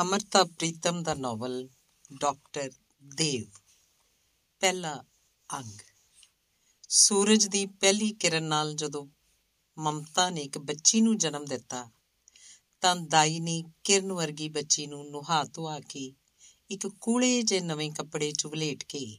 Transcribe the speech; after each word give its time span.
ਅਮਰਤਾ 0.00 0.44
ਪ੍ਰੀਤਮ 0.44 1.02
ਦਾ 1.02 1.14
novel 1.14 1.68
doctor 2.20 2.70
Dev. 3.02 3.50
ਪਹਿਲਾ 4.60 5.04
ਅੰਗ। 5.50 5.78
ਸੂਰਜ 6.88 7.46
ਦੀ 7.46 7.66
ਪਹਿਲੀ 7.66 8.12
ਕਿਰਨ 8.12 8.42
ਨਾਲ 8.42 8.74
ਜਦੋਂ 8.74 9.06
ਮਮਤਾ 9.78 10.30
ਨੇ 10.30 10.40
ਇੱਕ 10.40 10.58
ਬੱਚੀ 10.58 11.00
ਨੂੰ 11.00 11.18
ਜਨਮ 11.18 11.44
ਦਿੱਤਾ, 11.44 11.90
ਤਾਂ 12.80 12.96
ਦਾਈ 12.96 13.40
ਨੇ 13.40 13.64
ਕਿਰਨ 13.84 14.12
ਵਰਗੀ 14.12 14.48
ਬੱਚੀ 14.48 14.86
ਨੂੰ 14.86 15.10
ਨੁਹਾ 15.10 15.44
ਧੁਆ 15.44 15.80
ਕੇ 15.80 16.12
ਇੱਕ 16.70 16.86
ਕੂਲੇ 16.86 17.42
ਜੇ 17.42 17.60
ਨਵੇਂ 17.60 17.90
ਕੱਪੜੇ 17.90 18.32
ਚ 18.32 18.46
ਵਲੇਟ 18.46 18.84
ਕੇ 18.84 19.18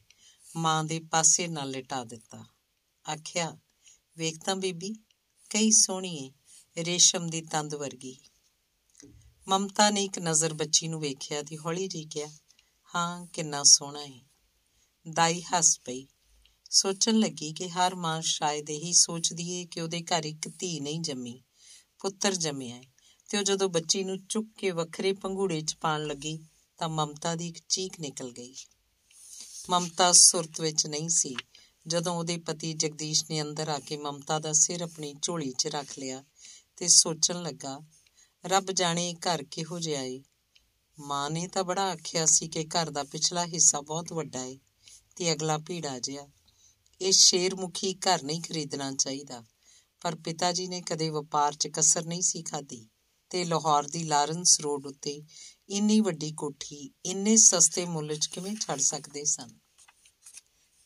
ਮਾਂ 0.56 0.84
ਦੇ 0.84 1.00
ਪਾਸੇ 1.00 1.48
ਨਾਲ 1.48 1.70
ਲਿਟਾ 1.70 2.04
ਦਿੱਤਾ। 2.04 2.46
ਆਖਿਆ, 3.14 3.58
ਵੇਖ 4.18 4.38
ਤਾਂ 4.46 4.56
ਬੀਬੀ, 4.56 4.94
ਕਈ 5.50 5.72
ਸੋਹਣੀ 5.72 6.34
ਏ, 6.78 6.84
ਰੇਸ਼ਮ 6.84 7.30
ਦੀ 7.30 7.42
ਤੰਦ 7.42 7.76
ਵਰਗੀ। 7.76 8.18
ਮਮਤਾ 9.50 9.90
ਨੇ 9.90 10.04
ਇੱਕ 10.04 10.20
ਨਜ਼ਰ 10.20 10.54
ਬੱਚੀ 10.54 10.88
ਨੂੰ 10.88 11.02
ਵੇਖਿਆ 11.02 11.44
ਤੇ 11.44 11.58
ਹੌਲੀ 11.58 11.88
ਜਿਹੀ 11.88 12.06
ਕਿਹਾ, 12.06 12.28
ਹਾਂ, 12.96 13.26
ਕਿੰਨਾ 13.26 13.64
ਸੋਹਣਾ 13.64 14.06
ਹੈ 14.06 14.22
ਦਾਈ 15.14 15.42
ਹੱਸ 15.42 15.80
ਪਈ। 15.86 16.08
ਸੋਚਣ 16.70 17.20
ਲੱਗੀ 17.20 17.54
ਕਿ 17.54 17.70
ਹਰ 17.70 17.96
ਮਾਂ 17.96 18.22
ਸ਼ਾਇਦ 18.22 18.70
ਇਹੀ 18.70 18.94
ਸੋਚਦੀ 18.94 19.52
ਏ 19.52 19.66
ਕਿ 19.66 19.82
ਉਹਦੇ 19.82 20.02
ਘਰ 20.02 20.24
ਇੱਕ 20.24 20.50
ਧੀ 20.60 20.80
ਨਹੀਂ 20.80 21.02
ਜੰਮੀ, 21.02 21.42
ਪੁੱਤਰ 22.00 22.36
ਜੰਮਿਆ 22.36 22.76
ਹੈ 22.76 22.82
ਤੇ 23.30 23.38
ਉਹ 23.38 23.44
ਜਦੋਂ 23.44 23.70
ਬੱਚੀ 23.70 24.04
ਨੂੰ 24.04 24.18
ਚੁੱਕ 24.26 24.48
ਕੇ 24.58 24.72
ਵੱਖਰੇ 24.72 25.14
ਪੰਘੂੜੇ 25.14 25.62
'ਚ 25.62 25.76
ਪਾਣ 25.76 26.08
ਲੱਗੀ, 26.08 26.40
ਤਾਂ 26.78 26.90
ਮਮਤਾ 26.90 27.36
ਦੀ 27.36 27.48
ਇੱਕ 27.48 27.60
ਚੀਕ 27.70 28.00
ਨਿਕਲ 28.00 28.32
ਗਈ। 28.32 28.56
ਮਮਤਾ 29.70 30.12
ਸੁਰਤ 30.12 30.62
ਵਿੱਚ 30.62 30.88
ਨਹੀਂ 30.88 31.10
ਸੀ। 31.10 31.36
ਜਦੋਂ 31.88 32.16
ਉਹਦੇ 32.16 32.38
ਪਤੀ 32.38 32.74
ਜਗਦੀਸ਼ 32.74 33.26
ਨੇ 33.30 33.42
ਅੰਦਰ 33.42 33.70
ਆ 33.70 33.80
ਕੇ 33.80 33.98
ਮਮਤਾ 33.98 34.40
ਦਾ 34.40 34.54
ਸਿਰ 34.54 34.82
ਆਪਣੀ 34.82 35.16
ਝੋਲੀ 35.22 35.52
'ਚ 35.52 35.68
ਰੱਖ 35.68 36.00
ਲਿਆ 36.00 36.24
ਤੇ 36.78 36.88
ਸੋਚਣ 36.88 37.42
ਲੱਗਾ 37.42 37.80
ਰੱਬ 38.46 38.72
ਜਾਣੇ 38.72 39.14
ਘਰ 39.14 39.44
ਕਿਹੋ 39.44 39.80
ਜਿਹਾ 39.80 40.02
ਏ। 40.02 40.24
ਮਾਂ 41.00 41.30
ਨੇ 41.30 41.48
ਤਾਂ 41.48 41.64
ਬੜਾ 41.64 41.92
ਆਖਿਆ 41.92 42.26
ਸੀ 42.26 42.48
ਕਿ 42.48 42.66
ਘਰ 42.66 42.90
ਦਾ 42.90 43.04
ਪਿਛਲਾ 43.04 43.46
ਹਿੱਸਾ 43.46 43.82
ਬਹੁਤ 43.82 44.14
ਵੱਡਾ 44.14 44.44
ਏ 44.44 44.60
ਤੇ 45.16 45.34
ਅਗਲਾ 45.34 45.58
ਭੀੜਾ 45.58 46.00
ਜਿਹਾ। 46.00 46.28
ਇਹ 47.02 47.12
ਸ਼ੇਰਮੁਖੀ 47.12 47.94
ਘਰ 47.94 48.24
ਨਹੀਂ 48.24 48.42
ਖਰੀਦਣਾ 48.42 48.92
ਚਾਹੀਦਾ। 48.92 49.44
ਪਰ 50.02 50.16
ਪਿਤਾ 50.16 50.52
ਜੀ 50.52 50.68
ਨੇ 50.68 50.82
ਕਦੇ 50.82 51.10
ਵਪਾਰ 51.10 51.54
'ਚ 51.54 51.68
ਕਸਰ 51.68 52.06
ਨਹੀਂ 52.06 52.22
ਸੀ 52.22 52.44
ਖਾਦੀ 52.44 52.88
ਤੇ 53.30 53.44
ਲਾਹੌਰ 53.44 53.84
ਦੀ 53.84 54.04
ਲਾਰੈਂਸ 54.04 54.62
ਰੋਡ 54.62 54.88
ਉੱਤੇ 54.88 55.22
ਇੰਨੀ 55.70 56.00
ਵੱਡੀ 56.02 56.32
ਕੋਠੀ 56.32 56.92
ਇੰਨੇ 57.06 57.38
ਸਸਤੇ 57.38 57.86
ਮੁੱਲ 57.86 58.16
'ਚ 58.16 58.28
ਕਿਵੇਂ 58.28 58.56
ਛੱਡ 58.56 58.80
ਸਕਦੇ 58.80 59.26
ਸਨ? 59.26 59.60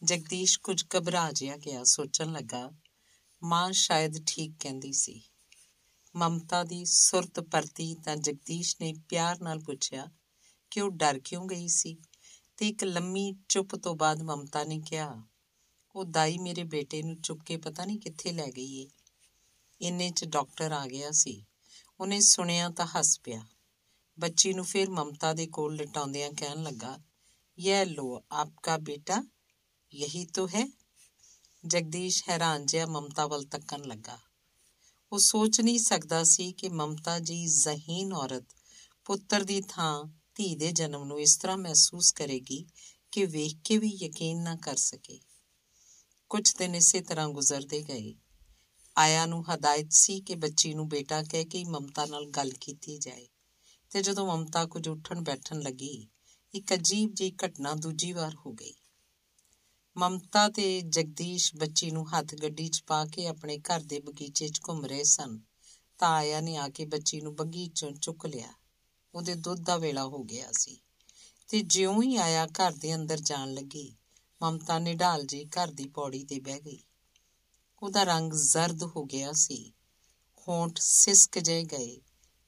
ਜਗਦੀਸ਼ 0.03 0.59
ਕੁਝ 0.59 0.83
ਘਬਰਾ 0.97 1.31
ਜਿਹਾ 1.31 1.57
ਗਿਆ। 1.57 1.83
ਸੋਚਣ 1.83 2.31
ਲੱਗਾ, 2.31 2.71
ਮਾਂ 3.43 3.71
ਸ਼ਾਇਦ 3.71 4.23
ਠੀਕ 4.27 4.53
ਕਹਿੰਦੀ 4.59 4.93
ਸੀ। 4.93 5.21
ਮਮਤਾ 6.15 6.63
ਦੀ 6.63 6.85
ਸੁਰਤ 6.85 7.39
ਪਰਤੀ 7.39 7.95
ਤਾਂ 7.95 8.15
ਜਗਦੀਸ਼ 8.15 8.75
ਨੇ 8.81 8.93
ਪਿਆਰ 9.09 9.41
ਨਾਲ 9.41 9.59
ਪੁੱਛਿਆ 9.59 10.07
ਕਿ 10.71 10.81
ਉਹ 10.81 10.89
ਡਰ 10.89 11.19
ਕਿਉਂ 11.19 11.47
ਗਈ 11.47 11.67
ਸੀ? 11.67 11.97
ਤੇ 12.57 12.67
ਇੱਕ 12.67 12.83
ਲੰਮੀ 12.83 13.33
ਚੁੱਪ 13.49 13.75
ਤੋਂ 13.75 13.95
ਬਾਅਦ 13.95 14.21
ਮਮਤਾ 14.21 14.63
ਨੇ 14.63 14.79
ਕਿਹਾ, 14.79 15.23
ਉਹ 15.95 16.05
ਦਾਈ 16.05 16.37
ਮੇਰੇ 16.37 16.63
ਬੇਟੇ 16.63 17.03
ਨੂੰ 17.03 17.21
ਚੁੱਕ 17.21 17.43
ਕੇ 17.43 17.57
ਪਤਾ 17.57 17.85
ਨਹੀਂ 17.85 17.99
ਕਿੱਥੇ 17.99 18.31
ਲੈ 18.31 18.47
ਗਈ 18.47 18.81
ਏ। 18.81 18.89
ਇੰਨੇ 19.81 20.09
'ਚ 20.09 20.25
ਡਾਕਟਰ 20.25 20.71
ਆ 20.71 20.87
ਗਿਆ 20.87 21.11
ਸੀ। 21.11 21.45
ਉਹਨੇ 21.99 22.19
ਸੁਣਿਆ 22.21 22.69
ਤਾਂ 22.69 22.85
ਹੱਸ 22.85 23.19
ਪਿਆ। 23.19 23.45
ਬੱਚੀ 24.19 24.53
ਨੂੰ 24.53 24.65
ਫਿਰ 24.65 24.89
ਮਮਤਾ 24.89 25.33
ਦੇ 25.33 25.47
ਕੋਲ 25.47 25.75
ਲਟਾਉਂਦਿਆਂ 25.75 26.31
ਕਹਿਣ 26.31 26.63
ਲੱਗਾ 26.63 26.99
ਇਹ 27.59 27.85
ਲੋ, 27.85 28.23
ਆਪਕਾ 28.31 28.77
ਬੇਟਾ 28.77 29.23
ਯਹੀ 29.93 30.25
ਤੋ 30.25 30.47
ਹੈ? 30.47 30.67
ਜਗਦੀਸ਼ 31.65 32.23
ਹੈਰਾਨ 32.29 32.65
ਜਿਹਾ 32.65 32.85
ਮਮਤਾ 32.85 33.27
ਵੱਲ 33.27 33.43
ਤੱਕਣ 33.43 33.81
ਲੱਗਾ। 33.81 34.19
ਉਹ 35.13 35.19
ਸੋਚ 35.19 35.61
ਨਹੀਂ 35.61 35.79
ਸਕਦਾ 35.79 36.23
ਸੀ 36.23 36.51
ਕਿ 36.51 36.69
ਮਮਤਾ 36.69 37.19
ਜੀ 37.19 37.47
ਜ਼ਹੀਨ 37.47 38.13
ਔਰਤ, 38.13 38.45
ਪੁੱਤਰ 39.05 39.43
ਦੀ 39.43 39.61
ਥਾਂ, 39.61 40.05
ਧੀ 40.35 40.55
ਦੇ 40.55 40.71
ਜਨਮ 40.71 41.03
ਨੂੰ 41.03 41.21
ਇਸ 41.21 41.37
ਤਰ੍ਹਾਂ 41.37 41.57
ਮਹਿਸੂਸ 41.57 42.11
ਕਰੇਗੀ 42.11 42.65
ਕਿ 43.11 43.25
ਵੇਖ 43.25 43.55
ਕੇ 43.63 43.77
ਵੀ 43.77 43.89
ਯਕੀਨ 43.89 44.43
ਨਾ 44.43 44.55
ਕਰ 44.55 44.75
ਸਕੇ। 44.75 45.19
ਕੁਝ 46.29 46.55
ਦਿਨ 46.57 46.75
ਇਸੇ 46.75 47.01
ਤਰ੍ਹਾਂ 47.01 47.29
ਗੁਜ਼ਰਦੇ 47.29 47.81
ਗਏ। 47.81 48.15
ਆਇਆ 48.97 49.25
ਨੂੰ 49.25 49.55
ਹਦਾਇਤ 49.55 49.91
ਸੀ 49.91 50.21
ਕਿ 50.21 50.35
ਬੱਚੀ 50.35 50.73
ਨੂੰ 50.73 50.89
ਬੇਟਾ 50.89 51.23
ਕਹਿ 51.23 51.45
ਕੇ 51.45 51.63
ਮਮਤਾ 51.63 52.05
ਨਾਲ 52.05 52.25
ਗੱਲ 52.25 52.51
ਕੀਤੀ 52.51 52.97
ਜਾਏ। 52.97 53.27
ਤੇ 53.89 54.01
ਜਦੋਂ 54.01 54.37
ਮਮਤਾ 54.37 54.65
ਕੁਝ 54.65 54.87
ਉੱਠਣ 54.87 55.21
ਬੈਠਣ 55.21 55.59
ਲੱਗੀ, 55.59 56.07
ਇੱਕ 56.53 56.73
ਅਜੀਬ 56.73 57.13
ਜਿਹੀ 57.13 57.35
ਘਟਨਾ 57.45 57.73
ਦੂਜੀ 57.73 58.11
ਵਾਰ 58.13 58.35
ਹੋ 58.45 58.53
ਗਈ। 58.53 58.73
ਮਮਤਾ 59.97 60.49
ਤੇ 60.49 60.81
ਜਗਦੀਸ਼ 60.81 61.55
ਬੱਚੀ 61.55 61.91
ਨੂੰ 61.91 62.17
ਹੱਥ 62.17 62.35
ਗੱਡੀ 62.35 62.67
'ਚ 62.67 62.83
ਪਾ 62.87 63.05
ਕੇ 63.05 63.27
ਆਪਣੇ 63.27 63.57
ਘਰ 63.57 63.79
ਦੇ 63.79 63.99
ਬਗੀਚੇ 63.99 64.47
'ਚ 64.47 64.61
ਘੁੰਮ 64.69 64.85
ਰਹੇ 64.85 65.03
ਸਨ। 65.03 65.39
ਤਾਂ 65.99 66.09
ਆਇਆ 66.09 66.41
ਨੇ 66.41 66.57
ਆ 66.57 66.69
ਕੇ 66.69 66.85
ਬੱਚੀ 66.85 67.21
ਨੂੰ 67.21 67.35
ਬਗੀਚੋਂ 67.35 67.91
ਚੁੱਕ 67.91 68.25
ਲਿਆ। 68.25 68.53
ਉਹਦੇ 69.15 69.35
ਦੁੱਧ 69.35 69.65
ਦਾ 69.65 69.77
ਵੇਲਾ 69.77 70.05
ਹੋ 70.05 70.23
ਗਿਆ 70.23 70.51
ਸੀ। 70.51 70.81
ਤੇ 71.47 71.61
ਜਿਉਂ 71.61 72.03
ਹੀ 72.03 72.15
ਆਇਆ 72.15 72.47
ਘਰ 72.47 72.71
ਦੇ 72.71 72.95
ਅੰਦਰ 72.95 73.19
ਜਾਣ 73.19 73.53
ਲੱਗੀ, 73.53 73.95
ਮਮਤਾ 74.41 74.79
ਨੇ 74.79 74.93
ਢਾਲ 74.93 75.25
ਜੀ 75.25 75.45
ਘਰ 75.45 75.71
ਦੀ 75.71 75.87
ਪੌੜੀ 75.87 76.23
ਤੇ 76.23 76.39
ਬਹਿ 76.39 76.59
ਗਈ। 76.59 76.83
ਉਹਦਾ 77.83 78.03
ਰੰਗ 78.03 78.33
ਜ਼ਰਦ 78.33 78.83
ਹੋ 78.83 79.05
ਗਿਆ 79.05 79.31
ਸੀ। 79.31 79.73
ਹੋਂਠ 80.47 80.79
ਸਿਸਕ 80.79 81.39
ਜੇ 81.39 81.63
ਗਏ। 81.63 82.01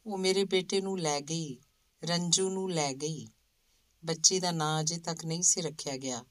ਉਹ 0.05 0.17
ਮੇਰੇ 0.17 0.43
ਬੇਟੇ 0.43 0.81
ਨੂੰ 0.81 0.99
ਲੈ 0.99 1.21
ਗਈ, 1.21 1.57
ਰੰਜੂ 2.03 2.49
ਨੂੰ 2.49 2.71
ਲੈ 2.71 2.93
ਗਈ। 2.93 3.27
ਬੱਚੀ 4.05 4.39
ਦਾ 4.39 4.51
ਨਾਂ 4.51 4.81
ਅਜੇ 4.81 4.97
ਤੱਕ 4.97 5.25
ਨਹੀਂ 5.25 5.43
ਸੀ 5.43 5.61
ਰੱਖਿਆ 5.61 5.97
ਗਿਆ। 5.97 6.25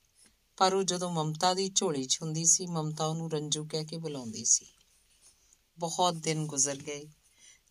ਪਰ 0.57 0.75
ਉਹ 0.75 0.83
ਜਦੋਂ 0.83 1.11
ਮਮਤਾ 1.11 1.55
ਦੀ 1.55 1.69
ਝੋਲੀ 1.69 2.05
'ਚ 2.05 2.19
ਹੁੰਦੀ 2.23 2.45
ਸੀ, 2.45 2.67
ਮਮਤਾ 2.67 3.07
ਉਹਨੂੰ 3.07 3.31
ਰੰਜੂ 3.31 3.67
ਕਹਿ 3.67 3.85
ਕੇ 3.85 3.99
ਬੁਲਾਉਂਦੀ 3.99 4.45
ਸੀ। 4.45 4.67
ਬਹੁਤ 5.79 6.15
ਦਿਨ 6.15 6.47
ਗੁਜ਼ਰ 6.47 6.77
ਗਏ। 6.77 7.09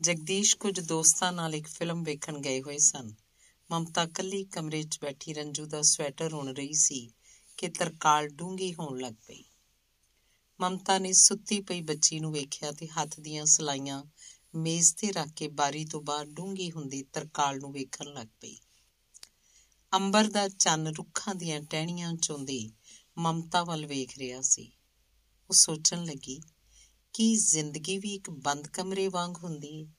ਜਗਦੀਸ਼ 0.01 0.55
ਕੁਝ 0.55 0.79
ਦੋਸਤਾਂ 0.79 1.33
ਨਾਲ 1.33 1.55
ਇੱਕ 1.55 1.67
ਫਿਲਮ 1.67 2.03
ਵੇਖਣ 2.03 2.39
ਗਏ 2.39 2.61
ਹੋਏ 2.61 2.77
ਸਨ। 2.77 3.13
ਮਮਤਾ 3.71 4.05
ਕੱਲੀ 4.05 4.43
ਕਮਰੇ 4.43 4.83
'ਚ 4.83 4.99
ਬੈਠੀ 5.01 5.33
ਰੰਜੂ 5.33 5.65
ਦਾ 5.65 5.81
ਸਵੈਟਰ 5.81 6.33
ਉਣ 6.33 6.53
ਰਹੀ 6.53 6.73
ਸੀ 6.73 7.11
ਕਿ 7.57 7.69
ਤਰਕਾਲ 7.69 8.27
ਡੂੰਗੀ 8.27 8.73
ਹੋਣ 8.73 8.99
ਲੱਗ 8.99 9.13
ਪਈ। 9.13 9.43
ਮਮਤਾ 10.59 10.97
ਨੇ 10.99 11.13
ਸੁੱਤੀ 11.13 11.61
ਪਈ 11.61 11.81
ਬੱਚੀ 11.81 12.19
ਨੂੰ 12.19 12.31
ਵੇਖਿਆ 12.31 12.71
ਤੇ 12.71 12.87
ਹੱਥ 12.87 13.19
ਦੀਆਂ 13.19 13.45
ਸਲਾਈਆਂ 13.45 14.03
ਮੇਜ਼ 14.55 14.95
ਤੇ 14.95 15.11
ਰੱਖ 15.11 15.29
ਕੇ 15.35 15.47
ਬਾਰੀ 15.47 15.85
ਤੋਂ 15.85 16.01
ਬਾਹਰ 16.01 16.25
ਡੂੰਗੀ 16.25 16.71
ਹੁੰਦੀ 16.71 17.03
ਤਰਕਾਲ 17.03 17.59
ਨੂੰ 17.59 17.71
ਵੇਖਣ 17.71 18.13
ਲੱਗ 18.13 18.27
ਪਈ। 18.41 18.57
ਅੰਬਰ 19.93 20.27
ਦਾ 20.27 20.49
ਚੰਨ 20.49 20.87
ਰੁੱਖਾਂ 20.87 21.35
ਦੀਆਂ 21.35 21.61
ਟਹਿਣੀਆਂ 21.61 22.13
ਚੋਂਦੀ 22.13 22.71
ਮਮਤਾ 23.17 23.63
ਵੱਲ 23.63 23.85
ਵੇਖ 23.85 24.17
ਰਿਹਾ 24.17 24.41
ਸੀ। 24.41 24.71
ਉਹ 25.49 25.53
ਸੋਚਣ 25.53 26.05
ਲੱਗੀ, 26.05 26.41
ਕਿ 27.13 27.35
ਜ਼ਿੰਦਗੀ 27.35 27.97
ਵੀ 27.97 28.15
ਇੱਕ 28.15 28.29
ਬੰਦ 28.29 28.67
ਕਮਰੇ 28.67 29.07
ਵਾਂਗ 29.07 29.37
ਹੁੰਦੀ 29.43 29.83
ਹੈ 29.83 29.91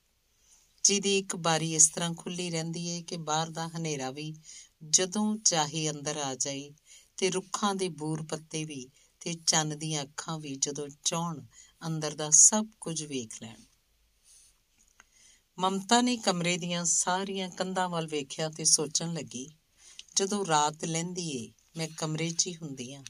ਜਿਹਦੀ 0.83 1.17
ਇੱਕ 1.17 1.35
ਬਾਰੀ 1.35 1.75
ਇਸ 1.75 1.89
ਤਰ੍ਹਾਂ 1.89 2.13
ਖੁੱਲੀ 2.13 2.49
ਰਹਿੰਦੀ 2.49 2.89
ਹੈ 2.89 3.01
ਕਿ 3.01 3.17
ਬਾਹਰ 3.17 3.49
ਦਾ 3.49 3.67
ਹਨੇਰਾ 3.67 4.11
ਵੀ 4.11 4.33
ਜਦੋਂ 4.89 5.37
ਚਾਹੇ 5.37 5.89
ਅੰਦਰ 5.89 6.17
ਆ 6.17 6.35
ਜਾਏ 6.35 6.71
ਤੇ 7.17 7.29
ਰੁੱਖਾਂ 7.29 7.75
ਦੇ 7.75 7.89
ਬੂਰ 7.89 8.23
ਪੱਤੇ 8.23 8.65
ਵੀ 8.65 8.89
ਤੇ 9.19 9.33
ਚੰਨ 9.33 9.79
ਦੀਆਂ 9.79 10.03
ਅੱਖਾਂ 10.03 10.39
ਵੀ 10.39 10.55
ਜਦੋਂ 10.55 10.89
ਚਾਹਣ 11.03 11.45
ਅੰਦਰ 11.87 12.15
ਦਾ 12.15 12.29
ਸਭ 12.29 12.67
ਕੁਝ 12.81 13.03
ਵੇਖ 13.03 13.41
ਲੈਣ। 13.41 13.61
ਮਮਤਾ 15.57 16.01
ਨੇ 16.01 16.17
ਕਮਰੇ 16.17 16.57
ਦੀਆਂ 16.57 16.85
ਸਾਰੀਆਂ 16.85 17.49
ਕੰਧਾਂ 17.49 17.89
ਵੱਲ 17.89 18.07
ਵੇਖਿਆ 18.07 18.49
ਤੇ 18.49 18.65
ਸੋਚਣ 18.65 19.13
ਲੱਗੀ 19.13 19.47
ਜਦੋਂ 20.15 20.45
ਰਾਤ 20.45 20.85
ਲੈਂਦੀ 20.85 21.45
ਏ, 21.45 21.51
ਮੈਂ 21.77 21.87
ਕਮਰੇ 21.97 22.29
'ਚ 22.29 22.47
ਹੀ 22.47 22.55
ਹੁੰਦੀ 22.55 22.93
ਆ। 22.93 23.03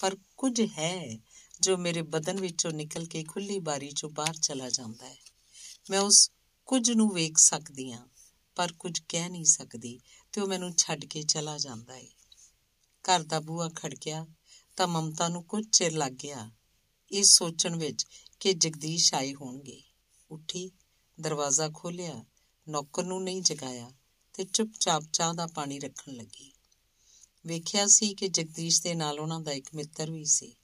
ਪਰ 0.00 0.16
ਕੁਝ 0.36 0.60
ਹੈ 0.60 1.18
ਜੋ 1.60 1.76
ਮੇਰੇ 1.76 2.02
ਬਦਨ 2.02 2.40
ਵਿੱਚੋਂ 2.40 2.70
ਨਿਕਲ 2.70 3.06
ਕੇ 3.06 3.24
ਖੁੱਲੀ 3.24 3.58
ਬਾਰੀ 3.58 3.88
'ਚੋਂ 3.88 4.10
ਬਾਹਰ 4.10 4.34
ਚਲਾ 4.34 4.70
ਜਾਂਦਾ 4.70 5.08
ਹੈ। 5.08 5.16
ਮੈਂ 5.90 6.00
ਉਸ 6.00 6.30
ਕੁਝ 6.66 6.90
ਨੂੰ 6.90 7.14
ਵੇਖ 7.14 7.38
ਸਕਦੀ 7.38 7.92
ਆ, 7.92 8.08
ਪਰ 8.56 8.72
ਕੁਝ 8.72 9.00
ਕਹਿ 9.08 9.28
ਨਹੀਂ 9.28 9.44
ਸਕਦੀ 9.44 10.00
ਤੇ 10.32 10.40
ਉਹ 10.40 10.48
ਮੈਨੂੰ 10.48 10.72
ਛੱਡ 10.76 11.04
ਕੇ 11.04 11.22
ਚਲਾ 11.22 11.58
ਜਾਂਦਾ 11.58 11.96
ਏ। 11.96 12.08
ਘਰ 13.02 13.22
ਦਾ 13.22 13.40
ਬੂਹਾ 13.40 13.70
ਖੜਕਿਆ 13.76 14.26
ਤਾਂ 14.76 14.88
ਮਮਤਾ 14.88 15.28
ਨੂੰ 15.28 15.44
ਕੁਝ 15.44 15.64
ਚਿਰ 15.72 15.92
ਲੱਗ 15.92 16.12
ਗਿਆ। 16.12 16.50
ਇਹ 17.12 17.24
ਸੋਚਣ 17.24 17.76
ਵਿੱਚ 17.76 18.06
ਕਿ 18.40 18.52
ਜਗਦੀਸ਼ 18.52 19.14
ਆਏ 19.14 19.34
ਹੋਣਗੇ। 19.34 19.82
ਉੱਠੀ, 20.30 20.70
ਦਰਵਾਜ਼ਾ 21.20 21.70
ਖੋਲ੍ਹਿਆ, 21.74 22.24
ਨੌਕਰ 22.68 23.04
ਨੂੰ 23.04 23.24
ਨਹੀਂ 23.24 23.42
ਜਗਾਇਆ। 23.42 23.92
ਤੇ 24.38 24.44
ਚੁੱਪਚਾਪ 24.44 25.04
ਚਾਹ 25.12 25.34
ਦਾ 25.34 25.46
ਪਾਣੀ 25.46 25.78
ਰੱਖਣ 25.78 26.12
ਲੱਗੀ। 26.12 26.52
ਵੇਖਿਆ 27.46 27.86
ਸੀ 27.86 28.14
ਕਿ 28.14 28.28
ਜਗਦੀਸ਼ 28.28 28.82
ਦੇ 28.82 28.94
ਨਾਲ 28.94 29.20
ਉਹਨਾਂ 29.20 29.40
ਦਾ 29.40 29.52
ਇੱਕ 29.52 29.74
ਮਿੱਤਰ 29.74 30.10
ਵੀ 30.10 30.24
ਸੀ। 30.24 30.56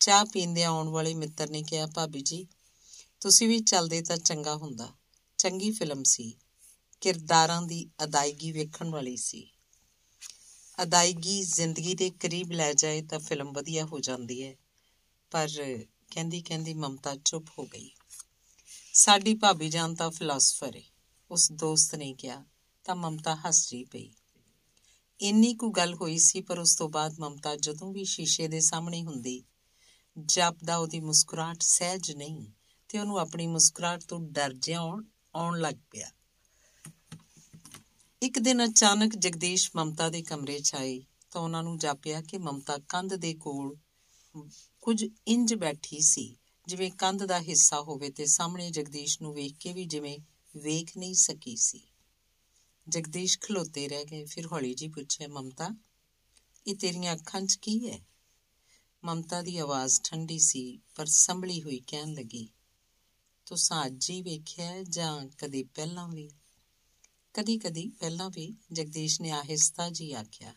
ਚਾਹ 0.00 0.24
ਪੀਂਦੇ 0.24 0.64
ਆਉਣ 0.64 0.88
ਵਾਲੇ 0.88 1.14
ਮਿੱਤਰ 1.14 1.50
ਨੇ 1.50 1.62
ਕਿਹਾ, 1.62 1.86
ਭਾਬੀ 1.86 2.20
ਜੀ, 2.20 2.46
ਤੁਸੀਂ 3.20 3.48
ਵੀ 3.48 3.58
ਚੱਲਦੇ 3.58 4.02
ਤਾਂ 4.02 4.16
ਚੰਗਾ 4.16 4.56
ਹੁੰਦਾ। 4.56 4.92
ਚੰਗੀ 5.38 5.70
ਫਿਲਮ 5.70 6.02
ਸੀ। 6.02 6.34
ਕਿਰਦਾਰਾਂ 7.00 7.62
ਦੀ 7.62 7.90
ਅਦਾਇਗੀ 8.04 8.52
ਵੇਖਣ 8.52 8.90
ਵਾਲੀ 8.90 9.16
ਸੀ। 9.16 9.50
ਅਦਾਇਗੀ 10.82 11.42
ਜ਼ਿੰਦਗੀ 11.42 11.94
ਦੇ 11.94 12.10
ਕਰੀਬ 12.10 12.52
ਲੈ 12.52 12.72
ਜਾਏ 12.72 13.02
ਤਾਂ 13.02 13.18
ਫਿਲਮ 13.18 13.52
ਵਧੀਆ 13.52 13.84
ਹੋ 13.84 14.00
ਜਾਂਦੀ 14.00 14.44
ਹੈ। 14.44 14.54
ਪਰ 15.30 15.48
ਕਹਿੰਦੀ 16.10 16.42
ਕਹਿੰਦੀ 16.42 16.74
ਮਮਤਾ 16.74 17.16
ਚੁੱਪ 17.24 17.46
ਹੋ 17.58 17.66
ਗਈ। 17.66 17.90
ਸਾਡੀ 18.92 19.34
ਭਾਬੀ 19.34 19.68
ਜਾਨ 19.68 19.94
ਤਾਂ 19.94 20.10
ਫਿਲਾਸਫਰ 20.10 20.76
ਹੈ 20.76 20.82
ਉਸ 21.30 21.52
ਦੋਸਤ 21.52 21.94
ਨੇ 21.94 22.14
ਕਿਹਾ। 22.14 22.44
ਤਾਂ 22.88 22.96
ਮਮਤਾ 22.96 23.34
ਹੱਸ 23.36 23.72
ਰਹੀ 23.72 23.84
ਪਈ। 23.84 24.10
ਇੰਨੀ 25.20 25.54
ਕੁ 25.54 25.70
ਗੱਲ 25.70 25.94
ਹੋਈ 25.94 26.18
ਸੀ, 26.18 26.40
ਪਰ 26.40 26.58
ਉਸ 26.58 26.74
ਤੋਂ 26.76 26.88
ਬਾਅਦ 26.88 27.18
ਮਮਤਾ 27.20 27.56
ਜਦੋਂ 27.56 27.92
ਵੀ 27.92 28.04
ਸ਼ੀਸ਼ੇ 28.04 28.46
ਦੇ 28.48 28.60
ਸਾਹਮਣੇ 28.60 29.02
ਹੁੰਦੀ, 29.02 29.42
ਜਾਪਦਾ 30.16 30.76
ਉਹਦੀ 30.76 31.00
ਮੁਸਕਰਾਹਟ 31.00 31.62
ਸਹਿਜ 31.62 32.10
ਨਹੀਂ 32.12 32.46
ਤੇ 32.88 32.98
ਉਹਨੂੰ 32.98 33.18
ਆਪਣੀ 33.18 33.46
ਮੁਸਕਰਾਹਟ 33.46 34.04
ਤੋਂ 34.04 34.20
ਡਰ 34.20 34.52
ਜਿਹਾ 34.52 34.80
ਆਉਣ 35.34 35.58
ਲੱਗ 35.60 35.74
ਪਿਆ। 35.90 36.08
ਇੱਕ 38.22 38.38
ਦਿਨ 38.38 38.64
ਅਚਾਨਕ 38.64 39.16
ਜਗਦੀਸ਼ 39.16 39.70
ਮਮਤਾ 39.76 40.08
ਦੇ 40.08 40.22
ਕਮਰੇ 40.22 40.58
'ਚ 40.60 40.74
ਆਈ 40.74 41.04
ਤਾਂ 41.30 41.42
ਉਹਨਾਂ 41.42 41.62
ਨੂੰ 41.62 41.78
ਜਾਪਿਆ 41.78 42.22
ਕਿ 42.22 42.38
ਮਮਤਾ 42.38 42.78
ਕੰਧ 42.88 43.14
ਦੇ 43.14 43.34
ਕੋਲ 43.34 43.76
ਕੁਝ 44.82 45.04
ਇੰਜ 45.28 45.54
ਬੈਠੀ 45.54 46.00
ਸੀ, 46.00 46.36
ਜਿਵੇਂ 46.66 46.90
ਕੰਧ 46.90 47.24
ਦਾ 47.24 47.40
ਹਿੱਸਾ 47.40 47.80
ਹੋਵੇ 47.80 48.10
ਤੇ 48.10 48.26
ਸਾਹਮਣੇ 48.26 48.70
ਜਗਦੀਸ਼ 48.70 49.22
ਨੂੰ 49.22 49.34
ਵੇਖ 49.34 49.56
ਕੇ 49.60 49.72
ਵੀ 49.72 49.84
ਜਿਵੇਂ 49.84 50.18
ਵੇਖ 50.56 50.96
ਨਹੀਂ 50.96 51.14
ਸਕੀ 51.14 51.56
ਸੀ। 51.56 51.87
ਜਗਦੀਸ਼ 52.88 53.38
ਖਲੋਤੇ 53.40 53.88
ਰਹਿ 53.88 54.04
ਗਏ। 54.04 54.24
ਫਿਰ 54.24 54.46
ਹੌਲੀ 54.46 54.74
ਜੀ 54.74 54.88
ਪੁੱਛਿਆ, 54.88 55.28
ਮਮਤਾ, 55.28 55.70
ਇਹ 56.66 56.76
ਤੇਰੀਆਂ 56.76 57.14
ਅੱਖਾਂ 57.14 57.42
'ਚ 57.42 57.54
ਕੀ 57.54 57.90
ਹੈ? 57.90 58.00
ਮਮਤਾ 59.04 59.42
ਦੀ 59.42 59.58
ਆਵਾਜ਼ 59.58 60.00
ਠੰਡੀ 60.04 60.38
ਸੀ, 60.38 60.80
ਪਰ 60.94 61.06
ਸੰਭਲੀ 61.06 61.62
ਹੋਈ 61.62 61.82
ਕਹਿਣ 61.86 62.12
ਲੱਗੀ 62.12 62.48
ਤੂੰ 63.46 63.58
ਅੱਜ 63.86 64.10
ਹੀ 64.10 64.22
ਵੇਖਿਆ 64.22 64.82
ਜਾਂ 64.82 65.26
ਕਦੇ 65.38 65.62
ਪਹਿਲਾਂ 65.62 66.08
ਵੀ? 66.08 66.30
ਕਦੀ 67.34 67.58
ਕਦੀ 67.58 67.88
ਪਹਿਲਾਂ 67.88 68.30
ਵੀ, 68.30 68.56
ਜਗਦੀਸ਼ 68.72 69.20
ਨੇ 69.20 69.30
ਆਹਿਸਤਾ 69.30 69.90
ਜੀ 69.90 70.12
ਆਖਿਆ। 70.12 70.54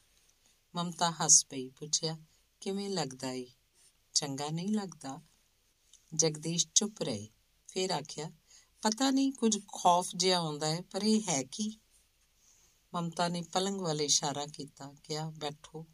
ਮਮਤਾ 0.75 1.11
ਹੱਸ 1.11 1.45
ਪਈ, 1.45 1.69
ਪੁੱਛਿਆ, 1.69 2.17
ਕਿਵੇਂ 2.61 2.89
ਲੱਗਦਾ 2.89 3.31
ਏ? 3.31 3.47
ਚੰਗਾ 4.13 4.49
ਨਹੀਂ 4.49 4.69
ਲੱਗਦਾ। 4.69 5.21
ਜਗਦੀਸ਼ 6.15 6.67
ਚੁੱਪ 6.75 7.01
ਰਹੇ। 7.01 7.29
ਫਿਰ 7.67 7.89
ਆਖਿਆ, 7.89 8.31
ਪਤਾ 8.81 9.11
ਨਹੀਂ, 9.11 9.31
ਕੁਝ 9.31 9.59
ਖੌਫ 9.67 10.09
ਜਿਹਾ 10.15 10.39
ਆਉਂਦਾ 10.39 10.67
ਹੈ, 10.67 10.81
ਪਰ 10.81 11.03
ਇਹ 11.03 11.21
ਹੈ 11.27 11.43
ਕੀ? 11.43 11.80
ਮਮਤਾ 12.93 13.27
ਨੇ 13.27 13.41
ਪਲੰਗ 13.41 13.81
ਵਾਲੇ 13.81 14.05
ਇਸ਼ਾਰਾ 14.05 14.45
ਕੀਤਾ, 14.45 14.95
ਕਿਹਾ, 15.03 15.29
ਬੈਠੋ। 15.29 15.85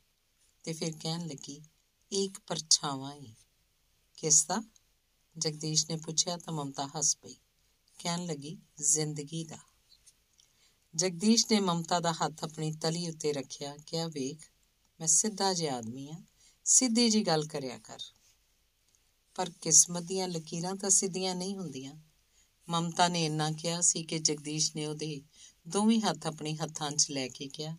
ਤੇ 0.63 0.73
ਫਿਰ 0.73 0.93
ਕਹਿਣ 0.99 1.27
ਲੱਗੀ 1.27 1.61
ਇੱਕ 2.11 2.39
ਪਰਛਾਵਾਂ 2.47 3.15
ਹੈ 3.15 3.35
ਕਿਸ 4.17 4.45
ਦਾ? 4.45 4.63
ਜਗਦੀਸ਼ 5.37 5.89
ਨੇ 5.89 5.95
ਪੁੱਛਿਆ 5.95 6.37
ਤਾਂ 6.37 6.53
ਮਮਤਾ 6.53 6.87
ਹੱਸ 6.87 7.17
ਪਈ। 7.17 7.35
ਕਹਿਣ 7.97 8.25
ਲੱਗੀ, 8.25 8.57
ਜ਼ਿੰਦਗੀ 8.81 9.43
ਦਾ। 9.43 9.57
ਜਗਦੀਸ਼ 10.95 11.45
ਨੇ 11.51 11.59
ਮਮਤਾ 11.59 11.99
ਦਾ 11.99 12.11
ਹੱਥ 12.11 12.43
ਆਪਣੀ 12.43 12.71
ਤਲੀ 12.71 13.09
ਉੱਤੇ 13.09 13.33
ਰੱਖਿਆ, 13.33 13.77
ਕਿਹਾ, 13.77 14.07
ਵੇਖ, 14.07 14.39
ਮੈਂ 14.99 15.07
ਸਿੱਧਾ 15.07 15.53
ਜਿਹਾ 15.53 15.77
ਆਦਮੀ 15.77 16.09
ਆ, 16.09 16.23
ਸਿੱਧੀ 16.65 17.09
ਜੀ 17.09 17.27
ਗੱਲ 17.27 17.45
ਕਰਿਆ 17.45 17.77
ਕਰ। 17.77 17.99
ਪਰ 19.35 19.51
ਕਿਸਮਤ 19.61 20.03
ਦੀਆਂ 20.03 20.27
ਲਕੀਰਾਂ 20.27 20.75
ਤਾਂ 20.75 20.89
ਸਿੱਧੀਆਂ 20.89 21.35
ਨਹੀਂ 21.35 21.57
ਹੁੰਦੀਆਂ। 21.57 21.95
ਮਮਤਾ 22.69 23.07
ਨੇ 23.07 23.25
ਇੰਨਾ 23.25 23.51
ਕਿਹਾ 23.51 23.81
ਸੀ 23.81 24.03
ਕਿ 24.03 24.19
ਜਗਦੀਸ਼ 24.19 24.75
ਨੇ 24.75 24.85
ਉਹਦੇ 24.85 25.21
ਦੋਵੇਂ 25.67 26.01
ਹੱਥ 26.01 26.27
ਆਪਣੇ 26.27 26.55
ਹੱਥਾਂ 26.55 26.91
'ਚ 26.91 27.11
ਲੈ 27.11 27.27
ਕੇ 27.27 27.47
ਕਿਹਾ 27.47 27.77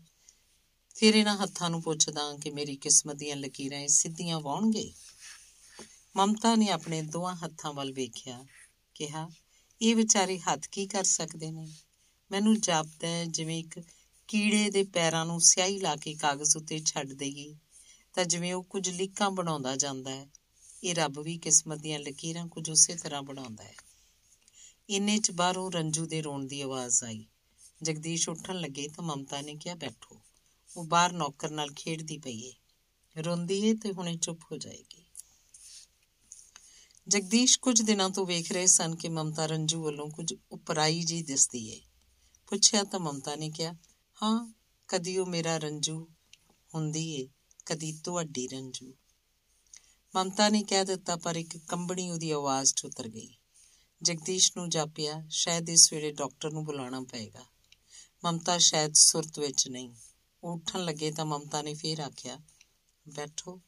ਫਿਰ 0.94 1.14
ਇਹਨਾਂ 1.14 1.37
ਹੱਥਾਂ 1.37 1.70
ਨੂੰ 1.70 1.82
ਪੁੱਛਦਾ 1.82 2.37
ਕਿ 2.37 2.50
ਮੇਰੀ 2.50 2.76
ਕਿਸਮਤ 2.76 3.17
ਦੀਆਂ 3.17 3.37
ਲਕੀਰਾਂ 3.37 3.81
ਇਹ 3.81 3.88
ਸਿੱਧੀਆਂ 3.88 4.40
ਵਾਉਣਗੇ? 4.40 4.93
ਮਮਤਾ 6.17 6.55
ਨੇ 6.55 6.69
ਆਪਣੇ 6.69 7.02
ਦੋਹਾਂ 7.02 7.37
ਹੱਥਾਂ 7.37 7.73
ਵੱਲ 7.73 7.93
ਵੇਖਿਆ, 7.93 8.46
ਕਿਹਾ, 8.94 9.31
ਇਹ 9.82 9.96
ਵਿਚਾਰੇ 9.96 10.38
ਹੱਥ 10.38 10.67
ਕੀ 10.73 10.87
ਕਰ 10.87 11.05
ਸਕਦੇ 11.05 11.50
ਨੇ? 11.50 11.73
ਮੈਨੂੰ 12.31 12.61
ਜਾਪਦਾ 12.61 13.08
ਹੈ 13.08 13.25
ਜਿਵੇਂ 13.25 13.58
ਇੱਕ 13.58 13.81
ਕੀੜੇ 14.29 14.70
ਦੇ 14.70 14.82
ਪੈਰਾਂ 14.82 15.26
ਨੂੰ 15.26 15.41
ਸਿਆਹੀ 15.41 15.79
ਲਾ 15.79 15.96
ਕੇ 15.96 16.14
ਕਾਗਜ਼ 16.14 16.56
ਉੱਤੇ 16.56 16.79
ਛੱਡ 16.79 17.12
ਦੇਗੀ 17.12 17.56
ਤਾਂ 18.14 18.25
ਜਿਵੇਂ 18.25 18.55
ਉਹ 18.55 18.64
ਕੁਝ 18.64 18.88
ਲਿਖਾਂ 18.88 19.31
ਬਣਾਉਂਦਾ 19.31 19.76
ਜਾਂਦਾ 19.76 20.11
ਹੈ। 20.11 20.26
ਇਹ 20.84 20.94
ਰੱਬ 20.94 21.20
ਵੀ 21.20 21.38
ਕਿਸਮਤ 21.38 21.79
ਦੀਆਂ 21.79 21.99
ਲਕੀਰਾਂ 21.99 22.46
ਕੁਝ 22.46 22.70
ਉਸੇ 22.70 22.96
ਤਰ੍ਹਾਂ 22.96 23.23
ਬਣਾਉਂਦਾ 23.23 23.64
ਹੈ। 23.64 23.75
ਇੰਨੇ 24.91 25.19
ਚ 25.19 25.31
ਬਾਹਰੋਂ 25.31 25.73
ਰੰਜੂ 25.73 26.06
ਦੇ 26.06 26.23
ਰੋਣ 26.23 26.46
ਦੀ 26.46 26.61
ਆਵਾਜ਼ 26.61 27.05
ਆਈ। 27.05 27.26
ਜਗਦੀਸ਼ 27.82 28.28
ਉੱਠਣ 28.28 28.60
ਲੱਗੇ 28.60 28.88
ਤਾਂ 28.88 29.04
ਮਮਤਾ 29.04 29.40
ਨੇ 29.40 29.54
ਕਿਹਾ, 29.54 29.75
ਬੈਠੋ। 29.75 30.20
ਉਹ 30.76 30.84
ਬਾਹਰ 30.84 31.12
ਨੌਕਰ 31.12 31.50
ਨਾਲ 31.50 31.72
ਖੇਡਦੀ 31.72 32.19
ਪਈ 32.19 32.40
ਏ। 32.40 32.52
ਰੋਂਦੀ 33.22 33.69
ਏ 33.69 33.75
ਤੇ 33.75 33.92
ਹੁਣੇ 33.92 34.16
ਚੁੱਪ 34.16 34.40
ਹੋ 34.52 34.56
ਜਾਏਗੀ। 34.56 35.04
ਜਗਦੀਸ਼ 37.08 37.58
ਕੁਝ 37.58 37.82
ਦਿਨਾਂ 37.82 38.10
ਤੋਂ 38.10 38.26
ਵੇਖ 38.26 38.52
ਰਹੇ 38.52 38.66
ਸਨ 38.66 38.96
ਕਿ 38.96 39.08
ਮਮਤਾ 39.08 39.46
ਰੰਜੂ 39.46 39.82
ਵੱਲੋਂ 39.82 40.10
ਕੁਝ 40.10 40.34
ਉਪਰਾਈ 40.52 41.02
ਜੀ 41.02 41.22
ਦਿਸਦੀ 41.22 41.69
ਏ। 41.69 41.80
ਪੁੱਛਿਆ 42.46 42.84
ਤਾਂ 42.84 43.00
ਮਮਤਾ 43.00 43.36
ਨੇ 43.36 43.50
ਕਿਹਾ, 43.50 43.72
ਹਾਂ, 44.22 44.52
ਕਦੀ 44.88 45.19
ਉਹ 45.19 45.26
ਮੇਰਾ 45.26 45.58
ਰੰਜੂ 45.58 46.08
ਹੁੰਦੀ 46.74 47.14
ਏ, 47.14 47.28
ਕਦੀ 47.66 47.92
ਤੁਹਾਡੀ 47.92 48.48
ਰੰਜੂ। 48.48 48.94
ਮਮਤਾ 50.16 50.48
ਨੇ 50.48 50.62
ਕਹਿ 50.62 50.84
ਦਿੱਤਾ, 50.84 51.16
ਪਰ 51.16 51.36
ਇੱਕ 51.36 51.58
ਕੰਬਣੀ 51.58 52.10
ਉਹਦੀ 52.10 52.31
ਆਵਾਜ਼ 52.31 52.74
'ਚ 52.74 52.84
ਉਤਰ 52.84 53.08
ਗਈ। 53.08 53.36
ਜਗਦੀਸ਼ 54.02 54.52
ਨੂੰ 54.56 54.69
ਜਾਪਿਆ, 54.69 55.22
ਸ਼ਾਇਦ 55.31 55.69
ਇਸ 55.69 55.92
ਵੇਲੇ 55.92 56.12
ਡਾਕਟਰ 56.12 56.50
ਨੂੰ 56.50 56.64
ਬੁਲਾਉਣਾ 56.64 57.00
ਪਏਗਾ। 57.00 57.44
ਮਮਤਾ 58.25 58.59
ਸ਼ਾਇਦ 58.59 58.94
ਸੁਰਤ 58.94 59.38
ਵਿੱਚ 59.38 59.69
ਨਹੀਂ। 59.69 59.91
ਉਹ 60.44 60.53
ਉੱਠਣ 60.55 60.85
ਲੱਗੇ 60.85 61.11
ਤਾਂ 61.11 61.25
ਮਮਤਾ 61.25 61.62
ਨੇ 61.62 61.75
ਫੇਰ 61.75 61.99
ਆਖਿਆ, 61.99 62.38
ਬੈਠੋ। 63.09 63.61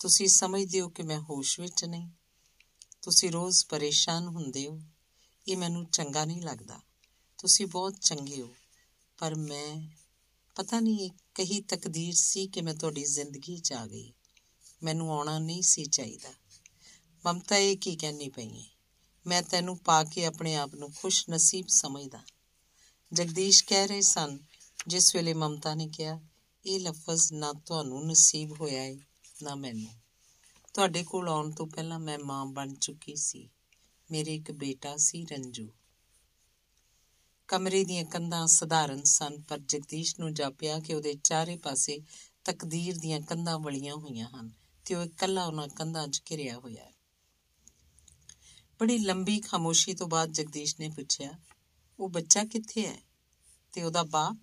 ਤੁਸੀਂ 0.00 0.28
ਸਮਝਦੇ 0.28 0.80
ਹੋ 0.80 0.88
ਕਿ 0.88 1.02
ਮੈਂ 1.02 1.20
ਹੋਸ਼ 1.20 1.60
ਵਿੱਚ 1.60 1.84
ਨਹੀਂ। 1.84 2.08
ਤੁਸੀਂ 3.02 3.30
ਰੋਜ਼ 3.30 3.66
ਪਰੇਸ਼ਾਨ 3.66 4.26
ਹੁੰਦੇ 4.26 4.66
ਹੋ। 4.66 4.82
ਇਹ 5.48 5.56
ਮੈਨੂੰ 5.56 5.86
ਚੰਗਾ 5.86 6.24
ਨਹੀਂ 6.24 6.42
ਲੱਗਦਾ। 6.42 6.80
ਤੁਸੀਂ 7.38 7.66
ਬਹੁਤ 7.66 7.94
ਚੰਗੇ 8.00 8.42
ਹੋ। 8.42 8.54
ਪਰ 9.18 9.34
ਮੈਂ, 9.34 9.88
ਪਤਾ 10.56 10.80
ਨਹੀਂ 10.80 11.00
ਇਹ 11.00 11.10
ਕਹੀ 11.34 11.60
ਤਕਦੀਰ 11.60 12.14
ਸੀ 12.14 12.46
ਕਿ 12.46 12.62
ਮੈਂ 12.62 12.74
ਤੁਹਾਡੀ 12.74 13.04
ਜ਼ਿੰਦਗੀ 13.04 13.58
'ਚ 13.58 13.72
ਆ 13.72 13.86
ਗਈ। 13.86 14.12
ਮੈਨੂੰ 14.82 15.12
ਆਉਣਾ 15.12 15.38
ਨਹੀਂ 15.38 15.62
ਸੀ 15.62 15.84
ਚਾਹੀਦਾ। 15.84 16.28
ਮਮਤਾ 17.26 17.56
ਇਹ 17.56 17.76
ਕੀ 17.76 17.96
ਕਹਿਣੀ 17.96 18.28
ਪਈ 18.28 18.58
ਹੈ 18.58 18.64
ਮੈਂ 19.26 19.42
ਤੈਨੂੰ 19.42 19.78
ਪਾ 19.78 20.04
ਕੇ 20.04 20.24
ਆਪਣੇ 20.24 20.56
ਆਪ 20.56 20.74
ਨੂੰ 20.74 20.92
ਖੁਸ਼ 20.92 21.24
ਨਸੀਬ 21.30 21.66
ਸਮਝਦਾ। 21.68 22.22
ਜਗਦੀਸ਼ 23.12 23.64
ਕਹਿ 23.64 23.86
ਰਹੇ 23.86 24.00
ਸਨ, 24.00 24.38
ਜਿਸ 24.86 25.14
ਵੇਲੇ 25.14 25.34
ਮਮਤਾ 25.34 25.74
ਨੇ 25.74 25.88
ਕਿਹਾ, 25.88 26.20
ਇਹ 26.66 26.80
ਲਫ਼ਜ਼ 26.80 27.32
ਨਾ 27.32 27.52
ਤੁਹਾਨੂੰ 27.52 28.06
ਨਸੀਬ 28.06 28.52
ਹੋਇਆ 28.60 28.82
ਹੈ 28.82 28.96
ਨਾ 29.42 29.54
ਮੈਨੂੰ। 29.54 29.92
ਤੁਹਾਡੇ 30.74 31.04
ਕੋਲ 31.04 31.28
ਆਉਣ 31.28 31.50
ਤੋਂ 31.50 31.66
ਪਹਿਲਾਂ 31.66 31.98
ਮੈਂ 31.98 32.18
ਮਾਂ 32.18 32.46
ਬਣ 32.46 32.74
ਚੁੱਕੀ 32.74 33.16
ਸੀ। 33.16 33.50
ਮੇਰੇ 34.10 34.34
ਇੱਕ 34.34 34.52
ਬੇਟਾ 34.52 34.96
ਸੀ 34.96 35.24
ਰੰਜੂ। 35.24 35.68
ਕਮਰੇ 37.48 37.84
ਦੀਆਂ 37.84 38.04
ਕੰਧਾਂ 38.04 38.46
ਸਧਾਰਨ 38.46 39.02
ਸਨ, 39.02 39.40
ਪਰ 39.40 39.58
ਜਗਦੀਸ਼ 39.58 40.20
ਨੂੰ 40.20 40.34
ਜਾਪਿਆ 40.34 40.78
ਕਿ 40.80 40.94
ਉਹਦੇ 40.94 41.14
ਚਾਰੇ 41.14 41.56
ਪਾਸੇ 41.56 42.02
ਤਕਦੀਰ 42.44 42.98
ਦੀਆਂ 42.98 43.20
ਕੰਧਾਂ 43.20 43.58
ਵਲੀਆਂ 43.58 43.94
ਹੋਈਆਂ 43.94 44.28
ਹਨ 44.28 44.50
ਤੇ 44.86 44.94
ਉਹ 44.94 45.04
ਇਕੱਲਾ 45.04 45.46
ਉਹਨਾਂ 45.46 45.68
ਕੰਧਾਂ 45.68 46.08
'ਚ 46.08 46.22
ਘਿਰਿਆ 46.30 46.58
ਹੋਇਆ 46.58 46.84
ਹੈ। 46.84 46.92
ਬੜੀ 48.80 48.98
ਲੰਬੀ 48.98 49.40
ਖਾਮੋਸ਼ੀ 49.40 49.94
ਤੋਂ 49.94 50.08
ਬਾਅਦ 50.08 50.32
ਜਗਦੀਸ਼ 50.32 50.76
ਨੇ 50.80 50.88
ਪੁੱਛਿਆ 50.88 51.30
ਉਹ 52.00 52.08
ਬੱਚਾ 52.08 52.44
ਕਿੱਥੇ 52.44 52.86
ਹੈ? 52.86 52.98
ਤੇ 53.72 53.82
ਉਹਦਾ 53.82 54.02
ਬਾਪ? 54.02 54.36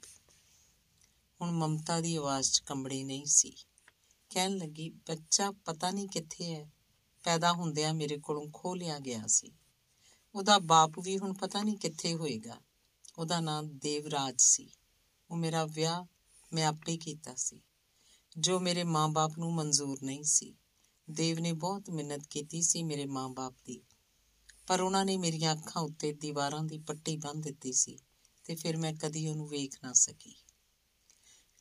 ਹੁਣ 1.42 1.51
ਮਮਤਾ 1.51 2.01
ਦੀ 2.01 2.15
ਆਵਾਜ਼ 2.15 2.51
'ਚ 2.51 2.59
ਕੰਬੜੀ 2.59 3.04
ਨਹੀਂ 3.04 3.25
ਸੀ। 3.25 3.54
ਕਹਿਣ 4.30 4.57
ਲੱਗੀ, 4.57 4.89
ਬੱਚਾ 4.89 5.51
ਪਤਾ 5.51 5.92
ਨਹੀਂ 5.92 6.07
ਕਿੱਥੇ 6.07 6.56
ਹੈ। 6.56 6.71
ਪੈਦਾ 7.24 7.54
ਹੁੰਦਿਆਂ 7.54 7.94
ਮੇਰੇ 7.94 8.18
ਕੋਲੋਂ 8.18 8.48
ਖੋ 8.54 8.75
ਲਿਆ 8.75 9.00
ਗਿਆ 9.00 9.27
ਸੀ। 9.27 9.51
ਉਹਦਾ 10.36 10.59
ਬਾਪ 10.59 10.92
ਵੀ 11.00 11.18
ਹੁਣ 11.18 11.33
ਪਤਾ 11.33 11.63
ਨਹੀਂ 11.63 11.77
ਕਿੱਥੇ 11.77 12.13
ਹੋਏਗਾ। 12.13 12.62
ਉਹਦਾ 13.18 13.39
ਨਾਮ 13.39 13.77
ਦੇਵਰਾਜ 13.77 14.36
ਸੀ। 14.38 14.71
ਉਹ 15.31 15.38
ਮੇਰਾ 15.38 15.65
ਵਿਆਹ 15.65 16.05
ਮੈਂ 16.53 16.65
ਆਪੇ 16.65 16.98
ਕੀਤਾ 16.98 17.36
ਸੀ। 17.36 17.62
ਜੋ 18.38 18.60
ਮੇਰੇ 18.60 18.84
ਮਾਂ-ਬਾਪ 18.84 19.38
ਨੂੰ 19.38 19.53
ਮਨਜ਼ੂਰ 19.53 19.98
ਨਹੀਂ 20.03 20.24
ਸੀ। 20.24 20.55
ਦੇਵ 21.10 21.39
ਨੇ 21.39 21.53
ਬਹੁਤ 21.53 21.89
ਮਿਹਨਤ 21.89 22.27
ਕੀਤੀ 22.29 22.62
ਸੀ 22.62 22.84
ਮੇਰੇ 22.84 23.05
ਮਾਂ-ਬਾਪ 23.05 23.53
ਦੀ। 23.65 23.81
ਪਰ 24.67 24.81
ਉਹਨਾਂ 24.81 25.05
ਨੇ 25.05 25.17
ਮੇਰੀਆਂ 25.17 25.53
ਅੱਖਾਂ 25.53 25.81
ਉੱਤੇ 25.81 26.13
ਦੀਵਾਰਾਂ 26.13 26.63
ਦੀ 26.63 26.77
ਪੱਟੀ 26.77 27.17
ਬੰਨ੍ਹ 27.17 27.41
ਦਿੱਤੀ 27.41 27.74
ਸੀ 27.74 28.00
ਤੇ 28.45 28.55
ਫਿਰ 28.55 28.77
ਮੈਂ 28.77 28.93
ਕਦੀ 28.93 29.27
ਉਹਨੂੰ 29.27 29.47
ਵੇਖ 29.47 29.75
ਨਾ 29.83 29.93
ਸਕੀ। 29.93 30.36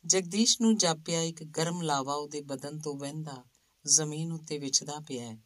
ਜਗਦੀਸ਼ 0.05 0.61
ਨੂੰ 0.61 0.77
ਜਾਪਿਆ 0.77 1.21
ਇੱਕ 1.21 1.43
ਗਰਮ 1.43 1.81
ਲਾਵਾ 1.81 2.13
ਉਹਦੇ 2.13 2.41
ਬਦਨ 2.41 2.79
ਤੋਂ 2.79 2.95
ਵਹਿੰਦਾ 2.95 3.45
ਜ਼ਮੀਨ 3.85 4.31
ਉੱਤੇ 4.31 4.57
ਵਿਛਦਾ 4.57 4.99
ਪਿਆ 4.99 5.37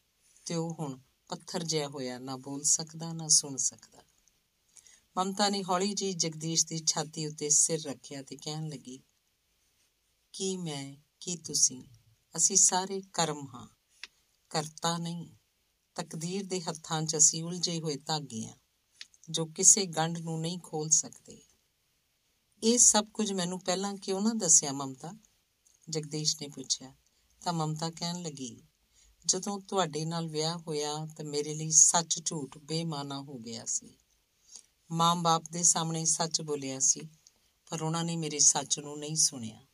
ਤੇ 0.45 0.55
ਉਹ 0.55 0.75
ਹੁਣ 0.79 0.99
ਪੱਥਰ 1.27 1.63
ਜਿਹਾ 1.63 1.87
ਹੋਇਆ 1.87 2.19
ਨਾ 2.19 2.37
ਬੋਲ 2.37 2.63
ਸਕਦਾ, 2.63 3.13
ਨਾ 3.13 3.27
ਸੁਣ 3.27 3.57
ਸਕਦਾ। 3.57 4.03
ਮਮਤਾ 5.17 5.49
ਨੇ 5.49 5.63
ਹੌਲੀ 5.63 5.93
ਜੀ 5.93 6.13
ਜਗਦੀਸ਼ 6.13 6.67
ਦੀ 6.67 6.79
ਛਾਤੀ 6.87 7.27
ਉੱਤੇ 7.27 7.49
ਸਿਰ 7.49 7.81
ਰੱਖਿਆ 7.83 8.23
ਤੇ 8.23 8.35
ਕਹਿਣ 8.35 8.69
ਲੱਗੀ, 8.69 9.01
ਕੀ 10.33 10.57
ਮੈਂ, 10.57 10.95
ਕੀ 11.19 11.37
ਤੁਸੀਂ? 11.37 11.83
ਅਸੀਂ 12.37 12.55
ਸਾਰੇ 12.55 13.01
ਕਰਮ 13.13 13.47
ਹਾਂ, 13.53 13.67
ਕਰਤਾ 14.49 14.97
ਨਹੀਂ। 14.97 15.35
ਤਕਦੀਰ 15.95 16.45
ਦੇ 16.45 16.61
ਹੱਥਾਂ 16.61 17.03
'ਚ 17.03 17.17
ਅਸੀਂ 17.17 17.43
ਉਲਝੇ 17.43 17.79
ਹੋਏ 17.79 17.95
ਧਾਗੇ 17.95 18.45
ਆ, 18.45 18.55
ਜੋ 19.29 19.45
ਕਿਸੇ 19.45 19.85
ਗੰਢ 19.85 20.17
ਨੂੰ 20.17 20.41
ਨਹੀਂ 20.41 20.59
ਖੋਲ 20.59 20.89
ਸਕਦੇ। 20.89 21.41
ਇਹ 22.63 22.77
ਸਭ 22.77 23.07
ਕੁਝ 23.13 23.31
ਮੈਨੂੰ 23.33 23.59
ਪਹਿਲਾਂ 23.59 23.95
ਕਿਉਂ 23.95 24.21
ਨਾ 24.21 24.33
ਦੱਸਿਆ 24.33 24.71
ਮਮਤਾ? 24.71 25.13
ਜਗਦੀਸ਼ 25.89 26.37
ਨੇ 26.41 26.47
ਪੁੱਛਿਆ। 26.47 26.95
ਤਾਂ 27.41 27.53
ਮਮਤਾ 27.53 27.89
ਕਹਿਣ 27.89 28.21
ਲੱਗੀ, 28.21 28.63
ਜਦੋਂ 29.25 29.59
ਤੁਹਾਡੇ 29.61 30.05
ਨਾਲ 30.05 30.27
ਵਿਆਹ 30.27 30.57
ਹੋਇਆ 30.57 31.05
ਤਾਂ 31.17 31.25
ਮੇਰੇ 31.25 31.53
ਲਈ 31.53 31.71
ਸੱਚ 31.71 32.21
ਝੂਠ 32.25 32.57
ਬੇਮਾਨਾ 32.57 33.21
ਹੋ 33.21 33.37
ਗਿਆ 33.37 33.65
ਸੀ। 33.65 33.97
ਮਾਂ-ਬਾਪ 34.91 35.43
ਦੇ 35.51 35.63
ਸਾਹਮਣੇ 35.63 36.05
ਸੱਚ 36.05 36.41
ਬੋਲਿਆ 36.41 36.79
ਸੀ, 36.79 37.01
ਪਰ 37.69 37.81
ਉਹਨਾਂ 37.81 38.03
ਨੇ 38.03 38.17
ਮੇਰੇ 38.17 38.39
ਸੱਚ 38.39 38.79
ਨੂੰ 38.79 38.99
ਨਹੀਂ 38.99 39.15
ਸੁਣਿਆ। 39.15 39.65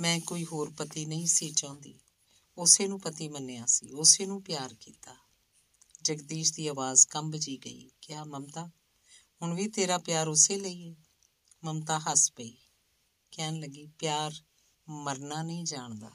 ਮੈਂ 0.00 0.20
ਕੋਈ 0.20 0.44
ਹੋਰ 0.44 0.70
ਪਤੀ 0.70 1.06
ਨਹੀਂ 1.06 1.26
ਸੀ 1.26 1.50
ਚਾਹੁੰਦੀ। 1.50 1.98
ਉਸੇ 2.58 2.88
ਨੂੰ 2.88 3.00
ਪਤੀ 3.00 3.28
ਮੰਨਿਆ 3.28 3.66
ਸੀ, 3.66 3.92
ਉਸੇ 3.92 4.26
ਨੂੰ 4.26 4.42
ਪਿਆਰ 4.42 4.74
ਕੀਤਾ। 4.74 5.25
ਜਗਦੀਸ਼ 6.06 6.52
ਦੀ 6.54 6.66
ਆਵਾਜ਼ 6.66 7.06
ਕੰਬ 7.06 7.36
ਜੀ 7.36 7.56
ਗਈ। 7.58 7.90
ਕਿਹਾ 8.00 8.24
ਮਮਤਾ, 8.24 8.70
ਹੁਣ 9.42 9.54
ਵੀ 9.54 9.68
ਤੇਰਾ 9.68 9.98
ਪਿਆਰ 9.98 10.28
ਉਸੇ 10.28 10.56
ਲਈ 10.56 10.88
ਹੈ 10.88 10.94
ਮਮਤਾ 11.64 11.98
ਹੱਸ 11.98 12.32
ਪਈ। 12.32 12.56
ਕਹਿਣ 13.30 13.60
ਲੱਗੀ, 13.60 13.86
ਪਿਆਰ 13.98 14.34
ਮਰਨਾ 14.88 15.42
ਨਹੀਂ 15.42 15.64
ਜਾਣਦਾ। 15.64 16.10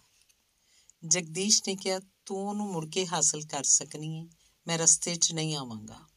ਜਗਦੀਸ਼ 1.08 1.64
ਨੇ 1.68 1.76
ਕਿਹਾ, 1.76 2.00
ਤੂੰ 2.26 2.50
ਉਹਨੂੰ 2.50 2.72
ਮੁੜ 2.72 2.90
ਕੇ 2.90 3.08
ਹਾਸਲ 3.08 3.42
ਕਰ 3.42 3.64
ਸਕਣੀ 3.64 4.20
ਹੈ 4.20 4.28
ਮੈਂ 4.68 4.78
ਰਸਤੇ 4.78 5.16
'ਚ 5.16 5.34
ਨਹੀਂ 5.34 5.56
ਆਵਾਂਗਾ। 5.56 6.08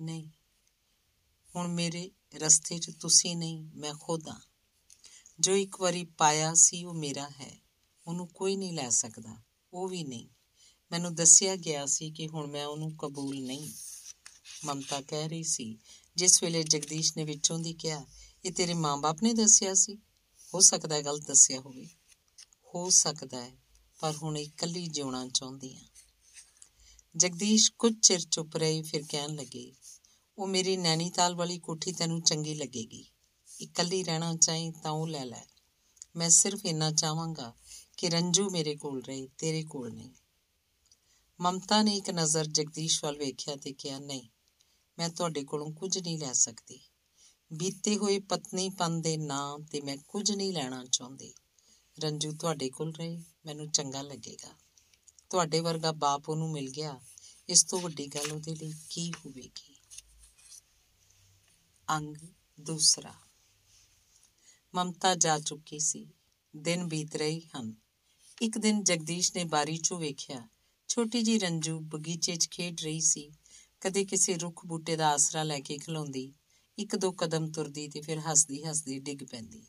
ਨਹੀਂ, 0.00 0.30
ਹੁਣ 1.56 1.68
ਮੇਰੇ 1.68 2.10
ਰਸਤੇ 2.34 2.78
'ਚ 2.78 2.90
ਤੁਸੀਂ 3.00 3.36
ਨਹੀਂ, 3.36 3.64
ਮੈਂ 3.74 3.94
ਖੁਦ 3.94 4.28
ਹਾਂ 4.28 4.40
ਜੋ 5.40 5.56
ਇੱਕ 5.56 5.80
ਵਾਰੀ 5.80 6.04
ਪਾਇਆ 6.04 6.54
ਸੀ 6.54 6.84
ਉਹ 6.84 6.94
ਮੇਰਾ 6.94 7.28
ਹੈ, 7.28 7.56
ਉਹਨੂੰ 8.06 8.28
ਕੋਈ 8.28 8.56
ਨਹੀਂ 8.56 8.72
ਲੈ 8.72 8.88
ਸਕਦਾ, 8.90 9.42
ਉਹ 9.72 9.88
ਵੀ 9.88 10.04
ਨਹੀਂ। 10.04 10.28
ਮੈਨੂੰ 10.92 11.14
ਦੱਸਿਆ 11.14 11.56
ਗਿਆ 11.56 11.86
ਸੀ 11.86 12.10
ਕਿ 12.10 12.28
ਹੁਣ 12.28 12.46
ਮੈਂ 12.46 12.66
ਉਹਨੂੰ 12.66 12.96
ਕਬੂਲ 12.96 13.40
ਨਹੀਂ। 13.40 13.72
ਮਮਤਾ 14.64 15.00
ਕਹਿ 15.00 15.28
ਰਹੀ 15.28 15.42
ਸੀ, 15.42 15.78
ਜਿਸ 16.16 16.42
ਵੇਲੇ 16.42 16.62
ਜਗਦੀਸ਼ 16.62 17.12
ਨੇ 17.16 17.24
ਵਿੱਚੋਂ 17.24 17.58
ਦੀ 17.58 17.72
ਕਿਹਾ, 17.72 18.06
ਇਹ 18.44 18.52
ਤੇਰੇ 18.52 18.74
ਮਾਂ-ਬਾਪ 18.74 19.22
ਨੇ 19.22 19.34
ਦੱਸਿਆ 19.34 19.74
ਸੀ? 19.74 19.98
ਹੋ 20.54 20.60
ਸਕਦਾ 20.60 20.94
ਹੈ 20.94 21.02
ਗਲਤ 21.02 21.26
ਦੱਸਿਆ 21.26 21.60
ਹੋਵੇ। 21.60 21.86
ਹੋ 22.74 22.90
ਸਕਦਾ 22.90 23.44
ਹੈ, 23.44 23.56
ਪਰ 24.00 24.16
ਹੁਣ 24.16 24.38
ਇਕੱਲੀ 24.38 24.86
ਜਿਉਣਾ 24.86 25.28
ਚਾਹੁੰਦੀ 25.28 25.76
ਹਾਂ। 25.76 25.84
ਜਗਦੀਸ਼ 27.16 27.72
ਕੁਝ 27.78 28.00
ਚਿਰ 28.02 28.20
ਚੁੱਪ 28.20 28.56
ਰਹੇ, 28.56 28.82
ਫਿਰ 28.82 29.02
ਕਹਿਣ 29.08 29.34
ਲੱਗੇ, 29.34 29.72
ਉਹ 30.38 30.46
ਮੇਰੀ 30.46 30.76
ਨੈਣੀਤਾਲ 30.76 31.34
ਵਾਲੀ 31.34 31.58
ਕੋਠੀ 31.58 31.92
ਤੈਨੂੰ 31.92 32.22
ਚੰਗੀ 32.22 32.54
ਲੱਗੇਗੀ। 32.54 33.04
ਇਕੱਲੀ 33.60 34.02
ਰਹਿਣਾ 34.02 34.36
ਚਾਹੀਂ 34.36 34.72
ਤਾਂ 34.72 34.90
ਉਹ 34.90 35.08
ਲੈ 35.08 35.24
ਲੈ। 35.24 35.44
ਮੈਂ 36.16 36.30
ਸਿਰਫ 36.30 36.64
ਇੰਨਾ 36.64 36.90
ਚਾਹਾਂਗਾ 36.90 37.54
ਕਿ 37.96 38.10
ਰੰਜੂ 38.10 38.50
ਮੇਰੇ 38.50 38.76
ਕੋਲ 38.76 39.02
ਰਹੇ, 39.02 39.28
ਤੇਰੇ 39.38 39.62
ਕੋਲ 39.62 39.92
ਨਹੀਂ। 39.92 40.10
ਮਮਤਾ 41.40 41.82
ਨੇ 41.82 41.96
ਇੱਕ 41.96 42.10
ਨਜ਼ਰ 42.10 42.46
ਜਗਦੀਸ਼ 42.46 43.04
ਵੱਲ 43.04 43.18
ਵੇਖਿਆ 43.18 43.56
ਤੇ 43.56 43.72
ਕਿਹਾ, 43.72 43.98
ਨਹੀਂ, 43.98 44.28
ਮੈਂ 44.98 45.08
ਤੁਹਾਡੇ 45.08 45.44
ਕੋਲੋਂ 45.44 45.72
ਕੁਝ 45.72 45.98
ਨਹੀਂ 45.98 46.18
ਲੈ 46.18 46.32
ਸਕਦੀ। 46.32 46.80
ਬੀਤੇ 47.52 47.96
ਹੋਏ 47.96 48.18
ਪਤਨੀ 48.18 48.70
ਪਨ 48.70 49.00
ਦੇ 49.00 49.16
ਨਾਂ 49.16 49.58
ਤੇ 49.58 49.80
ਮੈਂ 49.80 49.96
ਕੁਝ 49.96 50.32
ਨਹੀਂ 50.32 50.52
ਲੈਣਾ 50.52 50.84
ਚਾਹੁੰਦੀ। 50.84 51.34
ਰੰਜੂ 52.00 52.32
ਤੁਹਾਡੇ 52.32 52.70
ਕੋਲ 52.70 52.92
ਰਹੇ, 52.92 53.22
ਮੈਨੂੰ 53.46 53.70
ਚੰਗਾ 53.70 54.02
ਲੱਗੇਗਾ। 54.02 54.48
ਤੁਹਾਡੇ 55.30 55.60
ਵਰਗਾ 55.60 55.92
ਬਾਪ 55.92 56.28
ਉਹਨੂੰ 56.28 56.50
ਮਿਲ 56.50 56.70
ਗਿਆ। 56.70 57.00
ਇਸ 57.48 57.64
ਤੋਂ 57.64 57.80
ਵੱਡੀ 57.80 58.06
ਗੱਲ 58.06 58.32
ਉਹਦੇ 58.32 58.54
ਲਈ 58.54 58.72
ਕੀ 58.90 59.12
ਹੋਵੇਗੀ? 59.12 59.76
ਅੰਗ 61.90 62.16
ਦੂਸਰਾ। 62.60 63.14
ਮਮਤਾ 64.74 65.14
ਜਾ 65.14 65.38
ਚੁੱਕੀ 65.38 65.78
ਸੀ। 65.78 66.08
ਦਿਨ 66.56 66.88
ਬੀਤ 66.88 67.16
ਰਹੇ 67.16 67.40
ਹਨ। 67.40 67.74
ਇੱਕ 68.42 68.58
ਦਿਨ 68.58 68.84
ਜਗਦੀਸ਼ 68.84 69.36
ਨੇ 69.36 69.44
ਬਾਰੀ 69.44 69.76
ਚੋਂ 69.76 69.98
ਵੇਖਿਆ 69.98 70.48
ਛੋਟੀ 70.88 71.22
ਜੀ 71.22 71.38
ਰੰਜੂ 71.38 71.80
ਬਗੀਚੇ 71.80 72.36
'ਚ 72.36 72.48
ਖੇਡ 72.50 72.80
ਰਹੀ 72.80 73.00
ਸੀ। 73.00 73.30
ਕਦੇ 73.80 74.04
ਕਿਸੇ 74.04 74.36
ਰੁੱਖ 74.36 74.66
ਬੂਟੇ 74.66 74.96
ਦਾ 74.96 75.08
ਆਸਰਾ 75.08 75.42
ਲੈ 75.42 75.60
ਕੇ 75.60 75.78
ਖਲੋਂਦੀ, 75.78 76.34
ਇੱਕ 76.78 76.96
ਦੋ 76.96 77.12
ਕਦਮ 77.12 77.50
ਤੁਰਦੀ 77.50 77.88
ਤੇ 77.88 78.00
ਫਿਰ 78.00 78.18
ਹੱਸਦੀ 78.18 78.64
ਹੱਸਦੀ 78.64 78.98
ਡਿੱਗ 78.98 79.18
ਪੈਂਦੀ। 79.30 79.66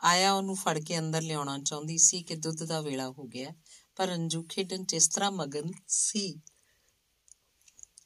ਆਇਆ 0.00 0.32
ਉਹਨੂੰ 0.32 0.56
ਫੜ 0.56 0.78
ਕੇ 0.78 0.98
ਅੰਦਰ 0.98 1.22
ਲਿਆਉਣਾ 1.22 1.58
ਚਾਹੁੰਦੀ 1.58 1.98
ਸੀ 1.98 2.22
ਕਿ 2.22 2.34
ਦੁੱਧ 2.34 2.64
ਦਾ 2.64 2.80
ਵੇਲਾ 2.80 3.08
ਹੋ 3.10 3.24
ਗਿਆ, 3.24 3.54
ਪਰ 3.96 4.08
ਰੰਜੂ 4.08 4.42
ਖੇਡਣ 4.48 4.84
'ਚ 4.84 4.94
ਇਸ 4.94 5.08
ਤਰ੍ਹਾਂ 5.08 5.30
ਮਗਨ 5.30 5.70
ਸੀ 5.88 6.40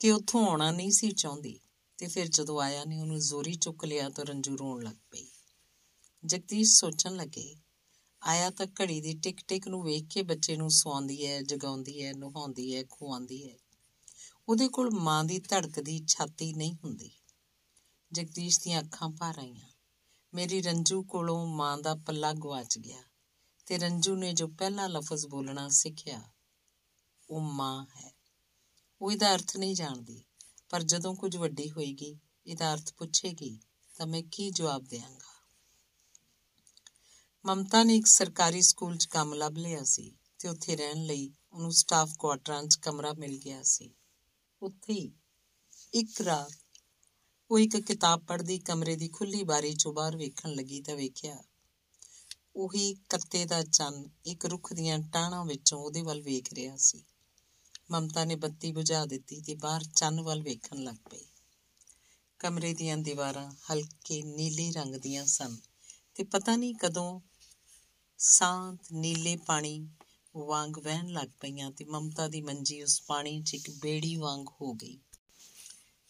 ਕਿ 0.00 0.10
ਉੱਥੋਂ 0.10 0.46
ਆਉਣਾ 0.46 0.70
ਨਹੀਂ 0.70 0.90
ਸੀ 0.90 1.10
ਚਾਹੁੰਦੀ 1.10 1.60
ਤੇ 1.98 2.06
ਫਿਰ 2.06 2.28
ਜਦੋਂ 2.28 2.60
ਆਇਆ 2.60 2.84
ਨੇ 2.84 3.00
ਉਹਨੂੰ 3.00 3.18
ਜ਼ੋਰੀ 3.18 3.54
ਚੁੱਕ 3.54 3.84
ਲਿਆ 3.84 4.08
ਤਾਂ 4.08 4.24
ਰੰਜੂ 4.24 4.56
ਰੋਣ 4.56 4.84
ਲੱਗ 4.84 4.96
ਪਈ। 5.10 5.26
ਜਗਦੀਸ਼ 6.24 6.72
ਸੋਚਣ 6.72 7.16
ਲੱਗੇ 7.16 7.56
ਆਇਆ 8.22 8.50
ਤਾਂ 8.50 8.66
ਘੜੀ 8.80 9.00
ਦੀ 9.00 9.14
ਟਿਕ 9.14 9.40
ਟਿਕ 9.48 9.68
ਨੂੰ 9.68 9.82
ਵੇਖ 9.82 10.04
ਕੇ 10.06 10.22
ਬੱਚੇ 10.22 10.56
ਨੂੰ 10.56 10.70
ਸੌਂਦੀ 10.70 11.26
ਹੈ, 11.26 11.42
ਜਗਾਉਂਦੀ 11.42 12.04
ਹੈ, 12.04 12.12
ਨਹਾਉਂਦੀ 12.12 12.76
ਹੈ 12.76 12.82
ਖਵਾਉਂਦੀ 12.82 13.50
ਹੈ। 13.50 13.56
ਉਹਦੇ 14.48 14.68
ਕੋਲ 14.68 14.90
ਮਾਂ 14.90 15.24
ਦੀ 15.24 15.38
ਧੜਕਦੀ 15.38 16.04
ਛਾਤੀ 16.08 16.52
ਨਹੀਂ 16.52 16.74
ਹੁੰਦੀ। 16.84 17.10
ਜਗਦੀਸ਼ 18.12 18.60
ਦੀਆਂ 18.60 18.82
ਅੱਖਾਂ 18.82 19.08
ਭਰ 19.08 19.38
ਆਈਆਂ। 19.38 19.68
ਮੇਰੀ 20.34 20.62
ਰੰਜੂ 20.62 21.02
ਕੋਲੋਂ 21.02 21.46
ਮਾਂ 21.46 21.78
ਦਾ 21.78 21.94
ਪੱਲਾ 21.94 22.32
ਗਵਾਚ 22.32 22.78
ਗਿਆ 22.78 23.02
ਤੇ 23.66 23.78
ਰੰਜੂ 23.78 24.14
ਨੇ 24.14 24.32
ਜੋ 24.32 24.48
ਪਹਿਲਾ 24.48 24.86
ਲਫ਼ਜ਼ 24.86 25.26
ਬੋਲਣਾ 25.26 25.68
ਸਿੱਖਿਆ, 25.68 26.22
ਉਹ 27.30 27.40
ਮਾਂ 27.40 27.86
ਹੈ। 27.96 28.14
ਉਹ 29.00 29.12
ਇਹਦਾ 29.12 29.34
ਅਰਥ 29.34 29.56
ਨਹੀਂ 29.56 29.74
ਜਾਣਦੀ, 29.74 30.24
ਪਰ 30.68 30.82
ਜਦੋਂ 30.82 31.14
ਕੁਝ 31.14 31.36
ਵੱਡੀ 31.36 31.70
ਹੋਏਗੀ, 31.70 32.18
ਇਹਦਾ 32.46 32.74
ਅਰਥ 32.74 32.94
ਪੁੱਛੇਗੀ, 32.94 33.60
ਤਾਂ 33.98 34.06
ਮੈਂ 34.06 34.22
ਕੀ 34.32 34.50
ਜਵਾਬ 34.50 34.84
ਦੇਵਾਂਗਾ? 34.84 35.29
ਮਮਤਾ 37.44 37.82
ਨੇ 37.82 37.96
ਇੱਕ 37.96 38.06
ਸਰਕਾਰੀ 38.06 38.60
ਸਕੂਲ 38.62 38.96
'ਚ 38.96 39.06
ਕੰਮ 39.06 39.34
ਲੱਭ 39.34 39.56
ਲਿਆ 39.56 39.84
ਸੀ 39.84 40.12
ਤੇ 40.38 40.48
ਉੱਥੇ 40.48 40.76
ਰਹਿਣ 40.76 41.04
ਲਈ 41.04 41.32
ਉਹਨੂੰ 41.52 41.72
ਸਟਾਫ 41.72 42.10
ਕੁਆਟਰਾਂ 42.18 42.62
'ਚ 42.64 42.76
ਕਮਰਾ 42.76 43.12
ਮਿਲ 43.12 43.38
ਗਿਆ 43.38 43.62
ਸੀ। 43.62 43.90
ਉੱਥੇ 44.62 45.12
ਇੱਕ 45.94 46.20
ਰਾਤ 46.20 46.52
ਉਹ 47.50 47.58
ਇੱਕ 47.58 47.76
ਕਿਤਾਬ 47.76 48.24
ਪੜ੍ਹਦੀ 48.24 48.58
ਕਮਰੇ 48.58 48.96
ਦੀ 48.96 49.08
ਖੁੱਲੀ 49.08 49.42
ਬਾਰੀ 49.44 49.72
'ਚੋਂ 49.72 49.92
ਬਾਹਰ 49.92 50.16
ਵੇਖਣ 50.16 50.54
ਲੱਗੀ 50.54 50.80
ਤਾਂ 50.80 50.96
ਵੇਖਿਆ, 50.96 51.42
ਉਹੀ 52.56 52.94
ਕੱਤੇ 53.08 53.44
ਦਾ 53.44 53.62
ਚੰਨ 53.62 54.08
ਇੱਕ 54.26 54.46
ਰੁੱਖ 54.46 54.72
ਦੀਆਂ 54.72 54.98
ਟਾਹਣਾਂ 54.98 55.44
ਵਿੱਚੋਂ 55.44 55.78
ਉਹਦੇ 55.78 56.02
ਵੱਲ 56.02 56.22
ਵੇਖ 56.22 56.52
ਰਿਹਾ 56.52 56.76
ਸੀ। 56.76 57.04
ਮਮਤਾ 57.90 58.24
ਨੇ 58.24 58.34
ਬੱਤੀ 58.34 58.72
ਬੁਝਾ 58.72 59.04
ਦਿੱਤੀ 59.06 59.40
ਤੇ 59.40 59.54
ਬਾਹਰ 59.54 59.84
ਚੰਨ 59.96 60.20
ਵੱਲ 60.20 60.42
ਵੇਖਣ 60.42 60.82
ਲੱਗ 60.82 60.96
ਪਈ। 61.10 61.24
ਕਮਰੇ 62.38 62.74
ਦੀਆਂ 62.74 62.96
ਦੀਵਾਰਾਂ 62.96 63.50
ਹਲਕੇ 63.72 64.22
ਨੀਲੇ 64.22 64.70
ਰੰਗ 64.70 64.94
ਦੀਆਂ 64.94 65.26
ਸਨ 65.26 65.56
ਤੇ 66.14 66.24
ਪਤਾ 66.24 66.56
ਨਹੀਂ 66.56 66.74
ਕਦੋਂ 66.74 67.20
ਸ਼ਾਂਤ 68.22 68.92
ਨੀਲੇ 68.92 69.36
ਪਾਣੀ 69.36 69.88
ਵਾਂਗ 70.36 70.78
ਵਹਿਣ 70.78 71.08
ਲੱਗ 71.08 71.28
ਪਈਆਂ 71.40 71.70
ਤੇ 71.70 71.84
ਮਮਤਾ 71.84 72.28
ਦੀ 72.28 72.40
ਮੰਜੀ 72.40 72.82
ਉਸ 72.82 73.02
ਪਾਣੀ 73.02 73.42
'ਚ 73.42 73.54
ਇੱਕ 73.54 73.70
ਬੇੜੀ 73.70 74.16
ਵਾਂਗ 74.16 74.46
ਹੋ 74.60 74.72
ਗਈ। 74.72 74.98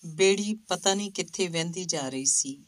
ਬੇੜੀ 0.06 0.54
ਪਤਾ 0.54 0.94
ਨਹੀਂ 0.94 1.12
ਕਿੱਥੇ 1.12 1.48
ਵਹਿੰਦੀ 1.48 1.84
ਜਾ 1.84 2.08
ਰਹੀ 2.08 2.24
ਸੀ 2.24 2.64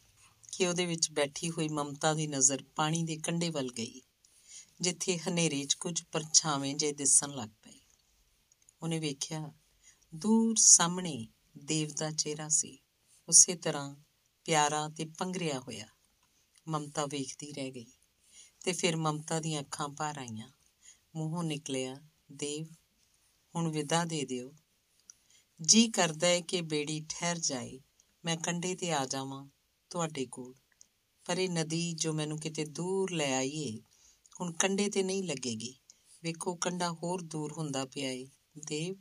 ਕਿ 0.53 0.67
ਉਹਦੇ 0.67 0.87
ਵਿੱਚ 0.87 1.11
ਬੈਠੀ 1.11 1.51
ਹੋਈ 1.51 1.69
ਮਮਤਾ 1.69 2.15
ਦੀ 2.15 2.27
ਨਜ਼ਰ 2.27 2.63
ਪਾਣੀ 2.77 3.03
ਦੇ 3.03 3.17
ਕੰਢੇ 3.17 3.51
ਵੱਲ 3.51 3.69
ਗਈ, 3.69 4.03
ਜਿੱਥੇ 4.81 5.19
ਹਨੇਰੇ 5.19 5.65
'ਚ 5.65 5.75
ਕੁਝ 5.75 6.03
ਪਰਛਾਵੇਂ 6.13 6.75
ਜੇ 6.75 6.93
ਦਿਸਣ 6.93 7.31
ਲੱਗ 7.31 7.49
ਪਏ। 7.49 7.81
ਉਹਨੇ 8.83 8.99
ਵੇਖਿਆ 8.99 9.53
ਦੂਰ 10.15 10.55
ਸਾਹਮਣੇ 10.59 11.29
ਦੇਵ 11.59 11.89
ਦਾ 11.89 12.11
ਚਿਹਰਾ 12.11 12.49
ਸੀ, 12.49 12.79
ਉਸੇ 13.29 13.55
ਤਰ੍ਹਾਂ 13.55 13.97
ਪਿਆਰਾ 14.45 14.89
ਤੇ 14.89 15.05
ਪੰਗਰਿਆ 15.05 15.61
ਹੋਇਆ। 15.61 15.87
ਮਮਤਾ 16.69 17.07
ਵੇਖਦੀ 17.07 17.53
ਰਹਿ 17.53 17.71
ਗਈ। 17.71 17.87
ਤੇ 18.65 18.73
ਫਿਰ 18.73 18.97
ਮਮਤਾ 18.97 19.41
ਦੀਆਂ 19.41 19.61
ਅੱਖਾਂ 19.61 19.89
ਭਰ 19.89 20.19
ਆਈਆਂ। 20.19 20.49
ਮੂੰਹੋਂ 21.17 21.45
ਨਿਕਲਿਆ, 21.45 21.97
ਦੇਵ, 22.33 22.67
ਹੁਣ 23.57 23.69
ਵਿਦਾ 23.69 24.05
ਦੇ 24.05 24.25
ਦਿਓ। 24.25 24.55
ਜੀ 25.63 25.89
ਕਰਦਾ 25.89 26.27
ਹੈ 26.27 26.41
ਕਿ 26.41 26.61
ਬੇੜੀ 26.61 27.07
ਠਹਿਰ 27.09 27.39
ਜਾਏ। 27.39 27.81
ਮੈਂ 28.25 28.37
ਕੰਢੇ 28.37 28.75
ਤੇ 28.75 28.93
ਆ 28.93 29.07
ਜਾਵਾਂ 29.07 29.49
ਤੁਹਾਡੇ 29.91 30.27
ਕੋਲ। 30.27 30.55
ਪਰ 31.25 31.39
ਇਹ 31.39 31.51
ਨਦੀ 31.51 31.93
ਜੋ 31.93 32.13
ਮੈਨੂੰ 32.13 32.39
ਕਿਤੇ 32.39 32.65
ਦੂਰ 32.65 33.11
ਲੈ 33.11 33.37
ਆਈ 33.37 33.51
ਏ 33.51 33.81
ਹੁਣ 34.41 34.53
ਕੰਢੇ 34.53 34.91
ਤੇ 34.91 35.03
ਨਹੀਂ 35.03 35.23
ਲੱਗੇਗੀ। 35.23 35.75
ਵੇਖੋ, 36.23 36.55
ਕੰਢਾ 36.55 36.93
ਹੋਰ 36.93 37.23
ਦੂਰ 37.23 37.53
ਹੁੰਦਾ 37.53 37.85
ਪਿਆ 37.85 38.11
ਏ। 38.11 38.27
ਦੇਵ 38.67 38.97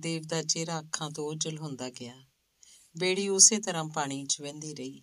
ਦੇਵ 0.00 0.22
ਦਾ 0.22 0.42
ਚਿਹਰਾ 0.42 0.80
ਅੱਖਾਂ 0.80 1.10
ਤੋਂ 1.10 1.24
ਉਜਲ 1.24 1.58
ਹੁੰਦਾ 1.58 1.90
ਗਿਆ। 1.90 2.24
ਬੇੜੀ 2.98 3.28
ਉਸੇ 3.28 3.58
ਤਰ੍ਹਾਂ 3.58 3.84
ਪਾਣੀ 3.84 4.26
'ਚ 4.26 4.40
ਵਹਿੰਦੀ 4.40 4.74
ਰਹੀ। 4.74 5.02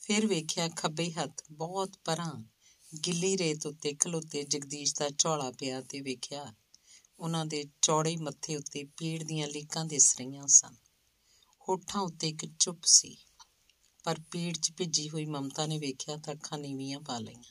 ਫਿਰ 0.00 0.26
ਵੇਖਿਆ 0.26 0.68
ਖੱਬੇ 0.68 1.12
ਹੱਥ 1.12 1.42
ਬਹੁਤ 1.50 1.96
ਪਰਾਂ 2.04 2.51
ਗਿੱਲੀ 2.92 3.38
ਰੇਤ 3.38 3.66
ਉੱਤੇ 3.66 3.94
ਖਲੋਤੇ 3.94 4.42
ਜਗਦੀਸ਼ 4.42 4.94
ਦਾ 4.94 5.08
ਝੋਲਾ 5.18 5.50
ਪਿਆ 5.50 5.80
ਤੇ 5.80 6.00
ਵੇਖਿਆ 6.00 6.54
ਉਹਨਾਂ 7.18 7.46
ਦੇ 7.46 7.64
ਚੌੜੇ 7.82 8.16
ਮੱਥੇ 8.16 8.56
ਉੱਤੇ 8.56 8.84
ਪੀੜ 8.84 9.22
ਦੀਆਂ 9.22 9.48
ਲੀਕਾਂ 9.48 9.84
ਦਿਸ 9.84 10.16
ਰਹੀਆਂ 10.16 10.46
ਸਨ। 10.46 10.74
ਹੋਠਾਂ 11.68 12.00
ਉੱਤੇ 12.00 12.28
ਇੱਕ 12.28 12.46
ਚੁੱਪ 12.58 12.78
ਸੀ, 12.84 13.16
ਪਰ 14.04 14.20
ਪੀੜ 14.30 14.56
'ਚ 14.58 14.72
ਭਿੱਜੀ 14.72 15.10
ਹੋਈ 15.10 15.26
ਮਮਤਾ 15.26 15.66
ਨੇ 15.66 15.78
ਵੇਖਿਆ 15.78 16.16
ਤਾਂ 16.16 16.34
ਅੱਖਾਂ 16.34 16.58
ਨੀਵੀਆਂ 16.58 17.00
ਪਾ 17.00 17.18
ਲਈਆਂ। 17.18 17.42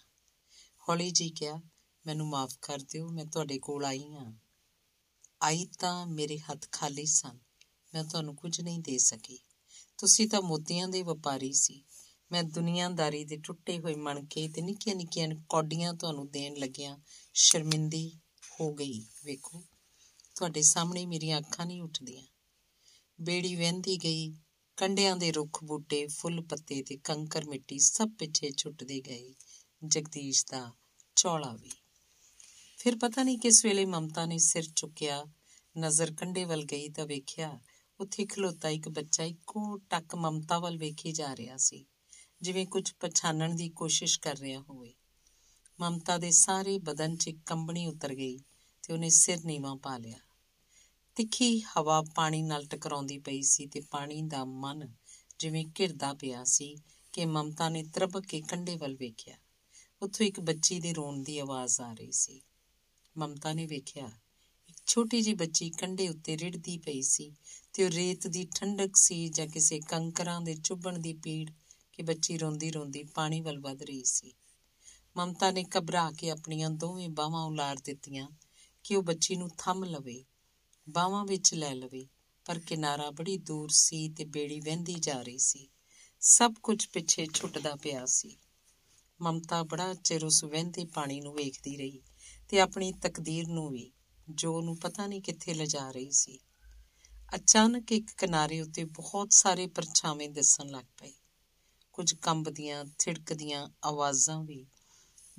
ਹੌਲੀ 0.90 1.12
ਜੀ 1.12 1.30
ਕਿਹਾ, 1.30 1.62
ਮੈਨੂੰ 2.06 2.28
ਮਾਫ 2.28 2.58
ਕਰ 2.62 2.80
ਦਿਓ, 2.80 3.10
ਮੈਂ 3.10 3.26
ਤੁਹਾਡੇ 3.26 3.60
ਕੋਲ 3.60 3.86
ਆਈ 3.86 4.14
ਹਾਂ। 4.14 4.34
ਆਈ 5.42 5.68
ਤਾਂ 5.80 6.08
ਮੇਰੇ 6.08 6.38
ਹੱਥ 6.38 6.72
ਖਾਲੀ 6.72 7.06
ਸਨ, 7.06 7.40
ਮੈਂ 7.94 8.04
ਤੁਹਾਨੂੰ 8.04 8.36
ਕੁਝ 8.36 8.62
ਨਹੀਂ 8.62 8.80
ਦੇ 8.80 8.98
ਸਕੀ। 8.98 9.40
ਤੁਸੀਂ 9.98 10.30
ਤਾਂ 10.30 10.42
ਮੋਤੀਆਂ 10.42 10.88
ਦੇ 10.88 11.02
ਵਪਾਰੀ 11.02 11.54
ਸੀ 11.54 11.84
ਮੈਂ 12.32 12.44
ਦੁਨੀਆਦਾਰੀ 12.44 13.26
ਦੇ 13.26 13.38
ਟੁੱਟੇ 13.38 13.80
ਹੋਏ 13.80 13.96
ਮਣਕੇ 13.96 14.50
ਤੇ 14.50 14.62
ਨਿੱਕੀਆਂ 14.62 14.96
ਨਿੱਕੀਆਂ 14.96 15.28
ਕੌਡੀਆਂ 15.50 15.94
ਤੁਹਾਨੂੰ 15.94 16.32
ਦੇਣ 16.32 16.56
ਲੱਗਿਆ 16.56 16.98
ਸ਼ਰਮਿੰਦੀ 17.34 18.20
ਹੋ 18.62 18.74
ਗਈ। 18.74 19.06
ਵੇਖੋ, 19.26 19.64
ਤੁਹਾਡੇ 20.36 20.62
ਸਾਹਮਣੇ 20.62 21.06
ਮੇਰੀਆਂ 21.06 21.40
ਅੱਖਾਂ 21.40 21.66
ਨਹੀਂ 21.66 21.82
ਉੱਠਦੀਆਂ। 21.82 22.24
ਬੇੜੀ 23.22 23.56
ਵਹਿੰਦੀ 23.56 23.98
ਗਈ, 23.98 24.34
ਕੰਡਿਆਂ 24.78 25.16
ਦੇ 25.16 25.32
ਰੁੱਖ 25.32 25.64
ਬੂਟੇ, 25.64 26.08
ਫੁੱਲ 26.08 26.42
ਪੱਤੇ 26.42 26.84
ਤੇ 26.84 26.98
ਕੰਕਰ 26.98 27.50
ਮਿੱਟੀ 27.50 27.80
ਸਭ 27.80 28.10
ਪਿੱਛੇ 28.20 28.52
ਛੁੱਟਦੇ 28.52 29.02
ਗਏ। 29.02 29.34
ਜਗਦੀਸ਼ 29.86 30.46
ਦਾ 30.52 30.72
ਚੌਲਾ 31.16 31.58
ਵੀ। 31.62 31.70
ਫਿਰ 32.78 32.98
ਪਤਾ 32.98 33.24
ਨਹੀਂ 33.24 33.40
ਕਿਸ 33.40 33.66
ਵੇਲੇ 33.66 33.86
ਮਮਤਾ 33.86 34.26
ਨੇ 34.26 34.38
ਸਿਰ 34.38 34.64
ਚੁੱਕਿਆ, 34.76 35.26
ਨਜ਼ਰ 35.78 36.14
ਕੰਡੇ 36.14 36.46
ਵੱਲ 36.46 36.64
ਗਈ 36.64 36.90
ਤਾਂ 36.90 37.06
ਵੇਖਿਆ, 37.06 37.60
ਉੱਥੇ 38.00 38.26
ਖਲੋਤਾ 38.26 38.70
ਇੱਕ 38.70 38.90
ਬੱਚਾ 38.90 39.24
ਇੱਕੋ 39.24 39.78
ਟੱਕ 39.78 40.16
ਮਮਤਾ 40.16 40.60
ਵੱਲ 40.60 40.78
ਵੇਖੀ 40.78 41.12
ਜਾ 41.12 41.36
ਰਿਹਾ 41.36 41.58
ਸੀ। 41.58 41.86
ਜਿਵੇਂ 42.42 42.66
ਕੁਝ 42.66 42.92
ਪਛਾਣਨ 43.00 43.56
ਦੀ 43.56 43.70
ਕੋਸ਼ਿਸ਼ 43.70 44.20
ਕਰ 44.20 44.38
ਰਿਹਾ 44.38 44.60
ਹੋਵੇ। 44.60 44.94
ਮਮਤਾ 45.80 46.18
ਦੇ 46.18 46.32
ਸਾਰੇ 46.32 46.80
ਬਦਨ 46.80 47.16
'ਚ 47.16 47.32
ਕੰਬਣੀ 47.46 47.86
ਉਤਰ 47.86 48.16
ਗਈ 48.16 48.38
ਤੇ 48.84 48.94
ਉਹਨੇ 48.94 49.10
ਸਿਰ 49.10 49.46
ਨੀਵਾ 49.46 49.76
ਪਾ 49.76 49.98
ਲਿਆ। 49.98 50.18
ਤਿੱਖੀ 51.16 51.60
ਹਵਾ 51.60 52.02
ਪਾਣੀ 52.16 52.42
ਨਾਲ 52.42 52.66
ਟਕਰਾਉਂਦੀ 52.66 53.18
ਪਈ 53.18 53.42
ਸੀ 53.42 53.66
ਤੇ 53.66 53.82
ਪਾਣੀ 53.82 54.22
ਦਾ 54.22 54.46
ਮਨ 54.46 54.94
ਜਿਵੇਂ 55.40 55.66
ਘਿਰਦਾ 55.80 56.14
ਪਿਆ 56.14 56.44
ਸੀ 56.44 56.76
ਕਿ 57.14 57.26
ਮਮਤਾ 57.26 57.70
ਨੇ 57.70 57.84
ਤਰਬਕ 57.84 58.26
ਕੇ 58.26 58.42
ਕੰਡੇ 58.42 58.76
ਵੱਲ 58.76 58.96
ਵੇਖਿਆ। 58.96 59.36
ਉੱਥੋਂ 60.02 60.26
ਇੱਕ 60.26 60.40
ਬੱਚੀ 60.40 60.80
ਦੇ 60.80 60.94
ਰੋਣ 60.94 61.24
ਦੀ 61.24 61.40
ਆਵਾਜ਼ 61.40 61.82
ਆ 61.82 61.94
ਰਹੀ 61.94 62.12
ਸੀ। 62.12 62.42
ਮਮਤਾ 63.18 63.54
ਨੇ 63.54 63.66
ਵੇਖਿਆ, 63.66 64.12
ਇੱਕ 64.70 64.78
ਛੋਟੀ 64.86 65.22
ਜੀ 65.22 65.34
ਬੱਚੀ 65.34 65.70
ਕੰਡੇ 65.70 66.10
ਉੱਤੇ 66.10 66.38
ਰਿੜਦੀ 66.38 66.78
ਪਈ 66.78 67.02
ਸੀ 67.02 67.34
ਤੇ 67.74 67.84
ਉਹ 67.84 67.90
ਰੇਤ 67.90 68.28
ਦੀ 68.28 68.48
ਠੰਡਕ 68.56 68.96
ਸੀ 68.96 69.30
ਜਾਂ 69.30 69.48
ਕਿਸੇ 69.48 69.80
ਕੰਕਰਾਂ 69.80 70.42
ਦੇ 70.42 70.56
ਚੁੱਭਣ 70.56 71.00
ਦੀ 71.00 71.14
ਪੀੜ 71.14 71.52
ਕਿ 71.94 72.04
ਬੱਚੀ 72.04 72.38
ਰੋਂਦੀ 72.38 72.72
ਰੋਂਦੀ 72.72 73.04
ਪਾਣੀ 73.04 73.42
ਵੱਲ 73.42 73.60
ਵਧ 73.60 73.84
ਰਹੀ 73.84 74.04
ਸੀ। 74.04 74.34
ਮਮਤਾ 75.18 75.52
ਨੇ 75.52 75.66
ਘਬਰਾ 75.78 76.12
ਕੇ 76.12 76.30
ਆਪਣੀਆਂ 76.30 76.70
ਦੋਵੇਂ 76.70 77.10
ਬਾਹਾਂ 77.10 77.46
ਉਲਾਰ 77.46 77.76
ਦਿੱਤੀਆਂ 77.84 78.28
ਕਿ 78.84 78.96
ਉਹ 78.96 79.04
ਬੱਚੀ 79.04 79.36
ਨੂੰ 79.36 79.50
ਥੰਮ 79.58 79.84
ਲਵੇ, 79.84 80.26
ਬਾਹਾਂ 80.90 81.26
ਵਿੱਚ 81.26 81.54
ਲੈ 81.54 81.74
ਲਵੇ, 81.74 82.08
ਪਰ 82.46 82.60
ਕਿਨਾਰਾ 82.60 83.12
ਬੜੀ 83.12 83.38
ਦੂਰ 83.38 83.70
ਸੀ 83.70 84.10
ਤੇ 84.10 84.26
ਬੇੜੀ 84.26 84.60
ਵਹਿੰਦੀ 84.60 84.94
ਜਾ 84.94 85.22
ਰਹੀ 85.22 85.38
ਸੀ। 85.38 85.70
ਸਭ 86.20 86.54
ਕੁਝ 86.64 86.88
ਪਿੱਛੇ 86.88 87.28
ਛੁੱਟਦਾ 87.34 87.76
ਪਿਆ 87.76 88.06
ਸੀ। 88.06 88.38
ਮਮਤਾ 89.22 89.64
ਬੜਾ 89.64 89.94
ਚਿਰ 89.94 90.26
ਉਸ 90.26 90.44
ਵਹਿੰਦੇ 90.44 90.86
ਪਾਣੀ 90.86 91.22
ਨੂੰ 91.22 91.34
ਵੇਖਦੀ 91.34 91.78
ਰਹੀ 91.78 92.02
ਤੇ 92.50 92.60
ਆਪਣੀ 92.60 92.94
ਤਕਦੀਰ 92.94 93.48
ਨੂੰ 93.48 93.70
ਵੀ, 93.70 93.92
ਜੋ 94.30 94.58
ਉਹਨੂੰ 94.58 94.78
ਪਤਾ 94.78 95.08
ਨਹੀਂ 95.08 95.22
ਕਿੱਥੇ 95.22 95.54
ਲਿਜਾ 95.54 95.92
ਰਹੀ 95.92 96.12
ਸੀ। 96.12 96.40
ਅਚਾਨਕ 97.36 97.92
ਇੱਕ 97.92 98.12
ਕਿਨਾਰੇ 98.18 98.62
ਉੱਤੇ 98.62 98.84
ਬਹੁਤ 98.84 99.34
ਸਾਰੇ 99.34 99.68
ਪਰਛਾਵੇਂ 99.68 100.30
ਦਿਸਣ 100.30 100.68
ਲੱਗ 100.68 100.86
ਪਏ। 100.98 101.14
ਕੁਝ 101.94 102.14
ਕੰਬਦੀਆਂ, 102.14 102.86
ਥਿੜਕਦੀਆਂ 103.00 103.70
ਆਵਾਜ਼ਾਂ 103.84 104.44
ਵੀ 104.44 104.66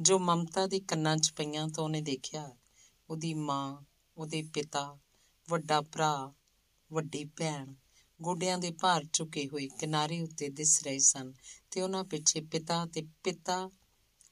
ਜੋ 0.01 0.19
ਮਮਤਾ 0.19 0.67
ਦੇ 0.67 0.81
ਕੰਨਾਂ 0.81 1.17
'ਚ 1.17 1.33
ਪਈਆਂ 1.33 1.69
ਤਾਂ 1.69 1.85
ਉਹਨੇ 1.85 2.01
ਦੇਖਿਆ। 2.01 2.57
ਉਹਦੀ 3.11 3.35
ਮਾਂ, 3.35 3.83
ਉਹਦੇ 4.17 4.43
ਪਿਤਾ, 4.43 4.99
ਵੱਡਾ 5.51 5.81
ਭਰਾ, 5.81 6.33
ਵੱਡੀ 6.93 7.25
ਭੈਣ 7.25 7.75
ਗੋਡਿਆਂ 8.23 8.59
ਦੇ 8.59 8.71
ਭਾਰ 8.71 9.05
ਚੁੱਕੇ 9.13 9.49
ਹੋਏ 9.49 9.69
ਕਿਨਾਰੇ 9.69 10.21
ਉੱਤੇ 10.21 10.49
ਦਿਸ 10.49 10.83
ਰਹੇ 10.83 10.99
ਸਨ 10.99 11.33
ਤੇ 11.71 11.83
ਉਹਨਾਂ 11.83 12.05
ਪਿੱਛੇ 12.05 12.41
ਪਿਤਾ 12.41 12.87
ਤੇ 12.87 13.03
ਪਿਤਾ 13.25 13.71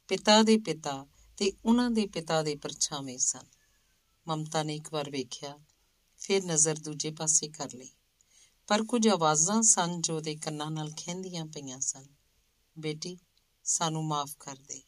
ਪਿਤਾ 0.09 0.43
ਦੇ 0.43 0.57
ਪਿਤਾ 0.59 1.07
ਤੇ 1.37 1.53
ਉਹਨਾਂ 1.65 1.91
ਦੇ 1.91 2.07
ਪਿਤਾ 2.07 2.43
ਦੇ 2.43 2.57
ਪਰਛਾਵੇਂ 2.57 3.19
ਸਨ। 3.19 3.47
ਮਮਤਾ 4.29 4.63
ਨੇ 4.63 4.77
ਇੱਕ 4.77 4.93
ਵਾਰ 4.93 5.11
ਵੇਖਿਆ, 5.11 5.59
ਫਿਰ 6.19 6.45
ਨਜ਼ਰ 6.45 6.79
ਦੂਜੇ 6.79 7.11
ਪਾਸੇ 7.11 7.49
ਕਰ 7.49 7.73
ਲਈ। 7.75 7.91
ਪਰ 8.71 8.83
ਕੁਝ 8.83 9.09
ਆਵਾਜ਼ਾਂ 9.09 9.63
ਸਨ 9.63 10.01
ਜੋ 10.01 10.21
ਦੇ 10.21 10.37
ਕੰਨਾਂ 10.37 10.71
ਨਾਲ 10.71 10.91
ਖੈਂਦੀਆਂ 10.91 11.47
ਪਈਆਂ 11.47 11.81
ਸਨ। 11.81 12.07
ਬੇਟੀ, 12.79 13.19
ਸਾਨੂੰ 13.65 14.05
ਮਾਫ 14.05 14.37
ਕਰ 14.41 14.57
ਦੇ। 14.57 14.83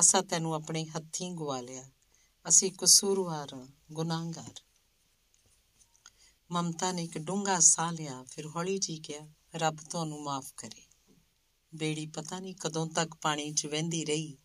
ਅਸਾਂ 0.00 0.22
ਤੈਨੂੰ 0.22 0.54
ਆਪਣੇ 0.54 0.84
ਹੱਥੀਂ 0.84 1.32
ਗਵਾ 1.32 1.60
ਲਿਆ। 1.60 1.90
ਅਸੀਂ 2.48 2.72
ਕਸੂਰਵਾਰ, 2.72 3.68
ਗੁਨਾਹਗਾਰ। 3.92 4.60
ਮਮਤਾ 6.50 6.92
ਨੇ 6.92 7.04
ਇੱਕ 7.04 7.18
ਡੂੰਘਾ 7.18 7.60
ਸਾਹ 7.60 7.92
ਲਿਆ, 7.92 8.24
ਫਿਰ 8.24 8.46
ਹੌਲੀ 8.46 8.78
ਜੀ 8.78 8.98
ਕਿਹਾ, 8.98 9.28
ਰੱਬ 9.54 9.76
ਤੁਹਾਨੂੰ 9.90 10.22
ਮਾਫ 10.22 10.52
ਕਰੇ। 10.56 11.14
ਬੇੜੀ 11.74 12.06
ਪਤਾ 12.06 12.40
ਨਹੀਂ 12.40 12.54
ਕਦੋਂ 12.54 12.86
ਤੱਕ 12.86 13.14
ਪਾਣੀ 13.14 13.52
'ਚ 13.52 13.66
ਵਹਿੰਦੀ 13.66 14.04
ਰਹੀ 14.04 14.38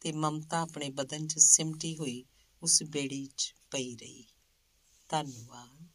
ਤੇ 0.00 0.12
ਮਮਤਾ 0.12 0.60
ਆਪਣੇ 0.60 0.90
ਬਦਨ 0.90 1.26
'ਚ 1.26 1.38
ਸਿਮਟੀ 1.38 1.96
ਹੋਈ, 1.96 2.24
ਉਸ 2.62 2.82
ਬੇੜੀ 2.82 3.28
'ਚ 3.36 3.54
ਪਈ 3.70 3.96
ਰਹੀ। 3.96 4.24
ਧੰਨਵਾਦ। 5.08 5.86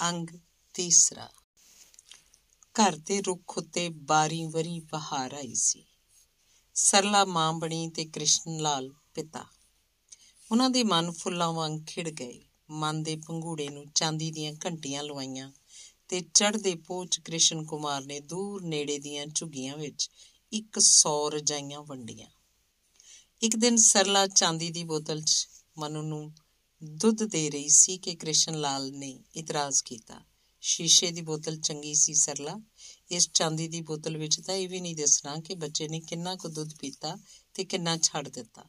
ਅੰਗ 0.00 0.26
ਤੀਸਰਾ, 0.74 1.28
ਘਰ 2.74 2.96
ਦੇ 2.96 3.20
ਰੁੱਖ 3.22 3.58
ਉੱਤੇ 3.58 3.88
ਬਾਰੀ 3.88 4.44
ਵਰੀ 4.44 4.80
ਬਹਾਰ 4.80 5.34
ਆਈ 5.34 5.54
ਸੀ। 5.54 5.84
ਸਰਲਾ 6.74 7.24
ਮਾਂ 7.24 7.52
ਬਣੀ 7.52 7.88
ਤੇ 7.88 8.04
ਕ੍ਰਿਸ਼ਨ 8.04 8.60
ਲਾਲ 8.60 8.90
ਪਿਤਾ। 9.14 9.44
ਉਹਨਾਂ 10.50 10.70
ਦੇ 10.70 10.84
ਮਨ 10.84 11.10
ਫੁੱਲਾਂ 11.10 11.52
ਵਾਂਗ 11.52 11.80
ਖਿੜ 11.86 12.08
ਗਏ। 12.08 12.40
ਮਨ 12.70 13.02
ਦੇ 13.02 13.16
ਪੰਘੂੜੇ 13.16 13.68
ਨੂੰ 13.68 13.86
ਚਾਂਦੀ 13.94 14.30
ਦੀਆਂ 14.30 14.52
ਘੰਟੀਆਂ 14.66 15.02
ਲਵਾਈਆਂ 15.02 15.52
ਤੇ 16.08 16.20
ਚੜ੍ਹਦੇ 16.34 16.74
ਪੋਚ 16.74 17.20
ਕ੍ਰਿਸ਼ਨ 17.20 17.64
ਕੁਮਾਰ 17.64 18.04
ਨੇ 18.04 18.20
ਦੂਰ 18.20 18.62
ਨੇੜੇ 18.62 18.98
ਦੀਆਂ 18.98 19.26
ਝੁੱਗੀਆਂ 19.26 19.76
ਵਿੱਚ 19.76 20.10
ਇੱਕ 20.52 20.78
ਸੌ 20.78 21.30
ਰਜਾਈਆਂ 21.30 21.80
ਵੰਡੀਆਂ। 21.80 22.28
ਇੱਕ 23.42 23.56
ਦਿਨ 23.56 23.76
ਸਰਲਾ 23.76 24.26
ਚਾਂਦੀ 24.26 24.70
ਦੀ 24.70 24.84
ਬੋਤਲ 24.84 25.20
'ਚ 25.20 25.48
ਮਨੂ 25.78 26.02
ਨੂੰ 26.02 26.32
ਦੁੱਧ 26.84 27.24
ਦੇ 27.24 27.50
ਰਹੀ 27.50 27.68
ਸੀ 27.68 27.98
ਕਿ 27.98 28.14
ਕ੍ਰਿਸ਼ਨ 28.14 28.60
ਲਾਲ 28.60 28.92
ਨੇ 28.92 29.18
ਇਤਰਾਜ਼ 29.36 29.82
ਕੀਤਾ। 29.84 30.20
ਸ਼ੀਸ਼ੇ 30.62 31.10
ਦੀ 31.10 31.20
ਬੋਤਲ 31.20 31.56
ਚੰਗੀ 31.56 31.94
ਸੀ 31.94 32.14
ਸਰਲਾ। 32.14 32.60
ਇਸ 33.10 33.28
ਚਾਂਦੀ 33.34 33.66
ਦੀ 33.68 33.80
ਬੋਤਲ 33.80 34.16
ਵਿੱਚ 34.16 34.40
ਤਾਂ 34.40 34.54
ਇਹ 34.54 34.68
ਵੀ 34.68 34.80
ਨਹੀਂ 34.80 34.96
ਦੱਸਣਾ 34.96 35.36
ਕਿ 35.36 35.54
ਬੱਚੇ 35.54 35.88
ਨੇ 35.88 36.00
ਕਿੰਨਾ 36.00 36.34
ਕੁ 36.36 36.48
ਦੁੱਧ 36.48 36.74
ਪੀਤਾ 36.74 37.16
ਤੇ 37.54 37.64
ਕਿੰਨਾ 37.64 37.96
ਛੱਡ 37.96 38.28
ਦਿੱਤਾ। 38.28 38.64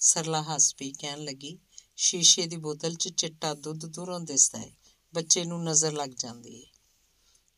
ਸਰਲਾ 0.00 0.42
ਹੱਸ 0.42 0.74
ਪਈ 0.74 0.92
ਕਹਿਣ 0.92 1.24
ਲੱਗੀ, 1.24 1.58
ਸ਼ੀਸ਼ੇ 1.96 2.46
ਦੀ 2.46 2.56
ਬੋਤਲ 2.56 2.94
'ਚ 2.94 3.08
ਚਿੱਟਾ 3.08 3.52
ਦੁੱਧ 3.54 3.86
ਦੂਰੋਂ 3.86 4.20
ਦਿਸਦਾ 4.20 4.58
ਹੈ 4.58 4.70
ਬੱਚੇ 5.12 5.44
ਨੂੰ 5.44 5.62
ਨਜ਼ਰ 5.64 5.92
ਲੱਗ 5.92 6.10
ਜਾਂਦੀ 6.10 6.54
ਹੈ 6.56 6.70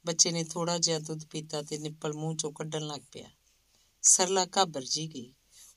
ਬੱਚੇ 0.04 0.30
ਨੇ 0.30 0.44
ਥੋੜਾ 0.44 0.78
ਜਿਹਾ 0.78 0.98
ਦੁੱਧ 0.98 1.24
ਪੀਤਾ 1.24 1.62
ਤੇ 1.62 1.78
ਨਿੱਪਲ 1.78 2.12
ਮੂੰਹ 2.12 2.36
ਚੋਂ 2.36 2.52
ਕੱਢਣ 2.52 2.86
ਲੱਗ 2.86 3.00
ਪਿਆ। 3.12 3.30
ਸਰਲਾ 4.02 4.46
ਘਾਬਰ 4.56 4.84
ਜੀ 4.84 5.06
ਗਈ, 5.06 5.32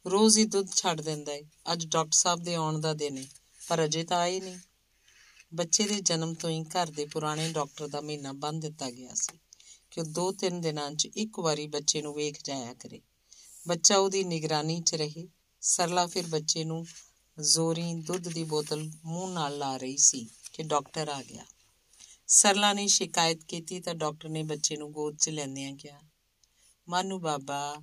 ਰੋਜ਼ 0.05 0.37
ਹੀ 0.37 0.45
ਦੁੱਧ 0.45 0.73
ਛੱਡ 0.75 1.01
ਦਿੰਦਾ 1.01 1.31
ਹੈ 1.31 1.41
ਅੱਜ 1.73 1.85
ਡਾਕਟਰ 1.85 2.15
ਸਾਹਿਬ 2.15 2.43
ਦੇ 2.43 2.55
ਆਉਣ 2.55 2.79
ਦਾ 2.81 2.93
ਦਿਨ 2.93 3.17
ਹੈ 3.17 3.27
ਪਰ 3.61 3.85
ਅਜੇ 3.85 4.03
ਤਾਂ 4.03 4.17
ਆਏ 4.17 4.39
ਨਹੀਂ। 4.39 4.59
ਬੱਚੇ 5.53 5.83
ਦੇ 5.83 6.01
ਜਨਮ 6.01 6.33
ਤੋਂ 6.33 6.49
ਹੀ 6.49 6.63
ਘਰ 6.63 6.91
ਦੇ 6.91 7.05
ਪੁਰਾਣੇ 7.05 7.51
ਡਾਕਟਰ 7.51 7.87
ਦਾ 7.87 8.01
ਮਹੀਨਾ 8.01 8.31
ਬੰਦ 8.33 8.61
ਦਿੱਤਾ 8.61 8.89
ਗਿਆ 8.91 9.13
ਸੀ 9.13 9.39
ਕਿ 9.91 10.01
ਉਹ 10.01 10.05
ਦੋ 10.05 10.31
ਤਿੰਨ 10.31 10.61
ਦਿਨਾਂ 10.61 10.91
'ਚ 10.91 11.05
ਇੱਕ 11.05 11.39
ਵਾਰੀ 11.39 11.67
ਬੱਚੇ 11.67 12.01
ਨੂੰ 12.01 12.13
ਵੇਖ 12.13 12.39
ਜਾਇਆ 12.43 12.73
ਕਰੇ। 12.73 13.01
ਬੱਚਾ 13.67 13.97
ਉਹਦੀ 13.97 14.23
ਨਿਗਰਾਨੀ 14.23 14.81
'ਚ 14.81 14.95
ਰਹੇ। 14.95 15.27
ਸਰਲਾ 15.61 16.07
ਫਿਰ 16.07 16.27
ਬੱਚੇ 16.27 16.63
ਨੂੰ 16.63 16.85
ਜ਼ੋਰੀ 17.39 17.93
ਦੁੱਧ 17.93 18.27
ਦੀ 18.27 18.43
ਬੋਤਲ 18.43 18.89
ਮੂੰਹ 19.05 19.31
ਨਾਲ 19.31 19.57
ਲਾ 19.57 19.77
ਰਹੀ 19.77 19.97
ਸੀ 19.97 20.27
ਕਿ 20.53 20.63
ਡਾਕਟਰ 20.63 21.09
ਆ 21.09 21.21
ਗਿਆ। 21.23 21.45
ਸਰਲਾ 22.27 22.73
ਨੇ 22.73 22.87
ਸ਼ਿਕਾਇਤ 22.87 23.43
ਕੀਤੀ 23.43 23.79
ਤਾਂ 23.79 23.95
ਡਾਕਟਰ 23.95 24.29
ਨੇ 24.29 24.43
ਬੱਚੇ 24.43 24.75
ਨੂੰ 24.75 24.91
ਗੋਦ 24.91 25.17
'ਚ 25.17 25.29
ਲੈਂਦਿਆਂ 25.29 25.75
ਕਿਹਾ, 25.75 26.01
ਮਾਨੂ 26.89 27.19
ਬਾਬਾ, 27.19 27.81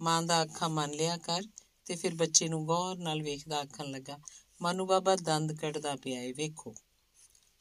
ਮਾਂ 0.00 0.22
ਦਾ 0.22 0.42
ਅੱਖਾਂ 0.42 0.68
ਮੰਨ 0.68 0.90
ਲਿਆ 0.90 1.16
ਕਰ। 1.16 1.42
ਤੇ 1.84 1.96
ਫਿਰ 1.96 2.14
ਬੱਚੇ 2.14 2.48
ਨੂੰ 2.48 2.66
ਗੌਰ 2.66 2.96
ਨਾਲ 2.98 3.22
ਵੇਖਦਾ 3.22 3.60
ਆਖਣ 3.60 3.90
ਲੱਗਾ, 3.90 4.18
ਮਾਨੂ 4.62 4.86
ਬਾਬਾ, 4.86 5.16
ਦੰਦ 5.16 5.52
ਕੱਢਦਾ 5.52 5.96
ਪਿਆ 5.96 6.20
ਏ, 6.20 6.32
ਵੇਖੋ। 6.32 6.74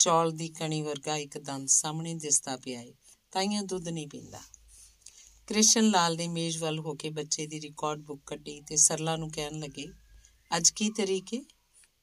ਚੌਲ 0.06 0.32
ਦੀ 0.32 0.50
ਕਣੀ 0.50 0.82
ਵਰਗਾ 0.82 1.18
ਇੱਕ 1.18 1.38
ਦੰਦ 1.38 1.68
ਸਾਹਮਣੇ 1.68 2.14
ਦਿਸਦਾ 2.14 2.58
ਪਿਆ 2.58 2.82
ਏ। 2.82 2.94
ਤਾਈਆਂ 3.32 3.64
ਦੁੱਧ 3.64 3.88
ਨਹੀਂ 3.88 4.08
ਪੀਂਦਾ। 4.08 4.40
ਕ੍ਰਿਸ਼ਨ 5.48 5.90
ਲਾਲ 5.90 6.16
ਨੇ 6.16 6.28
ਮੇਜ਼ 6.28 6.58
ਵੱਲ 6.58 6.80
ਹੋ 6.80 6.94
ਕੇ 6.94 7.10
ਬੱਚੇ 7.10 7.48
ਦੀ 7.48 7.62
ਰਿਕਾਰਡ 7.62 8.00
ਬੁੱਕ 8.00 8.22
ਕੱਢੀ 8.26 8.62
ਤੇ 8.62 8.76
ਸਰਲਾ 8.76 9.16
ਨੂੰ 9.16 9.32
ਕਹਿਣ 9.32 9.60
ਲੱਗੇ, 9.60 9.88
ਅੱਜ 10.58 10.70
ਕੀ 10.70 10.90
ਤਰੀਕੇ 10.90 11.46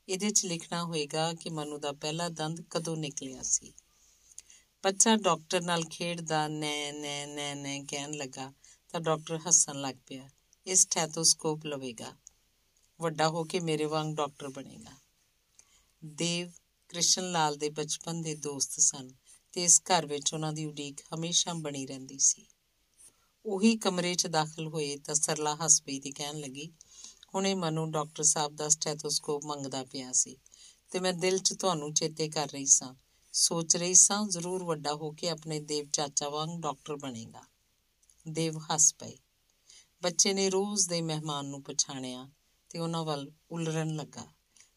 ਇਹਦੇ 0.08 0.30
'ਚ 0.30 0.46
ਲਿਖਣਾ 0.46 0.84
ਹੋਏਗਾ 0.84 1.32
ਕਿ 1.32 1.50
ਮਨੂ 1.50 1.78
ਦਾ 1.78 1.92
ਪਹਿਲਾ 1.92 2.28
ਦੰਦ 2.28 2.60
ਕਦੋਂ 2.70 2.96
ਨਿਕਲਿਆ 2.96 3.42
ਸੀ। 3.42 3.72
ਬੱਚਾ 4.84 5.16
ਡਾਕਟਰ 5.16 5.60
ਨਾਲ 5.60 5.84
ਖੇਡਦਾ 5.84 6.48
ਨੈ 6.48 6.92
ਨੈ 6.92 7.26
ਨੈ 7.26 7.54
ਨੈ 7.54 7.84
ਕਹਿਣ 7.88 8.12
ਲੱਗਾ 8.12 8.52
ਤਾਂ 8.88 9.00
ਡਾਕਟਰ 9.00 9.36
ਹੱਸਣ 9.36 9.80
ਲੱਗ 9.80 9.94
ਪਿਆ। 10.06 10.28
ਇਸ 10.66 10.82
ਸਟੈਥੋਸਕੋਪ 10.82 11.66
ਲਵੇਗਾ। 11.66 12.16
ਵੱਡਾ 13.00 13.28
ਹੋ 13.28 13.44
ਕੇ 13.44 13.60
ਮੇਰੇ 13.60 13.84
ਵਾਂਗ 13.84 14.16
ਡਾਕਟਰ 14.16 14.48
ਬਣੇਗਾ। 14.48 14.96
ਦੇਵ 16.04 16.50
ਕ੍ਰਿਸ਼ਨ 16.92 17.30
ਲਾਲ 17.32 17.56
ਦੇ 17.56 17.68
ਬਚਪਨ 17.68 18.22
ਦੇ 18.22 18.34
ਦੋਸਤ 18.34 18.80
ਸਨ 18.80 19.12
ਤੇ 19.52 19.64
ਇਸ 19.64 19.82
ਘਰ 19.82 20.06
ਵਿੱਚ 20.06 20.34
ਉਹਨਾਂ 20.34 20.52
ਦੀ 20.52 20.64
ਉਡੀਕ 20.66 21.00
ਹਮੇਸ਼ਾ 21.14 21.52
ਬਣੀ 21.54 21.86
ਰਹਿੰਦੀ 21.86 22.18
ਸੀ। 22.18 22.46
ਉਹੀ 23.46 23.76
ਕਮਰੇ 23.76 24.14
'ਚ 24.14 24.26
ਦਾਖਲ 24.26 24.66
ਹੋਏ 24.66 24.96
ਤਾਂ 24.96 25.14
ਸਰਲਾ 25.14 25.54
ਹੱਸ 25.54 25.82
ਪਈ 25.82 26.00
ਤੇ 26.00 26.10
ਕਹਿਣ 26.10 26.40
ਲੱਗੀ, 26.40 26.70
ਹੁਣੇ 27.34 27.54
ਮਨੂ 27.54 27.86
ਡਾਕਟਰ 27.86 28.22
ਸਾਹਿਬ 28.22 28.56
ਦਾ 28.56 28.68
ਸਟੈਥੋਸਕੋਪ 28.68 29.44
ਮੰਗਦਾ 29.44 29.84
ਪਿਆ 29.84 30.12
ਸੀ 30.12 30.36
ਤੇ 30.90 31.00
ਮੈਂ 31.00 31.12
ਦਿਲ 31.12 31.38
'ਚ 31.38 31.52
ਤੁਹਾਨੂੰ 31.52 31.94
ਚੇਤੇ 31.94 32.28
ਕਰ 32.28 32.48
ਰਹੀ 32.48 32.66
ਸਾਂ। 32.66 32.94
ਸੋਚ 33.32 33.76
ਰਹੀ 33.76 33.94
ਸਾਂ 33.94 34.26
ਜ਼ਰੂਰ 34.26 34.64
ਵੱਡਾ 34.64 34.94
ਹੋ 34.94 35.10
ਕੇ 35.10 35.28
ਆਪਣੇ 35.28 35.60
ਦੇਵ 35.60 35.88
ਚਾਚਾ 35.92 36.28
ਵਾਂਗ 36.28 36.60
ਡਾਕਟਰ 36.60 36.96
ਬਣੇਗਾ 36.96 37.42
ਦੇਵ 38.28 38.58
ਹੱਸ 38.58 38.94
ਪਏ। 38.94 39.16
ਬੱਚੇ 40.02 40.32
ਨੇ 40.32 40.50
ਰੋਜ਼ 40.50 40.88
ਦੇ 40.88 41.02
ਮਹਿਮਾਨ 41.02 41.46
ਨੂੰ 41.46 41.62
ਪਛਾਣਿਆ 41.62 42.28
ਤੇ 42.70 42.78
ਉਹਨਾਂ 42.78 43.04
ਵੱਲ 43.04 43.30
ਉਲਰਨ 43.50 43.96
ਲੱਗਾ। 43.96 44.26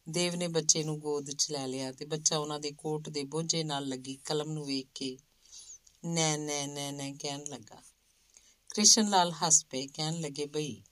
ਦੇਵ 0.09 0.35
ਨੇ 0.35 0.47
ਬੱਚੇ 0.47 0.83
ਨੂੰ 0.83 0.99
ਗੋਦ 0.99 1.31
'ਚ 1.31 1.51
ਲੈ 1.51 1.67
ਲਿਆ 1.67 1.91
ਤੇ 1.91 2.05
ਬੱਚਾ 2.05 2.37
ਉਹਨਾਂ 2.37 2.59
ਦੇ 2.59 2.71
ਕੋਟ 2.71 3.09
ਦੇ 3.09 3.23
ਬੋਝੇ 3.23 3.63
ਨਾਲ 3.63 3.87
ਲੱਗੀ, 3.87 4.15
ਕਲਮ 4.15 4.51
ਨੂੰ 4.51 4.65
ਵੇਖ 4.65 4.87
ਕੇ 4.95 5.17
ਨੈ 6.05 6.37
ਨੈ 6.37 6.67
ਨੈ 6.67 6.91
ਨੈ 6.91 7.13
ਕਹਿਣ 7.13 7.43
ਲੱਗਾ। 7.45 7.81
ਕ੍ਰਿਸ਼ਨ 8.73 9.09
ਲਾਲ 9.09 9.31
ਹੱਸ 9.31 9.65
ਪਏ, 9.65 9.87
ਕਹਿਣ 9.87 10.19
ਲੱਗੇ, 10.21 10.45
ਬਈ, 10.45 10.83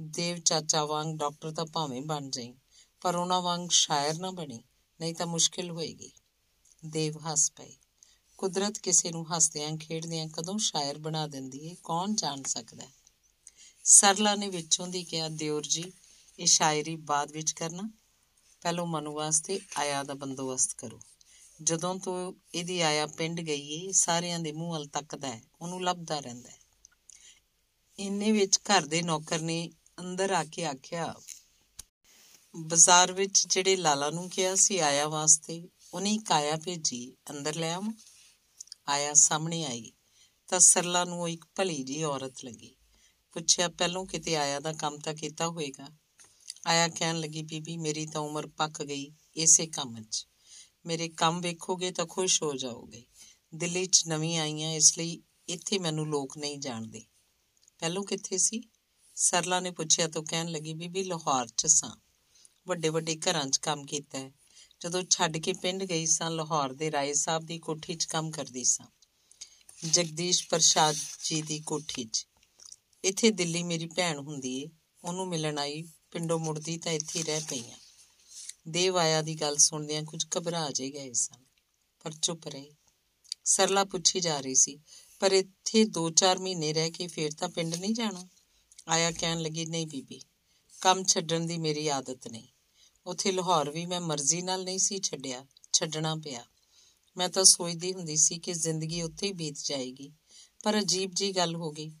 ਦੇਵ 0.00 0.38
ਚਾਚਾ 0.38 0.84
ਵਾਂਗ 0.84 1.18
ਡਾਕਟਰ 1.18 1.50
ਤਾਂ 1.50 1.66
ਭਾਵੇਂ 1.66 2.02
ਬਣ 2.02 2.30
ਜਾਈ, 2.30 2.54
ਪਰ 3.00 3.16
ਉਹਨਾਂ 3.16 3.42
ਵਾਂਗ 3.42 3.68
ਸ਼ਾਇਰ 3.70 4.18
ਨਾ 4.18 4.30
ਬਣੀ, 4.30 4.62
ਨਹੀਂ 5.00 5.14
ਤਾਂ 5.14 5.26
ਮੁਸ਼ਕਿਲ 5.26 5.70
ਹੋਏਗੀ। 5.70 6.12
ਦੇਵ 6.86 7.18
ਹੱਸ 7.18 7.52
ਪਏ। 7.52 7.72
ਕੁਦਰਤ 8.38 8.78
ਕਿਸੇ 8.78 9.10
ਨੂੰ 9.10 9.36
ਹੱਸਦਿਆਂ, 9.36 9.76
ਖੇਡਦਿਆਂ 9.76 10.28
ਕਦੋਂ 10.28 10.58
ਸ਼ਾਇਰ 10.58 10.98
ਬਣਾ 10.98 11.26
ਦਿੰਦੀ 11.26 11.70
ਹੈ 11.70 11.74
ਕੌਣ 11.84 12.14
ਜਾਣ 12.14 12.42
ਸਕਦਾ 12.42 12.84
ਹੈ? 12.84 12.92
ਸਰਲਾ 13.84 14.34
ਨੇ 14.34 14.48
ਵਿੱਚੋਂ 14.48 14.88
ਦੀ 14.88 15.04
ਕਿਹਾ, 15.04 15.28
ਦਿਓਰ 15.28 15.62
ਜੀ, 15.62 15.92
ਇਹ 16.38 16.46
ਸ਼ਾਇਰੀ 16.46 16.96
ਬਾਅਦ 16.96 17.32
ਵਿੱਚ 17.32 17.52
ਕਰਨਾ। 17.52 17.97
ਪਹਿਲੋਂ 18.62 18.86
ਮਨੂ 18.86 19.12
ਵਾਸਤੇ 19.14 19.60
ਆਇਆ 19.76 20.02
ਦਾ 20.02 20.14
ਬੰਦੋਬਸਤ 20.14 20.74
ਕਰੋ। 20.78 21.00
ਜਦੋਂ 21.62 21.94
ਤੋਂ 21.94 22.32
ਇਹਦੀ 22.54 22.80
ਆਇਆ 22.80 23.06
ਪਿੰਡ 23.06 23.40
ਗਈ 23.40 23.68
ਏ 23.74 23.92
ਸਾਰਿਆਂ 23.92 24.38
ਦੇ 24.38 24.52
ਮੂੰਹ 24.52 24.72
ਵੱਲ 24.72 24.86
ਤੱਕਦਾ 24.86 25.28
ਹੈ, 25.28 25.42
ਉਹਨੂੰ 25.60 25.82
ਲੱਭਦਾ 25.84 26.20
ਰਹਿੰਦਾ 26.20 26.50
ਹੈ। 26.50 26.58
ਇੰਨੇ 27.98 28.32
ਵਿੱਚ 28.32 28.58
ਘਰ 28.58 28.86
ਦੇ 28.86 29.02
ਨੌਕਰ 29.02 29.40
ਨੇ 29.40 29.70
ਅੰਦਰ 30.00 30.30
ਆ 30.30 30.44
ਕੇ 30.44 30.64
ਆਖਿਆ, 30.64 31.14
ਬਾਜ਼ਾਰ 32.56 33.12
ਵਿੱਚ 33.12 33.46
ਜਿਹੜੇ 33.46 33.76
ਲਾਲਾ 33.76 34.10
ਨੂੰ 34.10 34.30
ਕਿਹਾ 34.30 34.54
ਸੀ 34.54 34.78
ਆਇਆ 34.78 35.08
ਵਾਸਤੇ, 35.08 35.68
ਉਹਨੇ 35.94 36.18
ਕਾਇਆ 36.18 36.56
ਭੇਜੀ, 36.56 37.16
ਅੰਦਰ 37.30 37.54
ਲੈ 37.54 37.72
ਆਵਾਂ? 37.74 37.92
ਆਇਆ 38.88 39.14
ਸਾਹਮਣੇ 39.14 39.64
ਆਈ, 39.64 39.92
ਤਾਂ 40.48 40.60
ਸਰਲਾ 40.60 41.04
ਨੂੰ 41.04 41.20
ਉਹ 41.20 41.28
ਇੱਕ 41.28 41.44
ਭਲੀ 41.56 41.82
ਜੀ 41.82 42.02
ਔਰਤ 42.02 42.44
ਲੱਗੀ। 42.44 42.74
ਪੁੱਛਿਆ, 43.32 43.68
ਪਹਿਲੋਂ 43.68 44.06
ਕਿਤੇ 44.06 44.36
ਆਇਆ 44.36 44.60
ਦਾ 44.60 44.72
ਕੰਮ 44.72 44.98
ਤਾਂ 44.98 45.14
ਕੀਤਾ 45.14 45.46
ਹੋਵੇਗਾ 45.46 45.88
ਆਇਆ 46.66 46.88
ਕਹਿਣ 46.88 47.20
ਲੱਗੀ, 47.20 47.42
ਬੀਬੀ, 47.42 47.76
ਮੇਰੀ 47.76 48.06
ਤਾਂ 48.06 48.20
ਉਮਰ 48.20 48.46
ਪੱਕ 48.46 48.82
ਗਈ 48.82 49.12
ਇਸੇ 49.36 49.66
ਕੰਮ 49.66 50.02
'ਚ। 50.02 50.26
ਮੇਰੇ 50.86 51.08
ਕੰਮ 51.08 51.40
ਵੇਖੋਗੇ 51.40 51.90
ਤਾਂ 51.90 52.06
ਖੁਸ਼ 52.06 52.42
ਹੋ 52.42 52.54
ਜਾਓਗੇ। 52.54 53.06
ਦਿੱਲੀ 53.54 53.86
'ਚ 53.86 54.02
ਨਵੀਂ 54.08 54.38
ਆਈਆਂ, 54.38 54.72
ਇਸ 54.72 54.98
ਲਈ 54.98 55.22
ਇੱਥੇ 55.48 55.78
ਮੈਨੂੰ 55.78 56.08
ਲੋਕ 56.08 56.38
ਨਹੀਂ 56.38 56.58
ਜਾਣਦੇ। 56.58 57.04
ਪਹਿਲੋਂ 57.78 58.04
ਕਿੱਥੇ 58.04 58.38
ਸੀ? 58.38 58.62
ਸਰਲਾ 59.14 59.60
ਨੇ 59.60 59.70
ਪੁੱਛਿਆ 59.70 60.08
ਤਾਂ 60.08 60.22
ਕਹਿਣ 60.22 60.48
ਲੱਗੀ, 60.48 60.74
ਬੀਬੀ, 60.74 61.02
ਲਾਹੌਰ 61.02 61.46
'ਚ 61.46 61.66
ਸਾਂ। 61.66 61.96
ਵੱਡੇ 62.68 62.88
ਵੱਡੇ 62.88 63.16
ਘਰਾਂ 63.16 63.46
'ਚ 63.46 63.56
ਕੰਮ 63.56 63.86
ਕੀਤਾ 63.86 64.18
ਹੈ। 64.18 64.32
ਜਦੋਂ 64.80 65.02
ਛੱਡ 65.10 65.36
ਕੇ 65.36 65.52
ਪਿੰਡ 65.52 65.84
ਗਈ 65.84 66.06
ਸਾਂ, 66.06 66.30
ਲਾਹੌਰ 66.30 66.72
ਦੇ 66.72 66.90
ਰਾਏ 66.90 67.12
ਸਾਹਿਬ 67.12 67.44
ਦੀ 67.44 67.58
ਕੋਠੀ 67.58 67.94
'ਚ 67.94 68.04
ਕੰਮ 68.04 68.30
ਕਰਦੀ 68.30 68.64
ਸਾਂ। 68.64 68.86
ਜਗਦੀਸ਼ 69.90 70.48
ਪ੍ਰਸਾਦ 70.48 70.96
ਜੀ 71.24 71.42
ਦੀ 71.42 71.60
ਕੋਠੀ 71.60 72.04
'ਚ। 72.04 72.26
ਇੱਥੇ 73.04 73.30
ਦਿੱਲੀ 73.30 73.62
ਮੇਰੀ 73.62 73.86
ਭੈਣ 73.86 74.18
ਹੁੰਦੀ 74.18 74.62
ਏ। 74.62 74.68
ਉਹਨੂੰ 75.04 75.28
ਮਿਲਣ 75.28 75.58
ਆਈ 75.58 75.84
ਪਿੰਡੋਂ 76.12 76.38
ਮੁੜਦੀ 76.38 76.76
ਤਾਂ 76.78 76.92
ਇੱਥੇ 76.92 77.22
ਰਹਿ 77.22 77.40
ਪਈਆਂ 77.48 77.78
ਦੇਵ 78.68 78.98
ਆਇਆ 78.98 79.22
ਦੀ 79.22 79.34
ਗੱਲ 79.34 79.56
ਸੁਣਦਿਆਂ 79.56 80.02
ਕੁਝ 80.02 80.24
ਘਬਰਾ 80.38 80.70
ਜੇ 80.70 80.90
ਗਏ 80.90 81.12
ਸਨ, 81.12 81.44
ਪਰ 82.04 82.12
ਚੁੱਪ 82.22 82.48
ਰਹੇ। 82.48 82.70
ਸਰਲਾ 83.44 83.84
ਪੁੱਛੀ 83.84 84.20
ਜਾ 84.20 84.40
ਰਹੀ 84.40 84.54
ਸੀ, 84.54 84.78
ਪਰ 85.20 85.32
ਇੱਥੇ 85.32 85.84
2-4 85.84 86.38
ਮਹੀਨੇ 86.38 86.72
ਰਹਿ 86.72 86.90
ਕੇ 86.90 87.06
ਫੇਰ 87.06 87.32
ਤਾਂ 87.32 87.48
ਪਿੰਡ 87.48 87.74
ਨਹੀਂ 87.74 87.94
ਜਾਣਾ? 87.94 88.28
ਆਇਆ 88.88 89.10
ਕਹਿਣ 89.10 89.40
ਲੱਗੀ, 89.40 89.66
ਨਹੀਂ 89.66 89.86
ਬੀਬੀ, 89.86 90.20
ਕੰਮ 90.80 91.04
ਛੱਡਣ 91.04 91.46
ਦੀ 91.46 91.58
ਮੇਰੀ 91.58 91.88
ਆਦਤ 91.88 92.28
ਨਹੀਂ। 92.28 92.48
ਉਥੇ 93.06 93.32
ਲਾਹੌਰ 93.32 93.70
ਵੀ 93.70 93.86
ਮੈਂ 93.86 94.00
ਮਰਜ਼ੀ 94.00 94.42
ਨਾਲ 94.42 94.64
ਨਹੀਂ 94.64 94.78
ਸੀ 94.78 94.98
ਛੱਡਿਆ, 94.98 95.46
ਛੱਡਣਾ 95.72 96.14
ਪਿਆ। 96.16 96.44
ਮੈਂ 97.16 97.28
ਤਾਂ 97.28 97.44
ਸੋਚਦੀ 97.44 97.92
ਹੁੰਦੀ 97.92 98.16
ਸੀ 98.16 98.38
ਕਿ 98.38 98.52
ਜ਼ਿੰਦਗੀ 98.52 99.02
ਉੱਥੇ 99.02 99.26
ਹੀ 99.26 99.32
ਬੀਤ 99.32 99.58
ਜਾਏਗੀ। 99.64 100.12
ਪਰ 100.64 100.78
ਅਜੀਬ 100.78 101.10
ਜੀ 101.14 101.36
ਗੱਲ 101.36 101.54
ਹੋ 101.54 101.70
ਗਈ। 101.70 101.92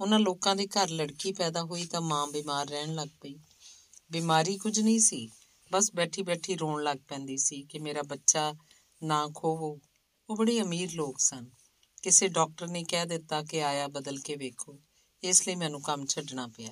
ਉਹਨਾਂ 0.00 0.18
ਲੋਕਾਂ 0.18 0.56
ਦੇ 0.56 0.66
ਘਰ 0.66 0.88
ਲੜਕੀ 0.88 1.32
ਪੈਦਾ 1.32 1.62
ਹੋਈ 1.62 1.86
ਤਾਂ 1.86 2.00
ਮਾਂ 2.00 2.26
ਬਿਮਾਰ 2.26 2.68
ਰਹਿਣ 2.68 2.94
ਲੱਗ 2.94 3.08
ਪਈ। 3.20 3.34
ਬਿਮਾਰੀ 4.12 4.58
ਕੁਝ 4.58 4.80
ਨਹੀਂ 4.80 5.00
ਸੀ। 5.00 5.28
ਬਸ 5.72 5.90
ਬੈਠੀ 5.94 6.22
ਬੈਠੀ 6.22 6.54
ਰੋਣ 6.54 6.82
ਲੱਗ 6.82 6.96
ਪੈਂਦੀ 7.08 7.36
ਸੀ 7.36 7.62
ਕਿ 7.62 7.78
ਮੇਰਾ 7.78 8.02
ਬੱਚਾ 8.02 8.54
ਨਾ 9.02 9.28
ਖੋਵੋ। 9.34 9.80
ਉਹ 10.30 10.36
ਬੜੇ 10.36 10.60
ਅਮੀਰ 10.60 10.92
ਲੋਕ 10.92 11.20
ਸਨ। 11.20 11.50
ਕਿਸੇ 12.02 12.28
ਡਾਕਟਰ 12.28 12.68
ਨੇ 12.68 12.84
ਕਹਿ 12.84 13.06
ਦਿੱਤਾ 13.06 13.42
ਕਿ 13.42 13.64
ਆਇਆ 13.64 13.88
ਬਦਲ 13.88 14.18
ਕੇ 14.18 14.36
ਵੇਖੋ। 14.36 14.80
ਇਸ 15.22 15.48
ਲਈ 15.48 15.54
ਮੈਨੂੰ 15.54 15.82
ਕੰਮ 15.82 16.06
ਛੱਡਣਾ 16.06 16.46
ਪਿਆ। 16.46 16.70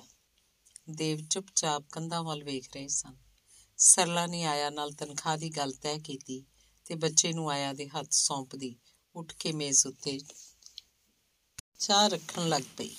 ਦੇਵ 0.89 1.17
ਚੁੱਪਚਾਪ 1.29 1.85
ਕੰਧਾਂ 1.91 2.23
ਵੱਲ 2.23 2.43
ਵੇਖ 2.43 2.73
ਰਹੇ 2.73 2.87
ਸਨ। 2.87 3.15
ਸਰਲਾ 3.77 4.25
ਨੇ 4.25 4.43
ਆਇਆ 4.43 4.69
ਨਾਲ 4.69 4.91
ਤਨਖਾਹ 4.91 5.37
ਦੀ 5.37 5.49
ਗੱਲ 5.49 5.73
ਤੈਅ 5.73 5.97
ਕੀਤੀ 5.97 6.45
ਤੇ 6.85 6.95
ਬੱਚੇ 6.95 7.33
ਨੂੰ 7.33 7.49
ਆਇਆ 7.49 7.73
ਦੇ 7.73 7.87
ਹੱਥ 7.87 8.07
ਸੌਂਪਦੀ। 8.11 8.75
ਉੱਠ 9.15 9.33
ਕੇ 9.33 9.51
ਮੇਜ਼ 9.51 9.87
ਉੱਤੇ 9.87 10.19
ਚਾਹ 11.79 12.07
ਰੱਖਣ 12.07 12.49
ਲੱਗ 12.49 12.61
ਪਈ। 12.77 12.95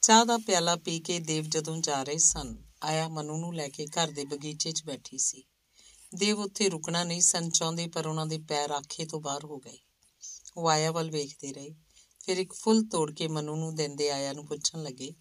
ਚਾਹ 0.00 0.24
ਦਾ 0.24 0.38
ਪਿਆਲਾ 0.38 0.76
ਪੀ 0.76 1.00
ਕੇ 1.00 1.18
ਦੇਵ 1.18 1.44
ਜਦੋਂ 1.44 1.76
ਜਾ 1.76 2.02
ਰਹੇ 2.02 2.18
ਸਨ 2.18 2.65
ਆਇਆ 2.82 3.08
ਮਨੂ 3.08 3.36
ਨੂੰ 3.36 3.54
ਲੈ 3.54 3.68
ਕੇ 3.68 3.86
ਘਰ 3.86 4.10
ਦੇ 4.10 4.24
ਬਗੀਚੇ 4.24 4.72
'ਚ 4.72 4.84
ਬੈਠੀ 4.84 5.18
ਸੀ। 5.18 5.44
ਦੇਵ 6.14 6.40
ਉੱਥੇ 6.40 6.68
ਰੁਕਣਾ 6.68 7.04
ਨਹੀਂ 7.04 7.20
ਸਨ 7.20 7.50
ਚਾਹੁੰਦੇ, 7.50 7.86
ਪਰ 7.86 8.06
ਉਹਨਾਂ 8.06 8.26
ਦੇ 8.26 8.38
ਪੈਰ 8.38 8.70
ਆਖੇ 8.70 9.06
ਤੋਂ 9.06 9.20
ਬਾਹਰ 9.20 9.44
ਹੋ 9.44 9.58
ਗਏ। 9.58 9.78
ਉਹ 10.56 10.68
ਆਇਆ 10.68 10.90
ਵੱਲ 10.90 11.10
ਵੇਖਦੇ 11.10 11.52
ਰਹੇ। 11.52 11.74
ਫਿਰ 12.24 12.38
ਇੱਕ 12.38 12.52
ਫੁੱਲ 12.52 12.82
ਤੋੜ 12.82 13.12
ਕੇ 13.12 13.28
ਮਨੂ 13.28 13.56
ਨੂੰ 13.56 13.74
ਦਿੰਦੇ 13.74 14.10
ਆਇਆ 14.10 14.32
ਨੂੰ 14.32 14.46
ਪੁੱਛਣ 14.46 14.82
ਲੱਗੇ, 14.82 15.14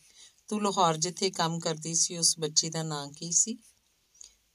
ਤੂੰ 0.47 0.63
ਲਾਹੌਰ 0.63 0.97
ਜਿੱਥੇ 0.97 1.29
ਕੰਮ 1.29 1.59
ਕਰਦੀ 1.59 1.95
ਸੀ, 1.95 2.17
ਉਸ 2.17 2.39
ਬੱਚੀ 2.39 2.69
ਦਾ 2.69 2.83
ਨਾਂ 2.83 3.07
ਕੀ 3.07 3.31
ਸੀ? 3.31 3.57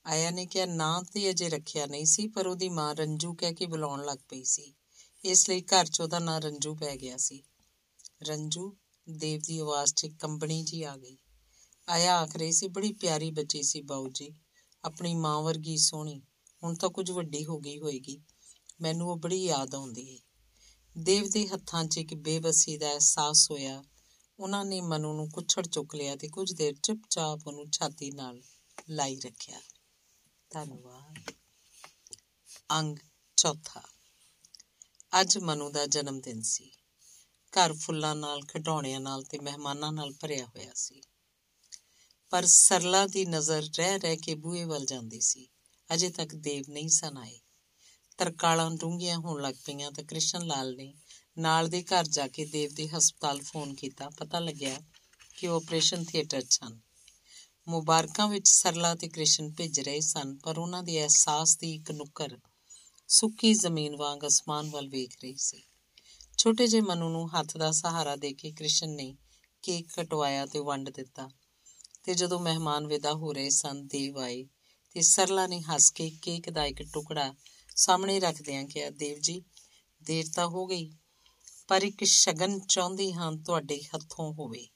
ਆਇਆ 0.06 0.30
ਨੇ 0.30 0.46
ਕਿਹਾ, 0.46 0.66
ਨਾਂ 0.66 1.02
ਤੇ 1.02 1.30
ਅਜੇ 1.30 1.48
ਰੱਖਿਆ 1.48 1.86
ਨਹੀਂ 1.86 2.06
ਸੀ, 2.06 2.28
ਪਰ 2.28 2.46
ਉਹਦੀ 2.46 2.68
ਮਾਂ 2.68 2.94
ਰੰਜੂ 2.94 3.34
ਕਹਿ 3.34 3.54
ਕੇ 3.54 3.66
ਬੁਲਾਉਣ 3.66 4.04
ਲੱਗ 4.04 4.18
ਪਈ 4.28 4.44
ਸੀ। 4.44 4.74
ਇਸ 5.24 5.48
ਲਈ 5.48 5.60
ਘਰ 5.60 5.86
'ਚ 5.86 6.00
ਉਹਦਾ 6.00 6.18
ਨਾਂ 6.18 6.40
ਰੰਜੂ 6.40 6.74
ਪੈ 6.74 6.96
ਗਿਆ 6.96 7.16
ਸੀ। 7.16 7.42
ਰੰਜੂ, 8.22 8.76
ਦੇਵ 9.08 9.40
ਦੀ 9.40 9.58
ਆਵਾਜ਼ 9.58 9.94
'ਚ 9.94 10.06
ਕੰਬਣੀ 10.06 10.62
ਜੀ 10.62 10.82
ਆ 10.82 10.96
ਗਈ। 10.96 11.16
ਆਇਆ 11.88 12.18
ਆਖ 12.18 12.36
ਰਹੀ 12.36 12.52
ਸੀ, 12.52 12.68
ਬੜੀ 12.68 12.92
ਪਿਆਰੀ 12.92 13.30
ਬੱਚੀ 13.30 13.62
ਸੀ 13.62 13.80
ਬਾਊ 13.80 14.08
ਜੀ, 14.08 14.34
ਆਪਣੀ 14.84 15.14
ਮਾਂ 15.14 15.42
ਵਰਗੀ 15.42 15.76
ਸੋਹਣੀ, 15.76 16.22
ਹੁਣ 16.62 16.74
ਤਾਂ 16.74 16.88
ਕੁਝ 16.88 17.10
ਵੱਡੀ 17.10 17.46
ਹੋ 17.46 17.58
ਗਈ 17.58 17.78
ਹੋਏਗੀ, 17.78 18.22
ਮੈਨੂੰ 18.80 19.10
ਉਹ 19.10 19.16
ਬੜੀ 19.16 19.44
ਯਾਦ 19.44 19.74
ਆਉਂਦੀ 19.74 20.14
ਏ। 20.14 20.18
ਦੇਵ 20.98 21.28
ਦੇ 21.28 21.48
ਹੱਥਾਂ 21.48 21.84
'ਚ 21.84 21.98
ਇੱਕ 21.98 22.14
ਬੇਬਸੀ 22.14 22.76
ਦਾ 22.76 22.92
ਅਹਿਸਾਸ 22.92 23.50
ਹੋਇਆ, 23.50 23.84
ਉਹਨਾਂ 24.38 24.64
ਨੇ 24.64 24.80
ਮਨੂ 24.80 25.12
ਨੂੰ 25.12 25.30
ਕੁੱਛੜ 25.30 25.66
ਚੁੱਕ 25.66 25.94
ਲਿਆ 25.94 26.16
ਤੇ 26.16 26.28
ਕੁਝ 26.28 26.52
ਦੇਰ 26.52 26.74
ਚੁੱਪਚਾਪ 26.82 27.46
ਉਹਨੂੰ 27.46 27.70
ਛਾਤੀ 27.70 28.10
ਨਾਲ 28.10 28.42
ਲਾਈ 28.90 29.20
ਰੱਖਿਆ। 29.20 29.60
ਧੰਨਵਾਦ। 30.50 31.32
ਅੰਗ 32.70 32.96
ਚੌਥਾ। 33.36 33.82
ਅੱਜ 35.20 35.38
ਮਨੂ 35.38 35.70
ਦਾ 35.70 35.86
ਜਨਮ 35.86 36.20
ਦਿਨ 36.20 36.42
ਸੀ। 36.42 36.70
ਘਰ 37.52 37.72
ਫੁੱਲਾਂ 37.72 38.16
ਨਾਲ, 38.16 38.42
ਖਿਡੌਣਿਆਂ 38.42 39.00
ਨਾਲ 39.00 39.22
ਤੇ 39.22 39.38
ਮਹਿਮਾਨਾਂ 39.38 39.92
ਨਾਲ 39.92 40.12
ਭਰਿਆ 40.20 40.46
ਹੋਇਆ 40.46 40.72
ਸੀ। 40.74 41.02
ਪਰ 42.30 42.46
ਸਰਲਾ 42.46 43.06
ਦੀ 43.06 43.24
ਨਜ਼ਰ 43.24 43.62
ਰਹਿ 43.78 43.98
ਰਹਿ 43.98 44.16
ਕੇ 44.16 44.34
ਬੂਹੇ 44.34 44.64
ਵੱਲ 44.64 44.84
ਜਾਂਦੀ 44.84 45.20
ਸੀ। 45.20 45.48
ਅਜੇ 45.94 46.10
ਤੱਕ 46.10 46.34
ਦੇਵ 46.34 46.64
ਨਹੀਂ 46.68 46.88
ਸਨ 46.88 47.18
ਆਏ। 47.18 47.40
ਤਰਕਾਲਾਂ 48.18 48.70
ਡੂੰਘੀਆਂ 48.70 49.18
ਹੋਣ 49.18 49.42
ਲੱਗ 49.42 49.54
ਪਈਆਂ 49.64 49.92
ਤਾਂ 49.92 50.04
ਕ੍ਰਿਸ਼ਨ 50.04 50.46
ਲਾਲ 50.46 50.76
ਨੇ 50.76 50.94
ਨਾਲ 51.38 51.68
ਦੇ 51.68 51.82
ਘਰ 51.82 52.04
ਜਾ 52.06 52.28
ਕੇ 52.28 52.44
ਦੇਵ 52.44 52.70
ਦੇ 52.74 52.88
ਹਸਪਤਾਲ 52.88 53.42
ਫੋਨ 53.42 53.74
ਕੀਤਾ। 53.74 54.10
ਪਤਾ 54.10 54.38
ਲੱਗਿਆ 54.38 54.80
ਕਿ 55.38 55.46
ਉਹ 55.46 55.56
ਆਪਰੇਸ਼ਨ 55.56 56.04
ਥੀਏਟਰ 56.04 56.42
'ਚ 56.42 56.58
ਹਨ। 56.66 56.80
ਮੁਬਾਰਕਾਂ 57.68 58.28
ਵਿੱਚ 58.28 58.48
ਸਰਲਾ 58.48 58.94
ਤੇ 58.94 59.08
ਕ੍ਰਿਸ਼ਨ 59.08 59.52
ਭਿੱਜ 59.52 59.80
ਰਹੇ 59.80 60.00
ਸਨ, 60.00 60.36
ਪਰ 60.36 60.58
ਉਹਨਾਂ 60.58 60.82
ਦੇ 60.82 61.00
ਅਹਿਸਾਸ 61.00 61.56
ਦੀ 61.56 61.74
ਇੱਕ 61.74 61.90
ਨੁੱਕਰ 61.90 62.38
ਸੁੱਕੀ 63.08 63.54
ਜ਼ਮੀਨ 63.54 63.96
ਵਾਂਗ 63.96 64.26
ਅਸਮਾਨ 64.26 64.70
ਵੱਲ 64.70 64.88
ਵੇਖ 64.88 65.14
ਰਹੀ 65.22 65.36
ਸੀ। 65.36 65.62
ਛੋਟੇ 66.38 66.66
ਜਿਹੇ 66.66 66.82
ਮਨੂ 66.82 67.08
ਨੂੰ 67.08 67.40
ਹੱਥ 67.40 67.56
ਦਾ 67.56 67.70
ਸਹਾਰਾ 67.70 68.16
ਦੇ 68.16 68.32
ਕੇ 68.32 68.52
ਕ੍ਰਿਸ਼ਨ 68.52 68.90
ਨੇ 68.90 69.16
ਕੇਕ 69.62 69.88
ਕਟਵਾਇਆ 69.96 70.46
ਤੇ 70.46 70.58
ਵੰਡ 70.58 70.90
ਦਿੱਤਾ। 70.90 71.28
ਤੇ 72.02 72.14
ਜਦੋਂ 72.14 72.40
ਮਹਿਮਾਨ 72.40 72.86
ਵਿਦਾ 72.86 73.12
ਹੋ 73.12 73.32
ਰਹੇ 73.32 73.50
ਸਨ, 73.50 73.86
ਦੇਵ 73.86 74.18
ਆਏ 74.18 74.46
ਤੇ 74.90 75.02
ਸਰਲਾ 75.02 75.46
ਨੇ 75.46 75.60
ਹੱਸ 75.60 75.90
ਕੇ 75.90 76.10
ਕੇਕ 76.22 76.50
ਦਾ 76.50 76.64
ਇੱਕ 76.64 76.82
ਟੁਕੜਾ 76.82 77.34
ਸਾਹਮਣੇ 77.76 78.20
ਰੱਖਦਿਆਂ 78.20 78.64
ਕਿਹਾ, 78.64 78.90
ਦੇਵ 78.90 79.18
ਜੀ, 79.18 79.42
ਦੇਰ 80.02 80.24
ਤਾਂ 80.34 80.46
ਹੋ 80.46 80.66
ਗਈ, 80.66 80.90
ਪਰ 81.68 81.82
ਇੱਕ 81.82 82.04
ਸ਼ਗਨ 82.04 82.60
ਚਾਹੁੰਦੀ 82.60 83.12
ਹਾਂ 83.12 83.32
ਤੁਹਾਡੇ 83.32 83.80
ਹੱਥੋਂ 83.82 84.32
ਹੋਵੇ। 84.32 84.68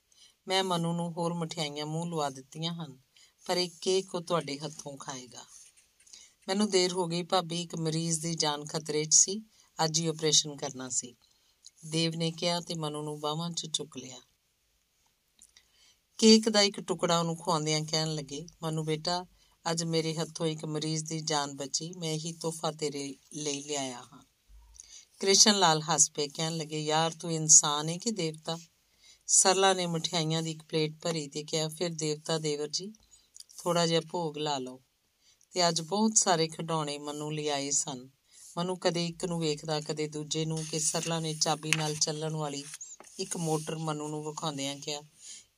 ਮੈਂ 0.49 0.65
ਮਨੂ 0.65 0.93
ਨੂੰ 0.93 1.13
ਹੋਰ 1.13 1.35
ਮਠਿਆਈਆਂ 1.35 1.87
ਮੂੰਹ 1.87 2.07
ਲਵਾ 2.07 2.31
ਦਿੱਤੀਆਂ 2.31 2.75
ਹਨ, 2.75 2.99
ਪਰ 3.47 3.57
ਇੱਕ 3.57 3.75
ਕੇਕ 3.81 4.15
ਉਹ 4.15 4.21
ਤੁਹਾਡੇ 4.21 4.59
ਹੱਥੋਂ 4.59 4.97
ਖਾਏਗਾ। 4.97 5.45
ਮੈਨੂੰ 6.49 6.71
ਦੇਰ 6.71 6.93
ਹੋ 6.93 7.07
ਗਈ 7.07 7.23
ਭਾਬੀ, 7.23 7.63
ਇੱਕ 7.63 7.75
ਮਰੀਜ਼ 7.75 8.21
ਦੀ 8.21 8.35
ਜਾਨ 8.35 8.65
ਖਤਰੇ 8.65 9.05
'ਚ 9.05 9.15
ਸੀ, 9.15 9.43
ਅੱਜ 9.85 10.01
ਹੀ 10.01 10.07
ਆਪਰੇਸ਼ਨ 10.07 10.57
ਕਰਨਾ 10.57 10.89
ਸੀ। 10.89 11.15
ਦੇਵ 11.87 12.15
ਨੇ 12.15 12.31
ਕਿਹਾ 12.31 12.61
ਤੇ 12.61 12.75
ਮਨੂ 12.75 13.03
ਨੂੰ 13.03 13.21
ਬਾਹਾਂ 13.21 13.51
'ਚ 13.51 13.67
ਚੁੱਕ 13.67 13.97
ਲਿਆ। 13.97 14.17
ਕੇਕ 16.19 16.49
ਦਾ 16.49 16.63
ਇੱਕ 16.63 16.81
ਟੁਕੜਾ 16.81 17.19
ਉਹਨੂੰ 17.19 17.37
ਖਵਾਉਂਦਿਆਂ 17.37 17.81
ਕਹਿਣ 17.81 18.15
ਲੱਗੇ, 18.15 18.47
ਮਨੂ 18.63 18.85
ਬੇਟਾ, 18.85 19.27
ਅੱਜ 19.71 19.85
ਮੇਰੇ 19.85 20.15
ਹੱਥੋਂ 20.15 20.47
ਇੱਕ 20.47 20.65
ਮਰੀਜ਼ 20.65 21.05
ਦੀ 21.05 21.21
ਜਾਨ 21.21 21.57
ਬਚੀ, 21.57 21.93
ਮੈਂ 21.93 22.15
ਹੀ 22.15 22.33
ਤੋਹਫਾ 22.33 22.73
ਤੇਰੇ 22.73 23.15
ਲਈ 23.35 23.63
ਲਿਆਇਆ 23.63 24.03
ਹਾਂ। 24.13 24.23
ਕ੍ਰਿਸ਼ਨ 25.21 25.59
ਲਾਲ 25.59 25.83
ਹੱਸ 25.83 26.11
ਪਏ, 26.11 26.29
ਕਹਿਣ 26.29 26.57
ਲੱਗੇ, 26.57 26.81
ਯਾਰ, 26.81 27.11
ਤੂੰ 27.21 27.33
ਇਨਸਾਨ 27.33 27.89
ਹੈ 27.89 27.97
ਕਿ 27.97 28.11
ਦੇਵਤਾ? 28.11 28.59
ਸਰਲਾ 29.27 29.75
ਨੇ 29.75 29.87
ਮਠਿਆਈਆਂ 29.87 30.43
ਦੀ 30.43 30.51
ਇੱਕ 30.51 30.63
ਪਲੇਟ 30.63 30.93
ਭਰੀ 31.03 31.29
ਤੇ 31.29 31.45
ਕਿਹਾ, 31.45 31.69
ਫਿਰ 31.69 31.91
ਦੇਵਤਾ 31.91 32.39
ਦੇਵਰ 32.39 32.69
ਜੀ 32.69 32.93
ਥੋੜਾ 33.59 33.87
ਜਿਹਾ 33.87 34.01
ਭੋਗ 34.11 34.39
ਲਾ 34.39 34.59
ਲਓ। 34.59 34.81
ਤੇ 35.53 35.69
ਅੱਜ 35.69 35.81
ਬਹੁਤ 35.81 36.17
ਸਾਰੇ 36.17 36.49
ਖਿਡੌਣੇ 36.49 36.99
ਮਨੂ 36.99 37.31
ਲਿਆਏ 37.31 37.71
ਸਨ। 37.71 38.09
ਮਨੂ 38.59 38.77
ਕਦੇ 38.77 39.07
ਇੱਕ 39.07 39.25
ਨੂੰ 39.25 39.41
ਵੇਖਦਾ, 39.41 39.81
ਕਦੇ 39.81 40.09
ਦੂਜੇ 40.09 40.45
ਨੂੰ, 40.45 40.65
ਕਿ 40.71 40.79
ਸਰਲਾ 40.79 41.21
ਨੇ 41.21 41.35
ਚਾਬੀ 41.35 41.73
ਨਾਲ 41.77 41.95
ਚੱਲਣ 41.95 42.37
ਵਾਲੀ 42.37 42.65
ਇੱਕ 43.19 43.37
ਮੋਟਰ 43.37 43.77
ਮਨੂ 43.79 44.09
ਨੂੰ 44.09 44.25
ਵਿਖਾਉਂਦਿਆਂ 44.25 44.77
ਕਿਹਾ 44.77 45.01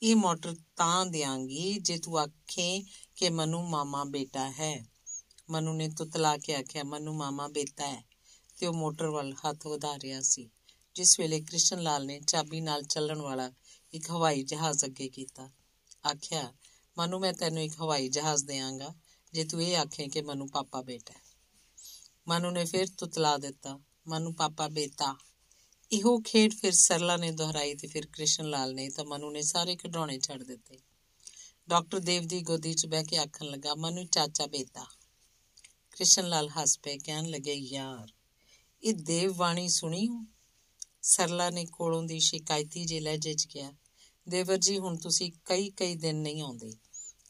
ਇਹ 0.02 0.16
ਮੋਟਰ 0.16 0.56
ਤਾਂ 0.76 1.06
ਦਿਆਂਗੀ 1.06 1.78
ਜੇ 1.78 1.98
ਤੂੰ 1.98 2.18
ਆਖੇ 2.18 2.84
ਕਿ 3.16 3.30
ਮਨੂ 3.30 3.62
ਮਾਮਾ 3.62 4.04
ਬੇਟਾ 4.04 4.50
ਹੈ। 4.50 4.86
ਮਨੂ 5.50 5.72
ਨੇ 5.72 5.88
ਤੁਤਲਾ 5.88 6.38
ਕੇ 6.38 6.54
ਆਖਿਆ, 6.54 6.84
ਮਨੂ 6.84 7.12
ਮਾਮਾ 7.12 7.48
ਬੇਟਾ 7.48 7.86
ਹੈ। 7.86 8.04
ਤੇ 8.58 8.66
ਉਹ 8.66 8.74
ਮੋਟਰ 8.74 9.06
ਵੱਲ 9.06 9.32
ਹੱਥ 9.32 9.66
ਵਧਾ 9.66 9.98
ਰਿਹਾ 9.98 10.20
ਸੀ, 10.20 10.50
ਜਿਸ 10.94 11.20
ਵੇਲੇ 11.20 11.40
ਕ੍ਰਿਸ਼ਨ 11.40 11.82
ਲਾਲ 11.82 12.06
ਨੇ 12.06 12.20
ਚਾਬੀ 12.20 12.60
ਨਾਲ 12.60 12.82
ਚੱਲਣ 12.82 13.20
ਵਾਲਾ 13.20 13.52
ਇੱਕ 13.92 14.10
ਹਵਾਈ 14.10 14.42
ਜਹਾਜ਼ 14.42 14.84
ਅੱਗੇ 14.84 15.08
ਕੀਤਾ। 15.08 15.50
ਆਖਿਆ, 16.06 16.54
ਮਨੂ, 16.98 17.18
ਮੈਂ 17.18 17.32
ਤੈਨੂੰ 17.32 17.62
ਇੱਕ 17.62 17.80
ਹਵਾਈ 17.80 18.08
ਜਹਾਜ਼ 18.08 18.44
ਦੇਵਾਂਗਾ 18.44 18.94
ਜੇ 19.32 19.44
ਤੂੰ 19.44 19.62
ਇਹ 19.62 19.76
ਆਖੇ 19.76 20.08
ਕਿ 20.08 20.22
ਮਨੂ 20.22 20.46
ਪਾਪਾ 20.46 20.82
ਬੇਟਾ 20.82 21.14
ਹੈ। 21.14 21.22
ਮਨੂ 22.28 22.50
ਨੇ 22.50 22.64
ਫਿਰ 22.64 22.86
ਤੁਤਲਾ 22.98 23.36
ਦਿੱਤਾ, 23.36 23.80
ਮਨੂ 24.06 24.32
ਪਾਪਾ 24.32 24.68
ਬੇਟਾ 24.68 25.16
ਇਹੋ 25.92 26.20
ਖੇਡ 26.20 26.54
ਫਿਰ 26.54 26.72
ਸਰਲਾ 26.72 27.16
ਨੇ 27.16 27.30
ਦੁਹਰਾਈ 27.30 27.74
ਤੇ 27.74 27.86
ਫਿਰ 27.86 28.06
ਕ੍ਰਿਸ਼ਨ 28.06 28.48
ਲਾਲ 28.50 28.74
ਨੇ 28.74 28.88
ਤਾਂ 28.88 29.04
ਮਨੂ 29.04 29.30
ਨੇ 29.30 29.42
ਸਾਰੇ 29.42 29.76
ਖਿਡੌਣੇ 29.76 30.18
ਛੱਡ 30.18 30.42
ਦਿੱਤੇ। 30.42 30.78
ਡਾਕਟਰ 31.68 31.98
ਦੇਵ 31.98 32.26
ਦੀ 32.26 32.40
ਗੋਦੀ 32.42 32.74
'ਚ 32.74 32.86
ਬਹਿ 32.86 33.04
ਕੇ 33.04 33.16
ਆਖਣ 33.16 33.46
ਲੱਗਾ, 33.46 33.74
ਮਨੂ, 33.74 34.04
ਚਾਚਾ 34.04 34.46
ਬੇਟਾ। 34.46 34.86
ਕ੍ਰਿਸ਼ਨ 35.90 36.28
ਲਾਲ 36.28 36.48
ਹੱਸ 36.48 36.78
ਪਏ, 36.78 36.98
ਕਹਿਣ 36.98 37.26
ਲੱਗੇ, 37.26 37.52
ਯਾਰ, 37.52 38.12
ਇਹ 38.82 38.94
ਦੇਵ 38.94 39.32
ਬਾਣੀ 39.32 39.68
ਸੁਣੀ 39.68 40.08
ਸਰਲਾ 41.02 41.50
ਨੇ 41.50 41.64
ਕੋਲੋਂ 41.64 42.02
ਦੀ 42.02 42.18
ਸ਼ਿਕਾਇਤੀ 42.18 42.84
ਜੇ 42.84 43.00
ਲਹਿਜੇ 43.00 43.34
'ਚ 43.34 43.44
ਕਿਹਾ, 43.44 43.72
ਦੇਵਰ 44.28 44.56
ਜੀ, 44.56 44.78
ਹੁਣ 44.78 44.96
ਤੁਸੀਂ 44.96 45.32
ਕਈ 45.44 45.70
ਕਈ 45.70 45.94
ਦਿਨ 45.94 46.16
ਨਹੀਂ 46.16 46.42
ਆਉਂਦੇ। 46.42 46.72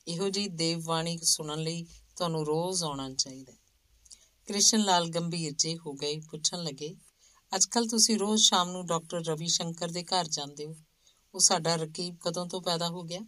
ਇਹੋ 0.09 0.29
ਜੀ 0.29 0.49
ਦੇਵ 0.49 0.81
ਬਾਣੀ 0.81 1.19
ਸੁਣਨ 1.19 1.59
ਲਈ 1.59 1.87
ਤੁਹਾਨੂੰ 2.17 2.47
ਰੋਜ਼ 2.47 2.85
ਆਉਣਾ 2.85 3.11
ਚਾਹੀਦਾ 3.11 3.53
ਕ੍ਰਿਸ਼ਨ 4.49 4.85
ਲਾਲ 4.85 5.09
ਗੰਭੀਰ 5.09 5.53
ਜੇ 5.59 5.77
ਹੋ 5.77 5.93
ਗਏ, 5.93 6.21
ਪੁੱਛਣ 6.31 6.63
ਲੱਗੇ 6.63 6.95
ਅੱਜਕੱਲ 7.55 7.89
ਤੁਸੀਂ 7.89 8.19
ਰੋਜ਼ 8.19 8.43
ਸ਼ਾਮ 8.43 8.71
ਨੂੰ 8.71 8.87
ਡਾਕਟਰ 8.87 9.25
ਰਵੀ 9.25 9.49
ਸ਼ੰਕਰ 9.49 9.89
ਦੇ 9.89 10.05
ਘਰ 10.05 10.29
ਜਾਂਦੇ 10.29 10.67
ਹੋ। 10.67 10.77
ਉਹ 11.35 11.41
ਸਾਡਾ 11.41 11.77
ਰਕੀਬ 11.77 12.17
ਕਦੋਂ 12.21 12.47
ਤੋਂ 12.47 12.63
ਪੈਦਾ 12.63 12.89
ਹੋ 12.89 13.03
ਗਿਆ? 13.03 13.21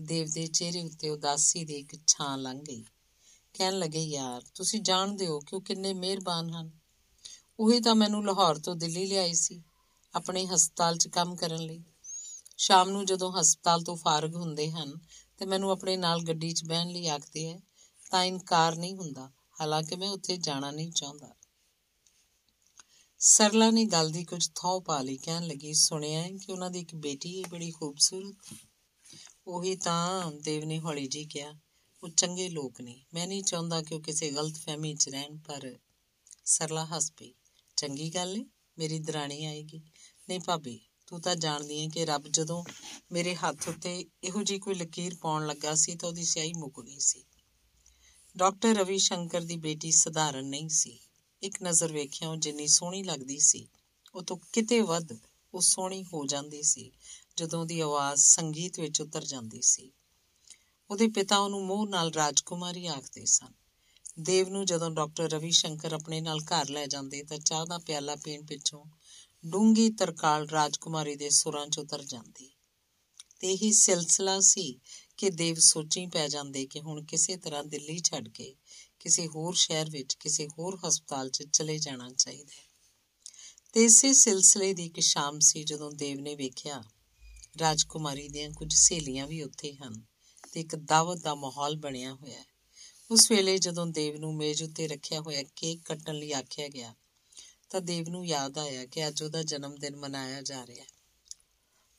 ਦੇਵ 0.00 0.26
ਦੇ 0.26 0.46
ਚਿਹਰੇ 0.46 0.82
ਉੱਤੇ 0.82 1.08
ਉਦਾਸੀ 1.08 1.64
ਦੀ 1.64 1.74
ਇੱਕ 1.74 1.96
ਛਾਂ 2.06 2.38
ਲੰਘ 2.38 2.62
ਗਈ। 2.62 2.84
ਕਹਿਣ 3.54 3.78
ਲੱਗੇ, 3.78 4.04
ਯਾਰ, 4.04 4.42
ਤੁਸੀਂ 4.54 4.80
ਜਾਣਦੇ 4.80 5.26
ਹੋ 5.26 5.40
ਕਿ 5.40 5.56
ਉਹ 5.56 5.60
ਕਿੰਨੇ 5.60 5.92
ਮਿਹਰਬਾਨ 5.92 6.50
ਹਨ। 6.50 6.70
ਉਹੀ 7.60 7.80
ਤਾਂ 7.80 7.94
ਮੈਨੂੰ 7.94 8.26
ਲਾਹੌਰ 8.26 8.58
ਤੋਂ 8.58 8.76
ਦਿੱਲੀ 8.76 9.06
ਲਿਆਈ 9.06 9.34
ਸੀ, 9.34 9.62
ਆਪਣੇ 10.14 10.46
ਹਸਪਤਾਲ 10.46 10.96
'ਚ 10.96 11.08
ਕੰਮ 11.08 11.36
ਕਰਨ 11.36 11.62
ਲਈ। 11.62 11.84
ਸ਼ਾਮ 12.56 12.90
ਨੂੰ 12.90 13.06
ਜਦੋਂ 13.06 13.32
ਹਸਪਤਾਲ 13.32 13.82
ਤੋਂ 13.82 13.96
ਫਾਰਗ 13.96 14.36
ਹੁੰਦੇ 14.36 14.70
ਹਨ 14.70 14.92
ਤੇ 15.38 15.46
ਮੈਨੂੰ 15.46 15.70
ਆਪਣੇ 15.70 15.96
ਨਾਲ 15.96 16.22
ਗੱਡੀ 16.22 16.52
'ਚ 16.52 16.64
ਬਹਿਣ 16.64 16.88
ਲਈ 16.88 17.06
ਆਖਦੇ 17.06 17.52
ਹੈ, 17.52 17.60
ਤਾਂ 18.10 18.24
ਇਨਕਾਰ 18.24 18.76
ਨਹੀਂ 18.76 18.94
ਹੁੰਦਾ। 18.94 19.30
ਹਾਲਾਂਕਿ 19.60 19.96
ਮੈਂ 19.96 20.08
ਉੱਥੇ 20.08 20.36
ਜਾਣਾ 20.36 20.70
ਨਹੀਂ 20.70 20.92
ਚਾਹੁੰਦਾ। 20.92 21.34
ਸਰਲਾ 23.26 23.70
ਨੇ 23.70 23.84
ਗੱਲ 23.84 24.10
ਦੀ 24.10 24.24
ਕੁਝ 24.24 24.48
ਥਾਉ 24.54 24.80
ਪਾ 24.80 25.00
ਲਈ, 25.00 25.16
ਕਹਿਣ 25.16 25.46
ਲੱਗੀ, 25.46 25.72
ਸੁਣਿਆ 25.72 26.22
ਕਿ 26.22 26.52
ਉਹਨਾਂ 26.52 26.70
ਦੀ 26.70 26.80
ਇੱਕ 26.80 26.94
ਬੇਟੀ 26.94 27.42
ਹੈ 27.42 27.48
ਬੜੀ 27.48 27.70
ਖੂਬਸੂਰਤ 27.70 28.54
ਉਹੀ 29.46 29.76
ਤਾਂ 29.76 30.32
ਦੇਵ 30.32 30.64
ਨੇ 30.64 30.78
ਹੌਲੀ 30.78 31.06
ਜੀ 31.06 31.24
ਕਿਹਾ, 31.24 31.52
ਉਹ 32.02 32.08
ਚੰਗੇ 32.08 32.48
ਲੋਕ 32.48 32.80
ਨੇ। 32.80 33.04
ਮੈਂ 33.14 33.26
ਨਹੀਂ 33.26 33.42
ਚਾਹੁੰਦਾ 33.42 33.82
ਕਿ 33.82 33.94
ਉਹ 33.94 34.00
ਕਿਸੇ 34.00 34.30
ਗਲਤ 34.30 34.56
ਫਹਿਮੀ 34.56 34.94
'ਚ 34.94 35.08
ਰਹਿਣ, 35.08 35.38
ਪਰ 35.38 35.78
ਸਰਲਾ 36.44 36.84
ਹੱਸ 36.84 37.10
ਪਈ, 37.12 37.34
ਚੰਗੀ 37.76 38.10
ਗੱਲ 38.14 38.36
ਹੈ 38.36 38.44
ਮੇਰੀ 38.78 38.98
ਦਰਾਣੀ 38.98 39.44
ਆਏਗੀ। 39.44 39.82
ਨਹੀਂ 40.28 40.40
ਭਾਬੀ, 40.40 40.80
ਤੂੰ 41.06 41.20
ਤਾਂ 41.20 41.36
ਜਾਣਦੀ 41.36 41.80
ਹੈ 41.80 41.88
ਕਿ 41.88 42.04
ਰੱਬ 42.04 42.28
ਜਦੋਂ 42.28 42.64
ਮੇਰੇ 43.12 43.34
ਹੱਥ 43.34 43.68
ਉੱਤੇ 43.68 44.06
ਇਹੋ 44.24 44.42
ਜੀ 44.42 44.58
ਕੋਈ 44.58 44.74
ਲਕੀਰ 44.74 45.16
ਪਾਉਣ 45.22 45.46
ਲੱਗਾ 45.46 45.74
ਸੀ 45.74 45.94
ਤਾਂ 45.94 46.08
ਉਹਦੀ 46.08 46.24
ਸਿਆਹੀ 46.24 46.52
ਮੁੱਕ 46.52 46.80
ਗਈ 46.80 46.98
ਸੀ। 46.98 47.24
ਡਾਕਟਰ 48.36 48.74
ਰਵੀ 48.74 48.98
ਸ਼ੰਕਰ 48.98 49.40
ਦੀ 49.40 49.56
ਬੇਟੀ 49.56 49.92
ਸਧਾਰਨ 49.92 50.44
ਨਹੀਂ 50.44 50.68
ਸੀ। 50.68 50.98
ਇੱਕ 51.44 51.62
ਨਜ਼ਰ 51.62 51.92
ਵੇਖਿਆ, 51.92 52.28
ਉਹ 52.28 52.36
ਜਿੰਨੀ 52.36 52.66
ਸੋਹਣੀ 52.66 53.02
ਲੱਗਦੀ 53.02 53.38
ਸੀ, 53.38 53.68
ਉਹ 54.14 54.22
ਤੋਂ 54.22 54.36
ਕਿਤੇ 54.52 54.80
ਵੱਧ 54.80 55.16
ਉਹ 55.54 55.60
ਸੋਹਣੀ 55.60 56.04
ਹੋ 56.04 56.26
ਜਾਂਦੀ 56.26 56.62
ਸੀ, 56.62 56.92
ਜਦੋਂ 57.36 57.60
ਉਹਦੀ 57.60 57.80
ਆਵਾਜ਼ 57.80 58.20
ਸੰਗੀਤ 58.20 58.80
ਵਿੱਚ 58.80 59.00
ਉਤਰ 59.00 59.24
ਜਾਂਦੀ 59.24 59.60
ਸੀ। 59.62 59.92
ਉਹਦੇ 60.90 61.08
ਪਿਤਾ 61.08 61.38
ਉਹਨੂੰ 61.38 61.66
ਮੋਹ 61.66 61.86
ਨਾਲ 61.86 62.12
ਰਾਜਕੁਮਾਰੀ 62.12 62.86
ਆਖਦੇ 62.86 63.24
ਸਨ। 63.24 63.52
ਦੇਵ 64.20 64.48
ਨੂੰ 64.48 64.66
ਜਦੋਂ 64.66 64.90
ਡਾਕਟਰ 64.90 65.30
ਰਵੀ 65.30 65.50
ਸ਼ੰਕਰ 65.50 65.92
ਆਪਣੇ 65.92 66.20
ਨਾਲ 66.20 66.38
ਘਰ 66.38 66.68
ਲੈ 66.68 66.86
ਜਾਂਦੇ, 66.86 67.22
ਤਾਂ 67.22 67.38
ਚਾਹ 67.38 67.66
ਦਾ 67.66 67.78
ਪਿਆਲਾ 67.78 68.16
ਪੀਣ 68.16 68.44
ਪਿੱਛੋਂ 68.44 68.84
ਡੂੰਗੀ 69.46 69.90
ਤਰਕਾਲ 69.90 70.48
ਰਾਜਕੁਮਾਰੀ 70.48 71.16
ਦੇ 71.16 71.30
ਸੁਰਾਂ 71.30 71.66
'ਚ 71.66 71.78
ਉਤਰ 71.78 72.02
ਜਾਂਦੀ। 72.02 72.50
ਤੇ 73.40 73.52
ਇਹੀ 73.52 73.72
ਸਿਲਸਿਲਾ 73.72 74.40
ਸੀ 74.40 74.80
ਕਿ 75.16 75.30
ਦੇਵ 75.30 75.56
ਸੋਚੀ 75.58 76.06
ਪੈ 76.06 76.28
ਜਾਂਦੇ 76.28 76.66
ਕਿ 76.66 76.80
ਹੁਣ 76.80 77.04
ਕਿਸੇ 77.04 77.36
ਤਰ੍ਹਾਂ 77.36 77.64
ਦਿੱਲੀ 77.64 77.98
ਛੱਡ 77.98 78.28
ਕੇ 78.28 78.54
ਕਿਸੇ 79.04 79.26
ਹੋਰ 79.26 79.54
ਸ਼ਹਿਰ 79.54 79.90
ਵਿੱਚ, 79.90 80.14
ਕਿਸੇ 80.14 80.48
ਹੋਰ 80.58 80.78
ਹਸਪਤਾਲ 80.88 81.30
'ਚ 81.30 81.42
ਚਲੇ 81.42 81.78
ਜਾਣਾ 81.78 82.10
ਚਾਹੀਦਾ 82.10 82.52
ਹੈ। 82.56 82.66
ਤੇ 83.72 83.84
ਇਸੇ 83.84 84.12
ਸਿਲਸਿਲੇ 84.12 84.74
ਦੀ 84.74 84.86
ਇੱਕ 84.86 85.00
ਸ਼ਾਮ 85.00 85.38
ਸੀ 85.38 85.64
ਜਦੋਂ 85.64 85.92
ਦੇਵ 85.92 86.20
ਨੇ 86.20 86.34
ਵੇਖਿਆ, 86.34 86.84
ਰਾਜਕੁਮਾਰੀ 87.60 88.28
ਦੀਆਂ 88.28 88.50
ਕੁਝ 88.50 88.74
ਸਹੇਲੀਆਂ 88.74 89.26
ਵੀ 89.26 89.42
ਉੱਥੇ 89.42 89.74
ਹਨ 89.74 90.02
ਤੇ 90.52 90.60
ਇੱਕ 90.60 90.76
ਦਾਵਤ 90.76 91.18
ਦਾ 91.18 91.34
ਮਾਹੌਲ 91.34 91.76
ਬਣਿਆ 91.76 92.14
ਹੋਇਆ 92.14 92.38
ਹੈ। 92.38 92.44
ਉਸ 93.10 93.30
ਵੇਲੇ 93.30 93.58
ਜਦੋਂ 93.58 93.86
ਦੇਵ 93.86 94.16
ਨੂੰ 94.16 94.36
ਮੇਜ਼ 94.36 94.62
ਉੱਤੇ 94.62 94.88
ਰੱਖਿਆ 94.88 95.20
ਹੋਇਆ 95.20 95.42
ਕੇਕ 95.56 95.80
ਕੱਟਣ 95.84 96.14
ਲਈ 96.14 96.32
ਆਖਿਆ 96.32 96.68
ਗਿਆ, 96.68 96.94
ਤਾਂ 97.70 97.80
ਦੇਵ 97.80 98.08
ਨੂੰ 98.08 98.26
ਯਾਦ 98.26 98.58
ਆਇਆ 98.58 98.86
ਕਿ 98.86 99.08
ਅੱਜ 99.08 99.22
ਉਹਦਾ 99.22 99.42
ਜਨਮ 99.42 99.74
ਦਿਨ 99.74 99.96
ਮਨਾਇਆ 99.96 100.42
ਜਾ 100.42 100.66
ਰਿਹਾ 100.66 100.84
ਹੈ। 100.84 100.88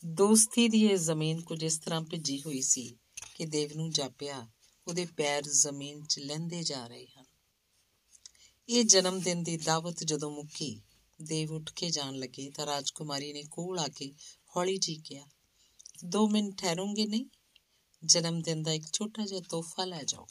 ਦੋਸਤੀ 0.05 0.67
ਦੀ 0.67 0.85
ਇਹ 0.85 0.97
ਜ਼ਮੀਨ 0.97 1.41
ਕੁਝ 1.41 1.63
ਇਸ 1.63 1.79
ਤਰ੍ਹਾਂ 1.79 2.01
ਭਿੱਜੀ 2.01 2.41
ਹੋਈ 2.41 2.61
ਸੀ 2.61 2.95
ਕਿ 3.35 3.45
ਦੇਵ 3.45 3.69
ਨੂੰ 3.75 3.91
ਜਾਪਿਆ 3.91 4.47
ਉਹਦੇ 4.87 5.05
ਪੈਰ 5.05 5.43
ਜ਼ਮੀਨ 5.43 6.03
'ਚ 6.03 6.19
ਲੈਂਦੇ 6.19 6.63
ਜਾ 6.63 6.87
ਰਹੇ 6.87 7.07
ਹਨ। 7.07 7.25
ਇਹ 8.69 8.83
ਜਨਮ 8.83 9.19
ਦਿਨ 9.19 9.43
ਦੀ 9.43 9.57
ਦਾਵਤ 9.57 10.03
ਜਦੋਂ 10.03 10.31
ਮੁੱਕੀ 10.31 10.81
ਦੇਵ 11.21 11.51
ਉੱਠ 11.51 11.71
ਕੇ 11.73 11.89
ਜਾਣ 11.89 12.15
ਲੱਗੇ 12.15 12.49
ਤਾਂ 12.49 12.65
ਰਾਜਕੁਮਾਰੀ 12.65 13.33
ਨੇ 13.33 13.43
ਕੋਲ 13.43 13.79
ਆ 13.79 13.87
ਕੇ 13.87 14.11
ਹੌਲੀ 14.55 14.77
ਜੀ 14.77 14.95
ਕਿਹਾ, 14.95 15.25
ਦੋ 16.05 16.27
ਮਿੰਟ 16.27 16.61
ਠਹਿਰੋਗੇ 16.61 17.05
ਨਹੀਂ? 17.05 17.25
ਜਨਮ 18.05 18.41
ਦਿਨ 18.41 18.63
ਦਾ 18.63 18.71
ਇੱਕ 18.71 18.85
ਛੋਟਾ 18.93 19.25
ਜਿਹਾ 19.25 19.41
ਤੋਹਫਾ 19.49 19.85
ਲੈ 19.85 20.03
ਜਾਓ। 20.03 20.27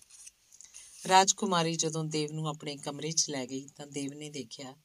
ਰਾਜਕੁਮਾਰੀ 1.08 1.76
ਜਦੋਂ 1.76 2.04
ਦੇਵ 2.04 2.32
ਨੂੰ 2.32 2.48
ਆਪਣੇ 2.48 2.76
ਕਮਰੇ 2.76 3.10
'ਚ 3.12 3.30
ਲੈ 3.30 3.46
ਗਈ 3.46 3.66
ਤਾਂ 3.66 3.86
ਦੇਵ 3.86 4.12
ਨੇ 4.12 4.30
ਦੇਖਿਆ, 4.30 4.76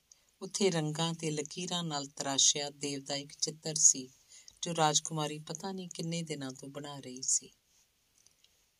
ਉੱਥੇ 0.42 0.70
ਰੰਗਾਂ 0.72 1.14
ਤੇ 1.14 1.32
ਲਕੀਰਾਂ 1.32 1.84
ਨਾਲ 1.84 2.08
ਤਰਾਸ਼ਿਆ 2.08 2.70
ਦੇਵ 2.70 3.04
ਦਾ 3.04 3.16
ਇੱਕ 3.16 3.34
ਚਿੱਤਰ 3.34 3.76
ਸੀ, 3.76 4.10
ਜੋ 4.62 4.76
ਰਾਜਕੁਮਾਰੀ 4.76 5.40
ਪਤਾ 5.40 5.72
ਨਹੀਂ 5.72 5.90
ਕਿੰਨੇ 5.90 6.22
ਦਿਨਾਂ 6.22 6.52
ਤੋਂ 6.52 6.70
ਬਣਾ 6.70 7.00
ਰਹੀ 7.00 7.22
ਸੀ। 7.22 7.50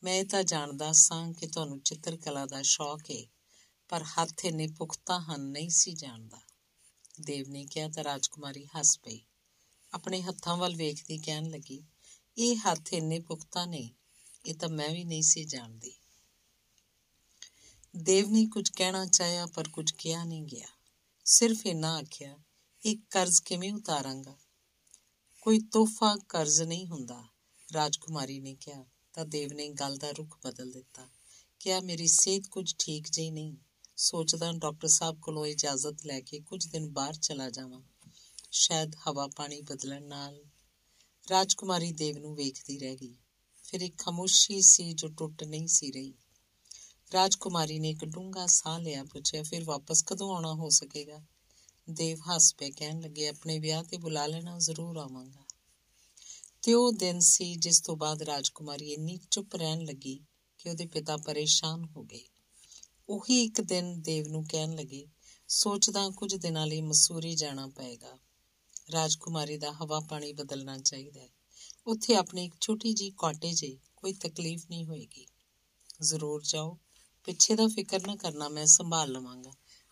ਮੈਂ 0.04 0.26
ਤਾਂ 0.26 0.44
ਜਾਣਦਾ 0.44 0.92
ਸਾਂ 0.92 1.34
ਕਿ 1.34 1.48
ਤੁਹਾਨੂੰ 1.48 1.80
ਚਿੱਤਰਕਲਾ 1.80 2.46
ਦਾ 2.46 2.62
ਸ਼ੌਕ 2.62 3.02
ਹੈ 3.12 3.26
ਪਰ 3.90 4.04
ਹੱਥ 4.04 4.46
ਇੰਨੇ 4.46 4.68
ਪੁਖਤਾ 4.68 5.20
ਹਨ 5.20 5.42
ਨਹੀਂ 5.42 5.70
ਸੀ 5.70 5.94
ਜਾਣਦਾ। 5.94 6.42
ਦੇਵ 7.22 7.50
ਨੇ 7.50 7.66
ਕਿਹਾ 7.66 7.90
ਤਾਂ 7.90 8.04
ਰਾਜਕੁਮਾਰੀ 8.04 8.66
ਹੱਸ 8.66 9.00
ਪਈ। 9.00 9.22
ਆਪਣੇ 9.94 10.22
ਹੱਥਾਂ 10.22 10.58
ਵੱਲ 10.58 10.76
ਵੇਖਦੀ 10.76 11.18
ਕਹਿਣ 11.18 11.50
ਲੱਗੀ, 11.50 11.84
ਇਹ 12.38 12.56
ਹੱਥ 12.56 12.94
ਇੰਨੇ 12.94 13.20
ਪੁਖਤਾ 13.20 13.66
ਨਹੀਂ 13.66 13.90
ਇਹ 14.46 14.56
ਤਾਂ 14.56 14.70
ਮੈਂ 14.70 14.90
ਵੀ 14.90 15.04
ਨਹੀਂ 15.04 15.22
ਸੀ 15.22 15.44
ਜਾਣਦੀ। 15.44 15.94
ਦੇਵ 17.96 18.30
ਨੇ 18.30 18.46
ਕੁਝ 18.46 18.70
ਕਹਿਣਾ 18.70 19.06
ਚਾਹਿਆ, 19.06 19.46
ਪਰ 19.46 19.68
ਕੁਝ 19.68 19.92
ਕਿਹਾ 19.92 20.24
ਨਹੀਂ 20.24 20.44
ਗਿਆ। 20.44 20.68
ਸਿਰਫ 21.26 21.66
ਇਹਨਾਂ 21.66 21.98
ਆਖਿਆ, 21.98 22.38
ਇਹ 22.86 22.98
ਕਰਜ਼ 23.10 23.42
ਕਿਵੇਂ 23.42 23.74
ਉਤਾਰਾਂਗਾ? 23.74 24.38
ਕੋਈ 25.42 25.60
ਤੋਹਫਾ 25.60 26.18
ਕਰਜ਼ 26.30 26.62
ਨਹੀਂ 26.62 26.88
ਹੁੰਦਾ, 26.88 27.24
ਰਾਜਕੁਮਾਰੀ 27.74 28.40
ਨੇ 28.40 28.56
ਕਿਹਾ। 28.56 28.86
ਤਾਂ 29.14 29.26
ਦੇਵ 29.26 29.54
ਨੇ 29.54 29.70
ਗੱਲ 29.70 29.98
ਦਾ 29.98 30.12
ਰੁਖ 30.12 30.38
ਬਦਲ 30.46 30.72
ਦਿੱਤਾ। 30.72 31.08
ਕਿਹਾ, 31.60 31.80
ਮੇਰੀ 31.80 32.08
ਸਿਹਤ 32.08 32.48
ਕੁਝ 32.48 32.76
ਠੀਕ 32.80 33.08
ਜਿਹੀ 33.10 33.32
ਨਹੀਂ। 33.32 33.56
ਸੋਚਦਾ 33.98 34.52
ਡਾਕਟਰ 34.52 34.88
ਸਾਹਿਬ 34.88 35.20
ਕੋਲੋਂ 35.22 35.46
ਇਜਾਜ਼ਤ 35.46 36.06
ਲੈ 36.06 36.20
ਕੇ 36.22 36.40
ਕੁਝ 36.40 36.68
ਦਿਨ 36.68 36.90
ਬਾਹਰ 36.90 37.14
ਚਲਾ 37.14 37.50
ਜਾਵਾਂ। 37.50 37.82
ਸ਼ਾਇਦ 38.52 38.92
ਹਵਾ 39.08 39.28
ਪਾਣੀ 39.28 39.62
ਬਦਲਣ 39.62 40.04
ਨਾਲ 40.04 40.44
ਰਾਜਕੁਮਾਰੀ 41.30 41.92
ਦੇਵ 41.92 42.18
ਨੂੰ 42.18 42.36
ਵੇਖਦੀ 42.36 42.80
ਰਹਿ 42.80 42.96
ਗਈ। 42.96 43.16
ਫਿਰ 43.64 43.82
ਇੱਕ 43.82 43.98
ਖਾਮੋਸ਼ੀ 43.98 44.62
ਸੀ 44.62 44.94
ਜੋ 44.94 45.08
ਟੁੱਟ 45.08 45.44
ਨਹੀਂ 45.44 45.68
ਸੀ 45.68 45.92
ਰਹੀ। 45.92 46.14
ਰਾਜਕੁਮਾਰੀ 47.14 47.80
ਨੇ 47.80 47.90
ਇੱਕ 47.90 48.06
ਡੂੰਘਾ 48.06 48.46
ਸਾਹ 48.46 48.80
ਲਿਆ, 48.80 49.04
ਪੁੱਛਿਆ, 49.04 49.44
ਫਿਰ 49.44 49.64
ਵਾਪਸ 49.64 50.04
ਕਦੋਂ 50.04 50.36
ਆਉਣਾ 50.36 50.54
ਹੋ 50.54 50.70
ਸਕੇਗਾ? 50.70 51.22
ਦੇਵ 51.90 52.18
ਹੱਸ 52.20 52.56
ਪਏ 52.56 52.72
ਕਹਿਣ 52.72 53.00
ਲੱਗੇ, 53.00 53.28
ਆਪਣੇ 53.28 53.60
ਵਿਆਹ 53.60 53.84
ਤੇ 53.84 53.98
ਬੁਲਾ 53.98 54.28
ਲੈਣਾ, 54.28 54.60
ਜ਼ਰੂਰ 54.60 54.98
ਆਵਾਂਗਾ। 54.98 55.49
ਤੇ 56.64 56.74
ਉਹ 56.74 56.92
ਦਿਨ 56.92 57.20
ਸੀ 57.20 57.56
ਜਿਸ 57.56 57.82
ਤੋਂ 57.82 57.98
ਬਾਅਦ 57.98 58.22
ਰਾਜਕੁਮਾਰੀ 58.22 58.94
ਇੰਨੀ 58.94 59.20
ਚੁੱਪ 59.32 59.56
ਰਹਿਣ 59.56 59.82
ਲੱਗੀ 59.86 60.22
ਕਿ 60.58 60.70
ਉਹਦੇ 60.70 60.86
ਪਿਤਾ 60.86 61.18
ਪਰੇਸ਼ਾਨ 61.18 61.86
ਹੋ 61.86 62.04
ਗਏ। 62.04 62.24
ਉਹੀ 63.10 63.44
ਇੱਕ 63.44 63.62
ਦਿਨ 63.62 64.02
ਦੇਵ 64.02 64.28
ਨੂੰ 64.28 64.48
ਕਹਿਣ 64.48 64.76
ਲੱਗੇ, 64.76 65.08
ਸੋਚਦਾ 65.48 66.10
ਕੁਝ 66.10 66.36
ਦਿਨਾਂ 66.36 66.68
ਲਈ 66.68 66.82
ਮਸੂਰੀ 66.82 67.36
ਜਾਣਾ 67.36 67.68
ਪਏਗਾ। 67.68 68.18
ਰਾਜਕੁਮਾਰੀ 68.92 69.58
ਦਾ 69.58 69.72
ਹਵਾ 69.72 70.00
ਪਾਣੀ 70.00 70.34
ਬਦਲਣਾ 70.34 70.78
ਚਾਹੀਦਾ 70.78 71.22
ਹੈ। 71.22 71.30
ਉੱਥੇ 71.88 72.16
ਆਪਣੀ 72.16 72.46
ਇੱਕ 72.46 72.56
ਛੋਟੀ 72.62 72.94
ਜੀ 72.94 73.14
ਕਾਟੇਜ 73.18 73.66
ਹੈ 73.66 73.70
ਕੋਈ 73.96 74.14
ਤਕਲੀਫ 74.14 74.66
ਨਹੀਂ 74.70 74.86
ਹੋਏਗੀ। 74.86 75.26
ਜ਼ਰੂਰ 76.02 76.44
ਜਾਓ। 76.44 76.78
ਪਿੱਛੇ 77.26 77.56
ਦਾ 77.56 77.68
ਫਿਕਰ 77.68 78.08
ਨਾ 78.08 78.16
ਕਰਨਾ, 78.16 78.50
ਮੈਂ 78.50 78.66
ਸੰਭਾਲ 78.66 79.12
ਲਵਾਂਗਾ। 79.12 79.52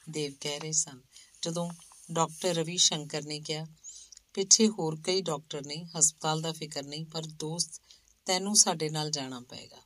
ਦੇਵ 0.10 0.34
ਕਹਿ 0.41 0.60
ਰਹੇ 0.60 0.71
ਸਨ। 0.71 1.01
ਜਦੋਂ 1.41 1.69
ਡਾਕਟਰ 2.12 2.56
ਰਵੀ 2.56 2.77
ਸ਼ੰਕਰ 2.77 3.23
ਨੇ 3.23 3.39
ਕਿਹਾ 3.39 3.65
ਪਿੱਛੇ 4.38 4.67
ਹੋਰ 4.67 5.02
ਕਈ 5.04 5.21
ਡਾਕਟਰ 5.21 5.65
ਨੇ, 5.65 5.88
ਹਸਪਤਾਲ 6.00 6.41
ਦਾ 6.41 6.52
ਫਿਕਰ 6.52 6.84
ਨਹੀਂ, 6.84 7.06
ਪਰ 7.06 7.26
ਦੋਸਤ 7.26 7.82
ਤੈਨੂੰ 8.26 8.56
ਸਾਡੇ 8.56 8.89
ਨਾਲ 8.89 9.12
ਜਾਣਾ 9.12 9.39
ਪਏਗਾ। 9.39 9.78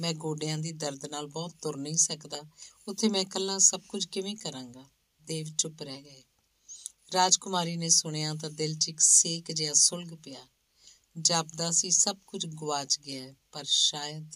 ਮੈਂ 0.00 0.14
ਗੋਡਿਆਂ 0.14 0.58
ਦੀ 0.58 0.72
ਦਰਦ 0.72 1.06
ਨਾਲ 1.06 1.26
ਬਹੁਤ 1.26 1.54
ਤੁਰ 1.62 1.76
ਨਹੀਂ 1.76 1.96
ਸਕਦਾ। 1.96 2.42
ਉੱਥੇ 2.88 3.08
ਮੈਂ 3.08 3.20
ਇਕੱਲਾ 3.20 3.58
ਸਭ 3.58 3.80
ਕੁਝ 3.88 4.06
ਕਿਵੇਂ 4.06 4.36
ਕਰਾਂਗਾ? 4.36 4.84
ਦੇਵ 5.22 5.46
ਚੁੱਪ 5.58 5.82
ਰਹਿ 5.82 6.02
ਗਏ। 6.02 6.22
ਰਾਜਕੁਮਾਰੀ 7.14 7.76
ਨੇ 7.76 7.88
ਸੁਣਿਆ 7.88 8.34
ਤਾਂ 8.34 8.50
ਦਿਲ 8.50 8.74
'ਚ 8.74 8.88
ਇੱਕ 8.88 9.00
ਸੇਕ 9.00 9.52
ਜਿਹਾ 9.52 9.72
ਸੁਲਗ 9.74 10.16
ਪਿਆ। 10.24 10.48
ਜਾਪਦਾ 11.20 11.70
ਸੀ, 11.70 11.90
ਸਭ 11.90 12.18
ਕੁਝ 12.26 12.46
ਗਵਾਚ 12.46 12.98
ਗਿਆ 12.98 13.34
ਪਰ 13.52 13.64
ਸ਼ਾਇਦ 13.64 14.32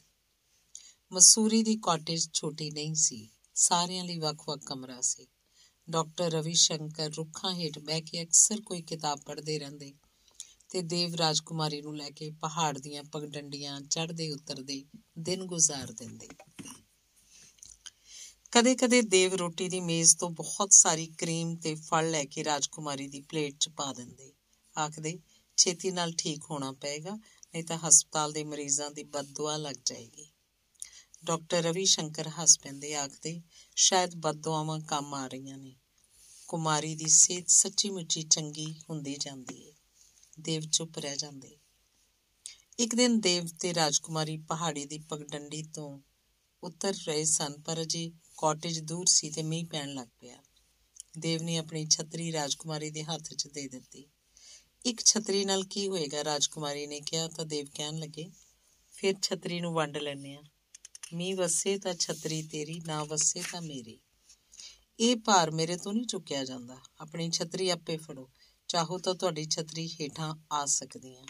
ਮਸੂਰੀ 1.12 1.62
ਦੀ 1.62 1.76
ਕਾਟੇਜ 1.76 2.28
ਛੋਟੀ 2.32 2.70
ਨਹੀਂ 2.70 2.94
ਸੀ। 2.94 3.28
ਸਾਰਿਆਂ 3.54 4.04
ਲਈ 4.04 4.18
ਵੱਖ-ਵੱਖ 4.18 4.60
ਕਮਰਾ 4.66 5.00
ਸੀ। 5.00 5.26
ਡਾਕਟਰ 5.90 6.30
ਰਵੀ 6.30 6.54
ਸ਼ੰਕਰ 6.54 7.10
ਰੁੱਖਾਂ 7.10 7.54
ਹੇਠ 7.54 7.78
ਬਹਿ 7.78 8.00
ਕੇ 8.00 8.22
ਅਕਸਰ 8.22 8.60
ਕੋਈ 8.60 8.82
ਕਿਤਾਬ 8.82 9.20
ਪੜ੍ਹਦੇ 9.20 9.58
ਰਹਿੰਦੇ 9.58 9.92
ਤੇ 10.70 10.82
ਦੇਵ 10.82 11.14
ਰਾਜਕੁਮਾਰੀ 11.14 11.82
ਨੂੰ 11.82 11.96
ਲੈ 11.96 12.10
ਕੇ 12.10 12.30
ਪਹਾੜ 12.30 12.78
ਦੀਆਂ 12.78 13.04
ਪਗਡੰਡੀਆਂ 13.04 13.80
ਚੜ੍ਹਦੇ 13.80 14.30
ਉਤਰਦੇ 14.30 14.84
ਦਿਨ 15.18 15.44
ਗੁਜ਼ਾਰ 15.44 15.92
ਦਿੰਦੇ। 15.92 16.28
ਕਦੇ-ਕਦੇ 18.52 19.02
ਦੇਵ 19.02 19.34
ਰੋਟੀ 19.34 19.68
ਦੀ 19.68 19.80
ਮੇਜ਼ 19.80 20.16
ਤੋਂ 20.16 20.30
ਬਹੁਤ 20.30 20.72
ਸਾਰੀ 20.72 21.06
ਕਰੀਮ 21.06 21.56
ਤੇ 21.56 21.74
ਫਲ 21.74 22.10
ਲੈ 22.10 22.24
ਕੇ 22.24 22.44
ਰਾਜਕੁਮਾਰੀ 22.44 23.08
ਦੀ 23.08 23.20
ਪਲੇਟ 23.20 23.56
'ਚ 23.60 23.68
ਪਾ 23.68 23.92
ਦਿੰਦੇ। 23.92 24.32
ਆਖਦੇ, 24.78 25.18
ਛੇਤੀ 25.56 25.90
ਨਾਲ 25.90 26.12
ਠੀਕ 26.18 26.44
ਹੋਣਾ 26.50 26.72
ਪਏਗਾ, 26.72 27.10
ਨਹੀਂ 27.10 27.64
ਤਾਂ 27.64 27.78
ਹਸਪਤਾਲ 27.78 28.32
ਦੇ 28.32 28.44
ਮਰੀਜ਼ਾਂ 28.44 28.90
ਦੀ 28.90 29.04
ਬਦਦੁਆ 29.04 29.56
ਲੱਗ 29.56 29.76
ਜਾਏਗੀ। 29.84 30.30
ਡਾਕਟਰ 31.28 31.62
ਰਵੀ 31.62 31.84
ਸ਼ੰਕਰ 31.84 32.28
ਹੱਸ 32.28 32.58
ਪੈਂਦੇ 32.58 32.94
ਆਖਦੇ 32.94 33.42
ਸ਼ਾਇਦ 33.76 34.14
ਬਦਦੁਆਵਾਂ 34.14 34.80
ਕੰਮ 34.80 35.14
ਆ 35.14 35.26
ਰਹੀਆਂ 35.26 35.58
ਨੇ। 35.58 35.76
ਕੁਮਾਰੀ 36.48 36.94
ਦੀ 36.94 37.08
ਸਿਹਤ 37.08 37.48
ਸੱਚੀ 37.48 37.90
ਮੁੱਚੀ 37.90 38.22
ਚੰਗੀ 38.22 38.74
ਹੁੰਦੀ 38.90 39.16
ਜਾਂਦੀ 39.16 39.68
ਹੈ 39.68 39.72
ਦੇਵ 40.40 40.62
ਚੁੱਪ 40.72 40.98
ਰਹਿ 40.98 41.16
ਜਾਂਦੇ। 41.16 41.58
ਇੱਕ 42.78 42.94
ਦਿਨ 42.94 43.20
ਦੇਵ 43.20 43.46
ਤੇ 43.60 43.74
ਰਾਜਕੁਮਾਰੀ 43.74 44.36
ਪਹਾੜੀ 44.36 44.84
ਦੀ 44.84 44.98
ਪਗਡੰਡੀ 44.98 45.62
ਤੋਂ 45.62 46.00
ਉਤਰ 46.62 46.94
ਰਹੇ 47.06 47.24
ਸਨ, 47.24 47.60
ਪਰ 47.60 47.82
ਅਜੇ 47.82 48.12
ਕਾਟੇਜ 48.36 48.78
ਦੂਰ 48.80 49.06
ਸੀ 49.06 49.30
ਤੇ 49.30 49.42
ਮੀਂਹ 49.42 49.66
ਪੈਣ 49.66 49.94
ਲੱਗ 49.94 50.08
ਪਿਆ। 50.20 50.42
ਦੇਵ 51.18 51.42
ਨੇ 51.42 51.56
ਆਪਣੀ 51.56 51.86
ਛਤਰੀ 51.86 52.32
ਰਾਜਕੁਮਾਰੀ 52.32 52.90
ਦੇ 52.90 53.04
ਹੱਥ 53.04 53.34
'ਚ 53.34 53.48
ਦੇ 53.48 53.68
ਦਿੱਤੀ। 53.68 54.06
ਇੱਕ 54.86 55.04
ਛਤਰੀ 55.04 55.44
ਨਾਲ 55.44 55.64
ਕੀ 55.64 55.88
ਹੋਏਗਾ? 55.88 56.24
ਰਾਜਕੁਮਾਰੀ 56.24 56.86
ਨੇ 56.86 57.00
ਕਿਹਾ 57.00 57.28
ਤਾਂ 57.28 57.46
ਦੇਵ 57.46 57.66
ਕਹਿਣ 57.74 57.98
ਲੱਗੇ, 57.98 58.30
ਫਿਰ 58.92 59.14
ਛਤਰੀ 59.22 59.60
ਨੂੰ 59.60 59.74
ਵੰਡ 59.74 59.96
ਲੈਣੇ 59.96 60.34
ਆ। 60.34 60.42
ਮੀਂਹ 61.14 61.36
ਵਸੇ 61.36 61.78
ਤਾਂ 61.78 61.94
ਛਤਰੀ 61.94 62.42
ਤੇਰੀ, 62.42 62.80
ਨਾ 62.86 63.04
ਵਸੇ 63.04 63.42
ਤਾਂ 63.52 63.62
ਮੇਰੀ। 63.62 63.98
ਇਹ 65.00 65.16
ਭਾਰ 65.16 65.50
ਮੇਰੇ 65.50 65.76
ਤੋਂ 65.76 65.92
ਨਹੀਂ 65.92 66.06
ਚੁੱਕਿਆ 66.06 66.44
ਜਾਂਦਾ। 66.44 66.76
ਆਪਣੀ 67.00 67.30
ਛਤਰੀ 67.30 67.70
ਆਪੇ 67.70 67.96
ਫੜੋ। 67.96 68.30
ਚਾਹੋ 68.68 68.98
ਤਾਂ 68.98 69.14
ਤੁਹਾਡੀ 69.14 69.44
ਛਤਰੀ 69.44 69.88
ਹੇਠਾਂ 69.88 70.34
ਆ 70.52 70.64
ਸਕਦੀ 70.64 71.16
ਹੈ। 71.16 71.24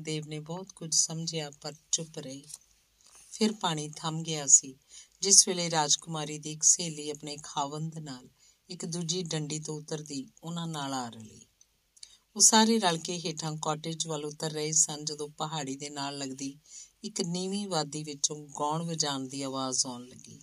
ਦੇਵ 0.00 0.26
ਨੇ 0.26 0.40
ਬਹੁਤ 0.40 0.72
ਕੁਝ 0.72 0.94
ਸਮਝਿਆ, 0.94 1.50
ਪਰ 1.50 1.72
ਚੁੱਪ 1.92 2.18
ਰਹੀ। 2.18 2.44
ਫਿਰ 3.32 3.52
ਪਾਣੀ 3.52 3.90
ਥੰਮ 3.96 4.22
ਗਿਆ 4.22 4.46
ਸੀ। 4.46 4.74
ਜਿਸ 5.20 5.48
ਵੇਲੇ 5.48 5.70
ਰਾਜਕੁਮਾਰੀ 5.70 6.38
ਦੀ 6.38 6.52
ਇੱਕ 6.52 6.62
ਸਹੇਲੀ 6.62 7.10
ਆਪਣੇ 7.10 7.36
ਖਾਵੰਦ 7.42 7.98
ਨਾਲ 7.98 8.28
ਇੱਕ 8.70 8.84
ਦੂਜੀ 8.84 9.22
ਡੰਡੀ 9.22 9.58
ਤੋਂ 9.58 9.74
ਉਤਰਦੀ, 9.74 10.26
ਉਹਨਾਂ 10.44 10.66
ਨਾਲ 10.66 10.94
ਆ 10.94 11.08
ਰਹੀ 11.08 11.40
ਉਹ 12.36 12.40
ਸਾਰੇ 12.40 12.78
ਰਲ 12.78 12.98
ਕੇ 12.98 13.18
ਹੇਠਾਂ 13.18 13.56
ਕਾਟੇਜ 13.62 14.06
ਵੱਲ 14.06 14.24
ਉਤਰ 14.24 14.50
ਰਹੇ 14.50 14.72
ਸਨ, 14.72 15.04
ਜਦੋਂ 15.04 15.28
ਪਹਾੜੀ 15.28 15.76
ਦੇ 15.76 15.90
ਨਾਲ 15.90 16.18
ਲੱਗਦੀ 16.18 16.58
ਇੱਕ 17.04 17.20
ਨੀਵੀਂ 17.20 17.68
ਵਾਦੀ 17.68 18.02
ਵਿੱਚੋਂ 18.02 18.48
ਗਾਉਣ 18.48 18.82
ਵਜਾਉਣ 18.82 19.28
ਦੀ 19.28 19.42
ਆਵਾਜ਼ 19.42 19.86
ਆਉਣ 19.86 20.06
ਲੱਗੀ। 20.06 20.40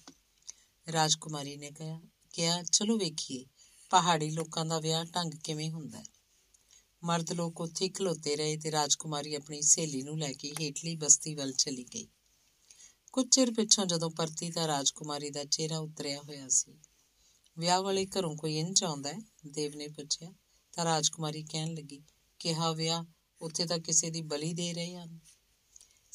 ਰਾਜਕੁਮਾਰੀ 0.91 1.57
ਨੇ 1.57 1.71
ਕਿਹਾ 1.71 2.01
ਕਿਹਾ, 2.33 2.63
ਚਲੋ 2.63 2.97
ਵੇਖੀਏ, 2.97 3.45
ਪਹਾੜੀ 3.89 4.29
ਲੋਕਾਂ 4.29 4.65
ਦਾ 4.65 4.79
ਵਿਆਹ 4.79 5.05
ਢੰਗ 5.05 5.31
ਕਿਵੇਂ 5.43 5.71
ਹੁੰਦਾ 5.71 5.97
ਹੈ? 5.97 6.03
ਮਰਦ 7.03 7.31
ਲੋਕ 7.31 7.61
ਉੱਥੇ 7.61 7.89
ਖਲੋਤੇ 7.89 8.35
ਰਹੇ 8.35 8.57
ਤੇ 8.57 8.71
ਰਾਜਕੁਮਾਰੀ 8.71 9.35
ਆਪਣੀ 9.35 9.61
ਸਹੇਲੀ 9.61 10.01
ਨੂੰ 10.01 10.19
ਲੈ 10.19 10.33
ਕੇ 10.33 10.53
ਹੇਠਲੀ 10.61 10.95
ਬਸਤੀ 10.95 11.35
ਵੱਲ 11.35 11.53
ਚਲੀ 11.53 11.83
ਗਈ। 11.83 12.07
ਕੁਝ 13.11 13.29
ਚਿਰ 13.29 13.51
ਪਿੱਛੋਂ 13.51 13.85
ਜਦੋਂ 13.85 14.11
ਪਰਤੀ 14.11 14.51
ਤਾਂ 14.51 14.67
ਰਾਜਕੁਮਾਰੀ 14.67 15.29
ਦਾ 15.29 15.43
ਚਿਹਰਾ 15.43 15.79
ਉਤਰਿਆ 15.79 16.21
ਹੋਇਆ 16.21 16.47
ਸੀ। 16.49 16.79
ਵਿਆਹ 17.57 17.81
ਵਾਲੇ 17.81 18.05
ਘਰੋਂ 18.05 18.37
ਕੋਈ 18.37 18.57
ਇੰਜ 18.59 18.83
ਆਉਂਦਾ 18.83 19.13
ਹੈ? 19.13 19.19
ਦੇਵ 19.47 19.75
ਨੇ 19.75 19.87
ਪੁੱਛਿਆ। 19.87 20.33
ਤਾਂ 20.73 20.85
ਰਾਜਕੁਮਾਰੀ 20.85 21.43
ਕਹਿਣ 21.43 21.73
ਲੱਗੀ, 21.73 22.03
ਕਿਹਾ, 22.39 22.71
ਵਿਆਹ, 22.71 23.03
ਉੱਥੇ 23.41 23.65
ਤਾਂ 23.65 23.79
ਕਿਸੇ 23.79 24.09
ਦੀ 24.09 24.21
ਬਲੀ 24.21 24.53
ਦੇ 24.53 24.73
ਰਹੇ 24.73 24.95
ਹਨ। 24.95 25.19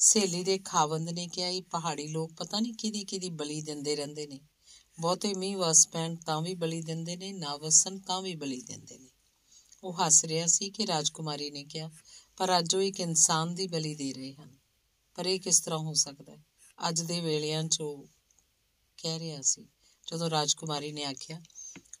ਸਹੇਲੀ 0.01 0.43
ਦੇ 0.43 0.57
ਖਾਵੰਦ 0.57 1.09
ਨੇ 1.09 1.27
ਕਿਹਾ, 1.27 1.47
ਇਹ 1.47 1.61
ਪਹਾੜੀ 1.61 2.07
ਲੋਕ 2.07 2.33
ਪਤਾ 2.33 2.59
ਨਹੀਂ 2.59 2.73
ਕਿਹਦੀ 2.73 3.03
ਕਿਹਦੀ 3.03 3.29
ਬਲੀ 3.29 3.61
ਦਿੰਦੇ 3.61 3.95
ਰਹਿੰਦੇ 3.95 4.27
ਨੇ। 4.27 4.39
ਬਹੁਤੇ 5.01 5.33
ਮੀਂਹ 5.33 5.57
ਵਸ 5.57 5.87
ਪੈਣ 5.87 6.15
ਤਾਂ 6.15 6.41
ਵੀ 6.41 6.55
ਬਲੀ 6.55 6.81
ਦਿੰਦੇ 6.81 7.15
ਨੇ, 7.15 7.33
ਨਾ 7.33 7.55
ਵਸਣ 7.55 7.99
ਤਾਂ 7.99 8.21
ਵੀ 8.21 8.35
ਬਲੀ 8.35 8.61
ਦਿੰਦੇ 8.61 8.97
ਨੇ। 8.97 9.09
ਉਹ 9.83 10.05
ਹੱਸ 10.05 10.25
ਰਿਹਾ 10.25 10.47
ਸੀ 10.47 10.69
ਕਿ 10.69 10.87
ਰਾਜਕੁਮਾਰੀ 10.87 11.51
ਨੇ 11.51 11.63
ਕਿਹਾ, 11.63 11.91
ਪਰ 12.37 12.59
ਅੱਜ 12.59 12.75
ਉਹ 12.75 12.81
ਇੱਕ 12.81 12.99
ਇਨਸਾਨ 12.99 13.55
ਦੀ 13.55 13.67
ਬਲੀ 13.67 13.95
ਦੇ 13.95 14.13
ਰਹੇ 14.13 14.33
ਹਨ। 14.33 14.57
ਪਰ 15.15 15.25
ਇਹ 15.25 15.39
ਕਿਸ 15.39 15.59
ਤਰ੍ਹਾਂ 15.59 15.79
ਹੋ 15.79 15.93
ਸਕਦਾ 15.93 16.31
ਹੈ? 16.31 16.43
ਅੱਜ 16.89 17.01
ਦੇ 17.01 17.19
ਵੇਲਿਆਂ 17.19 17.63
'ਚ 17.63 17.81
ਉਹ 17.81 18.07
ਕਹਿ 18.97 19.19
ਰਿਹਾ 19.19 19.41
ਸੀ, 19.41 19.67
ਜਦੋਂ 20.11 20.29
ਰਾਜਕੁਮਾਰੀ 20.29 20.91
ਨੇ 20.91 21.03
ਆਖਿਆ, 21.03 21.41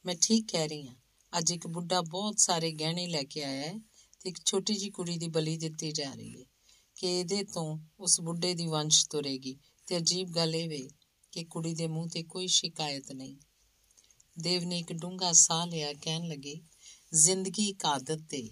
ਮੈਂ 0.05 0.15
ਠੀਕ 0.21 0.51
ਕਹਿ 0.51 0.67
ਰਹੀ 0.67 0.87
ਹਾਂ। 0.87 0.95
ਅੱਜ 1.37 1.51
ਇੱਕ 1.51 1.67
ਬੁੱਢਾ 1.67 2.01
ਬਹੁਤ 2.01 2.39
ਸਾਰੇ 2.39 2.71
ਗਹਿਣੇ 2.71 3.07
ਲੈ 3.07 3.23
ਕੇ 3.23 3.43
ਆਇਆ 3.43 3.67
ਹੈ 3.67 3.79
ਤੇ 4.19 4.29
ਇੱਕ 4.29 4.39
ਛੋਟੀ 4.45 4.75
ਜੀ 4.75 4.89
ਕੁੜੀ 4.89 5.17
ਦੀ 5.17 5.27
ਬਲੀ 5.27 5.57
ਦਿੱਤੀ 5.57 5.91
ਜਾ 5.91 6.13
ਰਹੀ 6.13 6.41
ਹੈ। 6.41 6.58
ਕਿ 6.99 7.19
ਇਹਦੇ 7.19 7.43
ਤੋਂ 7.43 7.79
ਉਸ 7.99 8.21
ਬੁੱਢੇ 8.21 8.53
ਦੀ 8.53 8.67
ਵੰਸ਼ 8.67 9.09
ਤੁਰੇਗੀ? 9.09 9.57
ਤੇ 9.87 9.97
ਅਜੀਬ 9.97 10.29
ਗੱਲ 10.29 10.55
ਇਹ 10.55 10.69
ਵੇ 10.69 10.89
ਕਿ 11.31 11.43
ਕੁੜੀ 11.43 11.73
ਦੇ 11.73 11.87
ਮੂੰਹ 11.87 12.09
ਤੇ 12.09 12.23
ਕੋਈ 12.23 12.47
ਸ਼ਿਕਾਇਤ 12.47 13.11
ਨਹੀਂ। 13.11 13.37
ਦੇਵ 14.39 14.63
ਨੇ 14.63 14.79
ਇੱਕ 14.79 14.93
ਡੂੰਘਾ 14.93 15.31
ਸਾਹ 15.31 15.67
ਲਿਆ, 15.67 15.93
ਕਹਿਣ 15.93 16.27
ਲੱਗੇ, 16.27 16.61
ਜ਼ਿੰਦਗੀ 17.13 17.69
ਇੱਕ 17.69 17.85
ਆਦਤ 17.85 18.19
ਤੇ 18.29 18.49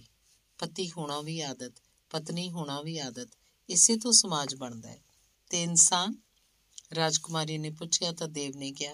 ਪਤੀ 0.57 0.91
ਹੋਣਾ 0.91 1.21
ਵੀ 1.21 1.41
ਆਦਤ, 1.41 1.73
ਪਤਨੀ 2.09 2.51
ਹੋਣਾ 2.51 2.81
ਵੀ 2.81 2.97
ਆਦਤ, 2.97 3.27
ਇਸੇ 3.69 3.97
ਤੋਂ 3.97 4.11
ਸਮਾਜ 4.11 4.55
ਬਣਦਾ 4.55 4.89
ਹੈ 4.89 5.03
ਤੇ 5.49 5.63
ਇਨਸਾਨ? 5.63 6.15
ਰਾਜਕੁਮਾਰੀ 6.95 7.57
ਨੇ 7.57 7.69
ਪੁੱਛਿਆ 7.69 8.11
ਤਾਂ 8.11 8.27
ਦੇਵ 8.27 8.57
ਨੇ 8.57 8.71
ਕਿਹਾ, 8.71 8.93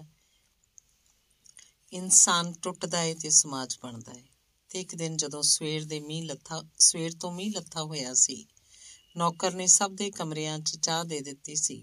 ਇਨਸਾਨ 1.93 2.53
ਟੁੱਟਦਾ 2.53 2.97
ਹੈ 2.97 3.15
ਤੇ 3.15 3.29
ਸਮਾਜ 3.29 3.77
ਬਣਦਾ 3.83 4.13
ਹੈ 4.13 4.23
ਤੇ 4.69 4.81
ਇੱਕ 4.81 4.95
ਦਿਨ 4.95 5.17
ਜਦੋਂ 5.17 5.43
ਸਵੇਰ 5.43 5.85
ਦੇ 5.85 5.99
ਮੀਂਹ 5.99 6.25
ਲੱਥਾ, 6.25 6.63
ਸਵੇਰ 6.79 7.11
ਤੋਂ 7.19 7.31
ਮੀਂਹ 7.31 7.53
ਲੱਥਾ 7.55 7.83
ਹੋਇਆ 7.83 8.13
ਸੀ 8.13 8.45
ਨੌਕਰ 9.16 9.54
ਨੇ 9.54 9.66
ਸਭ 9.66 9.94
ਦੇ 9.94 10.10
ਕਮਰਿਆਂ 10.10 10.58
'ਚ 10.58 10.76
ਚਾਹ 10.76 11.04
ਦੇ 11.04 11.20
ਦਿੱਤੀ 11.20 11.54
ਸੀ 11.54 11.82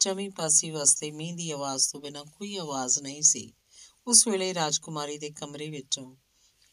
ਚਵੀਂ 0.00 0.30
ਪਾਸੀ 0.30 0.70
ਵਾਸਤੇ 0.70 1.10
ਮੀਂਹ 1.10 1.36
ਦੀ 1.36 1.50
ਆਵਾਜ਼ 1.50 1.88
ਤੋਂ 1.88 2.00
ਬਿਨਾਂ 2.00 2.24
ਕੋਈ 2.24 2.56
ਆਵਾਜ਼ 2.56 2.98
ਨਹੀਂ 2.98 3.22
ਸੀ 3.22 3.52
ਉਸ 4.06 4.26
ਵੇਲੇ 4.28 4.52
ਰਾਜਕੁਮਾਰੀ 4.54 5.18
ਦੇ 5.18 5.30
ਕਮਰੇ 5.30 5.70
ਵਿੱਚੋਂ 5.70 6.14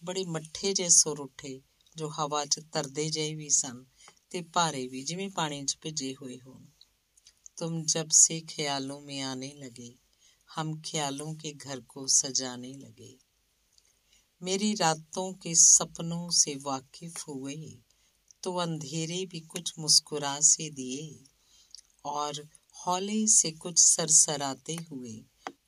ਬੜੇ 0.01 0.25
ਮੱਠੇ 0.25 0.73
ਜਿਹੇ 0.73 0.89
ਸੁਰ 0.89 1.19
ਉੱਠੇ 1.19 1.59
ਜੋ 1.95 2.09
ਹਵਾ 2.09 2.45
'ਚ 2.45 2.59
ਤਰਦੇ 2.71 3.09
ਜਿਹੇ 3.09 3.35
ਵੀ 3.35 3.49
ਸਨ 3.49 3.85
ਤੇ 4.29 4.41
ਭਾਰੇ 4.53 4.87
ਵੀ 4.87 5.03
ਜਿਵੇਂ 5.03 5.29
ਪਾਣੀ 5.29 5.65
'ਚ 5.65 5.77
ਭਿੱਜੇ 5.81 6.13
ਹੋਏ 6.15 6.39
ਹੋਣ 6.39 6.65
तुम 7.57 7.81
जब 7.83 8.09
से 8.09 8.39
ख्यालों 8.41 8.99
में 9.01 9.21
आने 9.21 9.51
लगे 9.55 9.89
हम 10.49 10.73
ख्यालों 10.81 11.33
के 11.33 11.51
घर 11.53 11.79
को 11.87 12.05
सजाने 12.07 12.71
लगे 12.73 13.15
मेरी 14.41 14.73
रातों 14.73 15.31
के 15.33 15.53
सपनों 15.55 16.29
से 16.29 16.55
वाकिफ 16.55 17.27
हुए 17.27 17.55
तो 18.45 18.55
अंधेरे 18.57 19.25
भी 19.25 19.39
कुछ 19.47 19.73
मुस्कुरा 19.79 20.39
से 20.41 20.69
दिए 20.69 21.03
और 22.05 22.41
हौले 22.75 23.25
से 23.29 23.51
कुछ 23.57 23.77
सरसराते 23.79 24.75
हुए 24.89 25.13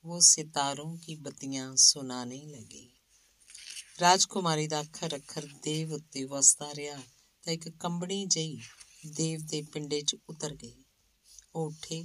वो 0.04 0.20
सितारों 0.22 0.96
की 0.98 1.16
बत्तियां 1.16 1.74
सुनाने 1.76 2.44
लगे 2.46 2.88
ਰਾਜਕੁਮਾਰੀ 4.00 4.66
ਦਾ 4.68 4.80
ਅੱਖਰ 4.80 5.14
ਅੱਖਰ 5.16 5.46
ਦੇਵ 5.64 5.92
ਉੱਤੇ 5.92 6.24
ਵਸਦਾ 6.24 6.74
ਰਿਹਾ 6.74 6.96
ਤਾਂ 7.44 7.52
ਇੱਕ 7.52 7.68
ਕੰਬਣੀ 7.70 8.24
ਜਈ 8.26 8.56
ਦੇਵ 9.08 9.40
ਦੇ 9.46 9.60
ਪਿੰਡੇ 9.62 10.00
'ਚ 10.00 10.16
ਉਤਰ 10.28 10.54
ਗਈ 10.54 10.74
ਉਹ 11.54 11.66
ਉੱਠੇ 11.66 12.02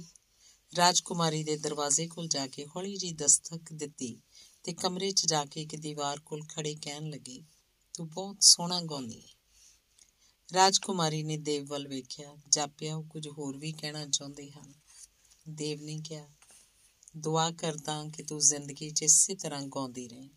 ਰਾਜਕੁਮਾਰੀ 0.72 1.42
ਦੇ 1.44 1.56
ਦਰਵਾਜ਼ੇ 1.56 2.06
ਕੋਲ 2.06 2.28
ਜਾ 2.28 2.46
ਕੇ 2.46 2.66
ਹੌਲੀ 2.66 2.96
ਜੀ 2.96 3.12
ਦਸਤਕ 3.14 3.72
ਦਿੱਤੀ 3.72 4.14
ਤੇ 4.64 4.72
ਕਮਰੇ 4.72 5.10
'ਚ 5.10 5.26
ਜਾ 5.26 5.44
ਕੇ 5.44 5.62
ਇੱਕ 5.62 5.76
ਦੀਵਾਰ 5.76 6.20
ਕੋਲ 6.20 6.46
ਖੜੇ 6.46 6.74
ਕਹਿਣ 6.74 7.10
ਲੱਗੇ 7.10 7.40
ਤੂੰ 7.94 8.08
ਬਹੁਤ 8.08 8.42
ਸੋਹਣਾ 8.42 8.80
ਗਾਉਂਦੀ 8.80 9.20
ਹੈ 9.20 9.33
ਰਾਜਕੁਮਾਰੀ 10.53 11.23
ਨੇ 11.23 11.37
ਦੇਵ 11.37 11.65
ਵੱਲ 11.67 11.87
ਵੇਖਿਆ। 11.87 12.35
ਜਾਪਿਆ, 12.49 12.95
ਉਹ 12.95 13.03
ਕੁਝ 13.03 13.27
ਹੋਰ 13.27 13.57
ਵੀ 13.57 13.71
ਕਹਿਣਾ 13.71 14.05
ਚਾਹੁੰਦੇ 14.05 14.51
ਹਨ। 14.51 14.73
ਦੇਵ 15.49 15.81
ਨੇ 15.81 15.99
ਕਿਹਾ, 16.05 16.29
ਦੁਆ 17.17 17.51
ਕਰਦਾ 17.51 18.05
ਕਿ 18.13 18.23
ਤੂੰ 18.23 18.39
ਜ਼ਿੰਦਗੀ 18.39 18.89
'ਚ 18.89 19.03
ਇਸੇ 19.03 19.35
ਤਰ੍ਹਾਂ 19.35 19.61
ਗਾਉਂਦੀ 19.61 20.07
ਰਹੇ। 20.07 20.29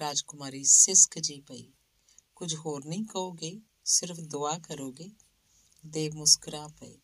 ਰਾਜਕੁਮਾਰੀ 0.00 0.64
ਸਿਸਕ 0.64 1.18
ਜੀ 1.18 1.40
ਪਈ। 1.40 1.72
ਕੁਝ 2.34 2.54
ਹੋਰ 2.54 2.84
ਨਹੀਂ 2.84 3.04
ਕਹੋਗੇ? 3.04 3.60
ਸਿਰਫ 3.84 4.20
ਦੁਆ 4.20 4.58
ਕਰੋਗੇ? 4.58 5.10
ਦੇਵ 5.86 6.14
ਮੁਸਕਰਾ 6.14 6.68
ਪਏ। 6.68 6.98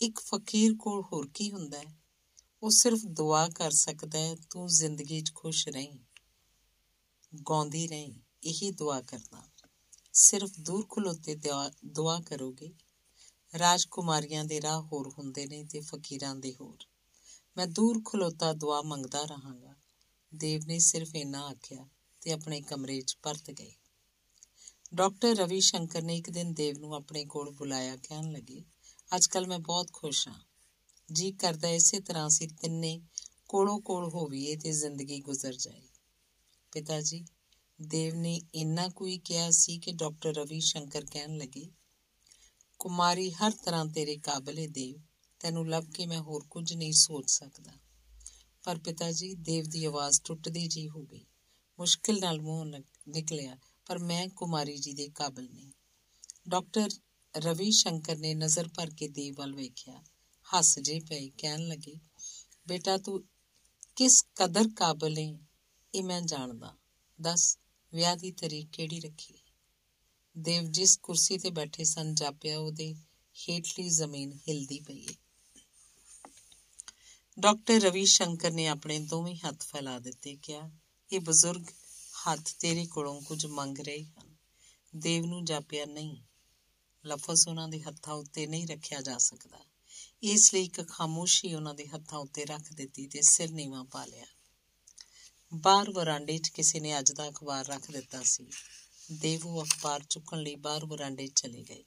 ਇੱਕ 0.00 0.18
ਫਕੀਰ 0.18 0.74
ਕੋਲ 0.74 1.02
ਹੋਰ 1.12 1.30
ਕੀ 1.34 1.52
ਹੁੰਦਾ 1.52 1.78
ਹੈ? 1.78 1.96
ਉਹ 2.62 2.70
ਸਿਰਫ 2.70 2.98
ਦੁਆ 3.04 3.48
ਕਰ 3.48 3.70
ਸਕਦਾ 3.70 4.18
ਹੈ, 4.18 4.36
ਤੂੰ 4.50 4.68
ਜ਼ਿੰਦਗੀ 4.68 5.20
'ਚ 5.20 5.34
ਖੁਸ਼ 5.34 5.68
ਰਹੀਂ। 5.68 5.98
ਗਾਉਂਦੀ 7.50 7.88
ਰਹੀਂ, 7.88 8.14
ਇਹੀ 8.44 8.70
ਦੁਆ 8.70 9.00
ਕਰਨਾ। 9.00 9.51
ਸਿਰਫ 10.14 10.50
ਦੂਰ 10.60 10.86
ਖਲੋਤੇ 10.90 11.40
ਦੁਆ 11.84 12.20
ਕਰੋਗੇ? 12.20 12.72
ਰਾਜਕੁਮਾਰੀਆਂ 13.58 14.44
ਦੇ 14.44 14.60
ਰਾਹ 14.60 14.82
ਹੋਰ 14.82 15.08
ਹੁੰਦੇ 15.18 15.46
ਨੇ 15.46 15.64
ਤੇ 15.64 15.80
ਫਕੀਰਾਂ 15.80 16.36
ਦੇ 16.36 16.54
ਹੋਰ। 16.60 16.78
ਮੈਂ 17.56 17.66
ਦੂਰ 17.66 18.02
ਖਲੋਤਾ 18.06 18.52
ਦੁਆ 18.52 18.82
ਮੰਗਦਾ 18.82 19.24
ਰਹਾਂਗਾ। 19.24 19.74
ਦੇਵ 20.34 20.62
ਨੇ 20.66 20.78
ਸਿਰਫ 20.78 21.14
ਇਨਾ 21.14 21.46
ਆਖਿਆ 21.46 21.88
ਤੇ 22.20 22.32
ਆਪਣੇ 22.32 22.60
ਕਮਰੇ 22.60 23.00
'ਚ 23.00 23.16
ਪਰਤ 23.22 23.50
ਗਏ। 23.50 23.72
ਡਾਕਟਰ 24.94 25.36
ਰਵੀ 25.36 25.60
ਸ਼ੰਕਰ 25.60 26.02
ਨੇ 26.02 26.16
ਇੱਕ 26.16 26.30
ਦਿਨ 26.30 26.54
ਦੇਵ 26.54 26.78
ਨੂੰ 26.78 26.94
ਆਪਣੇ 26.94 27.24
ਕੋਲ 27.24 27.50
ਬੁਲਾਇਆ, 27.50 27.96
ਕਹਿਣ 27.96 28.32
ਲੱਗੇ 28.32 28.64
ਅੱਜ 29.16 29.26
ਕੱਲ 29.26 29.46
ਮੈਂ 29.46 29.58
ਬਹੁਤ 29.58 29.92
ਖੁਸ਼ 29.92 30.28
ਹਾਂ। 30.28 30.40
ਜੀ 31.12 31.32
ਕਰਦਾ 31.32 31.68
ਇਸੇ 31.68 32.00
ਤਰ੍ਹਾਂ 32.00 32.28
ਸੀ 32.28 32.46
ਤਿੰਨੇ 32.46 33.00
ਕੋਲੋਂ 33.48 33.80
ਕੋਲ 33.80 34.08
ਹੋਵੀਏ 34.08 34.56
ਤੇ 34.56 34.72
ਜ਼ਿੰਦਗੀ 34.72 35.20
ਗੁਜ਼ਰ 35.20 35.52
ਜਾਏ। 35.52 35.88
ਪਿਤਾ 36.72 37.00
ਜੀ 37.00 37.24
ਦੇਵ 37.80 38.14
ਨੇ 38.14 38.40
ਇੰਨਾ 38.54 38.88
ਕੋਈ 38.88 39.18
ਕਿਹਾ 39.18 39.50
ਸੀ 39.50 39.78
ਕਿ 39.78 39.92
ਡਾਕਟਰ 39.92 40.34
ਰਵੀ 40.34 40.60
ਸ਼ੰਕਰ 40.60 41.04
ਕਹਿਣ 41.04 41.36
ਲੱਗੇ, 41.36 41.68
ਕੁਮਾਰੀ, 42.78 43.30
ਹਰ 43.30 43.50
ਤਰ੍ਹਾਂ 43.50 43.84
ਤੇਰੇ 43.86 44.16
ਕਾਬਲ 44.16 44.58
ਹੈ 44.58 44.66
ਦੇਵ। 44.66 45.00
ਤੈਨੂੰ 45.40 45.68
ਲੱਭ 45.68 45.90
ਕੇ 45.94 46.06
ਮੈਂ 46.06 46.20
ਹੋਰ 46.20 46.44
ਕੁਝ 46.50 46.72
ਨਹੀਂ 46.72 46.92
ਸੋਚ 46.92 47.30
ਸਕਦਾ 47.30 47.72
ਪਰ 48.62 48.78
ਪਿਤਾ 48.78 49.10
ਜੀ, 49.12 49.34
ਦੇਵ 49.34 49.64
ਦੀ 49.64 49.84
ਆਵਾਜ਼ 49.84 50.20
ਟੁੱਟਦੀ 50.24 50.66
ਜੀ 50.66 50.88
ਹੋ 50.88 51.02
ਗਈ। 51.02 51.24
ਮੁਸ਼ਕਿਲ 51.78 52.20
ਨਾਲ 52.20 52.40
ਮੂੰਹ 52.40 52.64
ਨਿਕਲਿਆ, 53.08 53.56
ਪਰ 53.86 53.98
ਮੈਂ 53.98 54.28
ਕੁਮਾਰੀ 54.28 54.76
ਜੀ 54.76 54.92
ਦੇ 54.92 55.08
ਕਾਬਲ 55.08 55.48
ਨਹੀਂ 55.50 55.72
ਡਾਕਟਰ 56.48 56.90
ਰਵੀ 57.34 57.70
ਸ਼ੰਕਰ 57.70 58.16
ਨੇ 58.16 58.34
ਨਜ਼ਰ 58.34 58.68
ਭਰ 58.68 58.90
ਕੇ 58.90 59.08
ਦੇਵ 59.08 59.34
ਵੱਲ 59.38 59.54
ਵੇਖਿਆ। 59.54 60.02
ਹੱਸ 60.46 60.78
ਜੇ 60.78 61.00
ਪਏ, 61.00 61.30
ਕਹਿਣ 61.38 61.66
ਲੱਗੇ, 61.68 61.94
ਬੇਟਾ, 62.68 62.96
ਤੂੰ 62.98 63.22
ਕਿਸ 63.96 64.22
ਕਦਰ 64.34 64.68
ਕਾਬਲ 64.76 65.18
ਹੈ 65.18 65.38
ਇਹ 65.94 66.02
ਮੈਂ 66.02 66.20
ਜਾਣਦਾ। 66.22 66.76
ਦੱਸ 67.18 67.58
ਵਿਆਹ 67.94 68.16
ਦੀ 68.16 68.32
ਤਰੀਕ 68.32 68.70
ਕਿਹੜੀ 68.70 69.00
ਰੱਖੀ? 69.00 69.34
ਦੇਵ 70.38 70.64
ਜਿਸ 70.64 70.96
ਕੁਰਸੀ 70.96 71.38
ਤੇ 71.38 71.50
ਬੈਠੇ 71.50 71.84
ਸਨ, 71.84 72.14
ਜਾਪਿਆ 72.14 72.58
ਉਹਦੇ 72.58 72.94
ਹੇਠਲੀ 73.48 73.88
ਜ਼ਮੀਨ 73.88 74.32
ਹਿਲਦੀ 74.48 74.80
ਪਈ 74.80 75.06
ਹੈ 75.06 75.12
ਡਾਕਟਰ 77.40 77.74
ਰਵੀ 77.74 78.04
ਸ਼ੰਕਰ 78.06 78.50
ਨੇ 78.50 78.66
ਆਪਣੇ 78.66 78.98
ਦੋਵੇਂ 78.98 79.36
ਹੱਥ 79.36 79.62
ਫੈਲਾ 79.62 79.98
ਦਿੱਤੇ, 79.98 80.36
ਕਿਹਾ, 80.36 80.70
ਇਹ 81.12 81.20
ਬਜ਼ੁਰਗ 81.20 81.64
ਹੱਥ 82.28 82.54
ਤੇਰੇ 82.58 82.86
ਕੋਲੋਂ 82.86 83.22
ਕੁਝ 83.22 83.46
ਮੰਗ 83.46 83.78
ਰਹੇ 83.78 84.04
ਹਨ। 84.04 84.36
ਦੇਵ 84.96 85.26
ਨੂੰ 85.26 85.44
ਜਾਪਿਆ, 85.44 85.84
ਨਹੀਂ, 85.84 86.22
ਲਫ਼ਜ਼ 87.06 87.48
ਉਹਨਾਂ 87.48 87.68
ਦੇ 87.68 87.82
ਹੱਥਾਂ 87.82 88.14
ਉੱਤੇ 88.14 88.46
ਨਹੀਂ 88.46 88.66
ਰੱਖਿਆ 88.66 89.00
ਜਾ 89.00 89.18
ਸਕਦਾ। 89.18 89.58
ਇਸ 90.22 90.54
ਲਈ 90.54 90.64
ਇੱਕ 90.64 90.88
ਖਾਮੋਸ਼ੀ 90.88 91.54
ਉਹਨਾਂ 91.54 91.74
ਦੇ 91.74 91.86
ਹੱਥਾਂ 91.86 92.18
ਉੱਤੇ 92.18 92.44
ਰੱਖ 92.44 92.72
ਦਿੱਤੀ 92.72 93.06
ਤੇ 93.06 93.22
ਸਿਰ 93.22 93.50
ਨੀਵਾ 93.50 93.82
ਪਾ 93.82 94.04
ਲਿਆ। 94.04 94.26
ਬਾਹਰ 95.54 95.90
ਵਰਾਂਡੇ 95.90 96.38
'ਚ 96.38 96.48
ਕਿਸੇ 96.48 96.80
ਨੇ 96.80 96.98
ਅੱਜ 96.98 97.12
ਦਾ 97.12 97.28
ਅਖਬਾਰ 97.28 97.66
ਰੱਖ 97.66 97.90
ਦਿੱਤਾ 97.90 98.22
ਸੀ। 98.22 98.46
ਦੇਵੂ 99.12 99.62
ਅਖਬਾਰ 99.62 100.02
ਚੁੱਕਣ 100.02 100.42
ਲਈ 100.42 100.54
ਬਾਹਰ 100.56 100.84
ਵਰਾਂਡੇ 100.86 101.26
'ਚ 101.26 101.40
ਚਲੇ 101.40 101.62
ਗਏ। 101.62 101.84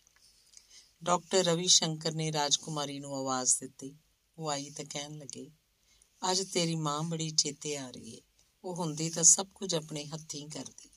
ਡਾਕਟਰ 1.04 1.44
ਰਵੀ 1.44 1.68
ਸ਼ੰਕਰ 1.68 2.12
ਨੇ 2.12 2.32
ਰਾਜਕੁਮਾਰੀ 2.32 3.00
ਨੂੰ 3.00 3.16
ਆਵਾਜ਼ 3.16 3.56
ਦਿੱਤੀ। 3.60 3.96
ਉਹ 4.38 4.50
ਆਈ 4.50 4.70
ਤਾਂ 4.70 4.86
ਕਹਿਣ 4.86 5.18
ਲੱਗੇ, 5.18 5.50
ਅੱਜ 6.22 6.42
ਤੇਰੀ 6.42 6.76
ਮਾਂ 6.76 7.04
ਬੜੀ 7.04 7.30
ਚੇਤੇ 7.30 7.78
ਆ 7.78 7.90
ਰਹੀ 7.90 8.16
ਹੈ 8.16 8.22
ਉਹ 8.64 8.76
ਹੁੰਦੀ 8.76 9.10
ਤਾਂ 9.10 9.24
ਸਭ 9.24 9.48
ਕੁਝ 9.56 9.76
ਆਪਣੇ 9.76 10.06
ਹੱਥੀਂ 10.06 10.48
ਕਰਦੀ। 10.50 10.90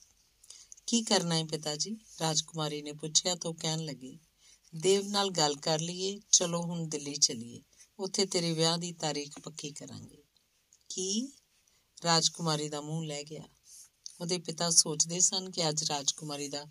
ਕੀ 0.86 1.02
ਕਰਨਾ 1.02 1.34
ਹੈ 1.34 1.44
ਪਿਤਾ 1.44 1.76
ਜੀ? 1.76 1.96
ਰਾਜਕੁਮਾਰੀ 2.20 2.82
ਨੇ 2.82 2.92
ਪੁੱਛਿਆ 2.92 3.34
ਤਾਂ 3.34 3.52
ਕਹਿਣ 3.54 3.84
ਲੱਗੀ, 3.84 4.18
ਦੇਵ 4.74 5.08
ਨਾਲ 5.08 5.30
ਗੱਲ 5.30 5.56
ਕਰ 5.56 5.80
ਲਈਏ, 5.80 6.20
ਚਲੋ 6.32 6.62
ਹੁਣ 6.62 6.88
ਦਿੱਲੀ 6.88 7.14
ਚਲੀਏ। 7.14 7.62
ਉੱਥੇ 7.98 8.26
ਤੇਰੇ 8.26 8.52
ਵਿਆਹ 8.52 8.78
ਦੀ 8.78 8.92
ਤਾਰੀਖ 8.92 9.38
ਪੱਕੀ 9.38 9.70
ਕਰਾਂਗੇ। 9.70 10.22
ਕੀ? 10.88 11.32
ਰਾਜਕੁਮਾਰੀ 12.04 12.68
ਦਾ 12.68 12.80
ਮੂੰਹ 12.80 13.04
ਲੈ 13.04 13.22
ਗਿਆ। 13.22 13.42
ਉਹਦੇ 14.20 14.38
ਪਿਤਾ 14.38 14.70
ਸੋਚਦੇ 14.70 15.20
ਸਨ 15.20 15.50
ਕਿ 15.50 15.68
ਅੱਜ 15.68 15.84
ਰਾਜਕੁਮਾਰੀ 15.84 16.48
ਦਾ 16.48 16.66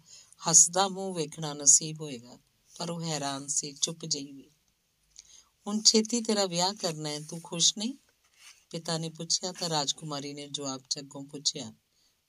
ਹੱਸਦਾ 0.49 0.87
ਮੂੰਹ 0.87 1.15
ਵੇਖਣਾ 1.15 1.53
ਨਸੀਬ 1.53 2.01
ਹੋਏਗਾ, 2.01 2.37
ਪਰ 2.75 2.89
ਉਹ 2.89 3.03
ਹੈਰਾਨ 3.03 3.47
ਸੀ, 3.47 3.73
ਚੁੱਪ 3.73 4.05
ਜਿਹੀ 4.05 4.31
ਵੀ। 4.31 4.49
ਹੁਣ 5.67 5.81
ਛੇਤੀ 5.81 6.21
ਤੇਰਾ 6.21 6.45
ਵਿਆਹ 6.45 6.73
ਕਰਨਾ 6.73 7.09
ਹੈ, 7.09 7.19
ਤੂੰ 7.19 7.41
ਖੁਸ਼ 7.41 7.73
ਨਹੀਂ? 7.77 7.93
ਪਿਤਾ 8.69 8.97
ਨੇ 8.97 9.09
ਪੁੱਛਿਆ, 9.09 9.51
ਤਾਂ 9.51 9.69
ਰਾਜਕੁਮਾਰੀ 9.69 10.33
ਨੇ 10.33 10.47
ਜਵਾਬ 10.47 10.81
ਚੱਗੋਂ 10.89 11.23
ਪੁੱਛਿਆ, 11.23 11.73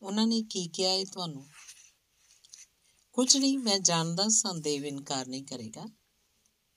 ਉਹਨਾਂ 0.02 0.26
ਨੇ 0.26 0.42
ਕੀ 0.42 0.66
ਕਿਹਾ 0.68 0.90
ਹੈ 0.90 1.04
ਤੁਹਾਨੂੰ? 1.04 1.46
ਕੁਝ 3.12 3.36
ਨਹੀਂ, 3.36 3.58
ਮੈਂ 3.58 3.78
ਜਾਣਦਾ 3.78 4.28
ਸਾਂ, 4.28 4.54
ਦੇਵ 4.54 4.86
ਇਨਕਾਰ 4.86 5.26
ਨਹੀਂ 5.26 5.44
ਕਰੇਗਾ। 5.44 5.86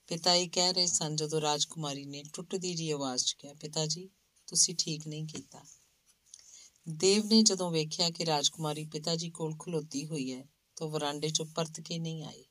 ਪਿਤਾ 0.07 0.34
ਇਹ 0.34 0.49
ਕਹਿ 0.49 0.74
ਰਹੇ 0.74 0.86
ਸਨ 0.86 1.15
ਜਦੋਂ 1.15 1.41
ਰਾਜਕੁਮਾਰੀ 1.41 2.05
ਨੇ 2.05 2.24
ਟੁੱਟਦੀ 2.34 2.74
ਜੀ 2.76 2.91
ਆਵਾਜ਼ 2.91 3.26
'ਚ 3.26 3.34
ਕਿਹਾ, 3.34 3.53
ਪਿਤਾ 3.53 3.86
ਜੀ, 3.86 4.09
ਤੁਸੀਂ 4.47 4.76
ਠੀਕ 4.76 5.07
ਨਹੀਂ 5.07 5.26
ਕੀਤਾ। 5.26 5.65
ਦੇਵ 6.89 7.25
ਨੇ 7.25 7.41
ਜਦੋਂ 7.41 7.71
ਵੇਖਿਆ 7.71 8.09
ਕਿ 8.09 8.25
ਰਾਜਕੁਮਾਰੀ 8.25 8.86
ਪਿਤਾ 8.86 9.15
ਜੀ 9.15 9.29
ਕੋਲ 9.29 9.55
ਖਲੋਤੀ 9.57 10.05
ਹੋਈ 10.05 10.34
ਹੈ, 10.34 10.45
ਤਾਂ 10.75 10.88
ਵਰਾਂਡੇ 10.88 11.27
'ਚੋਂ 11.27 11.45
ਪਰਤ 11.45 11.82
ਕੇ 11.82 11.99
ਨਹੀਂ 11.99 12.23
ਆਈ 12.23 12.45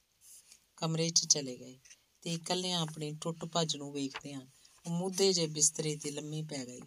ਕਮਰੇ 0.77 1.11
'ਚ 1.11 1.27
ਚਲੇ 1.27 1.57
ਗਏ 1.57 1.79
ਤੇ 2.23 2.35
ਇਕੱਲਿਆਂ 2.35 2.81
ਆਪਣੀ 2.81 3.13
ਟੁੱਟ 3.21 3.45
ਭੱਜ 3.45 3.77
ਨੂੰ 3.77 3.93
ਵੇਖਦਿਆਂ 3.93 4.41
ਉਹ 4.87 4.91
ਮੁੱਦੇ 4.91 5.33
ਜੇ 5.33 5.47
ਬਿਸਤਰੇ 5.47 5.97
ਤੇ 5.97 6.11
ਲੰਮੀ 6.11 6.43
ਪੈ 6.43 6.67
ਗਈ। 6.67 6.81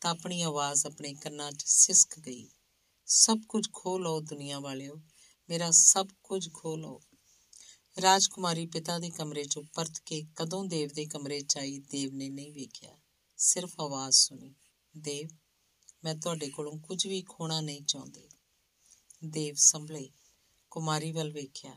ਤਾਂ 0.00 0.10
ਆਪਣੀ 0.10 0.42
ਆਵਾਜ਼ 0.42 0.86
ਆਪਣੇ 0.86 1.14
ਕੰਨਾਂ 1.14 1.52
'ਚ 1.52 1.64
ਸਿਸਕ 1.66 2.18
ਗਈ। 2.18 2.48
ਸਭ 3.06 3.38
ਕੁਝ 3.48 3.68
ਖੋ 3.72 3.98
ਲਓ 3.98 4.20
ਦੁਨੀਆ 4.20 4.60
ਵਾਲਿਓ, 4.60 4.94
ਮੇਰਾ 5.48 5.70
ਸਭ 5.70 6.08
ਕੁਝ 6.22 6.52
ਖੋ 6.52 6.76
ਲਓ। 6.76 7.00
ਰਾਜਕੁਮਾਰੀ 8.02 8.66
ਪਿਤਾ 8.66 8.98
ਦੇ 8.98 9.10
ਕਮਰੇ 9.10 9.42
'ਚੋਂ 9.42 9.62
ਪਰਤ 9.74 10.02
ਕੇ 10.06 10.24
ਕਦੋਂ 10.36 10.64
ਦੇਵ 10.64 10.88
ਦੇ 10.88 11.06
ਕਮਰੇ 11.06 11.40
'ਚ 11.40 11.58
ਆਈ, 11.58 11.78
ਦੇਵ 11.78 12.14
ਨੇ 12.14 12.28
ਨਹੀਂ 12.28 12.52
ਵੇਖਿਆ। 12.52 12.96
ਸਿਰਫ 13.36 13.80
ਆਵਾਜ਼ 13.80 14.16
ਸੁਣੀ, 14.16 14.54
ਦੇਵ 14.98 15.28
ਮੈਂ 16.06 16.14
ਤੁਹਾਡੇ 16.14 16.48
ਕੋਲੋਂ 16.48 16.78
ਕੁਝ 16.78 17.06
ਵੀ 17.06 17.22
ਖੋਣਾ 17.28 17.60
ਨਹੀਂ 17.60 17.82
ਚਾਹੁੰਦੀ। 17.82 18.28
ਦੇਵ 19.24 19.54
ਸੰਭਲੇ। 19.54 20.10
ਕੁਮਾਰੀ 20.70 21.12
ਵੱਲ 21.12 21.32
ਵੇਖਿਆ। 21.32 21.74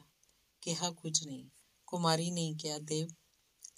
ਕਿਹਾ 0.61 0.91
ਕੁਝ 0.91 1.27
ਨਹੀਂ। 1.27 1.49
ਕੁਮਾਰੀ 1.88 2.32
ਨੇ 2.32 2.53
ਕਿਹਾ, 2.59 2.77
ਦੇਵ, 2.77 3.07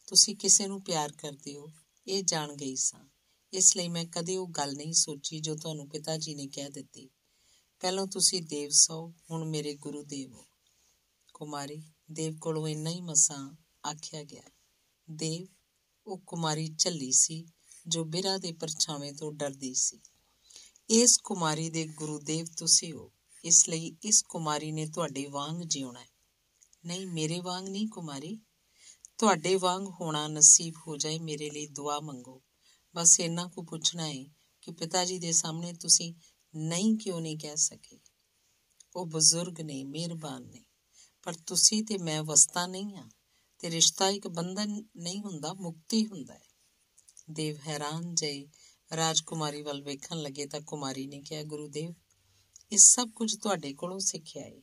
ਤੁਸੀਂ 0.08 0.36
ਕਿਸੇ 0.36 0.68
ਨੂੰ 0.68 0.84
ਪਿਆਰ 0.84 1.12
ਕਰਦੇ 1.12 1.56
ਹੋ। 1.56 1.68
ਇਹ 2.08 2.24
ਜਾਣ 2.24 2.56
ਗਈ 2.56 2.76
ਸਾਂ। 2.76 3.10
ਇਸ 3.54 3.78
ਲਈ 3.78 3.88
ਮੈਂ 3.88 4.06
ਕਦੇ 4.06 4.38
ਉਹ 4.38 4.48
ਗੱਲ 4.48 4.74
ਨਹੀਂ 4.74 4.94
ਸੋਚੀ 4.94 5.40
ਜੋ 5.40 5.56
ਤੁਹਾਨੂੰ 5.56 5.90
ਪਿਤਾ 5.90 6.18
ਜੀ 6.18 6.36
ਨੇ 6.36 6.48
ਕਹਿ 6.48 6.70
ਦਿੱਤੀ। 6.70 7.10
ਪਹਿਲਾਂ 7.80 8.08
ਤੁਸੀਂ 8.08 8.42
ਦੇਵ 8.42 8.70
ਸੋ, 8.70 9.14
ਹੁਣ 9.32 9.46
ਮੇਰੇ 9.46 9.74
ਗੁਰੂ 9.74 10.04
ਦੇਵ 10.04 10.34
ਹੋ। 10.34 10.46
ਕੁਮਾਰੀ, 11.34 11.84
ਦੇਵ 12.12 12.38
ਕੋਲੋਂ 12.38 12.68
ਇੰਨਾ 12.68 12.90
ਹੀ 12.90 13.02
ਮਸਾਂ, 13.02 13.56
ਆਖਿਆ 13.86 14.24
ਗਿਆ। 14.24 14.44
ਦੇਵ, 15.12 15.48
ਉਹ 16.08 16.18
ਕੁਮਾਰੀ 16.18 16.68
ਝੱਲੀ 16.68 17.12
ਸੀ, 17.12 17.46
ਜੋ 17.88 18.04
ਬਿਰਾ 18.04 18.38
ਦੇ 18.38 18.52
ਪਰਛਾਵੇਂ 18.52 19.14
ਤੋਂ 19.14 19.34
ਡਰਦੀ 19.34 19.74
ਸੀ। 19.74 20.00
ਇਸ 20.92 21.18
ਕੁਮਾਰੀ 21.18 21.70
ਦੇ 21.70 21.88
ਗੁਰੂਦੇਵ 21.88 22.46
ਤੁਸੀਂ 22.58 22.94
ਹੋ। 22.94 23.12
ਇਸ 23.44 23.70
ਲਈ 23.70 23.96
ਇਸ 24.04 24.24
ਕੁਮਾਰੀ 24.24 24.72
ਨੇ 24.72 24.88
ਤੁਹਾਡੇ 24.88 25.26
ਵਾਂਗ 25.26 25.62
ਜਿਉਣਾ 25.62 26.02
ਹੈ। 26.02 26.08
ਨਹੀਂ, 26.86 27.08
ਮੇਰੇ 27.08 27.40
ਵਾਂਗ 27.40 27.68
ਨਹੀਂ 27.68 27.88
ਕੁਮਾਰੀ। 27.88 28.40
ਤੁਹਾਡੇ 29.18 29.56
ਵਾਂਗ 29.56 29.88
ਹੋਣਾ 29.88 30.28
ਨਸੀਬ 30.28 30.74
ਹੋ 30.88 30.98
ਜਾਏ, 30.98 31.20
ਮੇਰੇ 31.20 31.50
ਲਈ 31.50 31.68
ਦੁਆ 31.68 32.00
ਮੰਗੋ। 32.00 32.42
ਬਸ 32.96 33.20
ਇੰਨਾ 33.20 33.48
ਕੁ 33.48 33.64
ਪੁੱਛਣਾ 33.64 34.08
ਹੈ 34.08 34.24
ਕਿ 34.62 34.72
ਪਿਤਾ 34.72 35.06
ਜੀ 35.06 35.20
ਦੇ 35.20 35.32
ਸਾਹਮਣੇ 35.32 35.74
ਤੁਸੀਂ 35.74 36.14
ਨਹੀਂ 36.56 36.98
ਕਿਉਂ 36.98 37.22
ਨਹੀਂ 37.22 37.38
ਕਹਿ 37.38 37.56
ਸਕੇ? 37.56 38.00
ਉਹ 38.96 39.06
ਬਜ਼ੁਰਗ 39.06 39.62
ਨੇ, 39.62 39.84
ਮਿਹਰਬਾਨ 39.84 40.44
ਨੇ। 40.44 40.66
ਪਰ 41.24 41.34
ਤੁਸੀਂ 41.34 41.84
ਤੇ 41.84 41.98
ਮੈਂ 41.98 42.24
ਵਸਤਾ 42.24 42.68
ਨਹੀਂ 42.68 42.98
ਆ 42.98 43.10
ਤੇ 43.60 43.70
ਰਿਸ਼ਤਾ 43.70 44.10
ਇੱਕ 44.10 44.28
ਬੰਧਨ 44.28 44.86
ਨਹੀਂ 44.98 45.20
ਹੁੰਦਾ, 45.20 45.54
ਮੁਕਤੀ 45.54 46.08
ਹੁੰਦਾ 46.08 46.34
ਹੈ। 46.34 46.48
ਦੇਵ 47.32 47.58
ਹੈਰਾਨ 47.68 48.16
ਜਈ 48.16 48.48
ਰਾਜਕੁਮਾਰੀ 48.96 49.62
ਵੱਲ 49.62 49.82
ਵੇਖਣ 49.82 50.22
ਲੱਗੇ 50.22 50.46
ਤਾਂ 50.46 50.62
ਕੁਮਾਰੀ 50.62 51.08
ਨੇ 51.08 51.22
ਕਿਹਾ, 51.22 51.44
ਗੁਰੂਦੇਵ 51.44 51.94
ਇਹ 52.72 52.78
ਸਭ 52.78 53.10
ਕੁਝ 53.16 53.36
ਤੁਹਾਡੇ 53.36 53.74
ਕੋਲੋਂ 53.74 54.00
ਸਿੱਖਿਆ 54.00 54.44
ਹੈ 54.44 54.62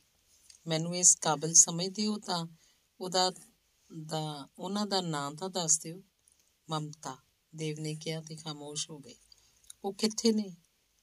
ਮੈਨੂੰ 0.67 0.95
ਇਸ 0.95 1.15
ਕਾਬਿਲ 1.15 1.53
ਸਮਝਦੇ 1.53 2.07
ਹੋ 2.07 2.19
ਤਾਂ 2.19 2.47
ਉਹਦਾ 3.01 3.31
ਦਾ, 4.05 4.49
ਉਹਨਾਂ 4.59 4.85
ਦਾ 4.85 5.01
ਨਾਂ 5.01 5.31
ਤਾਂ 5.31 5.49
ਦੱਸ 5.49 5.79
ਦਿਓ। 5.79 6.01
ਮਮਤਾ, 6.69 7.17
ਦੇਵ 7.55 7.79
ਨੇ 7.79 7.95
ਕਿਹਾ 7.95 8.21
ਤੇ 8.21 8.35
ਖਾਮੋਸ਼ 8.35 8.89
ਹੋ 8.89 8.99
ਗਏ 8.99 9.15
ਉਹ 9.83 9.93
ਕਿੱਥੇ 9.93 10.31
ਨੇ? 10.31 10.55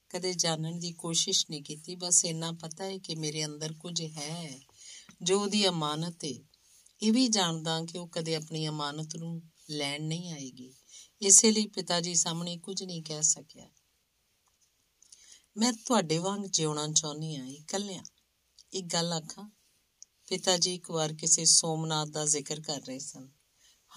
ਕਦੇ 0.08 0.32
ਜਾਣਨ 0.34 0.78
ਦੀ 0.78 0.92
ਕੋਸ਼ਿਸ਼ 0.92 1.46
ਨਹੀਂ 1.50 1.62
ਕੀਤੀ। 1.62 1.96
ਬਸ 1.96 2.24
ਇੰਨਾ 2.24 2.52
ਪਤਾ 2.52 2.84
ਹੈ 2.84 2.98
ਕਿ 2.98 3.14
ਮੇਰੇ 3.14 3.44
ਅੰਦਰ 3.44 3.72
ਕੁਝ 3.72 4.02
ਹੈ 4.02 4.60
ਜੋ 5.22 5.40
ਉਹਦੀ 5.40 5.68
ਅਮਾਨਤ 5.68 6.24
ਹੈ 6.24 6.30
ਇਹ 7.02 7.12
ਵੀ 7.12 7.28
ਜਾਣਦਾ 7.28 7.84
ਕਿ 7.84 7.98
ਉਹ 7.98 8.08
ਕਦੇ 8.08 8.34
ਆਪਣੀ 8.34 8.68
ਅਮਾਨਤ 8.68 9.16
ਨੂੰ 9.16 9.42
ਲੈਣ 9.70 10.02
ਨਹੀਂ 10.02 10.32
ਆਏਗੀ। 10.32 10.74
ਇਸੇ 11.22 11.52
ਲਈ 11.52 11.66
ਪਿਤਾ 11.66 12.00
ਜੀ 12.00 12.14
ਸਾਹਮਣੇ 12.14 12.56
ਕੁਝ 12.56 12.82
ਨਹੀਂ 12.82 13.02
ਕਹਿ 13.02 13.22
ਸਕਿਆ। 13.22 13.70
ਮੈਂ 15.56 15.72
ਤੁਹਾਡੇ 15.72 16.18
ਵਾਂਗ 16.18 16.40
ਜਿਉਣਾ 16.40 16.88
ਚਾਹੁੰਦੀ 16.88 17.36
ਆ 17.36 17.46
ਇਕੱਲਿਆਂ। 17.46 18.04
ਇੱਕ 18.72 18.86
ਗੱਲ 18.86 19.12
ਆਖਾਂ 19.12 19.50
ਪਿਤਾ 20.28 20.56
ਜੀ 20.56 20.74
ਇੱਕ 20.74 20.90
ਵਾਰ 20.90 21.12
ਕਿਸੇ 21.12 21.44
ਸੋਮਨਾਥ 21.44 22.08
ਦਾ 22.08 22.26
ਜ਼ਿਕਰ 22.26 22.60
ਕਰ 22.60 22.80
ਰਹੇ 22.80 22.98
ਸਨ। 22.98 23.28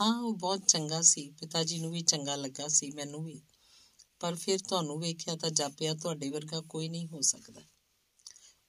ਹਾਂ, 0.02 0.22
ਉਹ 0.22 0.34
ਬਹੁਤ 0.34 0.60
ਚੰਗਾ 0.68 1.02
ਸੀ 1.02 1.32
ਪਿਤਾ 1.32 1.64
ਜੀ 1.64 1.80
ਨੂੰ 1.80 1.92
ਵੀ 1.92 2.02
ਚੰਗਾ 2.02 2.36
ਲੱਗਾ 2.36 2.68
ਸੀ, 2.68 2.92
ਮੈਨੂੰ 2.92 3.26
ਵੀ। 3.26 3.42
ਪਰ 4.20 4.36
ਫਿਰ 4.36 4.60
ਤੁਹਾਨੂੰ 4.60 5.00
ਵੇਖਿਆ 5.00 5.36
ਤਾਂ 5.36 5.50
ਜਾਪਿਆ 5.50 5.94
ਤੁਹਾਡੇ 5.94 6.30
ਵਰਗਾ 6.30 6.62
ਕੋਈ 6.62 6.90
ਨਹੀਂ 6.90 7.08
ਹੋ 7.08 7.22
ਸਕਦਾ। 7.22 7.62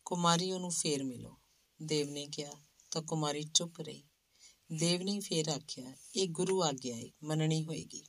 ਕੁਮਾਰੀ 0.04 0.52
ਉਹਨੂੰ 0.52 0.70
ਫੇਰ 0.70 1.04
ਮਿਲੋ। 1.04 1.38
ਦੇਵ 1.82 2.10
ਨੇ 2.10 2.26
ਕਿਹਾ, 2.26 2.52
ਤਾਂ 2.90 3.02
ਕੁਮਾਰੀ 3.02 3.42
ਚੁੱਪ 3.42 3.80
ਰਹੀ। 3.80 4.04
ਦੇਵ 4.72 5.02
ਨੇ 5.02 5.20
ਫੇਰ 5.20 5.48
ਆਖਿਆ, 5.48 5.92
ਇਹ 6.16 6.28
ਗੁਰੂ 6.28 6.62
ਆਗਿਆ 6.62 6.96
ਹੈ 6.96 7.08
ਮੰਨਣੀ 7.22 7.64
ਹੋਏਗੀ। 7.64 8.04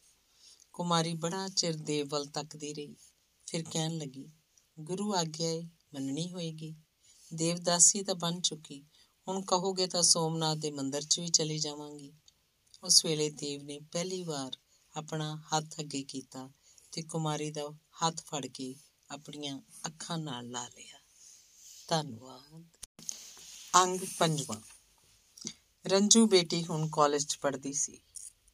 ਕੁਮਾਰੀ 0.82 1.14
ਬੜਾ 1.14 1.48
ਚਿਰ 1.48 1.76
ਦੇਵ 1.76 2.08
ਵੱਲ 2.10 2.26
ਤੱਕਦੀ 2.26 2.74
ਰਹੀ। 2.74 2.96
ਫਿਰ 3.48 3.64
ਕਹਿਣ 3.72 3.98
ਲੱਗੀ, 3.98 4.30
ਗੁਰੂ 4.80 5.16
ਆਗਿਆ 5.16 5.50
ਹੈ 5.50 5.62
ਮੰਨਣੀ 5.94 6.32
ਹੋਏਗੀ। 6.32 6.76
ਦੇਵਦਾਸੀ 7.34 8.04
ਤਾਂ 8.04 8.16
ਬਣ 8.16 8.42
ਚੁੱਕੀ। 8.42 8.86
ਹੁਣ 9.28 9.42
ਕਹੋਗੇ 9.42 9.88
ਤਾਂ 9.88 10.04
ਸੋਮਨਾਥ 10.04 10.58
ਦੇ 10.58 10.72
ਮੰਦਿਰ 10.72 11.02
'ਚ 11.02 11.20
ਵੀ 11.20 11.28
ਚਲੀ 11.28 11.60
ਜਾਵਾਂਗੀ। 11.60 12.14
ਉਸ 12.84 13.06
ਵੇਲੇ 13.06 13.30
ਦੇਵ 13.30 13.64
ਨੇ 13.64 13.80
ਪਹਿਲੀ 13.80 14.24
ਵਾਰ 14.24 14.58
ਆਪਣਾ 14.98 15.36
ਹੱਥ 15.36 15.80
ਅੱਗੇ 15.80 16.04
ਕੀਤਾ 16.04 16.50
ਤੇ 16.92 17.02
ਕੁਮਾਰੀ 17.02 17.52
ਦਾ 17.52 17.70
ਹੱਥ 17.72 18.22
ਫੜ 18.26 18.46
ਕੇ 18.46 18.76
ਆਪਣੀਆਂ 19.12 19.62
ਅੱਖਾਂ 19.88 20.18
ਨਾਲ 20.18 20.50
ਲਾ 20.50 20.68
ਲਿਆ। 20.68 21.00
ਧੰਨਵਾਦ। 21.88 22.64
ਅੰਗ 23.76 24.00
ਪੰਜਵਾਂ। 24.20 24.62
ਰੰਜੂ 25.88 26.28
ਬੇਟੀ 26.28 26.66
ਹੁਣ 26.66 26.90
ਕਾਲਜ 26.92 27.26
'ਚ 27.26 27.38
ਪੜ੍ਹਦੀ 27.38 27.74
ਸੀ। 27.74 28.00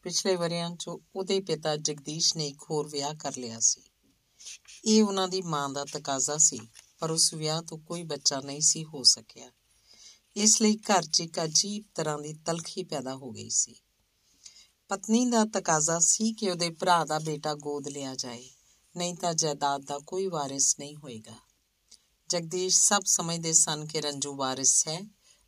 ਪਿਛਲੇ 0.08 0.36
ਵਰਿਆਂ 0.36 0.76
'ਚ 0.76 0.88
ਉਹਦੇ 0.88 1.40
ਪਿਤਾ 1.40 1.76
ਜਗਦੀਸ਼ 1.76 2.38
ਨੇ 2.38 2.48
ਇੱਕ 2.48 2.64
ਹੋਰ 2.70 2.88
ਵਿਆਹ 2.88 3.16
ਕਰ 3.16 3.38
ਲਿਆ 3.38 3.60
ਸੀ। 3.60 3.82
ਇਹ 4.86 5.04
ਉਹਨਾਂ 5.04 5.28
ਦੀ 5.28 5.42
ਮਾਂ 5.42 5.70
ਦਾ 5.70 5.86
ਤਕਾਜ਼ਾ 5.86 6.38
ਸੀ, 6.38 6.60
ਪਰ 7.00 7.12
ਉਸ 7.12 7.34
ਵਿਆਹ 7.34 7.62
ਤੋਂ 7.62 7.78
ਕੋਈ 7.78 8.04
ਬੱਚਾ 8.04 8.40
ਨਹੀਂ 8.40 8.62
ਸੀ 8.62 8.86
ਹੋ 8.86 9.04
ਸਕਿਆ। 9.04 9.52
ਇਸ 10.36 10.62
ਲਈ 10.62 10.78
ਘਰ 10.78 11.04
'ਚ 11.04 11.22
ਇੱਕ 11.22 11.44
ਅਜੀਬ 11.44 11.84
ਤਰ੍ਹਾਂ 11.96 12.20
ਦੀ 12.20 12.34
ਤਲਖੀ 12.34 12.84
ਪੈਦਾ 12.84 13.16
ਹੋ 13.16 13.32
ਗਈ 13.32 13.50
ਸੀ। 13.50 13.76
ਪਤਨੀ 14.90 15.26
ਦਾ 15.26 15.46
ਤਕਾਜ਼ਾ 15.46 16.00
ਸੀ 16.00 16.34
ਕਿ 16.34 16.50
ਉਹਦੇ 16.50 16.70
ਭਰਾ 16.70 17.06
ਦਾ 17.06 17.20
ਬੇਟਾ 17.20 17.54
ਗੋਦ 17.54 17.88
ਲਿਆ 17.88 18.16
ਜਾਏ, 18.16 18.50
ਨਹੀਂ 18.98 19.16
ਤਾਂ 19.16 19.34
ਜਾਇਦਾਦ 19.34 19.86
ਦਾ 19.86 20.00
ਕੋਈ 20.00 20.28
ਵਾਰਿਸ 20.28 20.80
ਨਹੀਂ 20.80 20.96
ਹੋਏਗਾ। 20.96 21.36
ਜਗਦੀਸ਼ 22.30 22.80
ਸਭ 22.80 23.02
ਸਮਝਦੇ 23.06 23.54
ਸਨ 23.54 23.86
ਕਿ 23.86 24.02
ਰੰਜੂ 24.02 24.36
ਵਾਰਿਸ 24.36 24.88
ਹੈ, 24.88 25.02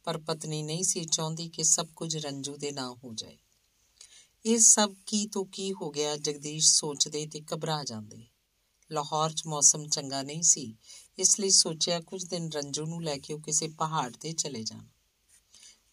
ਪਰ 0.04 0.18
ਪਤਨੀ 0.18 0.64
ਨਹੀਂ 0.64 0.84
ਸੀ 0.84 1.06
ਚਾਹੁੰਦੀ 1.06 1.50
ਕਿ 1.50 1.64
ਸਭ 1.64 1.88
ਕੁਝ 1.96 2.18
ਰੰਜੂ 2.18 2.58
ਦੇ 2.58 2.72
ਨਾਂ 2.72 2.92
ਹੋ 2.92 3.14
ਜਾਏ। 3.14 3.38
ਇਹ 4.46 4.60
ਸਭ 4.60 4.94
ਕੀ 5.06 5.26
ਤੋਂ 5.26 5.46
ਕੀ 5.46 5.74
ਹੋ 5.74 5.90
ਗਿਆ? 5.92 6.18
ਜਗਦੀਸ਼ 6.18 6.72
ਸੋਚਦੇ 6.74 7.26
ਤੇ 7.28 7.42
ਘਬਰਾ 7.54 7.84
ਜਾਂਦੇ। 7.84 8.28
ਲਾਹੌਰ 8.92 9.32
'ਚ 9.32 9.44
ਮੌਸਮ 9.48 9.88
ਚੰਗਾ 9.88 10.22
ਨਹੀਂ 10.24 10.44
ਸੀ, 10.44 10.76
ਇਸ 11.20 11.40
ਲਈ 11.40 11.50
ਸੋਚਿਆ 11.50 12.00
ਕੁਝ 12.00 12.26
ਦਿਨ 12.26 12.50
ਰੰਜੂ 12.50 12.86
ਨੂੰ 12.86 13.04
ਲੈ 13.04 13.18
ਕੇ 13.18 13.34
ਉਹ 13.34 13.40
ਕਿਸੇ 13.40 13.68
ਪਹਾੜ 13.68 14.16
ਤੇ 14.16 14.32
ਚਲੇ 14.32 14.64
ਜਾਣ। 14.64 14.86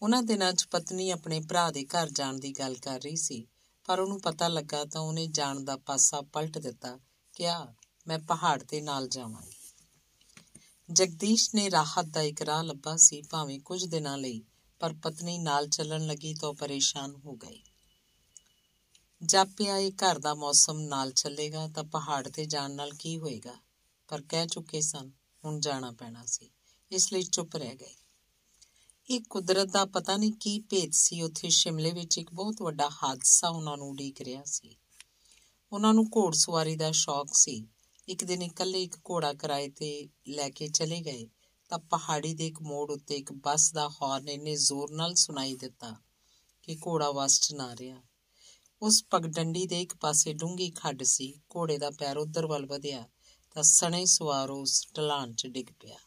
ਉਹਨਾਂ 0.01 0.23
ਦਿਨਾਂ 0.23 0.53
'ਚ 0.53 0.67
ਪਤਨੀ 0.71 1.09
ਆਪਣੇ 1.09 1.39
ਭਰਾ 1.39 1.71
ਦੇ 1.71 1.85
ਘਰ 1.85 2.09
ਜਾਣ 2.09 2.39
ਦੀ 2.39 2.51
ਗੱਲ 2.51 2.75
ਕਰ 2.75 2.99
ਰਹੀ 3.01 3.15
ਸੀ, 3.15 3.47
ਪਰ 3.85 3.99
ਉਹਨੂੰ 3.99 4.21
ਪਤਾ 4.21 4.47
ਲੱਗਾ 4.47 4.85
ਤਾਂ 4.85 5.01
ਉਹਨੇ 5.01 5.27
ਜਾਣ 5.27 5.59
ਦਾ 5.59 5.77
ਪਾਸਾ 5.77 6.21
ਪਲਟ 6.21 6.57
ਦਿੱਤਾ, 6.57 6.99
ਕਿਹਾ, 7.35 7.75
ਮੈਂ 8.07 8.19
ਪਹਾੜ 8.19 8.63
ਤੇ 8.63 8.81
ਨਾਲ 8.81 9.07
ਜਾਵਾਂਗੀ। 9.07 9.55
ਜਗਦੀਸ਼ 10.91 11.49
ਨੇ 11.55 11.71
ਰਾਹਤ 11.71 12.05
ਦਾ 12.05 12.21
ਇੱਕ 12.21 12.41
ਰਾਹ 12.41 12.63
ਲੱਭਾ 12.63 12.95
ਸੀ, 12.97 13.21
ਭਾਵੇਂ 13.21 13.59
ਕੁਝ 13.59 13.85
ਦਿਨਾਂ 13.85 14.17
ਲਈ, 14.17 14.43
ਪਰ 14.79 14.93
ਪਤਨੀ 14.93 15.37
ਨਾਲ 15.37 15.67
ਚੱਲਣ 15.67 16.05
ਲੱਗੀ 16.05 16.33
ਤਾਂ 16.33 16.53
ਪਰੇਸ਼ਾਨ 16.53 17.15
ਹੋ 17.15 17.35
ਗਈ। 17.35 17.63
ਜਾਪਿਆ 19.25 19.77
ਇਹ 19.77 19.91
ਘਰ 19.91 20.19
ਦਾ 20.19 20.33
ਮੌਸਮ 20.33 20.79
ਨਾਲ 20.79 21.11
ਚੱਲੇਗਾ 21.11 21.67
ਤਾਂ 21.67 21.83
ਪਹਾੜ 21.83 22.27
ਤੇ 22.27 22.45
ਜਾਣ 22.45 22.71
ਨਾਲ 22.71 22.93
ਕੀ 22.93 23.17
ਹੋਏਗਾ? 23.17 23.53
ਪਰ 24.07 24.21
ਕਹਿ 24.29 24.47
ਚੁੱਕੇ 24.47 24.81
ਸਨ, 24.81 25.11
ਹੁਣ 25.45 25.59
ਜਾਣਾ 25.59 25.91
ਪੈਣਾ 25.91 26.25
ਸੀ। 26.25 26.49
ਇਸ 26.91 27.13
ਲਈ 27.13 27.23
ਚੁੱਪ 27.23 27.55
ਰਹਿ 27.55 27.75
ਗਏ। 27.75 27.95
ਇਹ 29.09 29.21
ਕੁਦਰਤ 29.29 29.67
ਦਾ 29.67 29.85
ਪਤਾ 29.85 30.17
ਨਹੀਂ 30.17 30.33
ਕੀ 30.33 30.59
ਭੇਤ 30.59 30.93
ਸੀ, 30.93 31.21
ਉੱਥੇ 31.21 31.49
ਸ਼ਿਮਲੇ 31.49 31.91
ਵਿੱਚ 31.91 32.17
ਇੱਕ 32.17 32.33
ਬਹੁਤ 32.33 32.61
ਵੱਡਾ 32.61 32.89
ਹਾਦਸਾ 32.89 33.49
ਉਹਨਾਂ 33.49 33.77
ਨੂੰ 33.77 33.89
ਉਡੀਕ 33.89 34.21
ਰਿਹਾ 34.21 34.43
ਸੀ। 34.43 34.77
ਉਹਨਾਂ 35.71 35.93
ਨੂੰ 35.93 36.05
ਘੋੜਸਵਾਰੀ 36.05 36.75
ਦਾ 36.75 36.91
ਸ਼ੌਕ 36.91 37.27
ਸੀ। 37.33 37.67
ਇੱਕ 38.07 38.23
ਦਿਨ 38.23 38.41
ਇਕੱਲੇ 38.41 38.83
ਇੱਕ 38.83 38.95
ਘੋੜਾ 38.95 39.33
ਕਿਰਾਏ 39.33 39.69
ਤੇ 39.69 40.09
ਲੈ 40.27 40.49
ਕੇ 40.49 40.67
ਚਲੇ 40.67 41.01
ਗਏ, 41.01 41.27
ਤਾਂ 41.69 41.79
ਪਹਾੜੀ 41.79 42.33
ਦੇ 42.33 42.47
ਇੱਕ 42.47 42.61
ਮੋੜ 42.61 42.91
ਉੱਤੇ 42.91 43.15
ਇੱਕ 43.15 43.31
ਬੱਸ 43.31 43.71
ਦਾ 43.71 43.89
ਹਾਰਨ 43.89 44.29
ਇੰਨੇ 44.29 44.55
ਜ਼ੋਰ 44.55 44.91
ਨਾਲ 44.91 45.15
ਸੁਣਾਈ 45.15 45.55
ਦਿੱਤਾ 45.55 45.95
ਕਿ 46.63 46.75
ਘੋੜਾ 46.75 47.11
ਵਸ 47.11 47.39
ਚ 47.39 47.53
ਨਾ 47.53 47.75
ਰਿਹਾ। 47.75 48.06
ਉਸ 48.81 49.03
ਪਗਡੰਡੀ 49.03 49.67
ਦੇ 49.67 49.81
ਇੱਕ 49.81 49.95
ਪਾਸੇ 49.95 50.33
ਡੂੰਗੀ 50.33 50.71
ਖੱਡ 50.71 51.03
ਸੀ, 51.03 51.39
ਘੋੜੇ 51.55 51.77
ਦਾ 51.77 51.89
ਪੈਰ 51.89 52.17
ਉਧਰ 52.17 52.45
ਵੱਲ 52.45 52.65
ਵਧਿਆ 52.65 53.07
ਤਾਂ 53.51 53.63
ਸਣੇ 53.63 54.05
ਸਵਾਰ 54.05 54.49
ਉਸ 54.49 54.87
ਢਲਾਨ 54.97 55.33
'ਚ 55.33 55.47
ਡਿੱਗ 55.47 55.67
ਪਿਆ। 55.79 55.97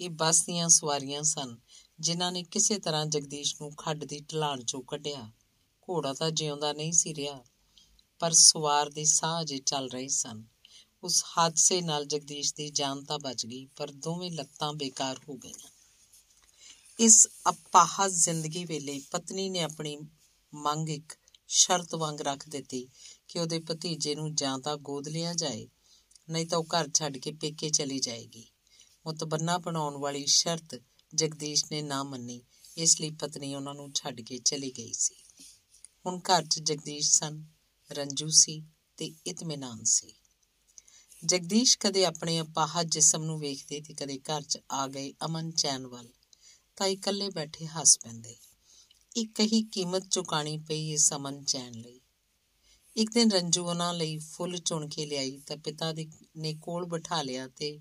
ਇਹ 0.00 0.10
ਬੱਸ 0.10 0.44
ਦੀਆਂ 0.46 0.68
ਸਵਾਰੀਆਂ 0.68 1.22
ਸਨ, 1.22 1.56
ਜਿਨ੍ਹਾਂ 2.00 2.32
ਨੇ 2.32 2.42
ਕਿਸੇ 2.42 2.78
ਤਰ੍ਹਾਂ 2.78 3.06
ਜਗਦੀਸ਼ 3.06 3.56
ਨੂੰ 3.60 3.74
ਖੱਡ 3.74 4.04
ਦੀ 4.04 4.20
ਢਲਾਨ 4.20 4.60
'ਚੋਂ 4.60 4.82
ਕੱਢਿਆ। 4.82 5.30
ਘੋੜਾ 5.88 6.12
ਤਾਂ 6.12 6.30
ਜਿਉਂਦਾ 6.30 6.72
ਨਹੀਂ 6.72 6.92
ਸੀ 6.92 7.14
ਰਿਹਾ, 7.14 7.44
ਪਰ 8.18 8.32
ਸਵਾਰ 8.32 8.90
ਦੇ 8.90 9.04
ਸਾਹ 9.04 9.44
ਜੇ 9.44 9.58
ਚੱਲ 9.58 9.88
ਰਹੇ 9.90 10.08
ਸਨ। 10.08 10.44
ਉਸ 11.02 11.24
ਹਾਦਸੇ 11.38 11.80
ਨਾਲ 11.80 12.04
ਜਗਦੀਸ਼ 12.04 12.54
ਦੀ 12.54 12.70
ਜਾਨ 12.70 13.04
ਤਾਂ 13.04 13.18
ਬਚ 13.18 13.46
ਗਈ, 13.46 13.66
ਪਰ 13.66 13.90
ਦੋਵੇਂ 13.90 14.30
ਲੱਤਾਂ 14.30 14.72
ਬੇਕਾਰ 14.72 15.20
ਹੋ 15.28 15.34
ਗਈਆਂ। 15.34 15.70
ਇਸ 16.98 17.28
ਅਪਾਹਜ 17.48 18.12
ਜ਼ਿੰਦਗੀ 18.12 18.64
ਵੇਲੇ 18.64 19.00
ਪਤਨੀ 19.10 19.48
ਨੇ 19.48 19.62
ਆਪਣੀ 19.62 19.98
ਮੰਗ 20.54 20.88
ਇੱਕ 20.88 21.19
ਸ਼ਰਤ 21.52 21.94
ਵਾਂਗ 21.94 22.20
ਰੱਖ 22.20 22.48
ਦਿੱਤੀ 22.48 22.88
ਕਿ 23.28 23.38
ਉਹਦੇ 23.38 23.58
ਭਤੀਜੇ 23.58 24.14
ਨੂੰ 24.14 24.34
ਜਾਂ 24.34 24.58
ਤਾਂ 24.58 24.76
ਗੋਦ 24.76 25.08
ਲਿਆ 25.08 25.32
ਜਾਏ, 25.34 25.68
ਨਹੀਂ 26.30 26.46
ਤਾਂ 26.46 26.58
ਉਹ 26.58 26.64
ਘਰ 26.64 26.88
ਛੱਡ 26.94 27.16
ਕੇ 27.18 27.32
ਪੇਕੇ 27.32 27.70
ਚਲੀ 27.70 28.00
ਜਾਏਗੀ। 28.00 28.46
ਮੁਤਬੰਨਾ 29.06 29.58
ਬਣਾਉਣ 29.58 29.96
ਵਾਲੀ 29.96 30.26
ਸ਼ਰਤ 30.26 30.82
ਜਗਦੀਸ਼ 31.14 31.64
ਨੇ 31.72 31.82
ਨਾ 31.82 32.02
ਮੰਨੀ, 32.02 32.42
ਇਸ 32.76 33.00
ਲਈ 33.00 33.10
ਪਤਨੀ 33.10 33.54
ਉਹਨਾਂ 33.54 33.74
ਨੂੰ 33.74 33.92
ਛੱਡ 33.92 34.20
ਕੇ 34.20 34.38
ਚਲੀ 34.38 34.70
ਗਈ 34.70 34.92
ਸੀ। 34.92 35.14
ਹੁਣ 36.06 36.20
ਘਰ 36.20 36.46
'ਚ 36.46 36.58
ਜਗਦੀਸ਼ 36.58 37.10
ਸਨ, 37.12 37.44
ਰੰਜੂ 37.90 38.28
ਸੀ 38.30 38.62
ਤੇ 38.96 39.14
ਇਤਮਿਨਾਨ 39.26 39.84
ਸੀ। 39.84 40.14
ਜਗਦੀਸ਼ 41.24 41.78
ਕਦੇ 41.78 42.04
ਆਪਣੇ 42.04 42.40
ਅਪਾਹਜ 42.40 42.86
ਜਿਸਮ 42.88 43.24
ਨੂੰ 43.24 43.40
ਵੇਖਦੇ 43.40 43.80
ਤੇ 43.80 43.94
ਕਦੇ 43.94 44.18
ਘਰ 44.18 44.42
'ਚ 44.42 44.58
ਆ 44.70 44.86
ਗਏ 44.86 45.12
ਅਮਨ 45.24 45.50
ਚੈਨ 45.50 45.86
ਵੱਲ, 45.86 46.08
ਤਾਂ 46.76 46.86
ਇਕੱਲੇ 46.86 47.30
ਬੈਠੇ 47.30 47.66
ਹੱਸ 47.66 47.98
ਪੈਂਦੇ। 47.98 48.36
ਇੱਕ 49.20 49.40
ਹੀ 49.40 49.62
ਕੀਮਤ 49.62 50.08
ਚੁਕਾਣੀ 50.08 50.58
ਪਈ 50.58 50.92
ਇਸ 50.92 51.12
ਅਮਨ 51.12 51.44
ਚੈਨ 51.44 51.74
ਲਈ। 51.74 52.00
ਇੱਕ 52.96 53.10
ਦਿਨ 53.12 53.30
ਰੰਜੂ 53.30 53.66
ਉਹਨਾਂ 53.66 53.94
ਲਈ 53.94 54.18
ਫੁੱਲ 54.18 54.58
ਚੁਣ 54.58 54.88
ਕੇ 54.88 55.06
ਲਿਆਈ 55.06 55.38
ਤਾਂ 55.38 55.56
ਪਿਤਾ 55.56 55.92
ਦੇ 55.92 56.06
ਨੇ 56.36 56.54
ਕੋਲ 56.54 56.84
ਬਿਠਾ 56.84 57.22
ਲਿਆ 57.22 57.48
ਤੇ 57.48 57.80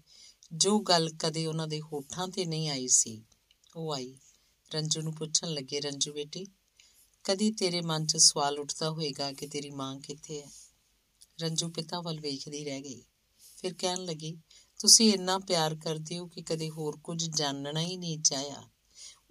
ਜੋ 0.54 0.80
ਗੱਲ 0.80 1.10
ਕਦੇ 1.10 1.46
ਉਹਨਾਂ 1.46 1.68
ਦੇ 1.68 1.82
ਹੋਠਾਂ 1.82 2.28
ਤੇ 2.28 2.46
ਨਹੀਂ 2.46 2.70
ਆਈ 2.70 2.88
ਸੀ, 2.88 3.24
ਉਹ 3.76 3.94
ਆਈ। 3.94 4.18
ਰੰਜੂ 4.74 5.02
ਨੂੰ 5.02 5.14
ਪੁੱਛਣ 5.14 5.48
ਲੱਗੇ, 5.48 5.80
ਰੰਜੂ 5.80 6.14
ਬੇਟੀ, 6.14 6.46
ਕਦੀ 7.24 7.52
ਤੇਰੇ 7.52 7.82
ਮਨ 7.82 8.06
'ਚ 8.06 8.18
ਸਵਾਲ 8.18 8.60
ਉੱਠਦਾ 8.60 8.90
ਹੋਵੇਗਾ 8.90 9.32
ਕਿ 9.32 9.48
ਤੇਰੀ 9.48 9.70
ਮਾਂ 9.70 10.00
ਕਿੱਥੇ 10.00 10.42
ਹੈ? 10.42 10.48
ਰੰਜੂ 11.42 11.70
ਪਿਤਾ 11.70 12.02
ਵੱਲ 12.02 12.20
ਵੇਖਦੀ 12.20 12.66
ਰਹਿ 12.66 12.82
ਗਈ। 12.82 13.04
ਫਿਰ 13.58 13.74
ਕਹਿਣ 13.74 14.06
ਲੱਗੀ, 14.06 14.38
ਤੁਸੀਂ 14.80 15.14
ਇੰਨਾ 15.14 15.40
ਪਿਆਰ 15.40 15.76
ਕਰਦੇ 15.76 16.20
ਹੋ 16.20 16.28
ਕਿ 16.28 16.42
ਕਦੇ 16.42 16.70
ਹੋਰ 16.70 17.00
ਕੁਝ 17.04 17.30
ਜਾਣਨਾ 17.38 17.80
ਹੀ 17.80 17.98
ਨਹੀਂ 17.98 18.20
ਚਾਹਿਆ। 18.20 18.70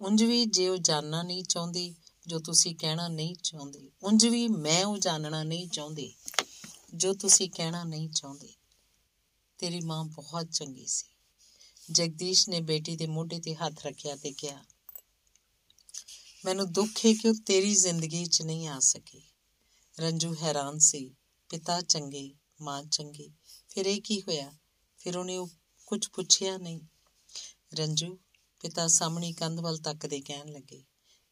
ਉਂਝ 0.01 0.23
ਵੀ 0.23 0.45
ਜੇ 0.45 0.67
ਉਹ 0.69 0.77
ਜਾਣਨਾ 0.77 1.21
ਨਹੀਂ 1.23 1.43
ਚਾਹੁੰਦੀ, 1.43 1.95
ਜੋ 2.27 2.39
ਤੁਸੀਂ 2.39 2.75
ਕਹਿਣਾ 2.75 3.07
ਨਹੀਂ 3.07 3.35
ਚਾਹੁੰਦੇ, 3.35 3.89
ਉਂਝ 4.03 4.25
ਵੀ 4.27 4.47
ਮੈਂ 4.47 4.85
ਉਹ 4.85 4.97
ਜਾਣਨਾ 4.97 5.43
ਨਹੀਂ 5.43 5.67
ਚਾਹੁੰਦੀ, 5.67 6.13
ਜੋ 6.95 7.13
ਤੁਸੀਂ 7.13 7.49
ਕਹਿਣਾ 7.49 7.83
ਨਹੀਂ 7.83 8.09
ਚਾਹੁੰਦੇ। 8.09 8.53
ਤੇਰੀ 9.57 9.81
ਮਾਂ 9.81 10.03
ਬਹੁਤ 10.05 10.51
ਚੰਗੀ 10.51 10.85
ਸੀ। 10.87 11.07
ਜਗਦੀਸ਼ 11.91 12.49
ਨੇ 12.49 12.61
ਬੇਟੀ 12.61 12.95
ਦੇ 12.95 13.07
ਮੋਢੇ 13.07 13.39
ਤੇ 13.39 13.55
ਹੱਥ 13.55 13.85
ਰੱਖਿਆ 13.85 14.15
ਤੇ 14.15 14.31
ਕਿਹਾ, 14.31 14.63
ਮੈਨੂੰ 16.45 16.71
ਦੁੱਖ 16.71 17.05
ਹੈ 17.05 17.13
ਕਿ 17.13 17.29
ਉਹ 17.29 17.35
ਤੇਰੀ 17.45 17.75
ਜ਼ਿੰਦਗੀ 17.75 18.25
'ਚ 18.25 18.41
ਨਹੀਂ 18.41 18.67
ਆ 18.67 18.79
ਸਕੀ। 18.79 19.21
ਰੰਜੂ 19.99 20.35
ਹੈਰਾਨ 20.41 20.77
ਸੀ। 20.79 21.15
ਪਿਤਾ 21.49 21.81
ਚੰਗੇ, 21.81 22.31
ਮਾਂ 22.61 22.83
ਚੰਗੀ, 22.83 23.29
ਫਿਰ 23.69 23.85
ਇਹ 23.85 24.01
ਕੀ 24.01 24.21
ਹੋਇਆ? 24.21 24.51
ਫਿਰ 24.97 25.17
ਉਹਨੇ 25.17 25.37
ਕੁਝ 25.87 26.07
ਪੁੱਛਿਆ 26.07 26.57
ਨਹੀਂ। 26.57 26.79
ਰੰਜੂ 27.75 28.17
ਪਿਤਾ 28.59 28.87
ਸਾਹਮਣੀ 28.87 29.33
ਕੰਧ 29.33 29.59
ਵੱਲ 29.59 29.77
ਤੱਕਦੇ 29.77 30.21
ਕਹਿਣ 30.21 30.51
ਲੱਗੇ, 30.51 30.83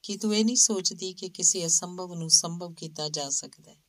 ਕਿ 0.04 0.18
ਤੂੰ 0.18 0.36
ਇਹ 0.36 0.46
ਨਹੀਂ 0.46 0.56
ਸੋਚਦੀ 0.56 1.14
ਕਿ 1.14 1.30
ਕਿਸੇ 1.30 1.66
ਅਸੰਭਵ 1.66 2.14
ਨੂੰ 2.14 2.30
ਸੰਭਵ 2.30 2.74
ਕੀਤਾ 2.74 3.10
ਜਾ 3.10 3.30
ਸਕਦਾ 3.30 3.72
ਹੈ? 3.72 3.84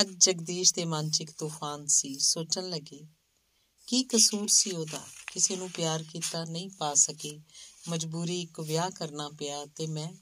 ਅੱਜ 0.00 0.08
ਜਗਦੀਸ਼ 0.10 0.74
ਦੇ 0.74 0.84
ਮਨ 0.84 1.10
'ਚ 1.10 1.20
ਇੱਕ 1.20 1.30
ਤੂਫਾਨ 1.30 1.86
ਸੀ। 1.86 2.18
ਸੋਚਣ 2.18 2.70
ਲੱਗੇ, 2.70 3.06
ਕੀ 3.86 4.02
ਕਸੂਰ 4.04 4.48
ਸੀ 4.48 4.70
ਉਹਦਾ? 4.70 5.02
ਕਿਸੇ 5.32 5.56
ਨੂੰ 5.56 5.70
ਪਿਆਰ 5.70 6.02
ਕੀਤਾ 6.02 6.44
ਨਹੀਂ 6.44 6.70
ਪਾ 6.70 6.94
ਸਕੀ। 6.94 7.42
ਮਜਬੂਰੀ 7.88 8.40
ਇੱਕ 8.40 8.60
ਵਿਆਹ 8.60 8.90
ਕਰਨਾ 8.90 9.28
ਪਿਆ 9.28 9.66
ਤੇ 9.66 9.86
ਮੈਂ 9.86 10.12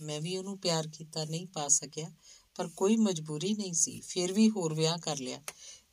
ਮੈਂ 0.00 0.20
ਵੀ 0.20 0.36
ਉਹਨੂੰ 0.36 0.58
ਪਿਆਰ 0.58 0.88
ਕੀਤਾ 0.88 1.24
ਨਹੀਂ 1.24 1.46
ਪਾ 1.46 1.68
ਸਕਿਆ, 1.68 2.10
ਪਰ 2.56 2.68
ਕੋਈ 2.68 2.96
ਮਜਬੂਰੀ 2.96 3.54
ਨਹੀਂ 3.54 3.74
ਸੀ। 3.74 4.00
ਫਿਰ 4.00 4.32
ਵੀ 4.32 4.50
ਹੋਰ 4.50 4.74
ਵਿਆਹ 4.74 4.98
ਕਰ 4.98 5.18
ਲਿਆ। 5.18 5.42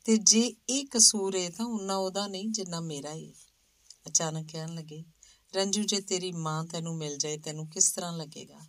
ਤੇ 0.04 0.16
ਜੇ 0.16 0.56
ਇਹ 0.68 0.86
ਕਸੂਰ 0.86 1.36
ਹੈ 1.36 1.50
ਤਾਂ 1.50 1.66
ਉਹਨਾਂ 1.66 1.96
ਉਹਦਾ 1.96 2.26
ਨਹੀਂ, 2.26 2.48
ਜਿੰਨਾ 2.48 2.80
ਮੇਰਾ 2.80 3.10
ਹੈ। 3.10 3.32
ਅਚਾਨਕ 4.06 4.52
ਕਹਿਣ 4.52 4.74
ਲੱਗੇ 4.74 5.04
ਰੰਜੂ, 5.54 5.82
ਜੇ 5.82 6.00
ਤੇਰੀ 6.00 6.32
ਮਾਂ 6.32 6.64
ਤੈਨੂੰ 6.64 6.96
ਮਿਲ 6.96 7.18
ਜਾਏ, 7.18 7.38
ਤੈਨੂੰ 7.38 7.68
ਕਿਸ 7.68 7.92
ਤਰ੍ਹਾਂ 7.92 8.12
ਲੱਗੇਗਾ? 8.12 8.60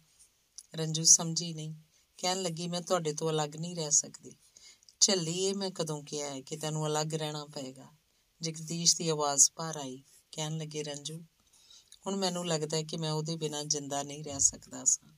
ਰੰਜੂ 0.76 1.04
ਸਮਝੀ 1.04 1.54
ਨਹੀਂ। 1.54 1.76
ਕਹਿਣ 2.18 2.42
ਲੱਗੀ, 2.42 2.68
ਮੈਂ 2.68 2.82
ਤੁਹਾਡੇ 2.82 3.14
ਤੋਂ 3.14 3.30
ਅਲੱਗ 3.30 3.56
ਨਹੀਂ 3.56 3.76
ਰਹਿ 3.76 3.92
ਸਕਦੀ। 3.92 4.32
ਝੱਲੀ 5.00 5.40
ਇਹ 5.40 5.56
ਮੈਂ 5.56 5.72
ਕਦੋਂ 5.72 6.04
ਕਿਹਾ 6.04 6.30
ਹੈ 6.30 6.42
ਕਿ 6.42 6.58
ਤੈਨੂੰ 6.58 6.88
ਅਲੱਗ 6.88 7.14
ਰਹਿਣਾ 7.14 7.46
ਪਏਗਾ? 7.46 7.88
ਜਗਦੀਸ਼ 8.42 8.98
ਦੀ 8.98 9.10
ਆਵਾਜ਼ 9.10 9.52
ਭਾਰ 9.56 9.78
ਆਈ। 9.78 10.04
ਕਹਿਣ 10.32 10.58
ਲੱਗੇ, 10.58 10.84
ਰੰਜੂ, 10.84 11.26
ਹੁਣ 12.08 12.16
ਮੈਨੂੰ 12.16 12.48
ਲੱਗਦਾ 12.48 12.78
ਹੈ 12.78 12.84
ਕਿ 12.84 12.98
ਮੈਂ 12.98 13.12
ਉਹਦੇ 13.12 13.36
ਬਿਨਾਂ 13.36 13.64
ਜਿੰਦਾ 13.64 14.04
ਨਹੀਂ 14.04 14.24
ਰਹਿ 14.24 14.40
ਸਕਦਾ 14.40 14.86
ਸਾਂ, 14.86 15.18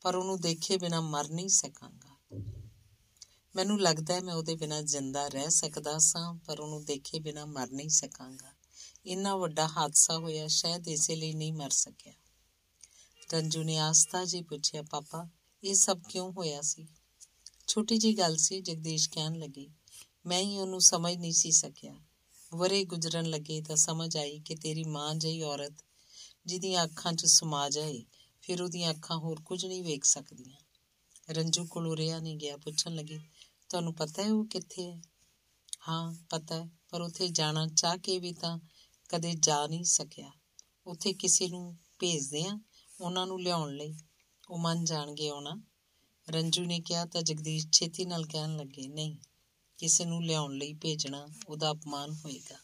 ਪਰ 0.00 0.16
ਉਹਨੂੰ 0.16 0.40
ਦੇਖੇ 0.40 0.76
ਬਿਨਾਂ 0.76 1.02
ਮਰ 1.02 1.28
ਨਹੀਂ 1.28 1.48
ਸਕਾਂਗਾ। 1.48 2.42
ਮੈਨੂੰ 3.56 3.80
ਲੱਗਦਾ 3.80 4.14
ਹੈ 4.14 4.20
ਮੈਂ 4.20 4.34
ਉਹਦੇ 4.34 4.54
ਬਿਨਾਂ 4.54 4.82
ਜਿੰਦਾ 4.82 5.28
ਰਹਿ 5.28 5.50
ਸਕਦਾ 5.50 5.98
ਸਾਂ, 5.98 6.34
ਪਰ 6.34 6.60
ਉਹਨੂੰ 6.60 6.84
ਦੇਖੇ 6.84 7.18
ਬਿਨਾਂ 7.18 7.46
ਮਰ 7.46 7.70
ਨਹੀਂ 7.70 7.88
ਸਕਾਂਗਾ। 7.88 8.57
ਇੰਨਾ 9.06 9.36
ਵੱਡਾ 9.36 9.68
ਹਾਦਸਾ 9.68 10.18
ਹੋਇਆ, 10.18 10.46
ਸ਼ਾਇਦ 10.46 10.88
ਇਸੇ 10.88 11.16
ਲਈ 11.16 11.32
ਨਹੀਂ 11.32 11.52
ਮਰ 11.52 11.70
ਸਕਿਆ। 11.70 12.12
ਰੰਜੂ 13.32 13.62
ਨੇ 13.62 13.78
ਆਸਤਾ 13.78 14.24
ਜੀ 14.24 14.42
ਪੁੱਛਿਆ, 14.42 14.82
ਪਾਪਾ, 14.82 15.28
ਇਹ 15.64 15.74
ਸਭ 15.74 16.02
ਕਿਉਂ 16.08 16.32
ਹੋਇਆ 16.32 16.60
ਸੀ? 16.60 16.88
ਛੋਟੀ 17.66 17.98
ਜੀ 17.98 18.18
ਗੱਲ 18.18 18.36
ਸੀ, 18.36 18.60
ਜਗਦੀਸ਼ 18.60 19.10
ਕਹਿਣ 19.10 19.38
ਲੱਗੇ, 19.38 19.68
ਮੈਂ 20.26 20.40
ਹੀ 20.40 20.58
ਉਹਨੂੰ 20.58 20.80
ਸਮਝ 20.80 21.16
ਨਹੀਂ 21.16 21.32
ਸੀ 21.32 21.50
ਸਕਿਆ। 21.50 21.94
ਵਰੇ 22.54 22.84
ਗੁਜ਼ਰਨ 22.84 23.26
ਲੱਗੇ 23.26 23.62
ਤਾਂ 23.62 23.76
ਸਮਝ 23.76 24.16
ਆਈ 24.16 24.38
ਕਿ 24.38 24.54
ਤੇਰੀ 24.54 24.84
ਮਾਂ 24.84 25.14
ਜਈ 25.14 25.42
ਔਰਤ, 25.42 25.74
ਜਿਹਦੀਆਂ 26.46 26.84
ਅੱਖਾਂ 26.84 27.12
'ਚ 27.12 27.26
ਸਮਾ 27.26 27.70
ਜਾਏ 27.70 28.04
ਫਿਰ 28.42 28.62
ਉਹਦੀਆਂ 28.62 28.90
ਅੱਖਾਂ 28.90 29.16
ਹੋਰ 29.16 29.40
ਕੁਝ 29.40 29.66
ਨਹੀਂ 29.66 29.82
ਵੇਖ 29.82 30.04
ਸਕਦੀਆਂ। 30.04 30.58
ਰੰਜੂ 31.30 31.66
ਕੋਲ 31.66 31.96
ਰਿਆ 31.96 32.18
ਨਹੀਂ 32.18 32.36
ਗਿਆ, 32.36 32.56
ਪੁੱਛਣ 32.56 32.94
ਲੱਗੀ, 32.94 33.18
ਤੁਹਾਨੂੰ 33.68 33.94
ਪਤਾ 33.94 34.22
ਹੈ 34.22 34.32
ਉਹ 34.32 34.44
ਕਿੱਥੇ 34.44 34.92
ਹੈ? 34.92 35.02
ਹਾਂ, 35.88 36.14
ਪਤਾ 36.30 36.54
ਹੈ, 36.54 36.70
ਪਰ 36.90 37.00
ਉੱਥੇ 37.00 37.28
ਜਾਣਾ 37.28 37.66
ਚਾਹ 37.66 37.96
ਕੇ 37.96 38.18
ਵੀ 38.18 38.32
ਤਾਂ 38.32 38.58
ਕਦੇ 39.08 39.34
ਜਾ 39.34 39.66
ਨਹੀਂ 39.66 39.84
ਸਕਿਆ। 39.84 40.30
ਉੱਥੇ 40.86 41.12
ਕਿਸੇ 41.12 41.48
ਨੂੰ 41.48 41.76
ਭੇਜਦੇ 41.98 42.44
ਆ, 42.44 42.60
ਉਹਨਾਂ 43.00 43.26
ਨੂੰ 43.26 43.42
ਲਿਆਉਣ 43.42 43.76
ਲਈ। 43.76 43.94
ਉਹ 44.50 44.58
ਮੰਨ 44.58 44.84
ਜਾਣਗੇ 44.84 45.28
ਆਉਣਾ। 45.28 45.62
ਰੰਜੂ 46.30 46.64
ਨੇ 46.64 46.80
ਕਿਹਾ 46.80 47.04
ਤਾਂ 47.06 47.22
ਜਗਦੀਸ਼ 47.22 47.66
ਛੇਤੀ 47.72 48.04
ਨਾਲ 48.04 48.26
ਕਹਿਣ 48.26 48.56
ਲੱਗੇ, 48.56 48.88
ਨਹੀਂ, 48.88 49.16
ਕਿਸੇ 49.78 50.04
ਨੂੰ 50.04 50.24
ਲਿਆਉਣ 50.24 50.56
ਲਈ 50.56 50.72
ਭੇਜਣਾ, 50.72 51.28
ਉਹਦਾ 51.48 51.70
ਅਪਮਾਨ 51.70 52.12
ਹੋਏਗਾ। 52.12 52.56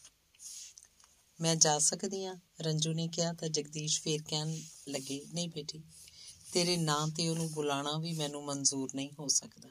ਮੈਂ 1.41 1.55
ਜਾ 1.55 1.79
ਸਕਦੀ 1.79 2.25
ਆ। 2.25 2.35
ਰੰਜੂ 2.61 2.93
ਨੇ 2.93 3.07
ਕਿਹਾ 3.07 3.33
ਤਾਂ 3.33 3.49
ਜਗਦੀਸ਼ 3.49 4.01
ਫੇਰ 4.01 4.21
ਕਹਿਣ 4.27 4.61
ਲੱਗੇ, 4.87 5.25
ਨਹੀਂ 5.33 5.49
ਬੇਟੀ, 5.49 5.83
ਤੇਰੇ 6.53 6.77
ਨਾਂ 6.77 7.07
ਤੇ 7.07 7.29
ਉਹਨੂੰ 7.29 7.51
ਬੁਲਾਣਾ 7.51 7.97
ਵੀ 7.97 8.13
ਮੈਨੂੰ 8.13 8.45
ਮਨਜ਼ੂਰ 8.45 8.89
ਨਹੀਂ 8.95 9.09
ਹੋ 9.19 9.27
ਸਕਦਾ। 9.27 9.69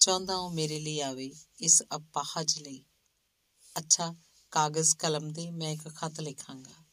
ਚਾਹੁੰਦਾ 0.00 0.36
ਹਾਂ 0.36 0.50
ਮੇਰੇ 0.50 0.80
ਲਈ 0.80 1.00
ਆਵੇ, 1.00 1.32
ਇਸ 1.60 1.82
ਅਪਾਹਜ 1.96 2.58
ਲਈ। 2.58 2.84
ਅੱਛਾ 3.78 4.14
ਕਾਗਜ਼ 4.54 4.96
ਕਲਮ 4.96 5.32
ਦੇ 5.32 5.50
ਮੈਂ 5.50 5.70
ਇੱਕ 5.70 5.88
ਖਤ 5.88 6.20
ਲਿਖਾਂਗਾ। 6.20 6.84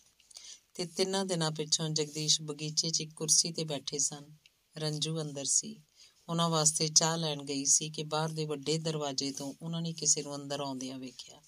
ਤੇ 0.73 0.85
ਤਿੰਨਾਂ 0.85 1.25
ਦਿਨਾਂ 1.25 1.51
ਪਿੱਛੋਂ 1.51 1.89
ਜਗਦੀਸ਼ 1.89 2.41
ਬਗੀਚੇ 2.41 2.89
'ਚ 2.89 3.01
ਇੱਕ 3.01 3.13
ਕੁਰਸੀ 3.13 3.51
ਤੇ 3.51 3.63
ਬੈਠੇ 3.63 3.99
ਸਨ। 3.99 4.35
ਰੰਜੂ 4.77 5.21
ਅੰਦਰ 5.21 5.45
ਸੀ। 5.45 5.81
ਉਹਨਾਂ 6.29 6.49
ਵਾਸਤੇ 6.49 6.87
ਚਾਹ 6.87 7.17
ਲੈਣ 7.17 7.43
ਗਈ 7.43 7.65
ਸੀ 7.65 7.89
ਕਿ 7.89 8.03
ਬਾਹਰ 8.03 8.29
ਦੇ 8.29 8.45
ਵੱਡੇ 8.45 8.77
ਦਰਵਾਜ਼ੇ 8.77 9.31
ਤੋਂ 9.31 9.53
ਉਹਨਾਂ 9.61 9.81
ਨੇ 9.81 9.93
ਕਿਸੇ 9.93 10.23
ਨੂੰ 10.23 10.35
ਅੰਦਰ 10.35 10.59
ਆਉਂਦਿਆਂ 10.59 10.99
ਵੇਖਿਆ। 10.99 11.41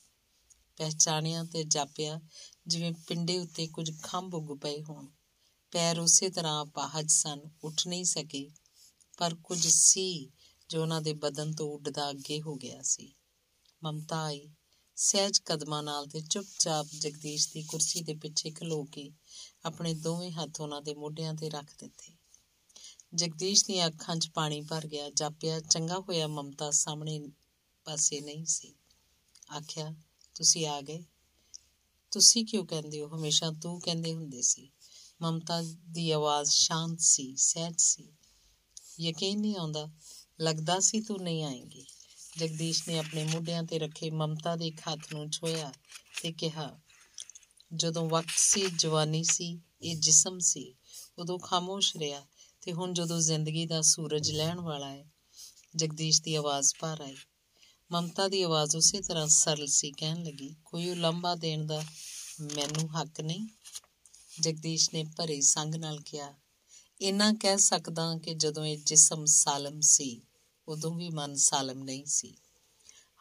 ਪਹਿਚਾਣਿਆ 0.78 1.44
ਤੇ 1.44 1.64
ਜਾਪਿਆ 1.64 2.22
ਜਿਵੇਂ 2.68 2.94
ਪਿੰਡੇ 3.08 3.40
ਉੱਤੇ 3.40 3.68
ਕੁਝ 3.68 3.92
ਖੰਭ 4.04 4.36
ਉੱਗ 4.36 4.60
ਪਏ 4.60 4.84
ਹੋਣ। 4.84 5.08
ਪੈਰ 5.72 6.00
ਉਸੇ 6.00 6.30
ਤਰ੍ਹਾਂ 6.30 6.66
ਪਾਹਜ 6.66 7.12
ਸਨ, 7.12 7.40
ਉੱਠ 7.64 7.88
ਨਹੀਂ 7.88 8.06
ਸਕੇ, 8.06 8.52
ਪਰ 9.18 9.36
ਕੁਝ 9.36 9.68
ਸੀ 9.68 10.32
ਜੋ 10.70 10.82
ਉਹਨਾਂ 10.82 11.02
ਦੇ 11.02 11.14
ਬਦਨ 11.14 11.54
ਤੋਂ 11.54 11.72
ਉੱਡਦਾ 11.72 12.10
ਅੱਗੇ 12.10 12.42
ਹੋ 12.42 12.56
ਗਿਆ 12.56 12.82
ਸੀ। 12.82 13.16
ਮਮਤਾ 13.84 14.24
ਆਈ। 14.24 14.50
ਸਹਿਜ 14.96 15.40
ਕਦਮਾਂ 15.40 15.84
ਨਾਲ 15.84 16.08
ਤੇ 16.08 16.22
ਚੁੱਪਚਾਪ 16.22 16.88
ਜਗਦੀਸ਼ 17.00 17.50
ਦੀ 17.54 17.64
ਕੁਰਸੀ 17.64 18.02
ਦੇ 18.02 18.14
ਪਿੱਛੇ 18.14 18.52
ਖਲੋ 18.52 18.84
ਕੇ 18.84 19.12
ਆਪਣੇ 19.66 19.94
ਦੋਵੇਂ 19.94 20.32
ਹੱਥ 20.32 20.62
ਉਹਨਾਂ 20.62 20.82
ਦੇ 20.82 20.94
ਮੋਢਿਆਂ 20.94 21.34
ਤੇ 21.34 21.50
ਰੱਖ 21.50 21.76
ਦਿੱਤੇ। 21.80 22.14
ਜਗਦੀਸ਼ 23.16 23.66
ਦੀਆਂ 23.66 23.88
ਅੱਖਾਂ 23.88 24.16
'ਚ 24.16 24.30
ਪਾਣੀ 24.30 24.62
ਭਰ 24.62 24.88
ਗਿਆ, 24.88 25.10
ਜਾਪਿਆ, 25.10 25.60
ਚੰਗਾ 25.60 26.00
ਹੋਇਆ 26.00 26.28
ਮਮਤਾ, 26.28 26.72
ਸਾਹਮਣੇ 26.72 27.22
ਪਾਸੇ 27.86 28.22
ਨਹੀਂ 28.22 28.46
ਸੀ। 28.46 28.74
ਆਖਿਆ, 29.58 29.96
ਤੁਸੀਂ 30.36 30.68
ਆ 30.68 30.82
ਗਏ? 30.82 31.04
ਤੁਸੀਂ 32.12 32.46
ਕਿਉਂ 32.46 32.66
ਕਹਿੰਦੇ 32.66 33.02
ਹੋ? 33.02 33.08
ਹਮੇਸ਼ਾ 33.08 33.52
ਤੂੰ 33.52 33.82
ਕਹਿੰਦੇ 33.82 34.14
ਹੁੰਦੇ 34.14 34.42
ਸੀ। 34.42 34.72
ਮਮਤਾ 35.22 35.62
ਦੀ 35.90 36.12
ਆਵਾਜ਼ 36.12 36.50
ਸ਼ਾਂਤ 36.50 37.00
ਸੀ, 37.00 37.36
ਸਹਿਜ 37.36 37.82
ਸੀ। 37.82 38.14
ਯਕੀਨ 39.00 39.42
ਨਹੀਂ 39.42 39.58
ਆਉਂਦਾ, 39.58 39.90
ਲੱਗਦਾ 40.42 40.80
ਸੀ 40.80 41.02
ਤੂੰ 41.02 41.18
ਨਹੀਂ 41.22 41.44
ਆਏਂਗੀ। 41.44 41.86
ਜਗਦੀਸ਼ 42.38 42.90
ਨੇ 42.90 43.00
ਆਪਣੇ 43.00 43.24
ਮੋਢਿਆਂ 43.24 43.64
ਤੇ 43.64 43.80
ਰੱਖੇ 43.80 44.10
ਮਮਤਾ 44.10 44.56
ਦੇ 44.56 44.68
ਇੱਕ 44.68 44.80
ਹੱਥ 44.80 45.14
ਨੂੰ 45.14 45.32
ਛੋਇਆ 45.32 45.74
ਤੇ 46.22 46.32
ਕਿਹਾ, 46.32 46.80
ਜਦੋਂ 47.76 48.10
ਵਕਤ 48.10 48.30
ਸੀ, 48.38 48.66
ਜਵਾਨੀ 48.76 49.24
ਸੀ, 49.24 49.62
ਇਹ 49.82 49.96
ਜਿਸਮ 49.96 50.40
ਸੀ, 50.40 50.76
ਉਦੋਂ 51.18 51.40
ਖਾਮੋਸ਼ 51.40 51.98
ਰਿਹਾ 51.98 52.22
ਤੇ 52.62 52.74
ਹੁਣ 52.74 52.94
ਜਦੋਂ 52.94 53.22
ਜ਼ਿੰਦਗੀ 53.22 53.66
ਦਾ 53.66 53.82
ਸੂਰਜ 53.82 54.32
ਲੈਣ 54.32 54.60
ਵਾਲਾ 54.60 54.90
ਹੈ। 54.90 55.06
ਜਗਦੀਸ਼ 55.76 56.22
ਦੀ 56.22 56.36
ਆਵਾਜ਼ 56.36 56.74
ਭਰ 56.80 57.02
ਆਈ। 57.02 57.16
ਮਮਤਾ 57.92 58.28
ਦੀ 58.28 58.42
ਆਵਾਜ਼ 58.42 58.76
ਉਸੇ 58.76 59.02
ਤਰ੍ਹਾਂ 59.02 59.28
ਸਰਲ 59.28 59.68
ਸੀ, 59.68 59.92
ਕਹਿਣ 59.92 60.24
ਲੱਗੀ, 60.24 60.56
ਕੋਈ 60.66 60.90
ਉਲੰਭਾ 60.90 61.36
ਦੇਣ 61.36 61.66
ਦਾ 61.66 61.84
ਮੈਨੂੰ 62.42 63.02
ਹੱਕ 63.02 63.22
ਨਹੀਂ? 63.22 63.48
ਜਗਦੀਸ਼ 64.42 64.90
ਨੇ 64.94 65.04
ਭਰੇ 65.18 65.42
ਸੰਗ 65.42 65.76
ਨਾਲ 65.76 66.00
ਕਿਹਾ, 66.00 66.34
ਇਨਾ 67.02 67.34
ਕਹਿ 67.34 67.58
ਸਕਦਾ 67.58 68.18
ਕਿ 68.18 68.34
ਜਦੋਂ 68.34 68.66
ਇਹ 68.66 68.78
ਜਿਸਮ 68.78 69.26
ਸਾਲਮ 69.26 69.80
ਸੀ 69.82 70.22
ਉਦੋਂ 70.68 70.96
ਵੀ 70.96 71.10
ਮਨ 71.10 71.36
ਸਾਲਮ 71.36 71.84
ਨਹੀਂ 71.84 72.06
ਸੀ। 72.06 72.38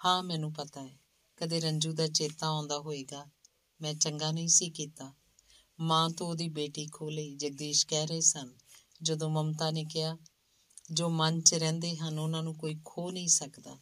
ਹਾਂ, 0.05 0.23
ਮੈਨੂੰ 0.23 0.53
ਪਤਾ 0.53 0.87
ਹੈ। 0.87 0.99
ਕਦੇ 1.37 1.61
ਰੰਜੂ 1.61 1.93
ਦਾ 1.93 2.07
ਚੇਤਾ 2.07 2.47
ਆਉਂਦਾ 2.47 2.79
ਹੋਵੇਗਾ 2.79 3.27
ਮੈਂ 3.81 3.95
ਚੰਗਾ 3.95 4.33
ਨਹੀਂ 4.33 4.49
ਸੀ 4.49 4.71
ਕੀਤਾ। 4.71 5.15
ਮਾਂ 5.81 6.11
ਤੋਂ 6.11 6.27
ਉਹਦੀ 6.27 6.49
ਬੇਟੀ 6.49 6.87
ਖੋ 6.87 7.11
ਲਈ। 7.11 7.35
ਜਗਦੀਸ਼ 7.35 7.87
ਕਹਿ 7.87 8.07
ਰਹੇ 8.07 8.21
ਸਨ, 8.21 8.55
ਜਦੋਂ 9.03 9.31
ਮਮਤਾ 9.31 9.71
ਨੇ 9.71 9.85
ਕਿਹਾ, 9.85 10.19
ਜੋ 10.93 11.09
ਮਨ 11.09 11.41
'ਚ 11.41 11.55
ਰਹਿੰਦੇ 11.55 11.97
ਹਨ, 11.97 12.19
ਉਹਨਾਂ 12.19 12.43
ਨੂੰ 12.43 12.55
ਕੋਈ 12.55 12.81
ਖੋ 12.85 13.11
ਨਹੀਂ 13.11 13.29
ਸਕਦਾ। 13.29 13.79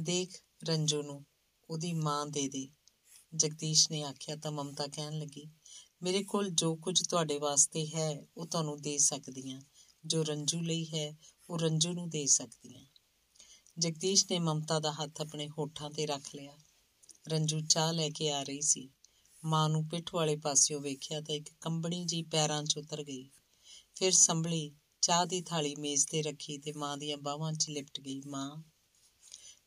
ਦੇਖ 0.00 0.42
ਰੰਜੂ 0.64 1.02
ਨੂੰ, 1.02 1.26
ਉਹਦੀ 1.70 1.92
ਮਾਂ 1.92 2.26
ਦੇ 2.26 2.48
ਦੇ। 2.48 2.68
ਜਗਦੀਸ਼ 3.34 3.90
ਨੇ 3.90 4.02
ਆਖਿਆ 4.02 4.36
ਤਾਂ 4.36 4.52
ਮਮਤਾ 4.52 4.86
ਕਹਿਣ 4.86 5.18
ਲੱਗੀ, 5.18 5.50
ਮੇਰੇ 6.02 6.24
ਕੋਲ 6.24 6.50
ਜੋ 6.50 6.76
ਕੁਝ 6.76 7.08
ਤੁਹਾਡੇ 7.08 7.38
ਵਾਸਤੇ 7.38 7.86
ਹੈ, 7.94 8.26
ਉਹ 8.36 8.46
ਤੁਹਾਨੂੰ 8.46 8.82
ਦੇ 8.82 8.98
ਸਕਦੀ 8.98 9.50
ਹਾਂ। 9.50 9.60
ਜੋ 10.06 10.22
ਰੰਜੂ 10.22 10.60
ਲਈ 10.60 10.84
ਹੈ 10.84 11.16
ਉਹ 11.50 11.58
ਰੰਜੂ 11.58 11.92
ਨੂੰ 11.92 12.10
ਦੇ 12.10 12.26
ਸਕਦੀ 12.26 12.76
ਹਾਂ 12.76 12.84
ਜਗਦੀਸ਼ 13.78 14.26
ਨੇ 14.30 14.38
ਮਮਤਾ 14.38 14.80
ਦਾ 14.80 14.92
ਹੱਥ 14.92 15.20
ਆਪਣੇ 15.20 15.48
ਹੋਠਾਂ 15.48 15.90
ਤੇ 15.90 16.06
ਰੱਖ 16.06 16.34
ਲਿਆ। 16.34 16.58
ਰੰਜੂ 17.28 17.60
ਚਾਹ 17.60 17.92
ਲੈ 17.92 18.08
ਕੇ 18.08 18.30
ਆ 18.30 18.42
ਰਹੀ 18.42 18.60
ਸੀ। 18.60 18.90
ਮਾਂ 19.44 19.68
ਨੂੰ 19.68 19.88
ਪਿੱਠ 19.88 20.14
ਵਾਲੇ 20.14 20.36
ਪਾਸਿਓਂ 20.36 20.80
ਵੇਖਿਆ 20.80 21.20
ਤਾਂ 21.20 21.34
ਇੱਕ 21.34 21.48
ਕੰਬਣੀ 21.60 22.04
ਜੀ 22.04 22.22
ਪੈਰਾਂ 22.22 22.64
'ਚ 22.64 22.78
ਉਤਰ 22.78 23.04
ਗਈ। 23.04 23.30
ਫਿਰ 23.94 24.12
ਸੰਭਲੀ, 24.12 24.72
ਚਾਹ 25.00 25.26
ਦੀ 25.26 25.40
ਥਾਲੀ 25.40 25.74
ਮੇਜ਼ 25.74 26.06
ਤੇ 26.06 26.22
ਰੱਖੀ 26.22 26.58
ਤੇ 26.58 26.72
ਮਾਂ 26.72 26.96
ਦੀਆਂ 26.96 27.16
ਬਾਹਾਂ 27.16 27.52
'ਚ 27.52 27.70
ਲਿਪਟ 27.70 28.00
ਗਈ, 28.00 28.22
ਮਾਂ। 28.26 28.62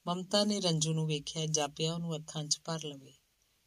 ਮਮਤਾ 0.07 0.43
ਨੇ 0.43 0.59
ਰੰਜੂ 0.59 0.93
ਨੂੰ 0.93 1.07
ਵੇਖਿਆ 1.07 1.45
ਜਾਪਿਆ 1.45 1.93
ਉਹਨੂੰ 1.93 2.15
ਅੱਖਾਂ 2.15 2.43
'ਚ 2.43 2.59
ਭਰ 2.65 2.83
ਲਵੇ। 2.83 3.13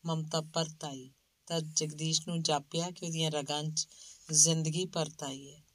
ਮਮਤਾ 0.06 0.40
ਪਰਤ 0.40 0.84
ਆਈ 0.84 1.10
ਤਾਂ 1.46 1.60
ਜਗਦੀਸ਼ 1.60 2.28
ਨੂੰ 2.28 2.42
ਜਾਪਿਆ 2.42 2.90
ਕਿ 2.90 3.06
ਉਹਦੀਆਂ 3.06 3.30
ਰਗਾਂ 3.30 3.64
'ਚ 3.64 3.88
ਜ਼ਿੰਦਗੀ 4.32 4.86
ਪਰਤ 4.86 5.22
ਆਈ 5.22 5.52
ਹੈ। 5.52 5.65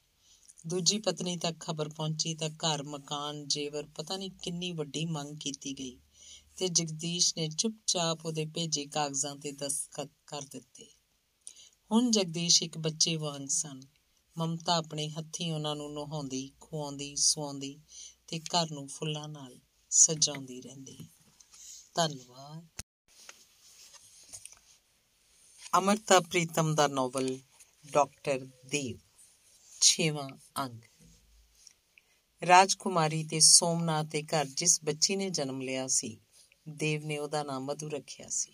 ਦੂਜੀ 0.65 0.99
ਪਤਨੀ 0.99 1.37
ਤੱਕ 1.37 1.59
ਖਬਰ 1.59 1.89
ਪਹੁੰਚੀ 1.89 2.35
ਤਾਂ 2.35 2.49
ਘਰ, 2.49 2.83
ਮਕਾਨ, 2.83 3.47
ਜੇਵਰ, 3.47 3.85
ਪਤਾ 3.85 4.17
ਨਹੀਂ 4.17 4.31
ਕਿੰਨੀ 4.31 4.71
ਵੱਡੀ 4.71 5.05
ਮੰਗ 5.05 5.37
ਕੀਤੀ 5.37 5.73
ਗਈ 5.73 5.99
ਤੇ 6.57 6.67
ਜਗਦੀਸ਼ 6.67 7.33
ਨੇ 7.37 7.49
ਚੁੱਪਚਾਪ 7.49 8.25
ਉਹਦੇ 8.25 8.45
ਭੇਜੇ 8.45 8.85
ਕਾਗਜ਼ਾਂ 8.85 9.35
ਤੇ 9.35 9.51
ਦਸਤਖਤ 9.51 10.09
ਕਰ 10.27 10.41
ਦਿੱਤੇ। 10.41 10.87
ਹੁਣ 11.91 12.11
ਜਗਦੀਸ਼ 12.11 12.63
ਇੱਕ 12.63 12.77
ਬੱਚੇ 12.77 13.15
ਵਾਂਗ 13.15 13.47
ਸਨ। 13.47 13.81
ਮਮਤਾ 14.37 14.75
ਆਪਣੇ 14.75 15.09
ਹੱਥੀਂ 15.09 15.51
ਉਹਨਾਂ 15.51 15.75
ਨੂੰ 15.75 15.93
ਨਹਾਉਂਦੀ 15.93 16.51
ਖਵਾਉਂਦੀ 16.61 17.15
ਸਵਾਉਂਦੀ 17.15 17.79
ਤੇ 18.27 18.39
ਘਰ 18.39 18.71
ਨੂੰ 18.71 18.87
ਫੁੱਲਾਂ 18.87 19.29
ਨਾਲ 19.29 19.59
ਸਜਾਉਂਦੀ 19.91 20.61
ਰਹਿੰਦੀ। 20.61 20.97
ਧੰਨਵਾਦ। 21.93 22.67
ਅਮਰਤਾ 25.77 26.19
ਪ੍ਰੀਤਮ 26.19 26.75
ਦਾ 26.75 26.87
ਨੋਵਲ 26.87 27.39
ਡਾਕਟਰ 27.91 28.47
ਦੇਵ 28.65 29.10
6ਵਾਂ 29.81 30.29
ਅੰਗ। 30.57 30.81
ਰਾਜਕੁਮਾਰੀ 32.43 33.23
ਤੇ 33.23 33.39
ਸੋਮਨਾਥ 33.39 34.05
ਦੇ 34.05 34.23
ਘਰ 34.23 34.45
ਜਿਸ 34.45 34.83
ਬੱਚੀ 34.83 35.15
ਨੇ 35.15 35.29
ਜਨਮ 35.29 35.61
ਲਿਆ 35.61 35.87
ਸੀ, 35.87 36.19
ਦੇਵ 36.69 37.05
ਨੇ 37.05 37.17
ਉਹਦਾ 37.17 37.43
ਨਾਮ 37.43 37.65
ਮਧੂ 37.65 37.89
ਰੱਖਿਆ 37.89 38.27
ਸੀ। 38.29 38.51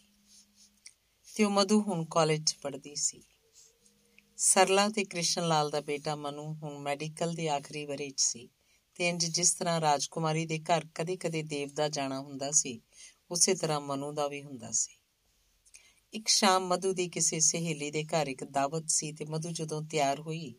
ਤੇ 1.36 1.43
ਉਹ 1.43 1.51
ਮਧੂ 1.51 1.82
ਹੁਣ 1.82 2.05
ਕਾਲਜ 2.05 2.43
'ਚ 2.43 2.55
ਪੜ੍ਹਦੀ 2.55 2.95
ਸੀ। 2.95 3.23
ਸਰਲਾ 4.38 4.89
ਤੇ 4.89 5.03
ਕ੍ਰਿਸ਼ਨ 5.03 5.47
ਲਾਲ 5.47 5.69
ਦਾ 5.69 5.82
ਬੇਟਾ 5.82 6.15
ਮਨੂ 6.15 6.53
ਹੁਣ 6.53 6.80
ਮੈਡੀਕਲ 6.80 7.34
ਦੇ 7.34 7.49
ਆਖਰੀ 7.49 7.86
ਵਰੇ 7.86 8.09
'ਚ 8.09 8.19
ਸੀ 8.19 8.49
ਤੇ 8.95 9.09
ਇੰਜ 9.09 9.25
ਜਿਸ 9.25 9.53
ਤਰ੍ਹਾਂ 9.53 9.82
ਰਾਜਕੁਮਾਰੀ 9.82 10.45
ਦੇ 10.45 10.59
ਘਰ 10.59 10.86
ਕਦੇ-ਕਦੇ 10.95 11.43
ਦੇਵ 11.43 11.69
ਦਾ 11.73 11.89
ਜਾਣਾ 11.89 12.19
ਹੁੰਦਾ 12.19 12.51
ਸੀ, 12.51 12.82
ਉਸੇ 13.32 13.55
ਤਰ੍ਹਾਂ 13.55 13.82
ਮਨੂ 13.82 14.11
ਦਾ 14.11 14.28
ਵੀ 14.28 14.43
ਹੁੰਦਾ 14.43 14.71
ਸੀ। 14.71 14.97
ਇੱਕ 16.13 16.28
ਸ਼ਾਮ 16.28 16.67
ਮਧੂ 16.67 16.93
ਦੀ 16.93 17.09
ਕਿਸੇ 17.09 17.39
ਸਹੇਲੀ 17.39 17.91
ਦੇ 17.91 18.03
ਘਰ 18.03 18.28
ਇੱਕ 18.28 18.43
ਦਾਵਤ 18.43 18.89
ਸੀ 18.89 19.11
ਤੇ 19.11 19.25
ਮਧੂ 19.25 19.51
ਜਦੋਂ 19.51 19.82
ਤਿਆਰ 19.82 20.19
ਹੋਈ 20.19 20.55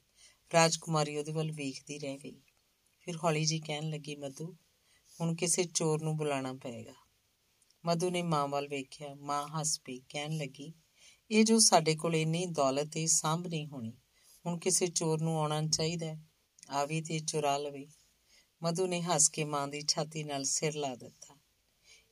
ਰਾਜਕੁਮਾਰੀ 0.55 1.17
ਉਹਦੇ 1.17 1.33
ਵੱਲ 1.33 1.53
ਵੇਖਦੀ 1.53 1.99
ਰਹਿ 1.99 2.17
ਗਈ। 2.17 2.41
ਫਿਰ 3.01 3.17
ਹੌਲੀ 3.17 3.45
ਜੀ 3.45 3.61
ਕਹਿਣ 3.61 3.91
ਲੱਗੀ, 3.91 4.17
ਮਧੂ, 4.17 4.57
ਹੁਣ 5.21 5.35
ਕਿਸੇ 5.35 5.65
ਚੋਰ 5.65 6.03
ਨੂੰ 6.03 6.17
ਬੁਲਾਣਾ 6.17 6.53
ਪਏਗਾ। 6.53 6.95
ਮਧੂ 7.87 8.11
ਨੇ 8.11 8.23
ਮਾਂ 8.23 8.49
ਵੱਲ 8.49 8.69
ਵੇਖਿਆ, 8.69 9.15
ਮਾਂ 9.15 9.49
ਹੱਸ 9.49 9.81
ਪਈ, 9.81 10.01
ਕਹਿਣ 10.09 10.37
ਲੱਗੀ, 10.37 10.75
ਇਹ 11.31 11.45
ਜੋ 11.45 11.59
ਸਾਡੇ 11.59 11.97
ਕੋਲ 11.97 12.17
ਇੰਨੀ 12.17 12.47
ਦੌਲਤ 12.47 12.97
ਹੈ 12.97 13.07
ਸਾਂਭ 13.07 13.47
ਨਹੀਂ 13.47 13.67
ਹੋਣੀ। 13.67 13.93
ਹੁਣ 14.47 14.59
ਕਿਸੇ 14.59 14.87
ਚੋਰ 14.87 15.21
ਨੂੰ 15.21 15.41
ਆਉਣਾ 15.41 15.67
ਚਾਹੀਦਾ 15.67 16.17
ਆਵੀ 16.71 17.01
ਤੇ 17.01 17.19
ਚੁਰਾ 17.19 17.59
ਲਵੇ। 17.59 17.87
ਮਧੂ 18.63 18.87
ਨੇ 18.87 19.03
ਹੱਸ 19.03 19.29
ਕੇ 19.29 19.45
ਮਾਂ 19.45 19.69
ਦੀ 19.69 19.83
ਛਾਤੀ 19.89 20.25
ਨਾਲ 20.25 20.45
ਸਿਰ 20.45 20.75
ਲਾ 20.75 20.95
ਦਿੱਤਾ। 20.95 21.39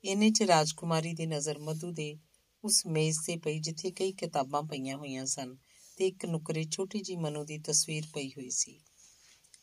ਇੰਨੇ 0.04 0.30
ਚ 0.30 0.42
ਰਾਜਕੁਮਾਰੀ 0.42 1.14
ਦੀ 1.14 1.26
ਨਜ਼ਰ 1.26 1.58
ਮਧੂ 1.58 1.90
ਦੇ 1.90 2.18
ਉਸ 2.64 2.86
ਮੇਜ਼ 2.86 3.18
ਤੇ 3.26 3.36
ਪਈ, 3.36 3.58
ਜਿੱਥੇ 3.58 3.90
ਕਈ 3.90 4.12
ਕਿਤਾਬਾਂ 4.12 4.62
ਪਈਆਂ 4.62 4.96
ਹੋਈਆਂ 4.96 5.26
ਸਨ। 5.26 5.56
ਤੇ 5.96 6.06
ਇੱਕ 6.06 6.26
ਨੁਕਰੇ 6.26 6.64
ਛੋਟੀ 6.64 7.00
ਜੀ 7.00 7.16
ਮਨੂ 7.16 7.44
ਦੀ 7.44 7.58
ਤਸਵੀਰ 7.58 8.04
ਪਈ 8.14 8.28
ਹੋਈ 8.28 8.50
ਸੀ। 8.50 8.80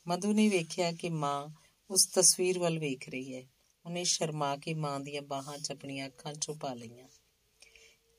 ਮਧੂ 0.08 0.34
ਨੇ 0.34 0.50
ਵੇਖਿਆ 0.50 0.92
ਕਿ 0.92 1.10
ਮਾਂ 1.10 1.50
ਉਸ 1.90 2.06
ਤਸਵੀਰ 2.06 2.60
ਵੱਲ 2.60 2.80
ਵੇਖ 2.80 3.10
ਰਹੀ 3.10 3.36
ਹੈ। 3.36 3.44
ਉਹਨੇ 3.86 4.04
ਸ਼ਰਮਾ 4.04 4.58
ਕੇ 4.58 4.74
ਮਾਂ 4.74 5.00
ਦੀਆਂ 5.00 5.22
ਬਾਹਾਂ 5.22 5.58
'ਚ 5.58 5.72
ਆਪਣੀਆਂ 5.72 6.08
ਅੱਖਾਂ 6.08 6.34
ਛੁਪਾ 6.34 6.74
ਲਈਆਂ। 6.74 7.08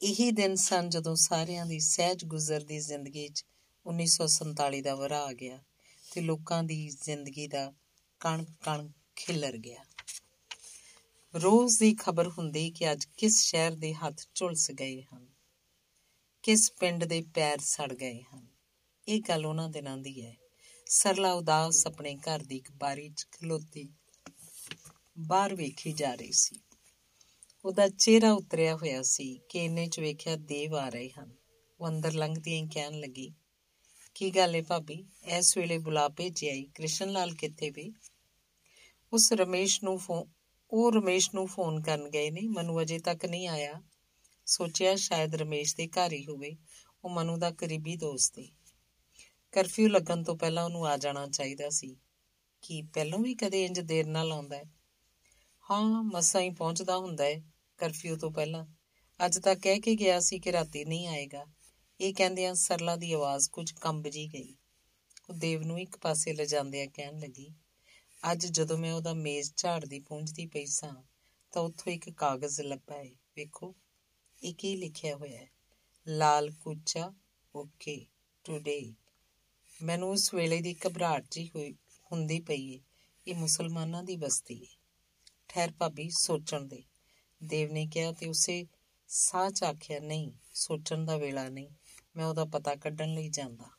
ਇਹੀ 0.03 0.31
ਦਿਨ 0.31 0.55
ਸਨ 0.55 0.89
ਜਦੋਂ 0.89 1.17
ਸਾਰਿਆਂ 1.17 1.67
ਦੀ 1.67 1.81
ਸਹਿਜ 1.81 2.25
ਗੁਜ਼ਰਦੀ 2.25 2.81
ਜ਼ਿੰਦਗੀ 2.81 3.29
'ਚ 3.29 3.45
1947 3.87 4.83
ਦਾ 4.83 4.95
ਵਰਾ 4.95 5.25
ਆ 5.25 5.33
ਗਿਆ 5.33 5.59
ਤੇ 6.13 6.21
ਲੋਕਾਂ 6.21 6.63
ਦੀ 6.63 6.89
ਜ਼ਿੰਦਗੀ 6.89 7.49
ਦਾ 7.49 7.73
ਕਣ 8.21 8.45
ਕਣ 8.45 8.89
ਖਿਲਰ 9.17 9.57
ਗਿਆ। 9.57 9.85
ਰੋਜ਼ 11.35 11.79
ਦੀ 11.79 11.95
ਖਬਰ 11.95 12.29
ਹੁੰਦੀ 12.29 12.71
ਕਿ 12.71 12.93
ਅੱਜ 12.93 13.05
ਕਿਸ 13.17 13.41
ਸ਼ਹਿਰ 13.41 13.71
ਦੇ 13.71 13.95
ਹੱਥ 13.95 14.21
ਝੁਲਸ 14.35 14.71
ਗਏ 14.71 15.03
ਹਨ। 15.03 15.34
ਕਿਸ 16.45 16.73
ਪਿੰਡ 16.73 17.05
ਦੇ 17.05 17.23
ਪੈਰ 17.35 17.59
ਸੜ 17.59 17.93
ਗਏ 17.93 18.21
ਹਨ? 18.23 18.47
ਇਹ 19.09 19.21
ਗੱਲ 19.29 19.47
ਉਹਨਾਂ 19.47 19.69
ਦਿਨਾਂ 19.69 19.97
ਦੀ 19.97 20.25
ਹੈ। 20.27 20.35
ਸਰਲਾ 20.87 21.33
ਉਦਾਸ 21.33 21.87
ਆਪਣੇ 21.87 22.17
ਘਰ 22.17 22.39
ਦੀ 22.39 22.57
ਇੱਕ 22.57 22.71
ਬਾਰੀ 22.73 23.09
'ਚ 23.09 23.27
ਖਲੋਤੀ 23.33 23.89
ਬਾਹਰ 25.19 25.55
ਵੇਖੀ 25.55 25.93
ਜਾ 25.93 26.15
ਰਹੀ 26.15 26.33
ਸੀ। 26.33 26.61
ਉਹਦਾ 27.65 27.89
ਚਿਹਰਾ 27.89 28.33
ਉਤਰਿਆ 28.33 28.77
ਹੋਇਆ 28.77 29.03
ਸੀ 29.03 29.41
ਕਿ 29.49 29.65
ਇੰਨੇ 29.65 29.87
'ਚ 29.87 30.01
ਵੇਖਿਆ 30.01 30.37
ਦੇਵ 30.37 30.77
ਆ 30.77 30.89
ਰਹੇ 30.89 31.11
ਹਨ। 31.11 31.33
ਉਹ 31.81 31.89
ਅੰਦਰ 31.89 32.13
ਲੰਘਦੀ 32.13 32.55
ਹੀ 32.55 32.69
ਕਹਿਣ 32.75 33.01
ਲੱਗੀ, 33.01 33.33
ਕੀ 34.15 34.31
ਗੱਲ 34.31 34.55
ਹੈ 34.55 34.63
ਭਾਬੀ? 34.63 35.05
ਇਸ 35.25 35.57
ਵੇਲੇ 35.57 35.79
ਬੁਲਾ 35.79 36.09
ਭੇਜਿਆ 36.09 36.53
ਈ। 36.53 36.67
ਕ੍ਰਿਸ਼ਨ 36.75 37.11
ਲਾਲ 37.11 37.35
ਕਿੱਥੇ 37.35 37.71
ਵੀ? 37.71 37.93
ਉਸ 39.13 39.33
ਰਮੇਸ਼ 39.33 39.85
ਨੂੰ 39.85 39.99
ਫੋਨ 39.99 40.31
ਉਹ 40.71 40.93
ਰਮੇਸ਼ 40.93 41.31
ਨੂੰ 41.35 41.47
ਫੋਨ 41.47 41.83
ਕਰਨ 41.83 42.09
ਗਏ 42.09 42.31
ਨੇ। 42.31 42.41
ਮਨੂ 42.49 42.81
ਅਜੇ 42.83 42.99
ਤੱਕ 42.99 43.25
ਨਹੀਂ 43.25 43.49
ਆਇਆ। 43.49 43.83
ਸੋਚਿਆ 44.47 44.97
ਸ਼ਾਇਦ 44.97 45.35
ਰਮੇਸ਼ 45.35 45.77
ਦੇ 45.77 45.89
ਘਰ 45.89 46.13
ਹੀ 46.13 46.27
ਹੋਵੇ। 46.27 46.57
ਉਹ 47.05 47.11
ਮਨੂ 47.11 47.37
ਦਾ 47.37 47.51
ਕਰੀਬੀ 47.51 47.97
ਦੋਸਤ 47.97 48.39
ਹੈ 48.39 48.45
ਕਰਫਿਊ 49.53 49.89
ਲੱਗਣ 49.89 50.23
ਤੋਂ 50.23 50.37
ਪਹਿਲਾਂ 50.37 50.65
ਉਹਨੂੰ 50.65 50.87
ਆ 50.87 50.97
ਜਾਣਾ 50.97 51.27
ਚਾਹੀਦਾ 51.27 51.69
ਸੀ 51.71 51.97
ਕੀ 52.63 52.83
ਪਹਿਲਾਂ 52.83 53.19
ਵੀ 53.19 53.35
ਕਦੇ 53.35 53.65
ਇੰਜ 53.65 53.81
ਦੇਰ 53.81 54.07
ਨਾਲ 54.07 54.33
ਆਉਂਦਾ 54.33 54.57
ਹੈ। 54.57 54.65
ਹਾਂ, 55.71 56.03
ਮਸਾਂ 56.03 56.41
ਹੀ 56.41 56.51
ਪਹੁੰਚਦਾ 56.51 56.97
ਹੁੰਦਾ 56.97 57.25
ਹੈ 57.25 57.43
ਕਰਫਿਊ 57.79 58.17
ਤੋਂ 58.17 58.31
ਪਹਿਲਾਂ। 58.31 58.67
ਅੱਜ 59.27 59.39
ਤਾਂ 59.39 59.57
ਕਹਿ 59.57 59.81
ਕੇ 59.81 59.95
ਗਿਆ 59.95 60.21
ਸੀ 60.21 60.39
ਕਿ 60.39 60.53
ਰਾਤੀ 60.53 60.85
ਨਹੀਂ 60.85 61.07
ਆਏਗਾ। 61.09 61.45
ਇਹ 62.01 62.15
ਕਹਿੰਦਿਆਂ 62.15 62.55
ਸਰਲਾ 62.55 62.97
ਦੀ 62.97 63.13
ਆਵਾਜ਼ 63.13 63.51
ਕੁਝ 63.51 63.73
ਕੰਬ 63.73 64.09
ਜੀ 64.09 64.27
ਗਈ। 64.33 64.57
ਉਹ 65.31 65.35
ਦੇਵ 65.35 65.63
ਨੂੰ 65.63 65.81
ਇੱਕ 65.81 65.97
ਪਾਸੇ 65.97 66.33
ਲਿਜਾਂਦਿਆਂ 66.33 66.87
ਕਹਿਣ 66.87 67.19
ਲੱਗੀ, 67.19 67.55
ਅੱਜ 68.33 68.47
ਜਦੋਂ 68.47 68.79
ਮੈਂ 68.79 68.93
ਉਹਦਾ 68.93 69.15
ਮੇਜ਼ 69.15 69.53
ਝਾੜਦੀ 69.57 70.01
ਪੂੰਝਦੀ 70.01 70.47
ਪਈ 70.47 70.67
ਸਾਂ, 70.67 71.03
ਤਾਂ 71.53 71.63
ਉੱਥੋਂ 71.63 71.93
ਇੱਕ 71.93 72.11
ਕਾਗਜ਼ 72.11 72.61
ਲੱਭਾ 72.61 72.95
ਹੈ 72.95 73.11
ਵੇਖੋ। 73.37 73.75
ਇਹ 74.45 74.55
ਕੀ 74.55 74.77
ਲਿਖਿਆ 74.77 75.17
ਹੋਇਆ 75.17 75.39
ਹੈ। 75.39 75.51
ਲਾਲ 76.09 76.51
ਕੁਚਾ 76.51 77.15
ਓਕੇ 77.57 78.07
ਟੁਡੇ 78.45 78.95
ਮੈਨੂੰ 79.83 80.11
ਉਸ 80.11 80.35
ਵੇਲੇ 80.35 80.61
ਦੀ 80.61 80.77
ਘਬਰਾਹਟ 80.87 81.25
ਜੀ 81.31 81.51
ਹੋਈ, 81.57 81.73
ਹੁੰਦੀ 82.13 82.41
ਪਈ 82.41 82.69
ਏ। 82.75 82.81
ਇਹ 83.27 83.35
ਮੁਸਲਮਾਨਾਂ 83.35 84.03
ਦੀ 84.03 84.17
ਬਸਤੀ 84.17 84.67
ਹੈ 84.67 84.77
ਠਹਿਰ 85.49 85.73
ਭਾਬੀ, 85.73 86.11
ਸੋਚਣ 86.11 86.61
ਦੇ। 86.61 86.85
ਦੇਵ 87.45 87.73
ਨੇ 87.73 87.87
ਕਿਹਾ 87.87 88.13
ਤੇ 88.13 88.27
ਉਸੇ 88.27 88.67
ਸਾਹ 89.09 89.51
ਚ 89.51 89.65
ਆਖਿਆ, 89.65 90.01
ਨਹੀਂ, 90.01 90.33
ਸੋਚਣ 90.55 91.05
ਦਾ 91.05 91.17
ਵੇਲਾ 91.17 91.49
ਨਹੀਂ। 91.49 91.69
ਮੈਂ 92.17 92.27
ਉਹਦਾ 92.27 92.45
ਪਤਾ 92.45 92.75
ਕੱਢਣ 92.75 93.15
ਲਈ 93.15 93.29
ਜਾਂਦਾ। 93.29 93.71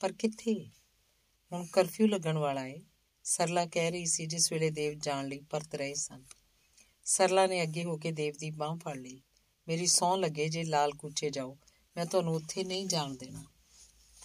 ਪਰ 0.00 0.12
ਕਿੱਥੇ 0.12 0.70
ਹੁਣ 1.52 1.66
ਕਰਫਿਊ 1.66 2.06
ਲੱਗਣ 2.06 2.38
ਵਾਲਾ 2.38 2.66
ਏ। 2.66 2.82
ਸਰਲਾ 3.24 3.66
ਕਹਿ 3.66 3.90
ਰਹੀ 3.90 4.06
ਸੀ 4.06 4.26
ਜਿਸ 4.26 4.52
ਵੇਲੇ 4.52 4.70
ਦੇਵ 4.70 4.98
ਜਾਣ 4.98 5.28
ਲਈ 5.28 5.40
ਪਰਤ 5.40 5.74
ਰਹੇ 5.74 5.94
ਸਨ। 5.94 6.24
ਸਰਲਾ 7.04 7.46
ਨੇ 7.46 7.62
ਅੱਗੇ 7.62 7.84
ਹੋ 7.84 7.96
ਕੇ 7.96 8.12
ਦੇਵ 8.12 8.34
ਦੀ 8.38 8.50
ਬਾਹ 8.50 8.76
ਫੜ 8.76 8.96
ਲਈ। 8.96 9.22
ਮੇਰੀ 9.68 9.86
ਸੌਂ 9.86 10.18
ਲੱਗੇ 10.18 10.48
ਜੇ 10.48 10.64
ਲਾਲ 10.64 10.92
ਕੁੱਚੇ 10.92 11.30
ਜਾਓ, 11.30 11.56
ਮੈਂ 11.96 12.06
ਤੁਹਾਨੂੰ 12.06 12.34
ਉੱਥੇ 12.34 12.64
ਨਹੀਂ 12.64 12.86
ਜਾਣ 12.86 13.14
ਦੇਣਾ। 13.14 13.44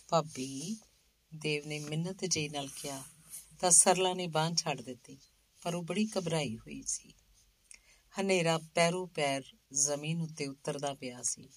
ਭਾਬੀ 0.09 0.77
ਦੇਵ 1.35 1.67
ਨੇ 1.67 1.79
ਮਿੰਨਤ 1.79 2.25
ਜੀ 2.25 2.49
ਨਾਲ 2.49 2.67
ਕਿਹਾ, 2.67 3.03
ਤਾਂ 3.59 3.71
ਸਰਲਾ 3.71 4.13
ਨੇ 4.13 4.27
ਬਾਹ 4.27 4.51
ਛੱਡ 4.53 4.81
ਦਿੱਤੀ, 4.81 5.17
ਪਰ 5.61 5.75
ਉਹ 5.75 5.83
ਬੜੀ 5.83 6.09
ਘਬਰਾਈ 6.17 6.57
ਹੋਈ 6.57 6.83
ਸੀ। 6.87 7.13
ਹਨੇਰਾ 8.19 8.59
ਪੈਰੋ 8.75 9.05
ਪੈਰ 9.05 9.43
ਜ਼ਮੀਨ 9.73 10.21
ਉੱਤੇ 10.21 10.47
ਉਤਰਦਾ 10.47 10.93
ਪਿਆ 10.93 11.21
ਸੀ। 11.21 11.49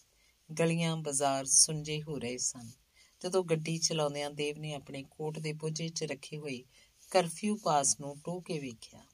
ਗਲੀਆਂ 0.59 0.97
ਬਾਜ਼ਾਰ 0.97 1.45
ਸੁੰਜੇ 1.45 2.03
ਹੋ 2.03 2.18
ਰਹੇ 2.18 2.39
ਸਨ। 2.39 2.70
ਜਦੋਂ 3.20 3.45
ਗੱਡੀ 3.45 3.78
ਚਲਾਉਂਦਿਆਂ 3.78 4.30
ਦੇਵ 4.30 4.59
ਨੇ 4.59 4.74
ਆਪਣੇ 4.74 5.05
ਕੋਟ 5.11 5.39
ਦੇ 5.39 5.53
ਬੋਝੇ 5.53 5.89
'ਚ 5.89 6.05
ਰੱਖੇ 6.05 6.39
ਹੋਏ 6.39 6.64
ਕਰਫਿਊ 7.11 7.57
ਪਾਸ 7.57 8.01
ਨੂੰ 8.01 8.18
ਟੋ 8.24 8.41
ਕੇ 8.41 8.59
ਵੇਖਿਆ। 8.59 9.05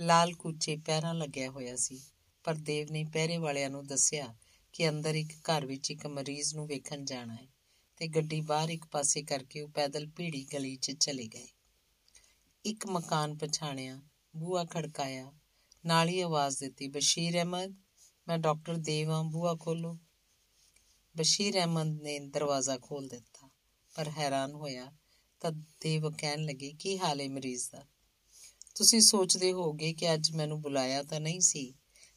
ਲਾਲ 0.00 0.32
ਕੁੱਚੇ 0.32 0.76
ਪੈਰਾਂ 0.76 1.14
ਲੱਗਿਆ 1.14 1.50
ਹੋਇਆ 1.50 1.76
ਸੀ। 1.76 2.02
ਪਰ 2.44 2.54
ਦੇਵ 2.54 2.90
ਨੇ 2.90 3.04
ਪਹਿਰੇ 3.04 3.36
ਵਾਲਿਆਂ 3.38 3.70
ਨੂੰ 3.70 3.86
ਦੱਸਿਆ 3.86 4.34
ਕਿ 4.72 4.88
ਅੰਦਰ 4.88 5.14
ਇੱਕ 5.14 5.32
ਘਰ 5.50 5.66
ਵਿੱਚ 5.66 5.90
ਇੱਕ 5.90 6.06
ਮਰੀਜ਼ 6.06 6.54
ਨੂੰ 6.54 6.66
ਵੇਖਣ 6.66 7.04
ਜਾਣਾ 7.04 7.34
ਹੈ 7.34 7.46
ਤੇ 7.96 8.08
ਗੱਡੀ 8.08 8.40
ਬਾਹਰ 8.40 8.68
ਇੱਕ 8.68 8.84
ਪਾਸੇ 8.86 9.22
ਕਰਕੇ 9.22 9.60
ਉਹ 9.60 9.68
ਪੈਦਲ 9.68 10.06
ਭੀੜੀ 10.06 10.46
ਗਲੀ 10.52 10.76
'ਚ 10.76 10.90
ਚਲੇ 10.90 11.26
ਗਏ। 11.26 11.48
ਇੱਕ 12.64 12.86
ਮਕਾਨ 12.86 13.36
ਪਛਾਣਿਆ 13.36 14.00
ਬੂਆ 14.36 14.64
ਖੜਕਾਇਆ, 14.64 15.32
ਨਾਲ 15.84 16.08
ਹੀ 16.08 16.20
ਆਵਾਜ਼ 16.20 16.58
ਦਿੱਤੀ, 16.58 16.88
ਬਸ਼ੀਰ 16.88 17.34
ਅਹਿਮਦ, 17.34 17.74
ਮੈਂ 18.28 18.38
ਡਾਕਟਰ 18.38 18.76
ਦੇਵ 18.76 19.10
ਹਾਂ 19.10 19.24
ਬੂਆ 19.24 19.54
ਖੋਲੋ। 19.54 19.98
ਬਸ਼ੀਰ 21.16 21.54
ਅਹਿਮਦ 21.54 22.02
ਨੇ 22.02 22.18
ਦਰਵਾਜ਼ਾ 22.18 22.78
ਖੋਲ 22.78 23.08
ਦਿੱਤਾ, 23.08 23.50
ਪਰ 23.94 24.08
ਹੈਰਾਨ 24.08 24.52
ਹੋਇਆ 24.52 24.92
ਤਾਂ 25.40 25.52
ਦੇਵ 25.80 26.10
ਕਹਿਣ 26.10 26.44
ਲੱਗੇ, 26.44 26.72
ਕੀ 26.72 26.98
ਹਾਲ 26.98 27.20
ਹੈ 27.20 27.28
ਮਰੀਜ਼ 27.28 27.70
ਦਾ? 27.70 27.86
ਤੁਸੀਂ 28.74 29.00
ਸੋਚਦੇ 29.00 29.52
ਹੋਗੇ 29.52 29.92
ਕਿ 29.94 30.14
ਅੱਜ 30.14 30.30
ਮੈਨੂੰ 30.30 30.60
ਬੁਲਾਇਆ 30.60 31.02
ਤਾਂ 31.02 31.20
ਨਹੀਂ 31.20 31.40
ਸੀ? 31.40 31.74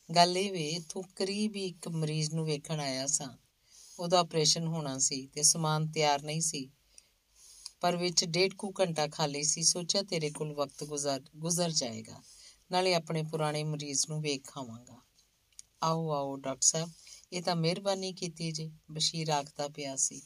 ਗੱਲ 0.10 0.38
ਇਹ 0.38 0.52
ਵੇ 0.52 0.80
ਤੂੰ 0.90 1.04
ਕਰੀਬ 1.16 1.56
ਹੀ 1.56 1.66
ਇੱਕ 1.66 1.88
ਮਰੀਜ਼ 1.88 2.34
ਨੂੰ 2.34 2.46
ਵੇਖਣ 2.46 2.80
ਆਇਆ 2.80 3.06
ਸਾਂ। 3.08 3.30
ਉਹਦਾ 4.00 4.20
ਆਪਰੇਸ਼ਨ 4.20 4.68
ਹੋਣਾ 4.68 4.98
ਸੀ 4.98 5.26
ਤੇ 5.28 5.44
ਸਮਾਨ 5.44 5.88
ਤਿਆਰ 5.88 6.22
ਨਹੀਂ 6.24 6.42
ਸੀ, 6.42 6.70
ਪਰ 7.82 7.96
ਵਿੱਚ 7.96 8.24
ਡੇਢ 8.26 8.54
ਕੁ 8.54 8.72
ਘੰਟਾ 8.80 9.08
ਖਾਲੀ 9.08 9.44
ਸੀ, 9.44 9.64
ਸੋਚਿਆ 9.64 10.02
ਤੇਰੇ 10.02 10.30
ਕੋਲ 10.30 10.54
ਵਕਤ 10.54 10.84
ਗੁਜ਼ਰ 10.84 11.22
ਗੁਜ਼ਰ 11.36 11.72
ਜਾਏਗਾ, 11.72 12.22
ਨਾਲੇ 12.72 12.94
ਆਪਣੇ 12.94 13.24
ਪੁਰਾਣੇ 13.24 13.64
ਮਰੀਜ਼ 13.64 14.06
ਨੂੰ 14.10 14.22
ਵੇਖ 14.22 14.48
ਖਾਵਾਂਗਾ। 14.48 15.00
ਆਓ 15.84 16.10
ਆਓ 16.12 16.36
ਡਾਕਟਰ 16.36 16.66
ਸਾਹਿਬ, 16.66 16.92
ਇਹ 17.34 17.42
ਤਾਂ 17.42 17.56
ਮਿਹਰਬਾਨੀ 17.56 18.14
ਕੀਤੀ 18.14 18.52
ਜੇ, 18.52 18.70
ਬਸ਼ੀਰ 18.92 19.30
ਆਖਦਾ 19.30 19.68
ਪਿਆ 19.68 19.96
ਸੀ। 19.96 20.22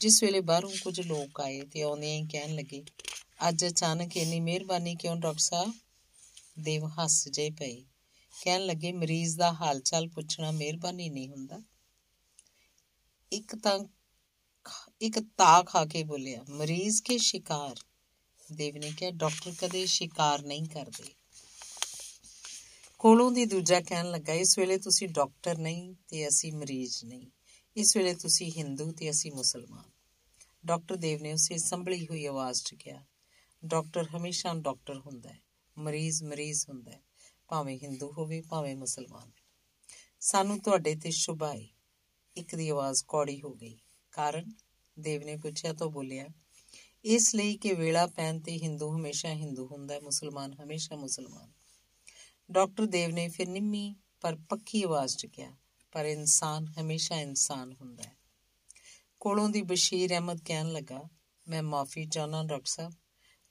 ਜਿਸ 0.00 0.22
ਵੇਲੇ 0.22 0.40
ਬਾਹਰੋਂ 0.40 0.70
ਕੁਝ 0.82 1.00
ਲੋਕ 1.00 1.40
ਆਏ 1.40 1.60
ਤੇ 1.62 1.82
ਆਉਂਦਿਆਂ 1.82 2.16
ਹੀ 2.16 2.26
ਕਹਿਣ 2.26 2.54
ਲੱਗੇ, 2.54 2.84
ਅੱਜ 3.48 3.64
ਅਚਾਨਕ 3.66 4.16
ਇੰਨੀ 4.16 4.40
ਮਿਹਰਬਾਨੀ 4.40 4.94
ਕਿਉਂ 4.94 5.16
ਡਾਕਟਰ 5.16 5.40
ਸਾਹਿਬ? 5.40 5.72
ਦੇਵ 6.58 6.86
ਹੱਸ 6.88 7.28
ਜੇ 7.28 7.50
ਪਏ। 7.50 7.84
ਕਹਿਣ 8.42 8.66
ਲੱਗੇ, 8.66 8.92
ਮਰੀਜ਼ 8.92 9.36
ਦਾ 9.36 9.52
ਹਾਲ 9.52 9.80
ਚਾਲ 9.80 10.08
ਪੁੱਛਣਾ 10.08 10.50
ਮਿਹਰਬਾਨੀ 10.50 11.08
ਨਹੀਂ 11.08 11.28
ਹੁੰਦਾ। 11.28 11.62
ਇੱਕ 13.32 13.56
ਤਾਂ 13.56 13.78
ਇੱਕ 15.00 15.20
ਤਾ 15.20 15.62
ਖਾ 15.62 15.84
ਕੇ 15.84 16.02
ਬੋਲਿਆ, 16.04 16.44
ਮਰੀਜ਼ 16.50 17.02
ਕੇ 17.02 17.18
ਸ਼ਿਕਾਰ? 17.18 17.76
ਦੇਵ 18.52 18.76
ਨੇ 18.76 18.92
ਕਿਹਾ, 18.98 19.10
ਡਾਕਟਰ 19.10 19.52
ਕਦੇ 19.60 19.86
ਸ਼ਿਕਾਰ 19.86 20.42
ਨਹੀਂ 20.42 20.64
ਕਰਦੇ। 20.64 21.14
ਕੋਲੋਂ 22.98 23.32
ਦੀ 23.32 23.44
ਦੂਜਾ 23.44 23.80
ਕਹਿਣ 23.80 24.10
ਲੱਗਾ, 24.10 24.32
ਇਸ 24.32 24.58
ਵੇਲੇ 24.58 24.78
ਤੁਸੀਂ 24.78 25.08
ਡਾਕਟਰ 25.08 25.58
ਨਹੀਂ 25.58 25.94
ਤੇ 26.08 26.28
ਅਸੀਂ 26.28 26.52
ਮਰੀਜ਼ 26.52 27.04
ਨਹੀਂ। 27.04 27.30
ਇਸ 27.76 27.96
ਵੇਲੇ 27.96 28.14
ਤੁਸੀਂ 28.14 28.52
ਹਿੰਦੂ 28.56 28.92
ਤੇ 28.92 29.10
ਅਸੀਂ 29.10 29.32
ਮੁਸਲਮਾਨ। 29.32 29.90
ਡਾਕਟਰ 30.66 30.96
ਦੇਵ 30.96 31.22
ਨੇ 31.22 31.32
ਉਸੇ 31.32 31.58
ਸੰਭਲੀ 31.58 32.06
ਹੋਈ 32.06 32.26
ਆਵਾਜ਼ 32.26 32.62
'ਚ 32.62 32.74
ਕਿਹਾ, 32.74 33.04
ਡਾਕਟਰ 33.64 34.06
ਹਮੇਸ਼ਾ 34.16 34.54
ਡਾਕਟਰ 34.54 34.98
ਹੁੰਦਾ 34.98 35.30
ਹੈ, 35.30 35.40
ਮਰੀਜ਼ 35.78 36.22
ਮਰੀਜ਼ 36.22 36.66
ਹੁੰਦਾ 36.68 36.92
ਹੈ। 36.92 37.02
ਭਾਵੇਂ 37.48 37.78
ਹਿੰਦੂ 37.78 38.12
ਹੋਵੇ, 38.12 38.40
ਭਾਵੇਂ 38.40 38.76
ਮੁਸਲਮਾਨ। 38.76 39.30
ਸਾਨੂੰ 40.20 40.60
ਤੁਹਾਡੇ 40.60 40.94
ਤੇ 40.94 41.10
ਸ਼ੁਭਾਈ। 41.10 41.68
ਇੱਕ 42.36 42.54
ਦੀ 42.54 42.68
ਆਵਾਜ਼ 42.68 43.04
ਕੌੜੀ 43.08 43.42
ਹੋ 43.42 43.54
ਗਈ। 43.54 43.78
ਕਾਰਨ? 44.12 44.52
ਦੇਵ 44.98 45.22
ਨੇ 45.22 45.36
ਪੁੱਛਿਆ 45.36 45.72
ਤਾਂ 45.72 45.86
ਬੋਲਿਆ, 45.86 46.26
ਇਸ 47.04 47.34
ਲਈ 47.34 47.56
ਕਿ 47.56 47.72
ਵੇਲਾ 47.72 48.06
ਪੈਣ 48.06 48.40
ਤੇ 48.40 48.58
ਹਿੰਦੂ 48.58 48.96
ਹਮੇਸ਼ਾ 48.96 49.28
ਹਿੰਦੂ 49.28 49.66
ਹੁੰਦਾ 49.66 49.94
ਹੈ 49.94 50.00
ਮੁਸਲਮਾਨ 50.00 50.52
ਹਮੇਸ਼ਾ 50.52 50.96
ਮੁਸਲਮਾਨ। 50.96 51.52
ਡਾਕਟਰ 52.52 52.86
ਦੇਵ 52.86 53.10
ਨੇ 53.10 53.28
ਫਿਰ 53.28 53.48
ਨਿੰਮੀ 53.48 53.96
ਪਰ 54.20 54.36
ਪੱਕੀ 54.36 54.82
ਆਵਾਜ਼ 54.82 55.16
'ਚ 55.16 55.26
ਕਿਹਾ 55.26 55.56
ਪਰ 55.92 56.04
ਇਨਸਾਨ 56.04 56.66
ਹਮੇਸ਼ਾ 56.80 57.20
ਇਨਸਾਨ 57.20 57.72
ਹੁੰਦਾ 57.72 58.02
ਹੈ। 58.02 58.16
ਕੋਲੋਂ 59.20 59.48
ਦੀ 59.48 59.62
ਬਸ਼ੀਰ 59.62 60.10
ਅਹਿਮਦ 60.10 60.40
ਕਹਿਣ 60.44 60.72
ਲੱਗਾ, 60.72 61.02
ਮੈਂ 61.48 61.62
ਮਾਫੀ 61.62 62.06
ਚਾਹਨਾ 62.06 62.42
ਡਾਕਟਰ 62.42 62.66
ਸਾਹਿਬ 62.66 62.92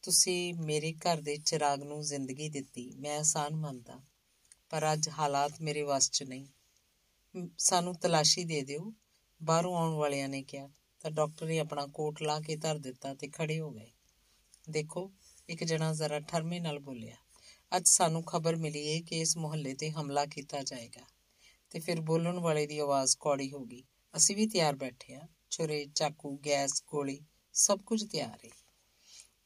ਤੁਸੀਂ 0.03 0.53
ਮੇਰੇ 0.53 0.93
ਘਰ 0.93 1.21
ਦੇ 1.21 1.35
ਚਿਰਾਗ 1.37 1.83
ਨੂੰ 1.83 2.01
ਜ਼ਿੰਦਗੀ 2.01 2.49
ਦਿੱਤੀ, 2.49 2.91
ਮੈਂ 2.95 3.19
ਆਸਾਨ 3.19 3.55
ਮੰਨਦਾ। 3.55 3.99
ਪਰ 4.69 4.93
ਅੱਜ 4.93 5.09
ਹਾਲਾਤ 5.09 5.61
ਮੇਰੇ 5.61 5.81
ਵੱਸ 5.81 6.09
'ਚ 6.11 6.23
ਨਹੀਂ। 6.23 6.47
ਸਾਨੂੰ 7.57 7.95
ਤਲਾਸ਼ੀ 7.95 8.43
ਦੇ 8.43 8.61
ਦਿਓ। 8.61 8.93
ਬਾਹਰੋਂ 9.43 9.75
ਆਉਣ 9.75 9.93
ਵਾਲਿਆਂ 9.93 10.29
ਨੇ 10.29 10.41
ਕਿਹਾ, 10.43 10.69
ਤਾਂ 11.01 11.11
ਡਾਕਟਰ 11.11 11.45
ਨੇ 11.45 11.59
ਆਪਣਾ 11.59 11.85
ਕੋਟ 11.85 12.21
ਲਾ 12.21 12.39
ਕੇ 12.39 12.55
ਧਰ 12.55 12.77
ਦਿੱਤਾ 12.77 13.13
ਤੇ 13.13 13.27
ਖੜੇ 13.27 13.59
ਹੋ 13.59 13.71
ਗਏ। 13.71 13.91
ਦੇਖੋ, 14.69 15.11
ਇੱਕ 15.49 15.63
ਜਣਾ 15.63 15.93
ਜ਼ਰਾ 15.93 16.19
ਠਰਮੇ 16.19 16.59
ਨਾਲ 16.59 16.79
ਬੋਲਿਆ, 16.79 17.15
ਅੱਜ 17.77 17.87
ਸਾਨੂੰ 17.87 18.23
ਖਬਰ 18.23 18.55
ਮਿਲੀ 18.55 18.93
ਹੈ 18.93 18.99
ਕਿ 19.01 19.19
ਇਸ 19.19 19.37
ਮੁਹੱਲੇ 19.37 19.73
ਤੇ 19.73 19.91
ਹਮਲਾ 19.91 20.25
ਕੀਤਾ 20.25 20.61
ਜਾਏਗਾ। 20.63 21.05
ਤੇ 21.69 21.79
ਫਿਰ 21.79 22.01
ਬੋਲਣ 22.01 22.39
ਵਾਲੇ 22.39 22.67
ਦੀ 22.67 22.79
ਆਵਾਜ਼ 22.79 23.15
ਕੌੜੀ 23.17 23.51
ਹੋ 23.51 23.65
ਗਈ, 23.65 23.83
ਅਸੀਂ 24.15 24.35
ਵੀ 24.35 24.47
ਤਿਆਰ 24.47 24.75
ਬੈਠੇ 24.75 25.15
ਆ। 25.15 25.27
ਛੁਰੇ 25.49 25.85
ਚਾਕੂ, 25.95 26.37
ਗੈਸ, 26.45 26.83
ਗੋਲੀ, 26.87 27.19
ਸਭ 27.53 27.79
ਕੁਝ 27.79 28.03
ਤਿਆਰ 28.11 28.39
ਹੈ 28.45 28.62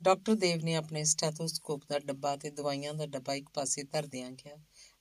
ਡਾਕਟਰ 0.04 0.36
ਦੇਵ 0.36 0.64
ਨੇ 0.64 0.76
ਆਪਣੇ 0.76 1.04
ਸਟੈਥੋਸਕੋਪ 1.04 1.82
ਦਾ 1.90 2.00
ਡੱਬਾ 2.00 2.36
ਤੇ 2.38 2.50
ਦਵਾਈਆਂ 2.50 2.94
ਦਾ 2.94 3.06
ਡੱਬਾ 3.06 3.34
ਇੱਕ 3.34 3.50
ਪਾਸੇ 3.50 3.84
ਧਰਦਿਆਂ 3.84 4.32
ਕਿਹਾ, 4.32 4.56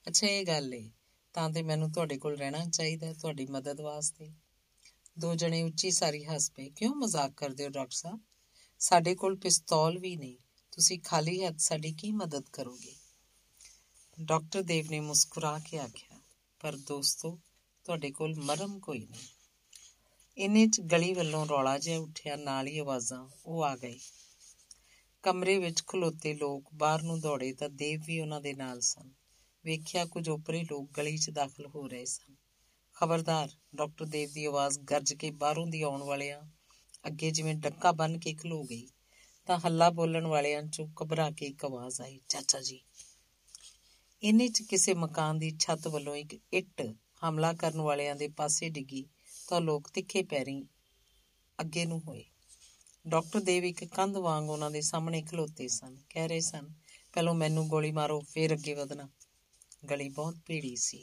ਅੱਛਾ, 0.07 0.27
ਇਹ 0.27 0.45
ਗੱਲ 0.45 0.73
ਏ, 0.73 0.91
ਤਾਂ 1.33 1.49
ਤੇ 1.49 1.61
ਮੈਨੂੰ 1.61 1.91
ਤੁਹਾਡੇ 1.91 2.17
ਕੋਲ 2.17 2.37
ਰਹਿਣਾ 2.37 2.65
ਚਾਹੀਦਾ 2.65 3.13
ਤੁਹਾਡੀ 3.13 3.45
ਮਦਦ 3.45 3.81
ਵਾਸਤੇ। 3.81 4.31
ਦੋ 5.19 5.35
ਜਣੇ 5.35 5.63
ਉੱਚੀ 5.63 5.91
ਸਾਰੀ 5.91 6.25
ਹੱਸ 6.25 6.51
ਪਏ, 6.51 6.69
ਕਿਉਂ 6.69 6.95
ਮਜ਼ਾਕ 6.95 7.31
ਕਰਦੇ 7.31 7.63
ਹੋ 7.63 7.69
ਡਾਕਟਰ 7.69 7.95
ਸਾਹਿਬ? 7.95 8.19
ਸਾਡੇ 8.79 9.15
ਕੋਲ 9.15 9.35
ਪਿਸਤੌਲ 9.35 9.99
ਵੀ 9.99 10.15
ਨਹੀਂ, 10.15 10.37
ਤੁਸੀਂ 10.71 10.99
ਖਾਲੀ 10.99 11.43
ਹੱਥ 11.43 11.59
ਸਾਡੀ 11.59 11.91
ਕੀ 11.91 12.11
ਮਦਦ 12.11 12.49
ਕਰੋਗੇ? 12.53 12.95
ਡਾਕਟਰ 14.21 14.61
ਦੇਵ 14.61 14.87
ਨੇ 14.91 14.99
ਮੁਸਕਰਾ 14.99 15.59
ਕੇ 15.59 15.79
ਆਖਿਆ, 15.79 16.19
ਪਰ 16.59 16.75
ਦੋਸਤੋ, 16.75 17.39
ਤੁਹਾਡੇ 17.83 18.11
ਕੋਲ 18.11 18.35
ਮਰਮ 18.35 18.79
ਕੋਈ 18.79 18.99
ਨਹੀਂ। 18.99 19.27
ਇੰਨੇ 20.37 20.67
ਚ 20.67 20.81
ਗਲੀ 20.81 21.13
ਵੱਲੋਂ 21.13 21.45
ਰੌਲਾ 21.45 21.77
ਜਿਹਾ 21.77 21.99
ਉੱਠਿਆ, 21.99 22.35
ਨਾਲ 22.35 22.67
ਹੀ 22.67 22.77
ਆਵਾਜ਼ਾਂ, 22.77 23.29
ਉਹ 23.45 23.63
ਆ 23.63 23.75
ਗਈ। 23.75 23.99
ਕਮਰੇ 25.27 25.57
ਵਿੱਚ 25.57 25.81
ਖਲੋਤੇ 25.87 26.33
ਲੋਕ 26.33 26.69
ਬਾਹਰ 26.73 27.01
ਨੂੰ 27.01 27.19
ਦੌੜੇ 27.19 27.53
ਤਾਂ 27.53 27.69
ਦੇਵ 27.69 28.01
ਵੀ 28.05 28.19
ਉਹਨਾਂ 28.19 28.41
ਦੇ 28.41 28.53
ਨਾਲ 28.53 28.79
ਸਨ। 28.79 29.09
ਵੇਖਿਆ 29.65 30.05
ਕੁਝ 30.05 30.29
ਉਪਰੇ 30.29 30.63
ਲੋਕ 30.63 30.91
ਗਲੀ 30.91 31.17
'ਚ 31.17 31.29
ਦਾਖਲ 31.29 31.65
ਹੋ 31.65 31.87
ਰਹੇ 31.87 32.05
ਸਨ। 32.05 32.35
ਖਬਰਦਾਰ, 32.95 33.49
ਡਾਕਟਰ 33.75 34.05
ਦੇਵ 34.05 34.29
ਦੀ 34.33 34.45
ਆਵਾਜ਼ 34.45 34.79
ਗਰਜ 34.79 35.13
ਕੇ 35.13 35.31
ਬਾਹਰੋਂ 35.31 35.67
ਦੀ 35.67 35.81
ਆਉਣ 35.81 36.03
ਵਾਲਿਆਂ 36.03 36.41
ਅੱਗੇ 37.07 37.31
ਜਿਵੇਂ 37.31 37.55
ਡੱਕਾ 37.55 37.91
ਬੰਨ 37.91 38.19
ਕੇ 38.19 38.33
ਖਲੋ 38.33 38.63
ਗਈ, 38.63 38.87
ਤਾਂ 39.45 39.59
ਹੱਲਾ 39.59 39.89
ਬੋਲਣ 39.89 40.27
ਵਾਲਿਆਂ 40.27 40.63
'ਚੋਂ 40.63 40.87
ਘਬਰਾ 41.03 41.29
ਕੇ 41.31 41.45
ਇੱਕ 41.45 41.65
ਆਵਾਜ਼ 41.65 42.01
ਆਈ, 42.01 42.19
ਚਾਚਾ 42.29 42.61
ਜੀ 42.61 42.81
ਇੰਨੇ 44.23 44.47
'ਚ 44.47 44.61
ਕਿਸੇ 44.61 44.93
ਮਕਾਨ 44.93 45.39
ਦੀ 45.39 45.51
ਛੱਤ 45.59 45.87
ਵੱਲੋਂ 45.87 46.15
ਇੱਕ 46.15 46.39
ਇੱਟ 46.53 46.93
ਹਮਲਾ 47.29 47.53
ਕਰਨ 47.53 47.81
ਵਾਲਿਆਂ 47.81 48.15
ਦੇ 48.15 48.27
ਪਾਸੇ 48.27 48.69
ਡਿੱਗੀ 48.69 49.05
ਤਾਂ 49.47 49.61
ਲੋਕ 49.61 49.89
ਤਿੱਖੇ 49.89 50.23
ਪੈਰੀਂ 50.23 50.63
ਅੱਗੇ 51.61 51.85
ਨੂੰ 51.85 52.01
ਹੋਏ। 52.07 52.25
ਡਾਕਟਰ 53.07 53.39
ਦੇਵ 53.39 53.65
ਇੱਕ 53.65 53.83
ਕੰਧ 53.85 54.17
ਵਾਂਗ 54.17 54.49
ਉਹਨਾਂ 54.49 54.69
ਦੇ 54.71 54.81
ਸਾਹਮਣੇ 54.81 55.21
ਖਲੋਤੇ 55.21 55.67
ਸਨ, 55.67 55.95
ਕਹਿ 56.09 56.27
ਰਹੇ 56.27 56.39
ਸਨ, 56.39 56.67
ਪਹਿਲਾਂ 57.13 57.33
ਮੈਨੂੰ 57.33 57.67
ਗੋਲੀ 57.67 57.91
ਮਾਰੋ, 57.91 58.19
ਫਿਰ 58.21 58.53
ਅੱਗੇ 58.53 58.73
ਵਧਣਾ। 58.73 59.07
ਗਲੀ 59.89 60.09
ਬਹੁਤ 60.09 60.35
ਭੀੜੀ 60.45 60.75
ਸੀ 60.75 60.99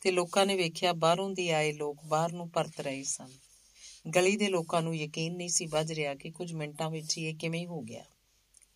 ਤੇ 0.00 0.10
ਲੋਕਾਂ 0.10 0.46
ਨੇ 0.46 0.56
ਵੇਖਿਆ 0.56 0.92
ਬਾਹਰੋਂ 0.92 1.28
ਦੀ 1.30 1.48
ਆਏ 1.50 1.72
ਲੋਕ 1.72 2.04
ਬਾਹਰ 2.04 2.32
ਨੂੰ 2.32 2.48
ਪਰਤ 2.50 2.80
ਰਹੇ 2.80 3.02
ਸਨ। 3.02 3.30
ਗਲੀ 4.14 4.36
ਦੇ 4.36 4.48
ਲੋਕਾਂ 4.48 4.82
ਨੂੰ 4.82 4.96
ਯਕੀਨ 4.96 5.36
ਨਹੀਂ 5.36 5.48
ਸੀ 5.48 5.66
ਵੱਜ 5.66 5.92
ਰਿਹਾ 5.92 6.14
ਕਿ 6.14 6.30
ਕੁਝ 6.30 6.52
ਮਿੰਟਾਂ 6.52 6.90
ਵਿੱਚ 6.90 7.18
ਹੀ 7.18 7.24
ਇਹ 7.24 7.34
ਕਿਵੇਂ 7.34 7.66
ਹੋ 7.66 7.80
ਗਿਆ। 7.80 8.04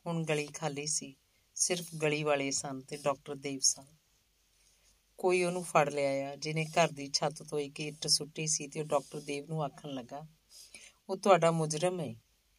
ਹੁਣ 0.06 0.22
ਗਲੀ 0.24 0.46
ਖਾਲੀ 0.46 0.86
ਸੀ, 0.86 1.14
ਸਿਰਫ 1.56 1.94
ਗਲੀ 2.02 2.22
ਵਾਲੇ 2.22 2.50
ਸਨ 2.50 2.80
ਤੇ 2.80 2.96
ਡਾਕਟਰ 2.96 3.34
ਦੇਵ 3.34 3.58
ਸਨ। 3.62 3.86
ਕੋਈ 5.18 5.42
ਉਹਨੂੰ 5.44 5.64
ਫੜ 5.64 5.88
ਲਿਆ 5.88 6.36
ਜਿਹਨੇ 6.36 6.66
ਘਰ 6.66 6.88
ਦੀ 6.88 7.10
ਛੱਤ 7.14 7.42
ਤੋਂ 7.42 7.58
ਇੱਕ 7.58 7.80
ਇੱਟ 7.80 8.06
ਸੁੱਟੀ 8.06 8.46
ਸੀ 8.46 8.68
ਤੇ 8.68 8.80
ਉਹ 8.80 8.86
ਡਾਕਟਰ 8.86 9.20
ਦੇਵ 9.20 9.46
ਨੂੰ 9.48 9.64
ਆਖਣ 9.64 9.88
ਲੱਗਾ, 9.88 10.26
ਉਹ 11.08 11.16
ਤੁਹਾਡਾ 11.16 11.50
ਮੁਜਰਮ 11.50 12.00
ਹੈ 12.00 12.14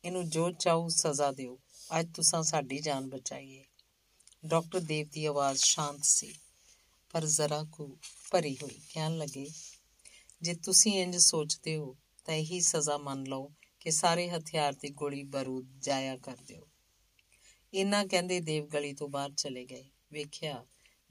ਇਹਨੂੰ 0.06 0.30
ਜੋ 0.30 0.52
ਚਾਹੋ 0.52 0.88
ਸਜ਼ਾ 0.90 1.32
ਦਿਓ। 1.32 1.60
ਅੱਜ 2.00 2.16
ਤੁਸੀਂ 2.16 2.44
ਸਾਡੀ 2.44 2.80
ਜਾਨ 2.80 3.10
ਬਚਾਈਏ। 3.10 3.66
ਡਾਕਟਰ 4.46 4.80
ਦੇਵ 4.80 5.08
ਦੀ 5.08 5.26
ਆਵਾਜ਼ 5.26 5.60
ਸ਼ਾਂਤ 5.60 6.04
ਸੀ, 6.04 6.36
ਪਰ 7.10 7.26
ਜ਼ਰਾ 7.26 7.64
ਕੁ 7.72 7.98
ਭਰੀ 8.32 8.58
ਹੋਈ। 8.64 8.80
ਕਹਿਣ 8.94 9.18
ਲੱਗੇ, 9.18 9.50
ਜੇ 10.42 10.54
ਤੁਸੀਂ 10.54 10.94
ਇੰਜ 10.94 11.18
ਸੋਚਦੇ 11.18 11.76
ਹੋ, 11.78 11.96
ਤਾਂ 12.26 12.34
ਇਹੀ 12.34 12.62
ਸਜ਼ਾ 12.62 12.98
ਮੰਨ 12.98 13.24
ਲਓ 13.24 13.52
ਕਿ 13.80 13.92
ਸਾਰੇ 13.92 14.30
ਹਥਿਆਰ 14.30 14.74
ਤੇ 14.74 14.90
ਗੋਲੀ 14.90 15.24
ਬਾਰੂਦ 15.24 15.80
ਜਾਇਆ 15.80 16.18
ਕਰ 16.18 16.38
ਦਿਓ। 16.48 16.68
ਇਨਾ 17.74 18.06
ਕਹਿੰਦੇ 18.06 18.40
ਦੇਵ 18.40 18.68
ਗਲੀ 18.68 18.94
ਤੋਂ 18.94 19.10
ਬਾਹਰ 19.10 19.32
ਚਲੇ 19.32 19.66
ਗਏ। 19.66 19.86
ਵੇਖਿਆ, 20.12 20.66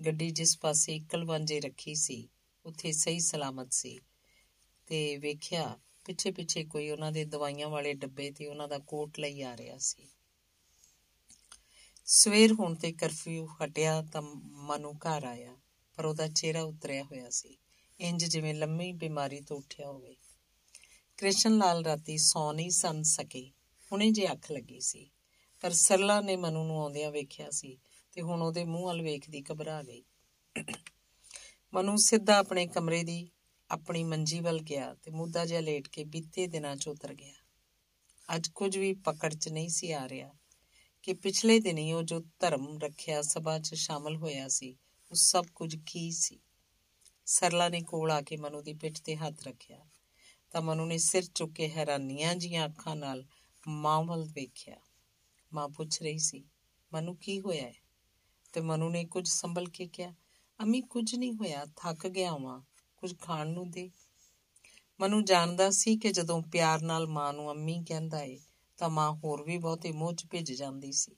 ਗੱਡੀ 0.07 0.31
ਜਿਸ 0.31 0.59
ਪਾਸੇ 0.59 0.97
ਇਕਲ 0.97 1.25
ਵਾਂਝੇ 1.25 1.61
ਰੱਖੀ 1.61 1.95
ਸੀ, 1.95 2.29
ਉੱਥੇ 2.67 2.93
ਸਹੀ 2.93 3.21
ਸਲਾਮਤ 3.21 3.73
ਸੀ। 3.73 4.01
ਤੇ 4.87 5.17
ਵੇਖਿਆ 5.17 5.79
ਪਿੱਛੇ 6.09 6.31
ਪਿੱਛੇ 6.31 6.65
ਕੋਈ 6.65 6.91
ਉਹਨਾਂ 6.91 7.13
ਦੇ 7.13 7.25
ਦਵਾਈਆਂ 7.25 7.69
ਵਾਲੇ 7.69 7.93
ਡੱਬੇ 7.95 8.31
ਤੇ 8.31 8.47
ਉਹਨਾਂ 8.47 8.69
ਦਾ 8.69 8.79
ਕੋਟ 8.79 9.19
ਲਈ 9.19 9.43
ਆ 9.43 9.57
ਰਿਹਾ 9.57 9.79
ਸੀ। 9.79 10.09
ਸਵੇਰ 12.07 12.53
ਹੋਣ 12.53 12.75
ਤੇ 12.75 12.93
ਕਰਫਿਊ 12.93 13.47
ਹਟਿਆ 13.47 14.03
ਤਾਂ 14.03 14.23
ਮਨੂ 14.23 14.93
ਘਰ 14.93 15.25
ਆਇਆ, 15.25 15.57
ਪਰ 15.99 16.05
ਉਹਦਾ 16.05 16.29
ਚਿਹਰਾ 16.29 16.63
ਉਤਰਿਆ 16.63 17.05
ਹੋਇਆ 17.05 17.31
ਸੀ। 17.31 17.59
ਇੰਜ 18.01 18.25
ਜਿਵੇਂ 18.25 18.55
ਲੰਮੀ 18.55 18.93
ਬਿਮਾਰੀ 18.93 19.41
ਤੋਂ 19.41 19.57
ਉੱਠਿਆ 19.57 19.87
ਹੋਵੇ। 19.87 20.17
ਕ੍ਰਿਸ਼ਨ 21.17 21.59
ਲਾਲ 21.59 21.85
ਰਾਤੀ 21.85 22.19
ਸੌ 22.19 22.53
ਨਹੀਂ 22.53 22.71
ਸੰਨ 22.71 23.03
ਸਕੇ। 23.03 23.51
ਹੁਣੇ 23.93 24.11
ਜੇ 24.11 24.33
ਅੱਖ 24.33 24.53
ਲੱਗੀ 24.53 24.81
ਸੀ, 24.81 25.11
ਪਰ 25.61 25.71
ਸਰਲਾ 25.71 26.21
ਨੇ 26.21 26.37
ਮਨੂ 26.37 26.65
ਨੂੰ 26.65 26.81
ਆਉਂਦਿਆਂ 26.83 27.11
ਵੇਖਿਆ 27.11 27.51
ਸੀ 27.51 27.79
ਤੇ 28.13 28.23
ਹੁਣ 28.23 28.43
ਉਹਦੇ 28.43 28.65
ਮੂੰਹ 28.65 28.87
ਵੱਲ 28.87 29.03
ਵੇਖਦੀ 29.03 29.45
ਘਬਰਾ 29.53 29.83
ਗਈ। 29.83 30.05
ਮਨੂ 31.75 31.97
ਸਿੱਧਾ 31.97 32.39
ਆਪਣੇ 32.39 32.67
ਕਮਰੇ 32.67 33.03
ਦੀ 33.03 33.31
ਆਪਣੀ 33.71 34.05
ਮੰਜੀ 34.05 34.41
ਵੱਲ 34.41 34.59
ਗਿਆ 34.59 34.95
ਤੇ 34.95 35.11
ਮੁੱਦਾ 35.11 35.47
ਜਿਹਾ 35.47 35.61
ਲੇਟ 35.61 35.89
ਕੇ 35.89 36.05
ਬੀਤੇ 36.05 36.47
ਦਿਨਾਂ 36.47 36.77
'ਚ 36.77 36.89
ਉਤਰ 36.89 37.15
ਗਿਆ। 37.15 37.35
ਅੱਜ 38.35 38.49
ਕੁਝ 38.49 38.79
ਵੀ 38.79 38.95
ਪਕੜ 38.95 39.35
'ਚ 39.35 39.49
ਨਹੀਂ 39.49 39.69
ਸੀ 39.69 39.93
ਆ 39.93 40.09
ਰਿਹਾ 40.09 40.35
ਕਿ 41.03 41.15
ਪਿਛਲੇ 41.15 41.61
ਦਿਨੀ 41.61 41.93
ਉਹ 41.93 42.03
ਜੋ 42.03 42.21
ਧਰਮ 42.39 42.79
ਰੱਖਿਆ 42.79 43.23
ਸਭਾ 43.23 43.59
'ਚ 43.59 43.75
ਸ਼ਾਮਲ 43.75 44.17
ਹੋਇਆ 44.17 44.49
ਸੀ, 44.49 44.77
ਉਹ 45.11 45.17
ਸਭ 45.17 45.45
ਕੁਝ 45.55 45.77
ਕੀ 45.87 46.11
ਸੀ? 46.11 46.41
ਸਰਲਾ 47.27 47.69
ਨੇ 47.69 47.83
ਕੋਲ 47.83 48.11
ਆ 48.11 48.21
ਕੇ 48.21 48.37
ਮਨੂ 48.37 48.63
ਦੀ 48.63 48.75
ਪਿੱਠ 48.75 49.01
ਤੇ 49.01 49.17
ਹੱਥ 49.17 49.43
ਰੱਖਿਆ 49.43 49.87
ਤਾਂ 50.51 50.63
ਮਨੂ 50.63 50.87
ਨੇ 50.87 50.99
ਸਿਰ 50.99 51.23
ਚੁੱਕ 51.35 51.53
ਕੇ 51.53 51.69
ਹੈਰਾਨੀਆਂ 51.69 52.35
ਜੀਆਂ 52.35 52.67
ਅੱਖਾਂ 52.67 52.97
ਨਾਲ 52.97 53.27
ਮਾਂ 53.69 54.03
ਵੱਲ 54.03 54.25
ਵੇਖਿਆ। 54.25 54.77
ਮਾਂ 55.53 55.69
ਪੁੱਛ 55.69 56.03
ਰਹੀ 56.03 56.19
ਸੀ, 56.19 56.45
ਮਨੂ, 56.93 57.15
ਕੀ 57.15 57.41
ਹੋਇਆ 57.41 57.63
ਹੈ? 57.63 57.75
ਤੇ 58.53 58.61
ਮਨੂ 58.61 58.89
ਨੇ 58.89 59.05
ਕੁਝ 59.05 59.29
ਸੰਭਲ 59.29 59.69
ਕੇ 59.69 59.87
ਕਿਹਾ, 59.87 60.15
ਅਮੀ, 60.63 60.81
ਕੁਝ 60.81 61.15
ਨਹੀਂ 61.15 61.33
ਹੋਇਆ, 61.33 61.67
ਥੱਕ 61.77 62.07
ਗਿਆ 62.07 62.37
ਵਾਂ। 62.37 62.61
ਕੁਝ 62.99 63.15
ਖਾਣ 63.19 63.49
ਨੂੰ 63.49 63.71
ਦੇ। 63.71 63.91
ਮਨੂ 65.01 65.21
ਜਾਣਦਾ 65.21 65.71
ਸੀ 65.71 65.97
ਕਿ 65.97 66.13
ਜਦੋਂ 66.13 66.43
ਪਿਆਰ 66.43 66.83
ਨਾਲ 66.83 67.07
ਮਾਂ 67.07 67.33
ਨੂੰ 67.33 67.51
ਅੰਮੀ 67.51 67.85
ਕਹਿੰਦਾ 67.89 68.23
ਏ, 68.23 68.39
ਤਾਂ 68.79 68.89
ਮਾਂ 68.91 69.13
ਹੋਰ 69.13 69.43
ਵੀ 69.43 69.59
ਬਹੁਤੇ 69.59 69.93
ਮੋਹ 69.93 70.13
'ਚ 70.13 70.27
ਭਿੱਜ 70.31 70.53
ਜਾਂਦੀ 70.53 70.93
ਸੀ। 70.93 71.13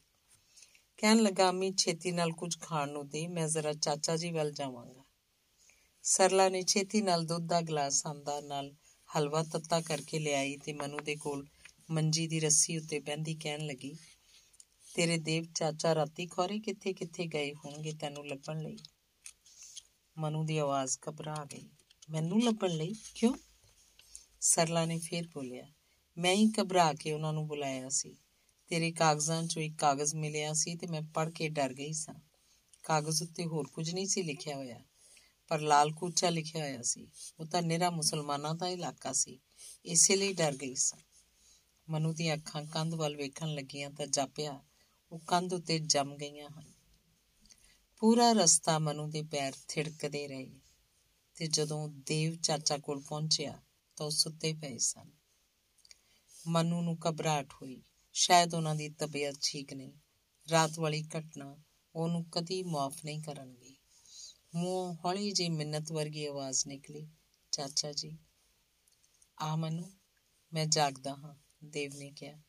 ਕਹਿਣ 0.98 1.22
ਲੱਗਾ, 1.22 1.48
ਅੰਮੀ, 1.48 1.72
ਛੇਤੀ 1.72 2.12
ਨਾਲ 2.12 2.32
ਕੁਝ 2.32 2.58
ਖਾਣ 2.60 2.90
ਨੂੰ 2.90 3.08
ਦੇ, 3.08 3.26
ਮੈਂ 3.28 3.48
ਜ਼ਰਾ 3.48 3.72
ਚਾਚਾ 3.72 4.16
ਜੀ 4.16 4.30
ਵੱਲ 4.30 4.52
ਜਾਵਾਂਗਾ। 4.52 5.04
ਸਰਲਾ 6.02 6.48
ਨੇ 6.48 6.62
ਛੇਤੀ 6.62 7.00
ਨਾਲ 7.00 7.24
ਦੁੱਧ 7.24 7.46
ਦਾ 7.46 7.60
ਗਲਾਸ 7.60 8.06
ਆਂਦਾ 8.06 8.40
ਨਾਲ 8.40 8.74
ਹਲਵਾ 9.16 9.42
ਤੱਤਾ 9.42 9.80
ਕਰਕੇ 9.80 10.18
ਲਿਆਈ 10.18 10.56
ਤੇ 10.56 10.72
ਮਨੂ 10.72 10.98
ਦੇ 10.98 11.16
ਕੋਲ 11.16 11.46
ਮੰਜੀ 11.90 12.26
ਦੀ 12.26 12.40
ਰੱਸੀ 12.40 12.76
ਉੱਤੇ 12.76 13.00
ਬੈੰਦੀ 13.00 13.34
ਕਹਿਣ 13.34 13.66
ਲੱਗੀ, 13.66 13.96
ਤੇਰੇ 14.94 15.18
ਦੇਵ 15.18 15.44
ਚਾਚਾ 15.54 15.94
ਰਾਤੀ 15.94 16.26
ਖੋਰੇ 16.26 16.58
ਕਿੱਥੇ 16.58 16.92
ਕਿੱਥੇ 16.92 17.26
ਗਏ 17.26 17.52
ਹੋਣਗੇ 17.54 17.92
ਤੈਨੂੰ 17.92 18.26
ਲੱਭਣ 18.26 18.62
ਲਈ? 18.62 18.76
ਮਨੂ 20.16 20.42
ਦੀ 20.44 20.56
ਆਵਾਜ਼ 20.58 20.98
ਘਬਰਾ 21.08 21.44
ਗਈ। 21.52 21.68
ਮੈਨੂੰ 22.10 22.42
ਲੱਭਣ 22.42 22.70
ਲਈ? 22.70 22.94
ਕਿਉਂ? 23.14 23.34
ਸਰਲਾ 24.40 24.84
ਨੇ 24.84 24.98
ਫੇਰ 24.98 25.26
ਬੋਲਿਆ, 25.26 25.66
ਮੈਂ 26.16 26.34
ਹੀ 26.34 26.46
ਘਬਰਾ 26.60 26.92
ਕੇ 26.92 27.12
ਉਹਨਾਂ 27.12 27.32
ਨੂੰ 27.32 27.46
ਬੁਲਾਇਆ 27.46 27.88
ਸੀ। 27.88 28.16
ਤੇਰੇ 28.70 28.90
ਕਾਗਜ਼ਾਂ 28.92 29.42
'ਚੋਂ 29.42 29.62
ਇੱਕ 29.62 29.76
ਕਾਗਜ਼ 29.78 30.14
ਮਿਲਿਆ 30.14 30.52
ਸੀ 30.52 30.74
ਤੇ 30.74 30.86
ਮੈਂ 30.86 31.02
ਪੜ੍ਹ 31.14 31.30
ਕੇ 31.30 31.48
ਡਰ 31.48 31.72
ਗਈ 31.74 31.92
ਸਾਂ। 31.92 32.14
ਕਾਗਜ਼ 32.84 33.22
ਉੱਤੇ 33.22 33.44
ਹੋਰ 33.44 33.68
ਕੁਝ 33.68 33.90
ਨਹੀਂ 33.94 34.06
ਸੀ 34.06 34.22
ਲਿਖਿਆ 34.22 34.56
ਹੋਇਆ, 34.56 34.80
ਪਰ 35.48 35.60
ਲਾਲ 35.60 35.92
ਕੂਚਾ 35.92 36.30
ਲਿਖਿਆ 36.30 36.62
ਹੋਇਆ 36.64 36.82
ਸੀ। 36.82 37.06
ਉਹ 37.40 37.46
ਤਾਂ 37.46 37.62
ਨਿਹਰਾ 37.62 37.90
ਮੁਸਲਮਾਨਾਂ 37.90 38.54
ਦਾ 38.54 38.68
ਇਲਾਕਾ 38.68 39.12
ਸੀ, 39.12 39.38
ਇਸੇ 39.84 40.16
ਲਈ 40.16 40.32
ਡਰ 40.32 40.56
ਗਈ 40.56 40.74
ਸਾਂ। 40.74 40.98
ਮਨੂ 41.88 42.12
ਦੀਆਂ 42.12 42.36
ਅੱਖਾਂ 42.36 42.64
ਕੰਧ 42.64 42.94
ਵੱਲ 42.94 43.16
ਵੇਖਣ 43.16 43.54
ਲੱਗੀਆਂ 43.54 43.90
ਤਾਂ 43.90 44.06
ਜਾਪਿਆ, 44.06 44.60
ਉਹ 45.12 45.18
ਕੰਧ 45.18 45.52
ਉੱਤੇ 45.52 45.78
ਜੰਮ 45.78 46.16
ਗਈਆਂ 46.16 46.48
ਹਨ। 46.50 46.79
ਪੂਰਾ 48.00 48.32
ਰਸਤਾ 48.32 48.78
ਮਨੂ 48.78 49.06
ਦੇ 49.06 49.22
ਪੈਰ 49.22 49.52
ਥਿੜਕਦੇ 49.68 50.28
ਰਹੇ 50.28 50.60
ਤੇ 51.34 51.46
ਜਦੋਂ 51.46 51.88
ਦੇਵ 51.88 52.36
ਚਾਚਾ 52.36 52.78
ਕੋਲ 52.78 53.00
ਪਹੁੰਚਿਆ 53.00 53.62
ਤਾਂ 53.96 54.06
ਉਹ 54.06 54.10
ਸੁੱਤੇ 54.10 54.52
ਪਏ 54.52 54.78
ਸਨ। 54.78 55.10
ਮਨੂ 56.46 56.80
ਨੂੰ 56.80 56.98
ਘਬਰਾਹਟ 57.08 57.52
ਹੋਈ। 57.52 57.82
ਸ਼ਾਇਦ 58.12 58.54
ਉਹਨਾਂ 58.54 58.74
ਦੀ 58.74 58.88
ਤਬੀਅਤ 58.88 59.38
ਠੀਕ 59.42 59.74
ਨਹੀਂ। 59.74 59.92
ਰਾਤ 60.50 60.78
ਵਾਲੀ 60.78 61.08
ਘਟਨਾ 61.18 61.56
ਉਹਨੂੰ 61.94 62.24
ਕਦੀ 62.30 62.62
ਮਾਫ 62.62 63.04
ਨਹੀਂ 63.04 63.22
ਕਰਨਗੀ। 63.22 63.76
ਮੂੰਹ 64.54 64.96
ਹੌਲੀ 65.04 65.32
ਜਿਹੀ 65.32 65.48
ਮਿੰਨਤ 65.48 65.92
ਵਰਗੀ 65.92 66.26
ਆਵਾਜ਼ 66.26 66.66
ਨਿਕਲੀ, 66.66 67.08
ਚਾਚਾ 67.52 67.92
ਜੀ, 67.92 68.18
ਆ 69.40 69.56
ਮਨੂ, 69.56 69.90
ਮੈਂ 70.52 70.66
ਜਾਗਦਾ 70.66 71.14
ਹਾਂ, 71.14 71.34
ਦੇਵ 71.64 71.94
ਨੇ 71.94 72.10
ਕਿਹਾ। 72.10 72.40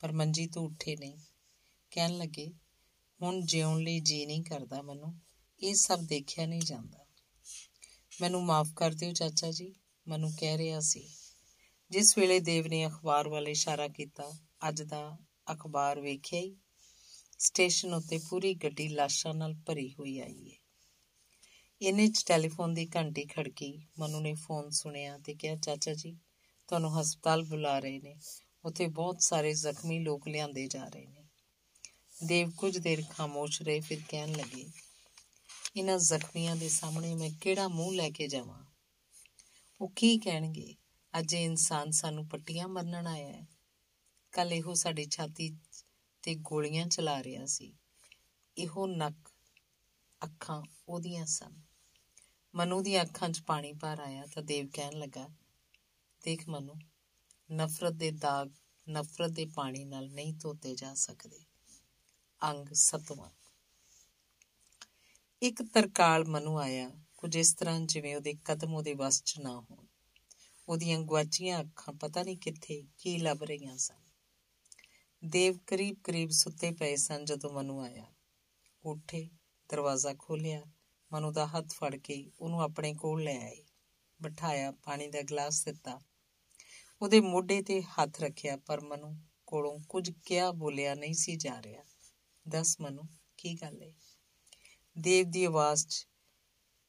ਪਰ 0.00 0.12
ਮੰਜੀ 0.12 0.46
ਤੋਂ 0.46 0.62
ਉੱਠੇ 0.62 0.96
ਨਹੀਂ। 0.96 1.18
ਕਹਿਣ 1.90 2.18
ਲੱਗੇ 2.18 2.52
ਹੁਣ 3.22 3.40
ਜਿਉਣ 3.40 3.80
ਲਈ 3.82 4.00
ਜੀ 4.00 4.24
ਨਹੀਂ 4.26 4.42
ਕਰਦਾ 4.44 4.80
ਮਨੂ, 4.82 5.12
ਇਹ 5.60 5.74
ਸਭ 5.74 6.00
ਦੇਖਿਆ 6.00 6.46
ਨਹੀਂ 6.46 6.60
ਜਾਂਦਾ। 6.60 7.06
ਮੈਨੂੰ 8.20 8.44
ਮਾਫ 8.44 8.72
ਕਰ 8.76 8.92
ਦਿਓ 8.92 9.12
ਚਾਚਾ 9.12 9.50
ਜੀ, 9.50 9.74
ਮਨੂ 10.06 10.30
ਕਹਿ 10.38 10.58
ਰਿਹਾ 10.58 10.80
ਸੀ, 10.80 11.08
ਜਿਸ 11.90 12.18
ਵੇਲੇ 12.18 12.40
ਦੇਵ 12.40 12.66
ਨੇ 12.66 12.86
ਅਖਬਾਰ 12.86 13.28
ਵੱਲ 13.28 13.48
ਇਸ਼ਾਰਾ 13.48 13.88
ਕੀਤਾ, 13.88 14.30
ਅੱਜ 14.68 14.82
ਦਾ 14.82 15.18
ਅਖਬਾਰ 15.52 16.00
ਵੇਖਿਆ 16.00 16.40
ਹੀ, 16.40 16.56
ਸਟੇਸ਼ਨ 17.38 17.94
ਉੱਤੇ 17.94 18.18
ਪੂਰੀ 18.30 18.54
ਗੱਡੀ 18.54 18.88
ਲਾਸ਼ਾਂ 18.88 19.34
ਨਾਲ 19.34 19.54
ਭਰੀ 19.66 19.88
ਹੋਈ 19.92 20.18
ਆਈ 20.18 20.50
ਹੈ 20.50 20.56
ਇਹਨੇ 21.80 22.08
ਚ 22.08 22.24
ਟੈਲੀਫੋਨ 22.26 22.74
ਦੀ 22.74 22.88
ਘੰਟੀ 22.96 23.24
ਖੜਕੀ, 23.26 23.86
ਮਨੂ 23.98 24.20
ਨੇ 24.20 24.34
ਫੋਨ 24.34 24.70
ਸੁਣਿਆ 24.70 25.18
ਤੇ 25.18 25.34
ਕਿਹਾ, 25.34 25.56
ਚਾਚਾ 25.56 25.94
ਜੀ, 25.94 26.18
ਤੁਹਾਨੂੰ 26.68 27.00
ਹਸਪਤਾਲ 27.00 27.42
ਬੁਲਾ 27.42 27.78
ਰਹੇ 27.78 27.98
ਨੇ, 27.98 28.16
ਉੱਥੇ 28.64 28.86
ਬਹੁਤ 28.86 29.22
ਸਾਰੇ 29.22 29.54
ਜ਼ਖਮੀ 29.54 29.98
ਲੋਕ 29.98 30.28
ਲਿਆਂਦੇ 30.28 30.66
ਜਾ 30.66 30.88
ਰਹੇ 30.88 31.06
ਨੇ। 31.06 31.21
ਦੇਵ 32.24 32.50
ਕੁਝ 32.50 32.78
ਦੇਰ 32.78 33.02
ਖਾਮੋਸ਼ 33.10 33.62
ਰਹੇ 33.62 33.80
ਫਿਰ 33.80 34.00
ਕਹਿਣ 34.08 34.32
ਲੱਗੇ 34.32 34.66
ਇਹਨਾਂ 35.76 35.98
ਜ਼ਖਮੀਆਂ 35.98 36.56
ਦੇ 36.56 36.68
ਸਾਹਮਣੇ 36.68 37.14
ਮੈਂ 37.14 37.30
ਕਿਹੜਾ 37.40 37.68
ਮੂੰਹ 37.68 37.94
ਲੈ 37.94 38.10
ਕੇ 38.10 38.28
ਜਾਵਾਂ? 38.28 38.64
ਉਹ 39.80 39.92
ਕੀ 39.96 40.18
ਕਹਿਣਗੇ? 40.18 40.74
ਅੱਜ 41.18 41.34
ਇਹ 41.34 41.44
ਇਨਸਾਨ 41.44 41.90
ਸਾਨੂੰ 41.90 42.28
ਪੱਟੀਆਂ 42.28 42.68
ਮਰਨਣ 42.68 43.06
ਆਇਆ 43.06 43.32
ਹੈ। 43.32 43.46
ਕੱਲ 44.32 44.52
ਇਹੋ 44.52 44.74
ਸਾਡੀ 44.74 45.04
ਛਾਤੀ 45.04 45.56
ਤੇ 46.22 46.34
ਗੋਲੀਆਂ 46.34 46.86
ਚਲਾ 46.86 47.22
ਰਿਹਾ 47.22 47.46
ਸੀ। 47.46 47.72
ਇਹੋ 48.58 48.86
ਨੱਕ, 48.86 49.30
ਅੱਖਾਂ 50.24 50.62
ਉਹਦੀਆਂ 50.88 51.26
ਸਨ। 51.26 51.60
ਮਨੂ 52.54 52.82
ਦੀਆਂ 52.82 53.04
ਅੱਖਾਂ 53.04 53.28
'ਚ 53.28 53.40
ਪਾਣੀ 53.40 53.72
ਭਰ 53.72 54.00
ਆਇਆ 54.00 54.26
ਤਾਂ 54.26 54.42
ਦੇਵ 54.42 54.68
ਕਹਿਣ 54.74 54.92
ਲੱਗਾ, 54.92 55.28
ਦੇਖ 56.24 56.48
ਮਨੂ, 56.48 56.74
ਨਫ਼ਰਤ 57.52 57.92
ਦੇ 57.92 58.10
ਦਾਗ, 58.10 58.50
ਨਫ਼ਰਤ 58.90 59.30
ਦੇ 59.30 59.46
ਪਾਣੀ 59.46 59.84
ਨਾਲ 59.84 60.10
ਨਹੀਂ 60.10 60.34
ਧੋਤੇ 60.34 60.74
ਜਾ 60.74 60.94
ਸਕਦੇ। 60.94 61.51
ਅੰਗ 62.42 62.66
ਸਤਵਾਂ। 62.72 63.30
ਇੱਕ 65.42 65.62
ਤਰਕਾਲ 65.62 66.24
ਮਨੂ 66.24 66.58
ਆਇਆ, 66.58 66.90
ਕੁਝ 67.16 67.36
ਇਸ 67.36 67.54
ਤਰ੍ਹਾਂ 67.54 67.80
ਜਿਵੇਂ 67.80 68.16
ਉਹਦੇ 68.16 68.34
ਕਦਮ 68.44 68.74
ਉਹਦੇ 68.74 68.94
ਵੱਸ 68.94 69.22
'ਚ 69.22 69.38
ਨਾ 69.38 69.60
ਹੋਣ। 69.60 69.86
ਉਹਦੀਆਂ 70.68 70.98
ਗਵਾਚੀਆਂ 70.98 71.60
ਅੱਖਾਂ 71.60 71.94
ਪਤਾ 71.94 72.22
ਨਹੀਂ 72.22 72.38
ਕਿੱਥੇ 72.38 72.84
ਕੀ 72.98 73.18
ਲੱਭ 73.18 73.42
ਰਹੀਆਂ 73.42 73.76
ਸਨ। 73.76 74.02
ਦੇਵ 75.24 75.58
ਕਰੀਬ 75.66 75.96
ਕਰੀਬ 76.04 76.30
ਸੁੱਤੇ 76.30 76.70
ਪਏ 76.70 76.96
ਸਨ 76.96 77.24
ਜਦੋਂ 77.24 77.50
ਮਨੂ 77.50 77.80
ਆਇਆ। 77.80 78.06
ਉੱਠੇ, 78.84 79.30
ਦਰਵਾਜ਼ਾ 79.68 80.14
ਖੋਲ੍ਹਿਆ, 80.18 80.62
ਮਨੂ 81.12 81.32
ਦਾ 81.32 81.46
ਹੱਥ 81.46 81.68
ਫੜ 81.72 81.96
ਕੇ 81.96 82.30
ਉਹਨੂੰ 82.40 82.62
ਆਪਣੇ 82.62 82.94
ਕੋਲ 82.94 83.22
ਲੈ 83.22 83.40
ਆਏ। 83.40 83.64
ਬਿਠਾਇਆ, 84.22 84.70
ਪਾਣੀ 84.70 85.06
ਦਾ 85.06 85.22
ਗਲਾਸ 85.22 85.64
ਦਿੱਤਾ। 85.64 86.00
ਉਹਦੇ 87.02 87.20
ਮੋਢੇ 87.20 87.62
ਤੇ 87.62 87.82
ਹੱਥ 87.82 88.20
ਰੱਖਿਆ, 88.20 88.56
ਪਰ 88.56 88.80
ਮਨੂ 88.80 89.16
ਕੋਲੋਂ 89.46 89.78
ਕੁਝ 89.88 90.12
ਕਿਹਾ 90.24 90.52
ਬੋਲਿਆ 90.52 90.94
ਨਹੀਂ 90.94 91.14
ਸੀ 91.14 91.36
ਜਾ 91.36 91.62
ਰਿਹਾ। 91.62 91.84
ਦੱਸ 92.48 92.80
ਮਨੂ, 92.80 93.02
ਕੀ 93.36 93.54
ਗੱਲ 93.54 93.82
ਹੈ 93.82 93.92
ਦੇਵ 94.98 95.30
ਦੀ 95.30 95.44
ਆਵਾਜ਼ 95.44 95.86
'ਚ 95.86 96.06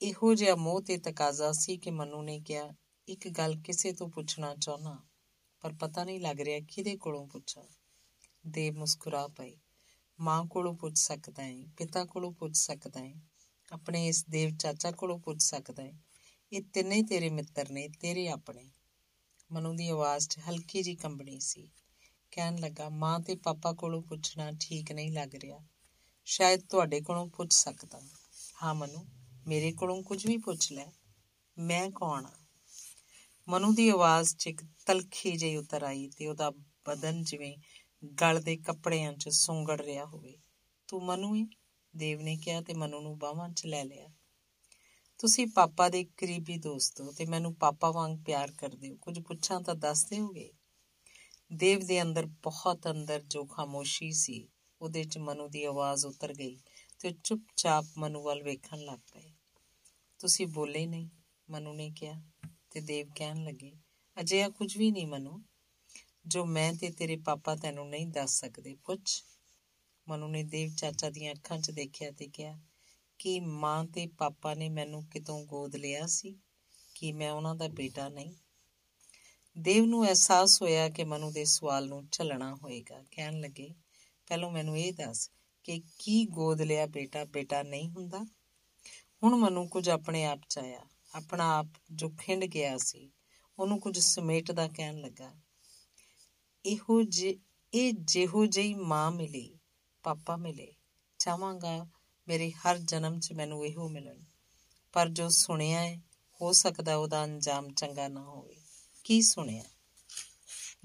ਇਹੋ 0.01 0.34
ਜਿਹਾ 0.34 0.56
ਮੋਹ 0.56 0.82
ਤੇ 0.82 0.97
ਤਕਾਜ਼ਾ 0.97 1.51
ਸੀ 1.51 1.78
ਕਿ 1.78 1.91
ਮਨੂ 1.91 2.22
ਨੇ 2.22 2.39
ਕਿਹਾ, 2.39 2.74
ਇੱਕ 3.08 3.28
ਗੱਲ 3.28 3.56
ਕਿਸੇ 3.56 3.91
ਤੋਂ 3.93 4.10
ਪੁੱਛਣਾ 4.10 4.56
ਚਾਹਨਾ 4.56 5.04
ਪਰ 5.62 5.74
ਪਤਾ 5.74 6.04
ਨਹੀਂ 6.04 6.20
ਲੱਗ 6.20 6.41
ਰਿਹਾ 6.41 6.60
ਕਿਹਦੇ 6.60 6.97
ਕੋਲੋਂ 6.97 7.28
ਪੁੱਛਾਂ। 7.28 7.64
ਦੇਵ 8.47 8.78
ਮੁਸਕਰਾ 8.78 9.28
ਪਈ, 9.28 9.58
ਮਾਂ 10.20 10.45
ਕੋਲੋਂ 10.45 10.74
ਪੁੱਛ 10.76 10.97
ਸਕਦਾ 10.97 11.43
ਹੈ 11.43 11.64
ਪਿਤਾ 11.78 12.06
ਕੋਲੋਂ 12.06 12.32
ਪੁੱਛ 12.32 12.58
ਸਕਦਾ 12.58 12.99
ਹੈ 12.99 13.14
ਆਪਣੇ 13.72 14.08
ਇਸ 14.08 14.26
ਦੇਵ 14.30 14.49
ਚਾਚਾ 14.58 14.91
ਕੋਲੋਂ 14.91 15.20
ਪੁੱਛ 15.20 15.41
ਸਕਦਾ 15.41 15.84
ਹੈ 15.84 15.93
ਇਹ 16.54 16.62
ਤਿੰਨੇ 16.74 17.01
ਤੇਰੇ 17.04 17.30
ਮਿੱਤਰ 17.30 17.70
ਨੇ, 17.70 17.88
ਤੇਰੇ 17.88 18.28
ਆਪਣੇ। 18.30 18.72
ਮਨੂ 19.51 19.74
ਦੀ 19.74 19.89
ਆਵਾਜ਼ 19.89 20.30
'ਚ 20.30 20.39
ਹਲਕੀ 20.49 20.84
ਜੀ 20.84 20.95
ਕੰਬਣੀ 20.95 21.39
ਸੀ। 21.39 21.72
ਕਹਿਣ 22.36 22.57
ਲੱਗਾ, 22.59 22.89
ਮਾਂ 22.89 23.19
ਤੇ 23.19 23.36
ਪਾਪਾ 23.36 23.73
ਕੋਲੋਂ 23.73 24.01
ਪੁੱਛਣਾ 24.01 24.51
ਠੀਕ 24.59 24.91
ਨਹੀਂ 24.91 25.11
ਲੱਗ 25.11 25.36
ਰਿਹਾ। 25.36 25.59
ਸ਼ਾਇਦ 26.25 26.61
ਤੁਹਾਡੇ 26.69 27.01
ਕੋਲੋਂ 27.01 27.27
ਪੁੱਛ 27.27 27.53
ਸਕਦਾ 27.53 28.01
ਹਾਂ। 28.63 28.75
ਮਨੂ, 28.75 29.05
ਮੇਰੇ 29.47 29.71
ਕੋਲੋਂ 29.71 30.03
ਕੁਝ 30.03 30.27
ਵੀ 30.27 30.38
ਪੁੱਛ 30.38 30.71
ਲੈ। 30.71 30.86
ਮੈਂ 31.57 31.91
ਕੌਣ 31.91 32.25
ਆ? 32.25 32.31
ਮਨੂ 33.47 33.73
ਦੀ 33.73 33.89
ਆਵਾਜ਼ 33.89 34.36
'ਚ 34.36 34.47
ਇੱਕ 34.47 34.61
ਤਲਖੀ 34.86 35.31
ਜਿਹੀ 35.31 35.57
ਉਤਰ 35.57 35.84
ਆਈ 35.84 36.09
ਤੇ 36.17 36.27
ਉਹਦਾ 36.27 36.49
ਬਦਨ 36.86 37.23
ਜਿਵੇਂ 37.23 37.57
ਗਲ 38.21 38.41
ਦੇ 38.41 38.57
ਕੱਪੜਿਆਂ 38.57 39.13
'ਚ 39.13 39.29
ਸੁੰਗੜ 39.29 39.81
ਰਿਹਾ 39.81 40.05
ਹੋਵੇ। 40.05 40.38
ਤੂੰ 40.88 41.05
ਮਨੂ 41.05 41.36
ਹੈ 41.36 41.45
ਦੇਵ 41.95 42.21
ਨੇ 42.21 42.38
ਕਿਹਾ 42.38 42.61
ਤੇ 42.61 42.73
ਮਨੂ 42.73 43.01
ਨੂੰ 43.01 43.17
ਬਾਹਾਂ 43.19 43.49
'ਚ 43.49 43.65
ਲੈ 43.65 43.84
ਲਿਆ। 43.84 44.09
ਤੁਸੀਂ 45.17 45.47
ਪਾਪਾ 45.47 45.89
ਦੇ 45.89 46.03
ਕਰੀਬੀ 46.03 46.57
ਦੋਸਤ 46.57 47.01
ਹੋ 47.01 47.11
ਤੇ 47.11 47.25
ਮੈਨੂੰ 47.25 47.55
ਪਾਪਾ 47.55 47.91
ਵਾਂਗ 47.91 48.17
ਪਿਆਰ 48.25 48.51
ਕਰਦੇ 48.51 48.89
ਹੋ। 48.89 48.95
ਕੁਝ 48.95 49.19
ਪੁੱਛਾਂ 49.19 49.61
ਤਾਂ 49.61 49.75
ਦੱਸ 49.75 50.05
ਦਿਓਗੇ? 50.05 50.51
ਦੇਵ 51.56 51.80
ਦੇ 51.80 52.01
ਅੰਦਰ 52.01 52.26
ਬਹੁਤ 52.26 52.88
ਅੰਦਰ 52.91 53.22
ਜੋ 53.22 53.45
ਖਾਮੋਸ਼ੀ 53.45 54.12
ਸੀ, 54.12 54.49
ਉਹਦੇ 54.82 55.04
'ਚ 55.04 55.18
ਮਨੂ 55.18 55.47
ਦੀ 55.47 55.64
ਆਵਾਜ਼ 55.64 56.06
ਉਤਰ 56.06 56.34
ਗਈ 56.34 56.60
ਤੇ 56.99 57.14
ਚੁੱਪਚਾਪ 57.24 57.86
ਮਨੂ 57.97 58.24
ਵੱਲ 58.24 58.43
ਵੇਖਣ 58.43 58.80
ਲੱਗ 58.80 58.99
ਪਏ। 59.14 59.34
ਤੁਸੀਂ 60.20 60.47
ਬੋਲੇ 60.47 60.86
ਨਹੀਂ, 60.86 61.10
ਮਨੂ 61.49 61.74
ਨੇ 61.74 61.91
ਕਿਹਾ 61.91 62.22
ਤੇ 62.72 62.82
ਦੇਵ 62.82 63.10
ਕਹਿਣ 63.16 63.43
ਲੱਗੇ। 63.43 63.74
ਅਜਿਹਾ 64.20 64.49
ਕੁਝ 64.49 64.78
ਵੀ 64.78 64.91
ਨਹੀਂ, 64.91 65.08
ਮਨੂ। 65.08 65.43
ਜੋ 66.28 66.45
ਮੈਂ 66.45 66.74
ਤੇ 66.74 66.89
ਤੇਰੇ 66.91 67.18
ਪਾਪਾ 67.18 67.56
ਤੈਨੂੰ 67.56 67.89
ਨਹੀਂ 67.89 68.08
ਦੱਸ 68.08 68.39
ਸਕਦੇ, 68.39 68.76
ਪੁੱਛ। 68.76 69.24
ਮਨੂ 70.08 70.28
ਨੇ 70.28 70.43
ਦੇਵ 70.43 70.70
ਚਾਚਾ 70.78 71.10
ਦੀਆਂ 71.10 71.34
ਅੱਖਾਂ 71.34 71.60
'ਚ 71.60 71.72
ਦੇਖਿਆ 71.72 72.12
ਤੇ 72.12 72.28
ਕਿਹਾ, 72.28 72.60
ਕਿ 73.20 73.39
ਮਾਂ 73.39 73.86
ਤੇ 73.86 74.08
ਪਾਪਾ 74.08 74.54
ਨੇ 74.54 74.70
ਮੈਨੂੰ 74.70 75.06
ਕਿਤੋਂ 75.06 75.45
ਗੋਦ 75.45 75.76
ਲਿਆ 75.76 76.08
ਸੀ? 76.08 76.39
ਕਿ 76.95 77.12
ਮੈਂ 77.12 77.32
ਉਹਨਾਂ 77.32 77.56
ਦਾ 77.56 77.68
ਬੇਟਾ 77.68 78.10
ਨਹੀਂ? 78.10 78.34
ਦੇਵ 79.58 79.86
ਨੂੰ 79.86 80.06
ਅਹਿਸਾਸ 80.06 80.62
ਹੋਇਆ 80.62 80.89
ਕਿ 80.89 81.04
ਮਨੂ 81.04 81.32
ਦੇ 81.32 81.45
ਸਵਾਲ 81.45 81.88
ਨੂੰ 81.88 82.08
ਝੱਲਣਾ 82.12 82.56
ਹੋਏਗਾ। 82.56 83.04
ਕਹਿਣ 83.12 83.39
ਲੱਗੇ, 83.39 83.74
ਪਹਿਲਾਂ 84.28 84.49
ਮੈਨੂੰ 84.49 84.78
ਇਹ 84.78 84.93
ਦੱਸ 84.93 85.30
ਕਿ 85.64 85.82
ਕੀ 85.99 86.26
ਗੋਦ 86.26 86.62
ਲਿਆ 86.62 86.86
ਬੇਟਾ? 86.86 87.26
ਬੇਟਾ 87.26 87.64
ਨਹੀਂ 87.64 87.89
ਹੁੰਦਾ? 87.89 88.24
ਹੁਣ 89.24 89.36
ਮਨੂੰ 89.36 89.70
ਕੁਝ 89.70 89.89
ਆਪਣੇ 89.89 90.26
ਆਪ 90.26 90.39
ਚ 90.49 90.58
ਆਇਆ। 90.58 90.80
ਆਪਣਾ 91.16 91.58
ਆਪ 91.58 91.68
ਜੋ 91.91 92.10
ਖਿੰਡ 92.10 92.45
ਗਿਆ 92.45 92.78
ਸੀ, 92.78 93.12
ਉਹਨੂੰ 93.60 93.80
ਕੁਝ 93.80 93.99
ਸਮੇਟਦਾ 93.99 94.68
ਕਹਿਣ 94.68 94.99
ਲੱਗਾ, 95.01 95.32
ਇਹੋ 96.66 97.01
ਜੇ, 97.04 97.39
ਇਹ 97.74 97.93
ਜਿਹੋ 97.93 98.45
ਜਿਹੀ 98.45 98.74
ਮਾਂ 98.74 99.12
ਮਿਲੀ, 99.12 99.60
ਪਾਪਾ 100.04 100.36
ਮਿਲੇ, 100.36 100.74
ਚਾਹਾਂਗਾ 101.20 101.88
ਮੇਰੇ 102.28 102.51
ਹਰ 102.51 102.78
ਜਨਮ 102.78 103.20
'ਚ 103.20 103.34
ਮੈਨੂੰ 103.34 103.66
ਇਹੋ 103.66 103.89
ਮਿਲਣ। 103.89 104.20
ਪਰ 104.93 105.10
ਜੋ 105.10 105.30
ਸੁਣਿਆ 105.30 105.82
ਹੈ 105.82 106.01
ਹੋ 106.41 106.51
ਸਕਦਾ 106.51 106.95
ਉਹਦਾ 106.95 107.24
ਅੰਜਾਮ 107.24 107.74
ਚੰਗਾ 107.74 108.08
ਨਾ 108.08 108.22
ਹੋਵੇ। 108.22 108.62
ਕੀ 109.06 109.22
ਸੁਣਿਆ? 109.22 109.64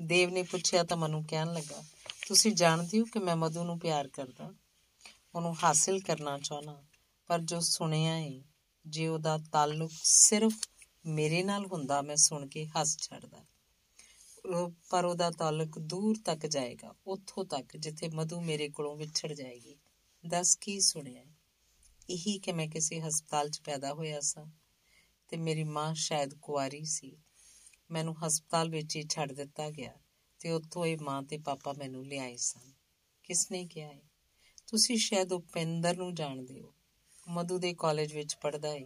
ਦੇਵ 0.01 0.31
ਨੇ 0.31 0.43
ਪੁੱਛਿਆ 0.43 0.83
ਤਾਂ 0.83 0.97
ਮਨੂੰ 0.97 1.25
ਕਹਿਣ 1.25 1.53
ਲੱਗਾ, 1.53 1.83
ਤੁਸੀਂ 2.29 2.53
ਜਾਣਦੇ 2.53 3.01
ਹੋ 3.01 3.05
ਕਿ 3.05 3.19
ਮੈਂ 3.19 3.37
ਮਧੂ 3.37 3.64
ਨੂੰ 3.64 3.79
ਪਿਆਰ 3.79 4.09
ਕਰਦਾ? 4.09 4.53
ਉਹਨੂੰ 5.35 5.55
ਹਾਸਿਲ 5.64 6.01
ਕਰਨਾ 6.01 6.39
ਚਾਹਨਾ 6.39 6.83
ਪਰ 7.27 7.41
ਜੋ 7.41 7.61
ਸੁਣਿਆ 7.61 8.12
ਹੈ 8.12 8.41
ਜੇ 8.87 9.07
ਉਹਦਾ 9.09 9.39
ਤਾਲੁਕ 9.53 9.91
ਸਿਰਫ 10.03 10.55
ਮੇਰੇ 11.07 11.43
ਨਾਲ 11.43 11.66
ਹੁੰਦਾ, 11.66 12.03
ਮੈਂ 12.03 12.16
ਸੁਣ 12.16 12.47
ਕੇ 12.47 12.66
ਹੱਸ 12.66 12.97
ਛੱਡਦਾ। 12.99 13.45
ਪਰ 14.91 15.05
ਉਹਦਾ 15.05 15.31
ਤਾਲੁਕ 15.31 15.79
ਦੂਰ 15.79 16.16
ਤੱਕ 16.25 16.47
ਜਾਏਗਾ, 16.47 16.95
ਉੱਥੋਂ 17.07 17.45
ਤੱਕ 17.45 17.77
ਜਿੱਥੇ 17.77 18.09
ਮਧੂ 18.09 18.41
ਮੇਰੇ 18.41 18.69
ਕੋਲੋਂ 18.69 18.97
ਵਿਛੜ 18.97 19.33
ਜਾਏਗੀ। 19.33 19.77
ਦੱਸ 20.25 20.57
ਕੀ 20.57 20.81
ਸੁਣਿਆ 20.81 21.25
ਇਹੀ 22.11 22.39
ਕਿ 22.39 22.53
ਮੈਂ 22.53 22.69
ਕਿਸੇ 22.69 23.01
ਹਸਪਤਾਲ 23.01 23.51
'ਚ 23.51 23.61
ਪੈਦਾ 23.61 23.93
ਹੋਇਆ 23.93 24.21
ਸਾਂ 24.21 24.47
ਤੇ 25.29 25.37
ਮੇਰੀ 25.37 25.64
ਮਾਂ 25.64 25.95
ਸ਼ਾਇਦ 25.95 26.35
ਕੁਆਰੀ 26.35 26.85
ਸੀ। 26.85 27.16
ਮੈਨੂੰ 27.91 28.14
ਹਸਪਤਾਲ 28.26 28.70
ਵਿੱਚ 28.70 28.97
ਹੀ 28.97 29.03
ਛੱਡ 29.11 29.32
ਦਿੱਤਾ 29.32 29.70
ਗਿਆ 29.70 29.93
ਤੇ 30.41 30.51
ਉੱਥੋਂ 30.51 30.86
ਇਹ 30.86 30.99
ਮਾਂ 31.03 31.22
ਤੇ 31.22 31.39
ਪਾਪਾ 31.39 31.72
ਮੈਨੂੰ 31.72 32.07
ਲਿਆਏ 32.07 32.36
ਸਨ। 32.36 32.72
ਕਿਸ 33.24 33.51
ਨੇ 33.51 33.64
ਕਿਹਾ 33.66 33.89
ਹੈ 33.89 34.01
ਤੁਸੀਂ 34.66 34.97
ਸ਼ਾਇਦ 34.97 35.32
ਉਪਿੰਦਰ 35.32 35.97
ਨੂੰ 35.97 36.14
ਜਾਣਦੇ 36.14 36.61
ਹੋ। 36.61 36.72
ਮਧੂ 37.28 37.59
ਦੇ 37.59 37.74
ਕਾਲਜ 37.74 38.14
ਵਿੱਚ 38.14 38.34
ਪੜਦਾ 38.34 38.68
ਹੈ 38.68 38.84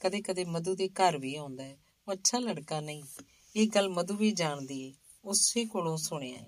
ਕਦੇ-ਕਦੇ 0.00 0.44
ਮਧੂ 0.44 0.74
ਦੇ 0.74 0.88
ਘਰ 0.88 1.18
ਵੀ 1.18 1.34
ਆਉਂਦਾ 1.36 1.64
ਹੈ 1.64 1.76
ਉਹ 2.08 2.12
ਅੱਛਾ 2.12 2.38
ਲੜਕਾ 2.38 2.80
ਨਹੀਂ। 2.80 3.02
ਇਹ 3.54 3.68
ਗੱਲ 3.68 3.88
ਮਧੂ 3.88 4.16
ਵੀ 4.16 4.30
ਜਾਣਦੀ 4.32 4.88
ਹੈ 4.88 4.92
ਉਸੇ 5.24 5.64
ਕੋਲੋਂ 5.64 5.96
ਸੁਣਿਆ 5.96 6.38
ਹੈ 6.38 6.46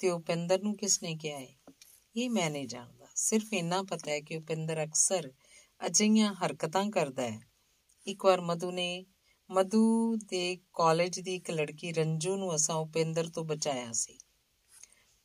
ਤੇ 0.00 0.10
ਉਪਿੰਦਰ 0.10 0.62
ਨੂੰ 0.62 0.76
ਕਿਸ 0.76 1.02
ਨੇ 1.02 1.14
ਕਿਹਾ 1.16 1.38
ਹੈ 1.38 1.48
ਇਹ 2.16 2.30
ਮੈਂ 2.30 2.50
ਨਹੀਂ 2.50 2.68
ਜਾਣਦਾ। 2.68 3.06
ਸਿਰਫ 3.14 3.52
ਇੰਨਾ 3.52 3.82
ਪਤਾ 3.82 4.10
ਹੈ 4.10 4.20
ਕਿ 4.20 4.36
ਉਪਿੰਦਰ 4.36 4.82
ਅਕਸਰ 4.84 5.30
ਅਜਿਹੀਆਂ 5.86 6.34
ਹਰਕਤਾਂ 6.34 6.90
ਕਰਦਾ 6.90 7.22
ਹੈ 7.22 7.40
ਇੱਕ 8.06 8.24
ਵਾਰ 8.24 8.40
ਮਧੂ 8.40 8.70
ਨੇ 8.70 9.04
ਮਧੂ 9.50 10.16
ਦੇ 10.16 10.58
ਕਾਲਜ 10.74 11.20
ਦੀ 11.20 11.34
ਇੱਕ 11.34 11.50
ਲੜਕੀ 11.50 11.92
ਰੰਜੂ 11.92 12.36
ਨੂੰ 12.36 12.54
ਅਸਾਂ 12.54 12.76
ਉਪਿੰਦਰ 12.76 13.28
ਤੋਂ 13.28 13.44
ਬਚਾਇਆ 13.44 13.92
ਸੀ। 13.92 14.18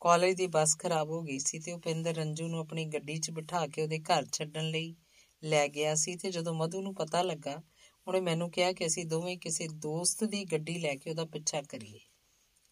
ਕਾਲਜ 0.02 0.36
ਦੀ 0.36 0.48
ਬੱਸ 0.48 0.78
ਖਰਾਬ 0.78 1.10
ਹੋ 1.10 1.22
ਗਈ 1.22 1.40
ਸੀ 1.40 1.60
ਤੇ 1.60 1.72
ਉਪਿੰਦਰ 1.72 2.16
ਰੰਜੂ 2.16 2.48
ਨੂੰ 2.48 2.60
ਆਪਣੀ 2.60 2.86
ਗੱਡੀ 2.86 3.18
'ਚ 3.18 3.32
ਬਿਠਾ 3.32 3.68
ਕੇ 3.68 3.82
ਉਹਦੇ 3.82 4.00
ਘਰ 4.00 4.26
ਛੱਡਣ 4.34 4.64
ਲਈ 4.64 4.96
ਲੈ 5.44 5.68
ਗਿਆ 5.68 5.96
ਸੀ 5.96 6.16
ਤੇ 6.16 6.32
ਜਦੋਂ 6.32 6.54
ਮਧੂ 6.54 6.82
ਨੂੰ 6.82 6.96
ਪਤਾ 6.96 7.22
ਲੱਗਾ, 7.22 7.64
ਉਹਨੇ 8.08 8.20
ਮੈਨੂੰ 8.20 8.52
ਕਿਹਾ 8.52 8.72
ਕਿ 8.72 8.86
ਅਸੀਂ 8.86 9.06
ਦੋਵੇਂ 9.06 9.38
ਕਿਸੇ 9.38 9.68
ਦੋਸਤ 9.68 10.24
ਦੀ 10.24 10.46
ਗੱਡੀ 10.46 10.80
ਲੈ 10.80 10.96
ਕੇ 10.96 11.10
ਉਹਦਾ 11.10 11.26
ਪਿੱਛਾ 11.26 11.62
ਕਰੀਏ। 11.62 12.00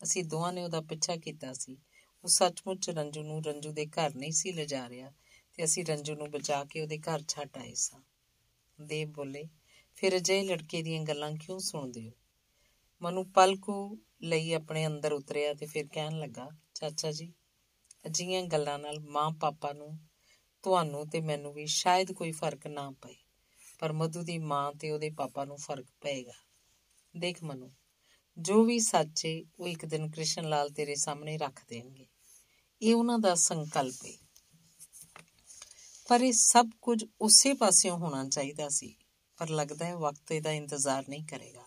ਅਸੀਂ 0.04 0.24
ਦੋਵਾਂ 0.24 0.54
ਨੇ 0.54 0.64
ਉਹਦਾ 0.64 0.82
ਪਿੱਛਾ 0.82 1.16
ਕੀਤਾ 1.16 1.54
ਸੀ। 1.54 1.78
ਉਹ 2.24 2.30
ਸੱਚਮੁੱਚ 2.30 2.90
ਰੰਜੂ 2.90 3.24
ਨੂੰ 3.24 3.44
ਰੰਜੂ 3.44 3.72
ਦੇ 3.72 3.86
ਘਰ 3.86 4.16
ਨਹੀਂ 4.16 4.32
ਸੀ 4.32 4.52
ਲਿਜਾ 4.52 4.90
ਰਿਹਾ 4.90 5.12
ਤੇ 5.54 5.64
ਅਸੀਂ 5.64 5.86
ਰੰਜੂ 5.86 6.16
ਨੂੰ 6.16 6.32
ਬਚਾ 6.32 6.64
ਕੇ 6.64 6.82
ਉਹਦੇ 6.82 6.98
ਘਰ 6.98 7.24
ਛੱਡ 7.28 7.58
ਆਏ 7.58 7.74
ਸਾਂ। 7.74 8.00
ਦੇਵ 8.82 9.12
ਬੋਲੇ 9.12 9.48
ਫਿਰ 10.02 10.18
ਅਜੇ 10.18 10.44
ਲੜਕੇ 10.44 10.82
ਦੀਆਂ 10.82 11.04
ਗੱਲਾਂ 11.04 11.32
ਕਿਉਂ 11.32 11.60
ਸੁਣਦੇ 11.60 12.10
ਹੋ? 12.10 12.12
ਮਨੂ 13.02 13.24
ਪਲਕੂ 13.24 13.98
ਲਈ 14.22 14.54
ਆਪਣੇ 14.54 14.88
ਅੰਦਰ 14.88 15.12
ਉਤਰਿਆ 15.12 15.54
ਤੇ 15.54 15.66
ਫਿਰ 15.66 15.88
ਕਹਿਣ 15.88 16.20
ਲੱਗਾ, 16.20 16.50
ਚਾਚਾ 16.74 17.12
ਜੀ 17.12 17.34
ਅਜੀਆਂ 18.06 18.44
ਗੱਲਾਂ 18.44 18.80
ਨਾਲ 18.80 19.00
ਮਾਂ 19.00 19.32
ਪਾਪਾ 19.32 19.74
ਨੂੰ, 19.74 20.00
ਤੁਹਾਨੂੰ 20.64 21.10
ਤੇ 21.10 21.22
ਮੈਨੂੰ 21.22 21.54
ਵੀ 21.54 21.66
ਸ਼ਾਇਦ 21.66 22.12
ਕੋਈ 22.12 22.32
ਫ਼ਰਕ 22.32 22.68
ਨਾ 22.68 22.92
ਪਏ, 22.92 23.16
ਪਰ 23.80 23.94
ਮਧੂ 23.94 24.22
ਦੀ 24.22 24.38
ਮਾਂ 24.38 24.74
ਤੇ 24.74 24.92
ਉਹਦੇ 24.92 25.10
ਪਾਪਾ 25.10 25.46
ਨੂੰ 25.46 25.58
ਫ਼ਰਕ 25.58 25.86
ਪਏਗਾ। 26.02 26.34
ਦੇਖ 27.18 27.44
ਮਨੂ, 27.44 27.72
ਜੋ 28.38 28.64
ਵੀ 28.64 28.80
ਸੱਚ 28.80 29.26
ਹੈ 29.26 29.42
ਉਹ 29.60 29.68
ਇੱਕ 29.68 29.86
ਦਿਨ 29.86 30.12
ਕ੍ਰਿਸ਼ਨ 30.12 30.50
ਲਾਲ 30.50 30.70
ਤੇਰੇ 30.70 30.96
ਸਾਹਮਣੇ 30.96 31.38
ਰੱਖ 31.38 31.66
ਦੇਣਗੇ। 31.68 32.08
ਇਹ 32.82 32.96
ਉਹਨਾਂ 32.96 33.20
ਦਾ 33.20 33.36
ਸੰਕਲਪ 33.36 34.06
ਹੈ 34.06 34.14
ਪਰ 36.08 36.22
ਇਹ 36.22 36.34
ਸਭ 36.34 36.70
ਕੁਝ 36.82 37.06
ਉਸੇ 37.22 37.54
ਪਾਸਿਓਂ 37.54 37.98
ਹੋਣਾ 37.98 38.30
ਚਾਹੀਦਾ 38.30 38.70
ਸੀ। 38.70 38.96
ਪਰ 39.40 39.50
ਲੱਗਦਾ 39.50 39.86
ਹੈ 39.86 39.96
ਵਕਤ 39.96 40.32
ਇਹਦਾ 40.32 40.52
ਇੰਤਜ਼ਾਰ 40.52 41.04
ਨਹੀਂ 41.10 41.26
ਕਰੇਗਾ। 41.26 41.66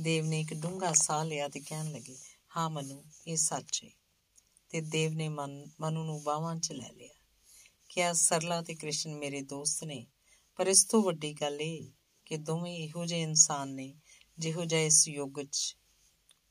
ਦੇਵ 0.00 0.26
ਨੇ 0.26 0.40
ਇੱਕ 0.40 0.54
ਡੂੰਘਾ 0.54 0.92
ਸਾਹ 0.92 1.24
ਲਿਆ 1.24 1.48
ਤੇ 1.48 1.60
ਕਹਿਣ 1.60 1.92
ਲੱਗੇ, 1.92 2.16
ਹਾਂ 2.56 2.70
ਮਨੂ, 2.70 3.02
ਇਹ 3.26 3.36
ਸੱਚ 3.36 3.84
ਹੈ 3.84 3.90
ਤੇ 4.68 4.80
ਦੇਵ 4.80 5.12
ਨੇ 5.12 5.28
ਮਨੂ 5.28 6.04
ਨੂੰ 6.04 6.22
ਬਾਹਾਂ 6.22 6.56
'ਚ 6.56 6.72
ਲੈ 6.72 6.90
ਲਿਆ। 6.92 7.14
ਕਿਹਾ 7.88 8.12
ਸਰਲਾ 8.12 8.62
ਤੇ 8.62 8.74
ਕ੍ਰਿਸ਼ਨ 8.74 9.14
ਮੇਰੇ 9.14 9.40
ਦੋਸਤ 9.42 9.84
ਨੇ, 9.84 10.06
ਪਰ 10.56 10.66
ਇਸ 10.66 10.84
ਤੋਂ 10.84 11.02
ਵੱਡੀ 11.02 11.32
ਗੱਲ 11.32 11.60
ਇਹ 11.60 11.90
ਕਿ 12.26 12.36
ਦੋਵੇਂ 12.36 12.76
ਇਹੋ 12.76 13.06
ਜਿਹੇ 13.06 13.22
ਇਨਸਾਨ 13.22 13.68
ਨੇ, 13.68 13.94
ਜਿਹੋ 14.38 14.64
ਜਿਹਾ 14.64 14.80
ਇਸ 14.80 15.08
ਯੁੱਗ 15.08 15.40
'ਚ 15.42 15.76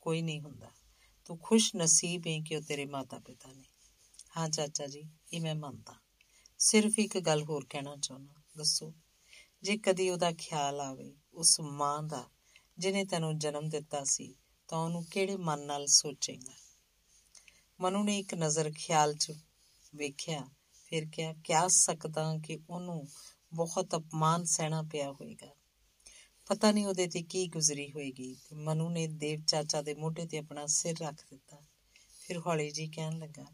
ਕੋਈ 0.00 0.22
ਨਹੀਂ 0.22 0.40
ਹੁੰਦਾ। 0.40 0.70
ਤੂੰ 1.24 1.38
ਖੁਸ਼ 1.38 1.76
ਨਸੀਬ 1.76 2.26
ਹੈ 2.26 2.38
ਕਿ 2.40 2.56
ਉਹ 2.56 2.62
ਤੇਰੇ 2.62 2.86
ਮਾਤਾ 2.86 3.18
ਪਿਤਾ 3.18 3.52
ਨੇ। 3.52 3.64
ਹਾਂ 4.36 4.48
ਚਾਚਾ 4.48 4.86
ਜੀ, 4.86 5.04
ਇਹ 5.32 5.40
ਮੈਂ 5.40 5.54
ਮੰਨਦਾ। 5.54 5.94
ਸਿਰਫ 6.58 6.98
ਇੱਕ 6.98 7.18
ਗੱਲ 7.18 7.42
ਹੋਰ 7.42 7.66
ਕਹਿਣਾ 7.70 7.96
ਚਾਹੁੰਦਾ, 7.96 8.34
ਦੱਸੋ। 8.56 8.94
ਜੇ 9.62 9.76
ਕਦੀ 9.78 10.10
ਉਹਦਾ 10.10 10.32
ਖਿਆਲ 10.32 10.80
ਆਵੇ, 10.80 11.16
ਉਸ 11.34 11.60
ਮਾਂ 11.60 12.02
ਦਾ 12.02 12.30
ਜਿਨੇ 12.78 13.04
ਤੈਨੂੰ 13.04 13.38
ਜਨਮ 13.38 13.68
ਦਿੱਤਾ 13.68 14.04
ਸੀ, 14.04 14.34
ਤਾਂ 14.68 14.78
ਉਹਨੂੰ 14.78 15.04
ਕਿਹੜੇ 15.04 15.36
ਮਨ 15.36 15.60
ਨਾਲ 15.60 15.86
ਸੋਚੇਗਾ? 15.86 16.52
ਮਨੂ 17.80 18.02
ਨੇ 18.02 18.18
ਇੱਕ 18.18 18.34
ਨਜ਼ਰ 18.34 18.72
ਖਿਆਲ 18.76 19.14
'ਚ 19.14 19.32
ਵੇਖਿਆ, 19.94 20.48
ਫਿਰ 20.84 21.06
ਕਿਹਾ, 21.12 21.34
ਕਿਆ 21.44 21.68
ਸਕਦਾ 21.68 22.38
ਕਿ 22.38 22.58
ਉਹਨੂੰ 22.70 23.08
ਬਹੁਤ 23.54 23.94
ਅਪਮਾਨ 23.94 24.44
ਸਹਿਣਾ 24.44 24.82
ਪਿਆ 24.82 25.12
ਹੋਵੇਗਾ 25.12 25.54
ਪਤਾ 26.46 26.72
ਨਹੀਂ 26.72 26.86
ਉਹਦੇ 26.86 27.06
ਤੇ 27.06 27.22
ਕੀ 27.22 27.46
ਗੁਜ਼ਰੀ 27.48 27.92
ਹੋਏਗੀ। 27.92 28.34
ਤੇ 28.34 28.56
ਮਨੂ 28.56 28.88
ਨੇ 28.88 29.06
ਦੇਵ 29.06 29.44
ਚਾਚਾ 29.44 29.82
ਦੇ 29.82 29.94
ਮੋਢੇ 29.94 30.26
ਤੇ 30.26 30.38
ਆਪਣਾ 30.38 30.66
ਸਿਰ 30.66 30.94
ਰੱਖ 31.00 31.24
ਦਿੱਤਾ। 31.30 31.56
ਫਿਰ 32.20 32.38
ਹੌਲੀ 32.38 32.70
ਜੀ 32.70 32.86
ਕਹਿਣ 32.86 33.18
ਲੱਗਾ, 33.18 33.44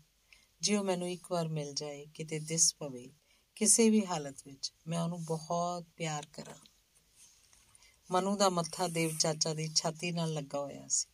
ਜਿਉ 0.60 0.82
ਮੈਨੂੰ 0.82 1.10
ਇੱਕ 1.10 1.32
ਵਾਰ 1.32 1.48
ਮਿਲ 1.48 1.74
ਜਾਏ, 1.74 2.06
ਕਿਤੇ 2.06 2.38
ਦਿਸ 2.38 2.74
ਪਵੇ 2.74 3.12
ਕਿਸੇ 3.56 3.90
ਵੀ 3.90 4.06
ਹਾਲਤ 4.06 4.36
ਵਿੱਚ 4.46 4.72
ਮੈਂ 4.86 5.02
ਉਹਨੂੰ 5.02 5.24
ਬਹੁਤ 5.24 5.84
ਪਿਆਰ 5.96 6.26
ਕਰਾਂ। 6.32 6.56
ਮਨੂ 8.10 8.36
ਦਾ 8.36 8.48
ਮੱਥਾ 8.48 8.88
ਦੇਵ 8.88 9.16
ਚਾਚਾ 9.20 9.54
ਦੀ 9.54 9.68
ਛਾਤੀ 9.74 10.12
ਨਾਲ 10.12 10.32
ਲੱਗਾ 10.32 10.60
ਹੋਇਆ 10.60 10.88
ਸੀ। 10.88 11.06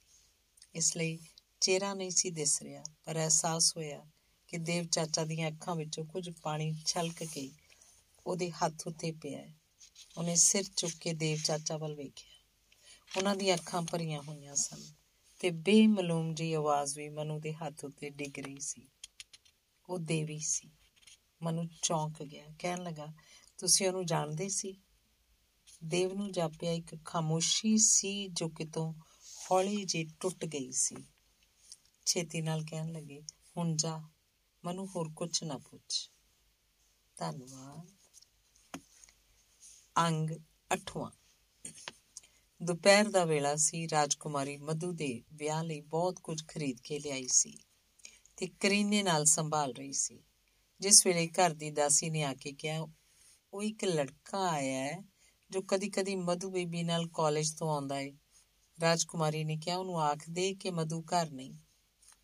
ਇਸ 0.74 0.96
ਲਈ 0.96 1.18
ਚਿਹਰਾ 1.60 1.94
ਨਹੀਂ 1.94 2.10
ਸੀ 2.10 2.30
ਦਿਸ 2.30 2.62
ਰਿਹਾ, 2.62 2.84
ਪਰ 3.04 3.14
ਅਹਿਸਾਸ 3.16 3.76
ਹੋਇਆ 3.76 4.06
ਕਿ 4.48 4.58
ਦੇਵ 4.58 4.84
ਚਾਚਾ 4.84 5.24
ਦੀਆਂ 5.24 5.50
ਅੱਖਾਂ 5.50 5.76
ਵਿੱਚੋਂ 5.76 6.04
ਕੁਝ 6.04 6.30
ਪਾਣੀ 6.30 6.74
ਛਲਕ 6.86 7.24
ਕੇ 7.24 7.50
ਉਹਦੇ 8.26 8.50
ਹੱਥ 8.50 8.86
ਉੱਤੇ 8.86 9.12
ਪਿਆ 9.12 9.38
ਹੈ। 9.38 9.54
ਉਹਨੇ 10.18 10.36
ਸਿਰ 10.36 10.64
ਚੁੱਕ 10.76 10.94
ਕੇ 10.94 11.12
ਦੇਵ 11.12 11.38
ਚਾਚਾ 11.44 11.76
ਵੱਲ 11.76 11.94
ਵੇਖਿਆ। 11.94 12.44
ਉਹਨਾਂ 13.18 13.36
ਦੀਆਂ 13.36 13.56
ਅੱਖਾਂ 13.56 13.82
ਭਰੀਆਂ 13.82 14.22
ਹੋਈਆਂ 14.22 14.54
ਸਨ 14.54 14.82
ਤੇ 15.40 15.50
ਬੇਮਲੂਮ 15.50 16.34
ਜੀ 16.34 16.52
ਆਵਾਜ਼ 16.52 16.98
ਵੀ 16.98 17.08
ਮਨੂ 17.08 17.40
ਦੇ 17.40 17.52
ਹੱਥ 17.52 17.84
ਉੱਤੇ 17.84 18.10
ਡਿੱਗ 18.10 18.38
ਰਹੀ 18.38 18.60
ਸੀ। 18.60 18.88
ਉਹ 19.88 19.98
ਦੇਵੀ 19.98 20.38
ਸੀ। 20.38 20.70
ਮਨੂ 21.42 21.68
ਚੌਂਕ 21.82 22.22
ਗਿਆ। 22.22 22.46
ਕਹਿਣ 22.58 22.82
ਲੱਗਾ, 22.82 23.12
ਤੁਸੀਂ 23.58 23.88
ਉਹਨੂੰ 23.88 24.06
ਜਾਣਦੇ 24.06 24.48
ਸੀ? 24.48 24.80
ਦੇਵ 25.84 26.14
ਨੂੰ 26.14 26.32
ਜਾਪਿਆ, 26.32 26.72
ਇੱਕ 26.72 27.04
ਖਾਮੋਸ਼ੀ 27.04 27.78
ਸੀ 27.78 28.28
ਜੋ 28.28 28.48
ਕਿਤੋਂ 28.48 28.94
ਹੌਲੀ 29.50 29.84
ਜਿਹੀ 29.84 30.08
ਟੁੱਟ 30.20 30.44
ਗਈ 30.44 30.72
ਸੀ। 30.72 30.96
ਛੇਤੀ 32.06 32.40
ਨਾਲ 32.40 32.64
ਕਹਿਣ 32.70 32.92
ਲੱਗੇ, 32.92 33.22
ਹੁਣ 33.56 33.76
ਜਾ, 33.76 34.08
ਮਨੂ 34.64 34.86
ਹੋਰ 34.86 35.12
ਕੁਝ 35.16 35.44
ਨਾ 35.44 35.58
ਪੁੱਛ। 35.58 36.10
ਧੰਨਵਾਦ। 37.16 37.90
ਅੰਗ 39.98 40.30
8ਵਾਂ 40.72 41.10
ਦੁਪਹਿਰ 42.62 43.10
ਦਾ 43.10 43.24
ਵੇਲਾ 43.24 43.56
ਸੀ, 43.56 43.88
ਰਾਜਕੁਮਾਰੀ 43.88 44.56
ਮਧੂ 44.56 44.92
ਦੇ 44.92 45.22
ਵਿਆਹ 45.32 45.64
ਲਈ 45.64 45.80
ਬਹੁਤ 45.80 46.20
ਕੁਝ 46.20 46.44
ਖਰੀਦ 46.48 46.80
ਕੇ 46.80 46.98
ਲਿਆਈ 46.98 47.28
ਸੀ 47.28 47.58
ਤੇ 48.36 48.46
ਕਰੀਨੇ 48.46 49.02
ਨਾਲ 49.02 49.24
ਸੰਭਾਲ 49.24 49.72
ਰਹੀ 49.72 49.92
ਸੀ। 49.92 50.24
ਜਿਸ 50.82 51.06
ਵੇਲੇ 51.06 51.28
ਘਰ 51.28 51.50
ਦੀ 51.50 51.70
ਦਾਸੀ 51.70 52.10
ਨੇ 52.10 52.22
ਆ 52.22 52.34
ਕੇ 52.34 52.52
ਕਿਹਾ, 52.52 52.86
ਉਹ 53.54 53.62
ਇੱਕ 53.62 53.84
ਲੜਕਾ 53.84 54.50
ਆਇਆ 54.50 54.84
ਹੈ, 54.84 55.02
ਜੋ 55.50 55.62
ਕਦੀ-ਕਦੀ 55.62 56.16
ਮਧੂ 56.16 56.50
ਬੀਬੀ 56.50 56.82
ਨਾਲ 56.82 57.08
ਕਾਲਜ 57.14 57.54
ਤੋਂ 57.54 57.70
ਆਉਂਦਾ 57.70 57.96
ਹੈ 58.00 58.12
ਰਾਜਕੁਮਾਰੀ 58.80 59.44
ਨੇ 59.44 59.56
ਕਿਹਾ, 59.56 59.76
ਉਹਨੂੰ 59.76 60.00
ਆਖ 60.00 60.18
ਦੇ 60.30 60.54
ਕਿ 60.54 60.70
ਮਧੂ 60.70 61.02
ਘਰ 61.02 61.30
ਨਹੀਂ। 61.30 61.54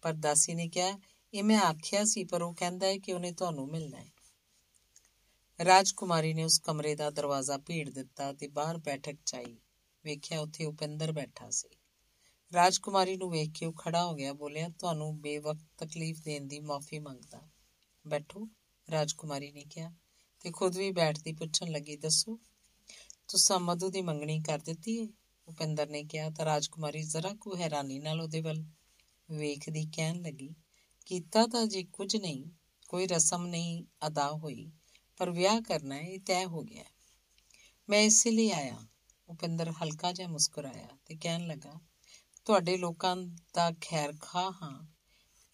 ਪਰ 0.02 0.12
ਦਾਸੀ 0.12 0.54
ਨੇ 0.54 0.68
ਕਿਹਾ, 0.68 0.98
ਇਹ 1.34 1.44
ਮੈਂ 1.44 1.60
ਆਖਿਆ 1.60 2.04
ਸੀ, 2.04 2.24
ਪਰ 2.24 2.42
ਉਹ 2.42 2.54
ਕਹਿੰਦਾ 2.54 2.86
ਹੈ 2.86 2.98
ਕਿ 2.98 3.12
ਉਹਨੇ 3.12 3.32
ਤੁਹਾਨੂੰ 3.32 3.68
ਮਿਲਣਾ 3.68 4.00
ਹੈ। 4.00 4.10
ਰਾਜਕੁਮਾਰੀ 5.64 6.34
ਨੇ 6.34 6.44
ਉਸ 6.44 6.58
ਕਮਰੇ 6.58 6.94
ਦਾ 6.94 7.10
ਦਰਵਾਜ਼ਾ 7.10 7.58
ਭੀੜ 7.58 7.90
ਦਿੱਤਾ 7.90 8.32
ਤੇ 8.32 8.48
ਬਾਹਰ 8.48 8.78
ਬੈਠਕ 8.78 9.14
ਚਾਈ। 9.26 9.56
ਵੇਖਿਆ 10.04 10.40
ਉੱਥੇ 10.40 10.64
ਉਪਿੰਦਰ 10.64 11.12
ਬੈਠਾ 11.12 11.50
ਸੀ। 11.50 11.68
ਰਾਜਕੁਮਾਰੀ 12.54 13.16
ਨੂੰ 13.16 13.30
ਵੇਖ 13.30 13.50
ਕੇ 13.50 13.66
ਉਹ 13.66 13.72
ਖੜਾ 13.72 14.06
ਹੋ 14.06 14.14
ਗਿਆ, 14.14 14.32
ਬੋਲਿਆ, 14.32 14.68
ਤੁਹਾਨੂੰ 14.68 15.20
ਬੇਵਕਤ 15.20 15.84
ਤਕਲੀਫ 15.84 16.20
ਦੇਣ 16.20 16.44
ਦੀ 16.44 16.60
ਮਾਫੀ 16.60 16.98
ਮੰਗਦਾ। 16.98 17.57
ਬੈਠੋ, 18.04 18.48
ਰਾਜਕੁਮਾਰੀ 18.88 19.52
ਨੇ 19.52 19.64
ਕਿਹਾ 19.64 19.92
ਤੇ 20.40 20.50
ਖੁਦ 20.50 20.76
ਵੀ 20.76 20.90
ਬੈਠਦੀ 20.92 21.32
ਪੁੱਛਣ 21.32 21.70
ਲੱਗੀ, 21.70 21.96
ਦੱਸੋ, 21.96 22.38
ਤੁਸੀਂ 23.28 23.58
ਮਧੂ 23.60 23.90
ਦੀ 23.90 24.02
ਮੰਗਣੀ 24.02 24.40
ਕਰ 24.40 24.58
ਦਿੱਤੀ 24.58 25.00
ਹੈ 25.00 25.06
ਉਪਿੰਦਰ 25.48 25.88
ਨੇ 25.88 26.02
ਕਿਹਾ, 26.04 26.30
ਤਾਂ 26.30 26.44
ਰਾਜਕੁਮਾਰੀ 26.44 27.02
ਜ਼ਰਾ 27.02 27.34
ਕੋ 27.40 27.56
ਹੈਰਾਨੀ 27.56 27.98
ਨਾਲ 27.98 28.20
ਉਹਦੇ 28.20 28.40
ਵੱਲ 28.40 28.64
ਵੇਖਦੀ 29.28 29.86
ਕਹਿਣ 29.86 30.20
ਲੱਗੀ, 30.22 30.54
ਕੀਤਾ 31.06 31.46
ਤਾਂ 31.46 31.66
ਜੀ 31.66 31.82
ਕੁਝ 31.84 32.16
ਨਹੀਂ, 32.16 32.44
ਕੋਈ 32.88 33.06
ਰਸਮ 33.06 33.46
ਨਹੀਂ 33.46 33.84
ਅਦਾ 34.06 34.30
ਹੋਈ, 34.32 34.70
ਪਰ 35.16 35.30
ਵਿਆਹ 35.30 35.60
ਕਰਨਾ 35.60 35.94
ਹੈ 35.94 36.00
ਇਹ 36.00 36.20
ਤੈਅ 36.20 36.46
ਹੋ 36.46 36.62
ਗਿਆ 36.62 36.84
ਮੈਂ 37.88 38.00
ਇਸੇ 38.02 38.30
ਲਈ 38.30 38.50
ਆਇਆ। 38.50 38.86
ਉਪਿੰਦਰ 39.28 39.70
ਹਲਕਾ 39.72 40.12
ਜਿਹਾ 40.12 40.28
ਮੁਸਕਰਾਇਆ 40.28 40.88
ਤੇ 41.04 41.16
ਕਹਿਣ 41.16 41.46
ਲੱਗਾ, 41.46 41.80
ਤੁਹਾਡੇ 42.44 42.76
ਲੋਕਾਂ 42.76 43.16
ਦਾ 43.54 43.70
ਖੈਰ 43.80 44.12
ਖਾ 44.20 44.50
ਹਾਂ 44.62 44.97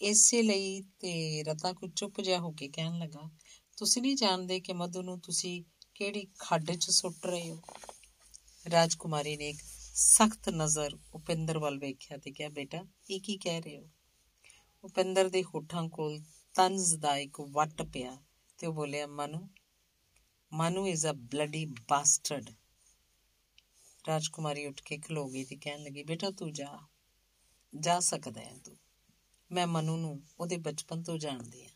ਇਸੇ 0.04 0.42
ਲਈ 0.42 0.80
ਤੇ 0.80 1.42
ਰਤਾ 1.42 1.72
ਕੁ 1.72 1.88
ਚੁੱਪ 1.88 2.20
ਜਿਹਾ 2.20 2.38
ਹੋ 2.38 2.52
ਕੇ 2.52 2.68
ਕਹਿਣ 2.68 2.98
ਲੱਗਾ, 2.98 3.30
ਤੁਸੀਂ 3.76 4.02
ਨਹੀਂ 4.02 4.16
ਜਾਣਦੇ 4.16 4.60
ਕਿ 4.60 4.72
ਮਧੂ 4.72 5.02
ਨੂੰ 5.02 5.20
ਤੁਸੀਂ 5.20 5.64
ਕਿਹੜੀ 5.94 6.26
ਖੱਡ 6.38 6.70
'ਚ 6.70 6.90
ਸੁੱਟ 6.90 7.26
ਰਹੇ 7.26 7.50
ਹੋ? 7.50 7.62
ਰਾਜਕੁਮਾਰੀ 8.70 9.36
ਨੇ 9.36 9.48
ਇੱਕ 9.48 9.58
ਸਖਤ 9.94 10.48
ਨਜ਼ਰ 10.48 10.98
ਉਪਿੰਦਰ 11.14 11.58
ਵੱਲ 11.58 11.78
ਵੇਖਿਆ 11.78 12.16
ਤੇ 12.16 12.30
ਕਿਹਾ, 12.30 12.48
ਬੇਟਾ, 12.48 12.86
ਇਹ 13.10 13.20
ਕੀ 13.20 13.36
ਕਹਿ 13.36 13.60
ਰਹੇ 13.60 13.78
ਹੋ? 13.78 13.90
ਉਪਿੰਦਰ 14.84 15.28
ਦੇ 15.28 15.42
ਹੋਠਾਂ 15.42 15.88
ਕੋਲ 15.88 16.20
ਤੰਜ਼ 16.54 16.94
ਦਾ 16.94 17.16
ਇੱਕ 17.16 17.40
ਵੱਟ 17.40 17.82
ਪਿਆ 17.82 18.16
ਤੇ 18.58 18.66
ਉਹ 18.66 18.72
ਬੋਲਿਆ, 18.72 19.06
Manu 19.06 19.48
Manu 20.52 20.86
is 20.86 21.06
a 21.06 21.12
bloody 21.12 21.64
bastard 21.88 22.50
ਰਾਜਕੁਮਾਰੀ 24.08 24.66
ਉੱਠ 24.66 24.82
ਕੇ 24.82 24.98
ਖਲੋ 24.98 25.28
ਗਈ 25.28 25.44
ਤੇ 25.44 25.56
ਕਹਿਣ 25.56 25.82
ਲੱਗੀ, 25.82 26.02
ਬੇਟਾ, 26.02 26.30
ਤੂੰ 26.30 26.52
ਜਾ 26.52 26.78
ਜਾ 27.80 28.00
ਸਕਦਾ 28.00 28.40
ਹੈ 28.40 28.58
ਤੂੰ। 28.64 28.76
ਮੈਂ 29.54 29.66
ਮਨੂ 29.66 29.96
ਨੂੰ 29.96 30.22
ਉਹਦੇ 30.40 30.56
ਬਚਪਨ 30.56 31.02
ਤੋਂ 31.02 31.18
ਜਾਣਦੀ 31.18 31.64
ਹਾਂ। 31.64 31.70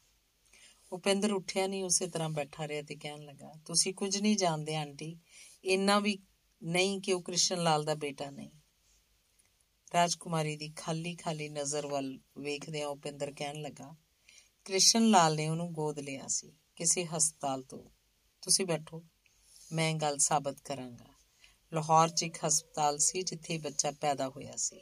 ਉਪਿੰਦਰ 0.93 1.33
ਉੱਠਿਆ 1.33 1.67
ਨਹੀਂ, 1.67 1.85
ਉਸੇ 1.85 2.07
ਤਰ੍ਹਾਂ 2.07 2.29
ਬੈਠਾ 2.29 2.69
ਰਿਹਾ 2.69 2.83
ਤੇ 2.83 2.97
ਕਹਿਣ 2.97 3.25
ਲੱਗਾ, 3.25 3.53
ਤੁਸੀਂ 3.65 3.95
ਕੁਝ 3.95 4.17
ਨਹੀਂ 4.17 4.37
ਜਾਣਦੇ 4.37 4.77
ਆਂਟੀ, 4.77 5.19
ਇੰਨਾ 5.65 5.99
ਵੀ 5.99 6.19
ਨਹੀਂ 6.63 7.01
ਕਿ 7.01 7.13
ਉਹ 7.13 7.23
ਕ੍ਰਿਸ਼ਨ 7.23 7.63
ਲਾਲ 7.63 7.85
ਦਾ 7.85 7.95
ਬੇਟਾ 7.95 8.31
ਨਹੀਂ। 8.31 8.51
ਰਾਜਕੁਮਾਰੀ 9.95 10.57
ਦੀ 10.57 10.73
ਖਾਲੀ 10.77 11.15
ਖਾਲੀ 11.17 11.49
ਨਜ਼ਰ 11.49 11.87
ਵੱਲ 11.87 12.19
ਵੇਖਦਿਆਂ 12.39 12.89
ਉਪਿੰਦਰ 12.89 13.33
ਕਹਿਣ 13.33 13.61
ਲੱਗਾ, 13.61 13.95
ਕ੍ਰਿਸ਼ਨ 14.65 15.11
ਲਾਲ 15.11 15.37
ਨੇ 15.37 15.49
ਉਹਨੂੰ 15.49 15.73
ਗੋਦ 15.73 15.99
ਲਿਆ 15.99 16.27
ਸੀ, 16.29 16.53
ਕਿਸੇ 16.77 17.05
ਹਸਪਤਾਲ 17.05 17.63
ਤੋਂ। 17.63 17.91
ਤੁਸੀਂ 18.43 18.67
ਬੈਠੋ, 18.67 19.05
ਮੈਂ 19.73 19.95
ਗੱਲ 19.95 20.19
ਸਾਬਤ 20.19 20.61
ਕਰਾਂਗਾ। 20.61 21.07
ਲਾਹੌਰ 21.73 22.09
'ਚ 22.09 22.23
ਇੱਕ 22.23 22.37
ਹਸਪਤਾਲ 22.47 22.99
ਸੀ 22.99 23.23
ਜਿੱਥੇ 23.23 23.59
ਬੱਚਾ 23.59 23.91
ਪੈਦਾ 23.91 24.29
ਹੋਇਆ 24.29 24.57
ਸੀ। 24.57 24.81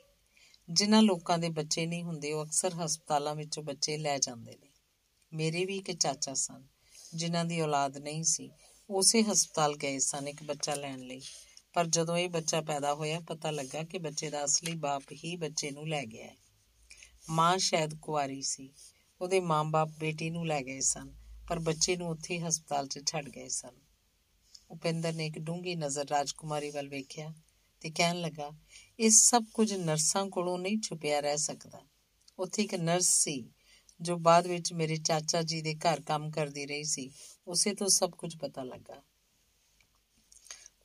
ਜਿਨ੍ਹਾਂ 0.71 1.03
ਲੋਕਾਂ 1.03 1.39
ਦੇ 1.39 1.49
ਬੱਚੇ 1.49 1.87
ਨਹੀਂ 1.87 2.05
ਹੁੰਦੇ, 2.05 2.33
ਉਹ 2.33 2.45
ਅਕਸਰ 2.45 2.75
ਹਸਪਤਾਲਾਂ 2.75 3.35
ਵਿੱਚੋਂ 3.35 3.63
ਬੱਚੇ 3.63 3.97
ਲੈ 3.97 4.19
ਜਾਂਦੇ 4.19 4.57
ਨੇ। 4.57 4.69
ਮੇਰੇ 5.33 5.65
ਵੀ 5.65 5.77
ਇੱਕ 5.77 5.93
ਚਾਚਾ 5.93 6.35
ਸਨ, 6.35 6.67
ਜਿਨ੍ਹਾਂ 7.15 7.45
ਦੀ 7.45 7.61
ਔਲਾਦ 7.61 7.99
ਨਹੀਂ 7.99 8.25
ਸੀ। 8.25 8.51
ਉਸੇ 8.91 9.23
ਹਸਪਤਾਲ 9.23 9.77
ਗਏ 9.77 9.99
ਸਨ 9.99 10.29
ਇੱਕ 10.29 10.43
ਬੱਚਾ 10.43 10.75
ਲੈਣ 10.75 11.01
ਲਈ। 11.01 11.21
ਪਰ 11.73 11.87
ਜਦੋਂ 11.87 12.17
ਇਹ 12.17 12.29
ਬੱਚਾ 12.29 12.61
ਪੈਦਾ 12.61 12.95
ਹੋਇਆ, 12.95 13.21
ਪਤਾ 13.21 13.51
ਲੱਗਾ 13.51 13.83
ਕਿ 13.83 13.99
ਬੱਚੇ 13.99 14.31
ਦਾ 14.31 14.45
ਅਸਲੀ 14.45 14.75
ਬਾਪ 14.75 15.03
ਹੀ 15.13 15.37
ਬੱਚੇ 15.37 15.71
ਨੂੰ 15.71 15.89
ਲੈ 15.89 16.05
ਗਿਆ 16.05 16.27
ਹੈ। 16.27 16.37
ਮਾਂ 17.29 17.59
ਸ਼ਾਇਦ 17.59 17.95
ਕੁਆਰੀ 17.95 18.43
ਸੀ। 18.43 18.73
ਉਹਦੇ 19.21 19.41
ਮਾਂ-ਬਾਪ 19.41 19.89
ਬੇਟੀ 19.89 20.31
ਨੂੰ 20.31 20.47
ਲੈ 20.47 20.63
ਗਏ 20.63 20.81
ਸਨ, 20.81 21.15
ਪਰ 21.49 21.59
ਬੱਚੇ 21.59 21.97
ਨੂੰ 21.97 22.09
ਉੱਥੇ 22.09 22.41
ਹਸਪਤਾਲ 22.41 22.87
'ਚ 22.87 23.01
ਛੱਡ 23.07 23.29
ਗਏ 23.29 23.49
ਸਨ। 23.49 23.75
ਉਪਿੰਦਰ 24.71 25.13
ਨੇ 25.13 25.27
ਇੱਕ 25.27 25.39
ਡੂੰਗੀ 25.39 25.75
ਨਜ਼ਰ 25.75 26.09
ਰਾਜਕੁਮਾਰੀ 26.09 26.71
ਵੱਲ 26.71 26.89
ਵੇਖਿਆ। 26.89 27.35
ਤੇ 27.81 27.91
ਕਹਿਣ 27.91 28.21
ਲੱਗਾ, 28.21 28.51
ਇਹ 29.01 29.11
ਸਭ 29.11 29.45
ਕੁਝ 29.55 29.73
ਨਰਸਾਂ 29.73 30.27
ਕੋਲੋਂ 30.27 30.59
ਨਹੀਂ 30.59 30.81
ਛੁਪਿਆ 30.81 31.21
ਰਹਿ 31.21 31.39
ਸਕਦਾ। 31.39 31.83
ਉੱਥੇ 32.39 32.63
ਇੱਕ 32.63 32.75
ਨਰਸ 32.75 33.09
ਸੀ, 33.09 33.51
ਜੋ 34.01 34.17
ਬਾਅਦ 34.17 34.47
ਵਿੱਚ 34.47 34.73
ਮੇਰੇ 34.73 34.97
ਚਾਚਾ 34.97 35.43
ਜੀ 35.43 35.63
ਦੇ 35.63 35.75
ਘਰ 35.75 36.01
ਕੰਮ 36.01 36.31
ਕਰਦੀ 36.31 36.67
ਰਹੀ 36.67 36.85
ਸੀ। 36.85 37.11
ਉਸੇ 37.47 37.75
ਤੋਂ 37.75 37.89
ਸਭ 37.89 38.11
ਕੁਝ 38.11 38.37
ਪਤਾ 38.37 38.63
ਲੱਗਾ। 38.63 39.03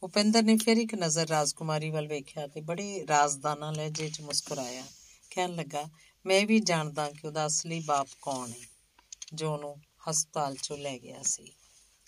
ਉਪਿੰਦਰ 0.03 0.43
ਨੇ 0.43 0.57
ਫਿਰ 0.57 0.77
ਇੱਕ 0.77 0.95
ਨਜ਼ਰ 0.95 1.27
ਰਾਜਕੁਮਾਰੀ 1.27 1.89
ਵੱਲ 1.89 2.07
ਵੇਖਿਆ 2.07 2.47
ਤੇ 2.47 2.61
ਬੜੇ 2.61 3.05
ਰਾਜ਼ਦਾਨਾ 3.07 3.71
ਲਹਿਜੇ 3.71 4.09
'ਚ 4.09 4.21
ਮੁਸਕਰਾਇਆ। 4.21 4.83
ਕਹਿਣ 5.29 5.55
ਲੱਗਾ, 5.55 5.89
ਮੈਂ 6.25 6.47
ਵੀ 6.47 6.59
ਜਾਣਦਾ 6.59 7.11
ਕਿ 7.11 7.27
ਉਹਦਾ 7.27 7.47
ਅਸਲੀ 7.47 7.79
ਬਾਪ 7.79 8.07
ਕੌਣ 8.21 8.51
ਹੈ, 8.51 8.67
ਜੋ 9.33 9.53
ਉਹਨੂੰ 9.53 9.81
ਹਸਪਤਾਲ 10.09 10.53
'ਚੋਂ 10.53 10.77
ਲੈ 10.77 10.99
ਗਿਆ 10.99 11.23
ਸੀ। 11.23 11.51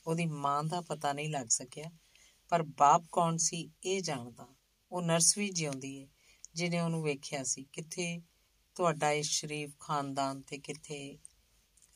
ਉਹਦੀ 0.07 0.25
ਮਾਂ 0.25 0.63
ਦਾ 0.63 0.81
ਪਤਾ 0.81 1.13
ਨਹੀਂ 1.13 1.29
ਲੱਗ 1.29 1.47
ਸਕਿਆ, 1.47 1.91
ਪਰ 2.49 2.63
ਬਾਪ 2.63 3.03
ਕੌਣ 3.11 3.37
ਸੀ 3.37 3.69
ਇਹ 3.83 4.01
ਜਾਣਦਾ। 4.01 4.47
ਉਹ 4.93 5.01
ਨਰਸ 5.01 5.37
ਵੀ 5.37 5.49
ਜਿਉਂਦੀ 5.49 6.01
ਹੈ 6.01 6.07
ਜਿਹਨੇ 6.53 6.79
ਉਹਨੂੰ 6.79 7.03
ਵੇਖਿਆ 7.03 7.43
ਸੀ। 7.43 7.65
ਕਿੱਥੇ 7.73 8.21
ਤੁਹਾਡਾ 8.75 9.11
ਇਹ 9.11 9.23
ਸ਼ਰੀਫ 9.23 9.73
ਖਾਨਦਾਨ 9.79 10.41
ਤੇ 10.41 10.57
ਕਿੱਥੇ 10.57 11.17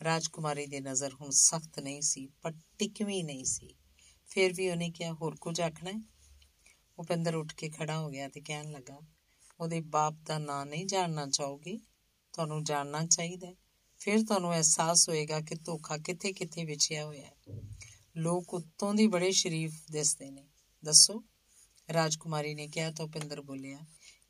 ਰਾਜਕੁਮਾਰੀ 0.03 0.65
ਦੀ 0.65 0.79
ਨਜ਼ਰ 0.79 1.13
ਹੁਣ 1.13 1.29
ਸਖਤ 1.29 1.79
ਨਹੀਂ 1.79 2.01
ਸੀ, 2.01 2.27
ਪਰ 2.41 2.53
ਟਿਕਵੀਂ 2.77 3.23
ਨਹੀਂ 3.23 3.45
ਸੀ। 3.45 3.75
ਫਿਰ 4.25 4.53
ਵੀ 4.53 4.69
ਉਹਨੇ 4.69 4.89
ਕਿਹਾ, 4.89 5.13
ਹੋਰ 5.13 5.35
ਕੁਝ 5.35 5.61
ਆਖਣਾ 5.61 5.89
ਹੈ? 5.89 6.01
ਉਪਿੰਦਰ 6.99 7.35
ਉੱਠ 7.35 7.55
ਕੇ 7.55 7.69
ਖੜਾ 7.69 7.99
ਹੋ 7.99 8.09
ਗਿਆ 8.09 8.29
ਤੇ 8.29 8.41
ਕਹਿਣ 8.41 8.71
ਲੱਗਾ, 8.71 8.99
ਉਹਦੇ 9.59 9.81
ਬਾਪ 9.81 10.13
ਦਾ 10.13 10.37
ਨਾਂ 10.37 10.65
ਨਹੀਂ 10.65 10.85
ਜਾਣਨਾ 10.85 11.27
ਚਾਹੋਗੇ? 11.27 11.79
ਤੁਹਾਨੂੰ 12.33 12.63
ਜਾਣਨਾ 12.63 13.05
ਚਾਹੀਦਾ 13.05 13.53
ਫਿਰ 13.99 14.23
ਤੁਹਾਨੂੰ 14.23 14.53
ਅਹਿਸਾਸ 14.53 15.09
ਹੋਏਗਾ 15.09 15.41
ਕਿ 15.41 15.55
ਧੋਖਾ 15.55 15.97
ਕਿੱਥੇ-ਕਿੱਥੇ 15.97 16.65
ਵਿਛਿਆ 16.65 17.05
ਹੋਇਆ 17.05 17.27
ਹੈ। 17.27 17.61
ਲੋਕ 18.17 18.53
ਉੱਤੋਂ 18.53 18.93
ਦੀ 18.93 19.07
ਬੜੇ 19.07 19.31
ਸ਼ਰੀਫ 19.31 19.75
ਦਿਸਦੇ 19.91 20.31
ਨੇ। 20.31 20.47
ਦੱਸੋ 20.85 21.23
ਰਾਜਕੁਮਾਰੀ 21.93 22.53
ਨੇ 22.55 22.67
ਕਿਹਾ, 22.67 22.91
ਤਾਂ 22.91 23.05
ਉਪਿੰਦਰ 23.05 23.41
ਬੋਲਿਆ, 23.41 23.85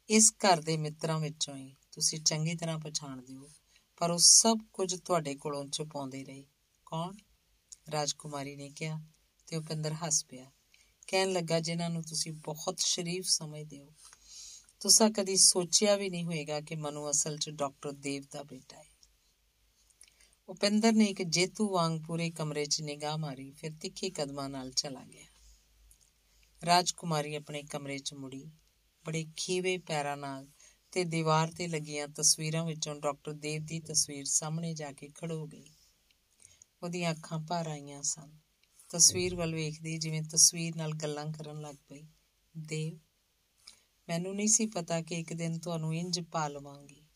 ਇਸ 0.10 0.34
ਘਰ 0.38 0.62
ਦੇ 0.62 0.78
ਮਿੱਤਰਾਂ 0.78 1.20
ਵਿੱਚੋਂ 1.20 1.56
ਹੀ 1.56 1.76
ਤੁਸੀਂ 1.92 2.20
ਚੰਗੀ 2.20 2.56
ਤਰ੍ਹਾਂ 2.56 2.80
ਪਛਾਣਦੇ 2.80 3.36
ਹੋ 3.36 3.50
ਪਰ 3.98 4.12
ਉਹ 4.12 4.18
ਸਭ 4.18 4.58
ਕੁਝ 4.74 4.96
ਤੁਹਾਡੇ 4.96 5.36
ਕੋਲੋਂ 5.36 5.66
ਛੁਪਾਉਂਦੇ 5.68 6.24
ਰਹੇ। 6.24 6.46
ਕੌਣ? 6.86 7.14
ਰਾਜਕੁਮਾਰੀ 7.92 8.56
ਨੇ 8.56 8.70
ਕਿਹਾ, 8.70 9.00
ਤੇ 9.48 9.58
ਉਪਿੰਦਰ 9.58 9.94
ਹੱਸ 9.94 10.26
ਪਿਆ, 10.26 10.52
ਕਹਿਣ 11.08 11.32
ਲੱਗਾ, 11.32 11.60
ਜਿਨ੍ਹਾਂ 11.60 11.90
ਨੂੰ 11.90 12.04
ਤੁਸੀਂ 12.04 12.32
ਬਹੁਤ 12.32 12.80
ਸ਼ਰੀਫ 12.80 13.26
ਸਮਝਦੇ 13.26 13.82
ਹੋ, 13.82 13.94
ਤੁਸੀਂ 14.80 15.12
ਕਦੀ 15.12 15.36
ਸੋਚਿਆ 15.36 15.96
ਵੀ 15.96 16.10
ਨਹੀਂ 16.10 16.24
ਹੋਵੇਗਾ 16.24 16.62
ਕਿ 16.62 16.76
ਮਨੂ 16.76 17.10
ਅਸਲ 17.10 17.38
'ਚ 17.38 17.50
ਡਾਕਟਰ 17.50 17.92
ਦੇਵ 17.92 18.24
ਦਾ 18.32 18.44
ਬੇਟਾ 18.44 18.78
ਹੈ। 18.78 18.98
ਉਪਿੰਦਰ 20.50 20.92
ਨੇ 20.92 21.06
ਇੱਕ 21.06 21.22
ਜੇਤੂ 21.22 21.70
ਵਾਂਗ 21.70 22.00
ਪੂਰੇ 22.08 22.30
ਕਮਰੇ 22.30 22.66
'ਚ 22.66 22.82
ਨਿਗਾਹ 22.82 23.18
ਮਾਰੀ, 23.18 23.52
ਫਿਰ 23.52 23.72
ਤਿੱਖੇ 23.82 24.10
ਕਦਮਾਂ 24.10 24.50
ਨਾਲ 24.50 24.72
ਚਲਾ 24.72 25.04
ਗਿਆ। 25.04 25.26
ਰਾਜਕੁਮਾਰੀ 26.66 27.36
ਆਪਣੇ 27.36 27.64
ਕਮਰੇ 27.64 28.00
'ਚ 28.00 28.14
ਮੁੜੀ। 28.14 28.52
ਬੜੇ 29.06 29.26
ਖੀਵੇ 29.38 29.78
ਪੈਰਾਂ 29.78 30.18
ਨਾਲ 30.18 30.48
ਤੇ 30.92 31.04
ਦੀਵਾਰ 31.04 31.52
ਤੇ 31.52 31.68
ਲੱਗੀਆਂ 31.68 32.08
ਤਸਵੀਰਾਂ 32.08 32.66
ਵਿੱਚੋਂ 32.66 32.96
ਡਾਕਟਰ 32.96 33.34
ਦੇਵ 33.34 33.66
ਦੀ 33.66 33.80
ਤਸਵੀਰ 33.80 34.26
ਸਾਹਮਣੇ 34.26 34.74
ਜਾ 34.74 34.92
ਕੇ 34.92 35.10
ਖੜੋ 35.10 35.48
ਗਈ। 35.48 35.72
ਉਹਦੀਆਂ 36.84 37.12
ਅੱਖਾਂ 37.12 37.40
ਭਰ 37.40 37.68
ਆਈਆਂ 37.68 38.02
ਸਨ। 38.04 38.38
ਤਸਵੀਰ 38.90 39.36
ਵੱਲ 39.36 39.56
ਵੇਖਦੀ 39.56 39.98
ਜਿਵੇਂ 39.98 40.22
ਤਸਵੀਰ 40.22 40.76
ਨਾਲ 40.76 40.94
ਗੱਲਾਂ 40.94 41.26
ਕਰਨ 41.26 41.62
ਲੱਗ 41.62 41.76
ਪਈ। 41.76 42.08
ਦੇਵ, 42.58 43.00
ਮੈਨੂੰ 44.10 44.36
ਨਹੀਂ 44.36 44.48
ਸੀ 44.48 44.66
ਪਤਾ 44.66 45.02
ਕਿ 45.02 45.16
ਇੱਕ 45.16 45.34
ਦਿਨ 45.34 45.60
ਤੁਹਾਨੂੰ 45.60 45.96
ਇੰਜ 45.96 46.20
ਪਾ 46.20 46.48
ਲਵਾਂਗੀ। 46.48 47.08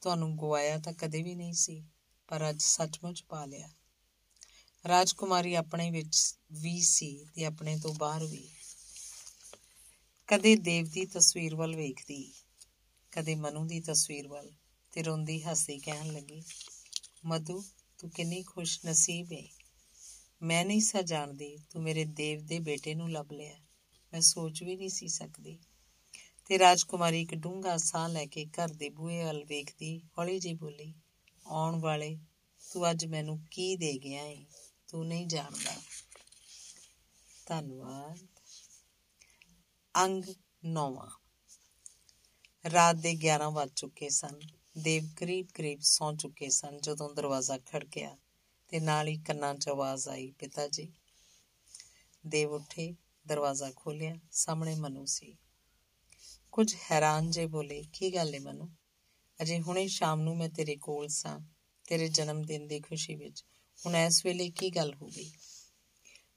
ਤੁਹਾਨੂੰ 0.00 0.38
ਗਵਾਇਆ 0.38 0.78
ਤਾਂ 0.78 0.92
ਕਦੇ 0.92 1.22
ਵੀ 1.22 1.34
ਨਹੀਂ 1.34 1.52
ਸੀ, 1.52 1.84
ਪਰ 2.28 2.50
ਅੱਜ 2.50 2.62
ਸੱਚਮੁੱਚ 2.62 3.24
ਪਾ 3.28 3.44
ਲਿਆ। 3.44 3.68
ਰਾਜਕੁਮਾਰੀ 4.88 5.54
ਆਪਣੇ 5.54 5.90
ਵਿੱਚ 5.90 6.34
ਵੀ 6.52 6.80
ਸੀ 6.80 7.26
ਤੇ 7.34 7.44
ਆਪਣੇ 7.44 7.78
ਤੋਂ 7.78 7.94
ਬਾਹਰ 7.94 8.24
ਵੀ। 8.24 8.48
ਕਦੇ 10.28 10.56
ਦੇਵ 10.56 10.84
ਦੀ 10.84 11.06
ਤਸਵੀਰ 11.06 11.56
ਵੱਲ 11.56 11.76
ਵੇਖਦੀ, 11.76 12.32
ਕਦੇ 13.10 13.34
ਮਨੂ 13.34 13.64
ਦੀ 13.64 13.80
ਤਸਵੀਰ 13.80 14.28
ਵੱਲ, 14.28 14.52
ਤੇ 14.92 15.02
ਰੋਂਦੀ 15.02 15.42
ਹੱਸਦੀ 15.42 15.78
ਕਹਿਣ 15.78 16.12
ਲੱਗੀ, 16.12 16.42
ਮਧੂ, 17.24 17.64
ਤੂੰ 17.98 18.10
ਕਿੰਨੀ 18.10 18.42
ਖੁਸ਼ 18.42 18.80
ਨਸੀਬ 18.86 19.32
ਹੈ 19.32 19.42
ਮੈਂ 20.42 20.64
ਨਹੀਂ 20.64 20.80
ਸਾ 20.80 21.02
ਜਾਣਦੀ, 21.02 21.56
ਤੂੰ 21.70 21.82
ਮੇਰੇ 21.82 22.04
ਦੇਵ 22.04 22.46
ਦੇ 22.46 22.58
ਬੇਟੇ 22.58 22.94
ਨੂੰ 22.94 23.12
ਲੱਭ 23.12 23.32
ਲਿਆ। 23.32 23.56
ਮੈਂ 24.12 24.20
ਸੋਚ 24.20 24.62
ਵੀ 24.62 24.76
ਨਹੀਂ 24.76 24.88
ਸੀ 24.88 25.08
ਸਕਦੀ। 25.08 25.58
ਤੇ 26.46 26.58
ਰਾਜਕੁਮਾਰੀ 26.58 27.22
ਇੱਕ 27.22 27.34
ਡੂੰਘਾ 27.34 27.76
ਸਾਹ 27.76 28.08
ਲੈ 28.08 28.26
ਕੇ 28.26 28.46
ਘਰ 28.46 28.68
ਦੇ 28.68 28.88
ਬੂਹੇ 28.88 29.24
ਵੱਲ 29.24 29.44
ਵੇਖਦੀ, 29.44 29.98
ਹੌਲੀ 30.18 30.38
ਜਿਹੀ 30.38 30.54
ਬੋਲੀ, 30.54 30.94
ਆਉਣ 31.46 31.80
ਵਾਲੇ, 31.80 32.18
ਤੂੰ 32.72 32.90
ਅੱਜ 32.90 33.06
ਮੈਨੂੰ 33.06 33.46
ਕੀ 33.50 33.76
ਦੇ 33.76 33.98
ਗਿਆ 33.98 34.22
ਹੈ 34.22 34.44
ਤੂੰ 34.88 35.06
ਨਹੀਂ 35.06 35.26
ਜਾਣਦਾ। 35.26 35.76
ਧੰਨਵਾਦ। 37.46 38.37
ਅੰਗ 39.98 40.24
9 40.64 41.08
ਰਾਤ 42.72 42.96
ਦੇ 42.96 43.14
11 43.14 43.50
ਵੱਜ 43.50 43.70
ਚੁੱਕੇ 43.76 44.08
ਸਨ। 44.08 44.40
ਦੇਵ 44.78 45.08
ਕਰੀਬ-ਕਰੀਬ 45.16 45.80
ਸੌਂ 45.80 46.12
ਚੁੱਕੇ 46.12 46.48
ਸਨ 46.48 46.80
ਜਦੋਂ 46.80 47.14
ਦਰਵਾਜ਼ਾ 47.14 47.58
ਖੜਕਿਆ 47.58 48.16
ਤੇ 48.68 48.80
ਨਾਲ 48.80 49.08
ਹੀ 49.08 49.18
ਕੰਨਾਂ 49.18 49.54
'ਚ 49.54 49.68
ਆਵਾਜ਼ 49.68 50.08
ਆਈ, 50.08 50.30
ਪਿਤਾ 50.30 50.68
ਜੀ। 50.68 50.92
ਦੇਵ 52.26 52.52
ਉੱਠੇ, 52.52 52.94
ਦਰਵਾਜ਼ਾ 53.26 53.72
ਖੋਲ੍ਹਿਆ, 53.76 54.16
ਸਾਹਮਣੇ 54.32 54.74
ਮਨੂ 54.74 55.04
ਸੀ। 55.04 55.36
ਕੁਝ 56.52 56.76
ਹੈਰਾਨ 56.90 57.30
ਜੇ 57.30 57.46
ਬੋਲੇ, 57.46 57.84
ਕੀ 57.92 58.14
ਗੱਲ 58.14 58.34
ਹੈ 58.34 58.40
ਮਨੂ? 58.40 58.68
ਅਜੇ 59.42 59.60
ਹੁਣੇ 59.60 59.88
ਸ਼ਾਮ 59.88 60.20
ਨੂੰ 60.20 60.36
ਮੈਂ 60.36 60.48
ਤੇਰੇ 60.48 60.76
ਕੋਲ 60.76 61.08
ਸਾਂ, 61.08 61.40
ਤੇਰੇ 61.88 62.08
ਜਨਮ 62.08 62.42
ਦਿਨ 62.42 62.66
ਦੀ 62.66 62.80
ਖੁਸ਼ੀ 62.80 63.14
ਵਿੱਚ। 63.14 63.44
ਹੁਣ 63.86 63.96
ਇਸ 63.96 64.26
ਵੇਲੇ 64.26 64.50
ਕੀ 64.50 64.70
ਗੱਲ 64.70 64.94
ਹੋ 64.94 65.06
ਗਈ? 65.06 65.32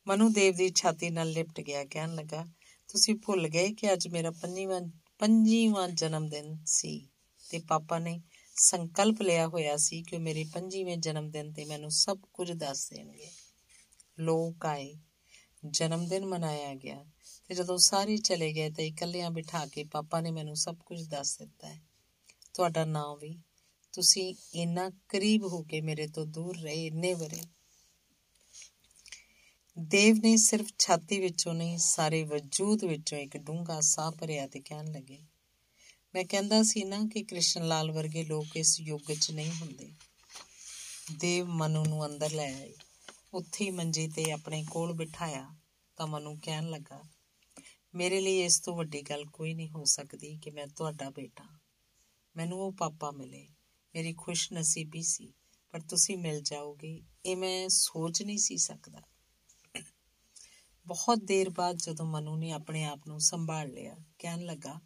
ਮਨੂ 0.08 0.30
ਦੇਵ 0.30 0.56
ਦੀ 0.56 0.72
ਛਾਤੀ 0.76 1.10
ਨਾਲ 1.10 1.30
ਲਿਪਟ 1.30 1.62
ਗਿਆ, 1.62 1.86
ਕਹਿਣ 1.86 2.16
ਲੱਗਾ 2.16 2.46
ਤੁਸੀਂ 2.92 3.16
ਭੁੱਲ 3.16 3.48
ਗਏ 3.48 3.74
ਕਿ 3.74 3.94
ਅੱਜ 3.94 4.08
ਮੇਰਾ 4.08 4.32
ਪੰਜੀਵਾਂ 4.32 4.82
ਪੰਜੀਵਾਂ 5.20 5.90
ਜਨਮ 5.90 6.30
ਦਿਨ 6.30 6.58
ਸੀ 6.66 7.10
ਤੇ 7.50 7.60
ਪਾਪਾ 7.60 8.00
ਨੇ 8.00 8.22
ਸੰਕਲਪ 8.56 9.22
ਲਿਆ 9.22 9.48
ਹੋਇਆ 9.48 9.78
ਸੀ 9.78 10.04
ਕਿ 10.04 10.18
ਮੇਰੇ 10.18 10.46
ਪੰਜੀਵੇਂ 10.54 10.98
ਜਨਮ 10.98 11.30
ਦਿਨ 11.30 11.54
ਤੇ 11.54 11.66
ਮੈਨੂੰ 11.66 11.92
ਸਭ 11.92 12.20
ਕੁਝ 12.34 12.52
ਦੱਸ 12.52 12.90
ਦੇਣਗੇ। 12.90 13.30
ਲੋਕ 14.20 14.66
ਆਏ। 14.66 14.96
ਜਨਮ 15.66 16.08
ਦਿਨ 16.08 16.26
ਮਨਾਇਆ 16.26 16.76
ਗਿਆ 16.76 17.06
ਤੇ 17.48 17.56
ਜਦੋਂ 17.56 17.78
ਸਾਰੇ 17.78 18.18
ਚਲੇ 18.18 18.54
ਗਏ 18.54 18.70
ਤੇ 18.70 18.88
ਇਕੱਲਿਆਂ 18.88 19.32
ਬਿਠਾ 19.32 19.66
ਕੇ 19.66 19.84
ਪਾਪਾ 19.84 20.22
ਨੇ 20.22 20.32
ਮੈਨੂੰ 20.32 20.56
ਸਭ 20.56 20.76
ਕੁਝ 20.86 21.08
ਦੱਸ 21.08 21.38
ਦਿੱਤਾ 21.38 21.68
ਹੈ। 21.68 21.82
ਤੁਹਾਡਾ 22.54 22.86
ਨਾਮ 22.86 23.18
ਵੀ। 23.18 23.40
ਤੁਸੀਂ 23.92 24.36
ਇੰਨਾ 24.54 24.92
ਕਰੀਬ 25.10 25.44
ਹੋ 25.44 25.64
ਕੇ 25.64 25.82
ਮੇਰੇ 25.82 26.08
ਤੋਂ 26.08 26.26
ਦੂਰ 26.26 26.58
ਰਹੇ, 26.58 26.86
ਇੰਨੇ 26.86 27.14
ਬਰੇ 27.14 27.42
ਦੇਵ 29.82 30.16
ਨੇ 30.16 30.38
ਸਿਰਫ 30.38 30.68
ਛਾਤੀ 30.80 31.20
ਵਿੱਚੋਂ 31.20 31.54
ਨਹੀਂ, 31.54 31.78
ਸਾਰੇ 31.78 32.24
ਵਜੂਦ 32.24 32.84
ਵਿੱਚੋਂ 32.84 33.18
ਇੱਕ 33.18 33.38
ਡੂੰਘਾ 33.38 33.80
ਸਾਹ 33.82 34.12
ਭਰਿਆ 34.12 34.48
ਤੇ 34.48 34.60
ਕਹਿਣ 34.60 34.92
ਲੱਗੇ, 34.92 35.20
ਮੈਂ 36.14 36.26
ਕਹਿੰਦਾ 36.26 36.64
ਸੀ 36.64 36.84
ਨਾ 36.84 37.00
ਕਿ 37.14 37.24
ਕ੍ਰਿਸ਼ਨ 37.24 37.68
ਲਾਲ 37.68 37.92
ਵਰਗੇ 37.92 38.24
ਲੋਕ 38.24 38.58
ਇਸ 38.58 38.80
ਯੁੱਗ 38.80 39.02
ਵਿੱਚ 39.08 39.32
ਨਹੀਂ 39.32 39.52
ਹੁੰਦੇ। 39.52 39.92
ਦੇਵ 41.12 41.46
ਮਨੂ 41.46 41.86
ਨੂੰ 41.86 42.06
ਅੰਦਰ 42.06 42.32
ਲੈ 42.32 42.54
ਆਏ। 42.54 42.74
ਉੱਥੇ 43.34 43.66
ਹੀ 43.66 43.72
ਮੰਜੇ 43.72 44.08
ਤੇ 44.08 44.32
ਆਪਣੇ 44.32 44.66
ਕੋਲ 44.72 44.94
ਬਿਠਾਇਆ 44.94 45.50
ਤਾਂ 45.96 46.08
ਮਨੂ 46.08 46.38
ਕਹਿਣ 46.44 46.70
ਲੱਗਾ, 46.70 47.02
ਮੇਰੇ 47.96 48.22
ਲਈ 48.22 48.40
ਇਸ 48.42 48.60
ਤੋਂ 48.60 48.78
ਵੱਡੀ 48.78 49.02
ਗੱਲ 49.02 49.26
ਕੋਈ 49.26 49.54
ਨਹੀਂ 49.54 49.70
ਹੋ 49.70 49.84
ਸਕਦੀ 49.84 50.38
ਕਿ 50.38 50.50
ਮੈਂ 50.50 50.68
ਤੁਹਾਡਾ 50.68 51.10
ਬੇਟਾ। 51.10 51.60
ਮੈਨੂੰ 52.36 52.60
ਉਹ 52.60 52.72
ਪਾਪਾ 52.72 53.12
ਮਿਲੇ। 53.12 53.48
ਮੇਰੀ 53.96 54.14
ਖੁਸ਼ 54.14 54.54
ਨਸੀਬੀ 54.54 55.04
ਸੀ, 55.04 55.34
ਪਰ 55.72 55.80
ਤੁਸੀਂ 55.80 56.18
ਮਿਲ 56.18 56.42
ਜਾਓਗੇ। 56.42 57.02
ਇਹ 57.26 57.36
ਮੈਂ 57.36 57.70
ਸੋਚ 57.70 58.24
ਨਹੀਂ 58.24 58.38
ਸੀ 58.38 58.58
ਸਕਦਾ। 58.58 59.11
ਬਹੁਤ 60.88 61.18
ਦੇਰ 61.24 61.50
ਬਾਅਦ 61.50 61.76
ਜਦੋਂ 61.76 62.06
ਮਨੂ 62.06 62.36
ਨੇ 62.36 62.52
ਆਪਣੇ 62.52 62.84
ਆਪ 62.84 63.00
ਨੂੰ 63.08 63.20
ਸੰਭਾਲ 63.20 63.70
ਲਿਆ, 63.70 63.96
ਕਹਿਣ 64.20 64.40
ਲੱਗਾ, 64.40 64.80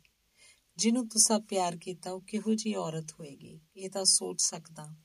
ਜਿਹਨੂੰ 0.77 1.07
ਤੁਸੀਂ 1.07 1.41
ਪਿਆਰ 1.41 1.77
ਕੀਤਾ, 1.77 2.11
ਉਹ 2.11 2.22
ਕਿਹੋ 2.22 2.55
ਜੀ 2.55 2.76
ਔਰਤ 2.76 3.11
ਹੋਏਗੀ? 3.19 3.61
ਇਹ 3.77 3.89
ਤਾਂ 3.89 4.05
ਸੋਚ 4.05 4.41
ਸਕਦਾ। 4.41 4.95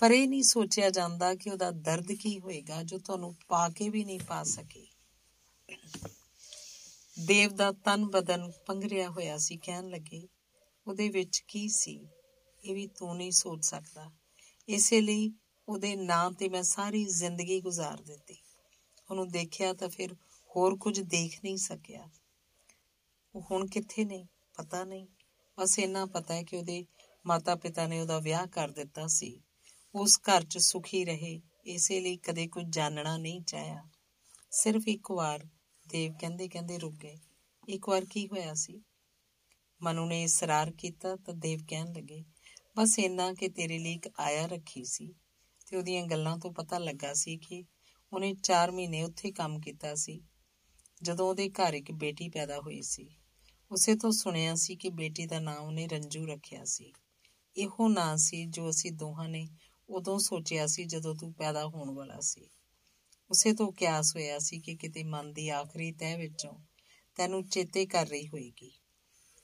ਪਰ 0.00 0.10
ਇਹ 0.10 0.28
ਨਹੀਂ 0.28 0.42
ਸੋਚਿਆ 0.42 0.90
ਜਾਂਦਾ 0.90 1.34
ਕਿ 1.34 1.50
ਉਹਦਾ 1.50 1.70
ਦਰਦ 1.70 2.12
ਕੀ 2.12 2.40
ਹੋਏਗਾ 2.40 2.82
ਜੋ 2.82 2.98
ਤੁਹਾਨੂੰ 2.98 3.36
ਪਾ 3.48 3.68
ਕੇ 3.68 3.88
ਵੀ 3.88 4.04
ਨਹੀਂ 4.04 4.20
ਪਾ 4.20 4.42
ਸਕੇ। 4.42 4.86
ਦੇਵ 7.26 7.54
ਦਾ 7.54 7.72
ਤਨ 7.72 8.06
ਬਦਨ 8.06 8.52
ਪੰਗਰਿਆ 8.66 9.10
ਹੋਇਆ 9.10 9.38
ਸੀ, 9.38 9.56
ਕਹਿਣ 9.56 9.88
ਲੱਗੇ, 9.88 10.28
ਉਹਦੇ 10.86 11.08
ਵਿੱਚ 11.08 11.38
ਕੀ 11.48 11.68
ਸੀ? 11.68 12.06
ਇਹ 12.64 12.74
ਵੀ 12.74 12.86
ਤੂੰ 12.86 13.16
ਨਹੀਂ 13.16 13.30
ਸੋਚ 13.30 13.64
ਸਕਦਾ। 13.64 14.12
ਇਸੇ 14.68 15.00
ਲਈ 15.00 15.32
ਉਹਦੇ 15.68 15.96
ਨਾਂ 15.96 16.30
ਤੇ 16.30 16.48
ਮੈਂ 16.48 16.62
ਸਾਰੀ 16.62 17.04
ਜ਼ਿੰਦਗੀ 17.04 17.60
ਗੁਜ਼ਾਰ 17.60 18.02
ਦਿੱਤੀ। 18.02 18.43
ਉਹਨੂੰ 19.10 19.28
ਦੇਖਿਆ 19.28 19.72
ਤਾਂ 19.72 19.88
ਫਿਰ 19.88 20.14
ਹੋਰ 20.56 20.76
ਕੁਝ 20.76 21.00
ਦੇਖ 21.00 21.40
ਨਹੀਂ 21.44 21.56
ਸਕਿਆ। 21.56 22.10
ਉਹ 23.34 23.42
ਹੁਣ 23.50 23.66
ਕਿੱਥੇ 23.66 24.04
ਨੇ? 24.04 24.28
ਪਤਾ 24.54 24.84
ਨਹੀਂ। 24.84 25.06
ਬਸ 25.58 25.78
ਇੰਨਾ 25.78 26.06
ਪਤਾ 26.06 26.34
ਹੈ 26.34 26.42
ਕਿ 26.42 26.56
ਉਹਦੇ 26.56 26.86
ਮਾਤਾ-ਪਿਤਾ 27.26 27.86
ਨੇ 27.86 28.00
ਉਹਦਾ 28.00 28.18
ਵਿਆਹ 28.18 28.46
ਕਰ 28.46 28.70
ਦਿੱਤਾ 28.70 29.06
ਸੀ। 29.06 29.42
ਉਸ 29.94 30.20
ਘਰ 30.20 30.44
'ਚ 30.44 30.58
ਸੁਖੀ 30.58 31.04
ਰਹੇ। 31.04 31.40
ਇਸੇ 31.64 32.00
ਲਈ 32.00 32.16
ਕਦੇ 32.16 32.46
ਕੁਝ 32.48 32.64
ਜਾਣਨਾ 32.68 33.16
ਨਹੀਂ 33.16 33.40
ਚਾਹਿਆ। 33.40 33.84
ਸਿਰਫ 34.50 34.88
ਇੱਕ 34.88 35.10
ਵਾਰ 35.10 35.46
ਦੇਵ 35.88 36.14
ਕਹਿੰਦੇ 36.20 36.48
ਕਹਿੰਦੇ 36.48 36.78
ਰੁਕ 36.78 36.94
ਗਏ। 36.94 37.18
ਇੱਕ 37.68 37.88
ਵਾਰ 37.88 38.04
ਕੀ 38.04 38.26
ਹੋਇਆ 38.26 38.54
ਸੀ? 38.54 38.82
ਮਨੂ 39.82 40.06
ਨੇ 40.06 40.22
ਇਸਰਾਰ 40.22 40.70
ਕੀਤਾ 40.70 41.16
ਤਾਂ 41.16 41.34
ਦੇਵ 41.34 41.60
ਕਹਿਣ 41.68 41.92
ਲੱਗੇ, 41.92 42.24
ਬਸ 42.76 42.98
ਇੰਨਾ 42.98 43.34
ਕਿ 43.34 43.48
ਤੇਰੇ 43.48 43.78
ਲਈ 43.78 43.92
ਇੱਕ 43.92 44.08
ਆਇਆ 44.20 44.46
ਰੱਖੀ 44.46 44.84
ਸੀ। 44.84 45.14
ਤੇ 45.66 45.76
ਉਹਦੀਆਂ 45.76 46.06
ਗੱਲਾਂ 46.06 46.38
ਤੋਂ 46.38 46.52
ਪਤਾ 46.52 46.78
ਲੱਗਾ 46.78 47.14
ਸੀ 47.14 47.36
ਕਿ 47.36 47.64
ਉਹਨੇ 48.14 48.34
4 48.34 48.70
ਮਹੀਨੇ 48.70 49.02
ਉੱਥੇ 49.02 49.32
ਕੰਮ 49.32 49.60
ਕੀਤਾ 49.60 49.94
ਸੀ, 49.94 50.22
ਜਦੋਂ 51.02 51.28
ਉਹਦੇ 51.28 51.48
ਘਰ 51.48 51.74
ਇੱਕ 51.74 51.92
ਬੇਟੀ 51.92 52.28
ਪੈਦਾ 52.28 52.58
ਹੋਈ 52.58 52.82
ਸੀ। 52.82 53.16
ਉਸੇ 53.72 53.96
ਤੋਂ 53.96 54.12
ਸੁਣਿਆ 54.12 54.54
ਸੀ 54.54 54.76
ਕਿ 54.76 54.90
ਬੇਟੀ 54.90 55.26
ਦਾ 55.26 55.40
ਨਾਮ 55.40 55.64
ਉਹਨੇ 55.64 55.86
ਰੰਜੂ 55.86 56.26
ਰੱਖਿਆ 56.26 56.64
ਸੀ। 56.64 56.92
ਇਹੋ 57.56 57.88
ਨਾਂ 57.88 58.16
ਸੀ 58.16 58.46
ਜੋ 58.46 58.70
ਅਸੀਂ 58.70 58.92
ਦੋਹਾਂ 58.92 59.28
ਨੇ 59.28 59.48
ਉਦੋਂ 59.88 60.18
ਸੋਚਿਆ 60.18 60.66
ਸੀ 60.66 60.84
ਜਦੋਂ 60.84 61.14
ਤੂੰ 61.14 61.34
ਪੈਦਾ 61.34 61.66
ਹੋਣ 61.66 61.90
ਵਾਲਾ 61.90 62.20
ਸੀ। 62.20 62.50
ਉਸੇ 63.30 63.52
ਤੋਂ 63.52 63.72
ਕਿਆਸ 63.72 64.16
ਹੋਇਆ 64.16 64.38
ਸੀ 64.38 64.60
ਕਿ 64.60 64.76
ਕਿਤੇ 64.76 65.04
ਮਨ 65.04 65.32
ਦੀ 65.32 65.48
ਆਖਰੀ 65.48 65.92
ਤਹਿ 65.92 66.16
ਵਿੱਚੋਂ 66.16 66.52
ਤੈਨੂੰ 67.16 67.48
ਚੇਤੇ 67.48 67.86
ਕਰ 67.86 68.06
ਰਹੀ 68.06 68.28
ਹੋਏਗੀ। 68.28 68.72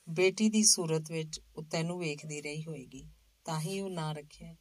ਬੇਟੀ 0.09 0.49
ਦੀ 0.49 0.63
ਸੂਰਤ 0.63 1.11
ਵਿੱਚ 1.11 1.41
ਉਹ 1.55 1.63
ਤੈਨੂੰ 1.63 1.99
ਵੇਖਦੀ 1.99 2.41
ਰਹੀ 2.41 2.63
ਹੋਏਗੀ, 2.65 3.09
ਤਾਂ 3.45 3.59
ਹੀ 3.59 3.79
ਉਹ 3.81 3.89
ਨਾਂ 3.89 4.15
ਰੱਖਿਆ। 4.15 4.55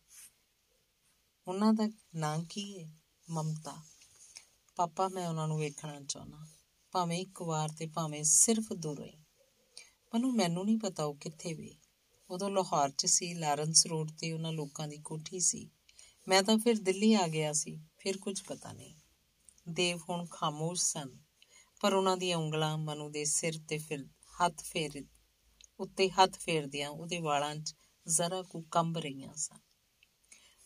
ਉਹਨਾਂ 1.49 1.73
ਦਾ 1.73 1.89
ਨਾਂ 2.15 2.45
ਕੀ 2.51 2.83
ਹੈ 2.83 2.93
ਮਮਤਾ। 3.31 4.00
ਪਾਪਾ, 4.81 5.09
ਮੈਂ 5.09 5.29
ਉਹਨਾਂ 5.29 5.49
ਨੂੰ 5.49 5.59
ਵੇਖਣਾ 5.59 6.01
ਚਾਹੁੰਦਾ। 6.01 6.39
ਭਾਵੇਂ 6.93 7.19
ਇੱਕ 7.19 7.43
ਵਾਰ 7.43 7.69
ਤੇ 7.79 7.87
ਭਾਵੇਂ 7.87 8.25
ਸਿਰਫ 8.25 8.73
ਦੂਰੋਂ 8.73 9.07
ਹੀ 9.07 9.19
ਮਨੂੰ 10.15 10.35
ਮੈਨੂੰ 10.35 10.65
ਨਹੀਂ 10.65 10.79
ਪਤਾ 10.79 11.05
ਉਹ 11.05 11.15
ਕਿੱਥੇ 11.15 11.55
ਵੇ। 11.55 11.75
ਉਦੋਂ 12.31 12.51
ਲਾਹੌਰ 12.51 12.91
'ਚ 12.91 13.07
ਸੀ, 13.07 13.35
ਲਾਰੈਂਸ 13.35 13.87
ਰੋਡ 13.87 14.11
ਤੇ 14.11 14.33
ਉਹਨਾਂ 14.33 14.53
ਲੋਕਾਂ 14.53 14.89
ਦੀ 14.89 14.99
ਕੋਠੀ 14.99 15.41
ਸੀ। 15.41 15.71
ਮੈਂ 16.29 16.43
ਤਾਂ 16.43 16.59
ਫਿਰ 16.59 16.75
ਦਿੱਲੀ 16.79 17.15
ਆ 17.15 17.29
ਗਿਆ 17.29 17.53
ਸੀ, 17.53 17.81
ਫਿਰ 17.99 18.19
ਕੁਝ 18.19 18.43
ਪਤਾ 18.43 18.73
ਨਹੀਂ। 18.73 18.95
ਦੇਵ 19.69 19.99
ਹੁਣ 20.11 20.27
ਖਾਮੋਸ਼ 20.31 20.83
ਸਨ, 20.83 21.19
ਪਰ 21.81 21.93
ਉਹਨਾਂ 21.93 22.17
ਦੀਆਂ 22.17 22.39
ਉਂਗਲਾਂ 22.39 22.79
ਮਨੂ 22.79 23.11
ਦੇ 23.11 23.25
ਸਿਰ 23.25 23.53
ਤੇ 23.69 23.79
ਫਿਰ 23.79 24.07
ਹੱਥ 24.41 24.63
ਫੇਰ, 24.63 25.05
ਉੱਤੇ 25.81 26.11
ਹੱਥ 26.11 26.39
ਫੇਰਦਿਆਂ 26.39 26.91
ਉਹਦੇ 26.91 27.19
ਵਾਲਾਂ 27.19 27.57
'ਚ 27.57 27.75
ਜ਼ਰਾ 28.09 28.43
ਕੁ 28.43 28.63
ਕੰਬ 28.63 28.99
ਰਹੀਆਂ 28.99 29.35
ਸਨ। 29.35 29.59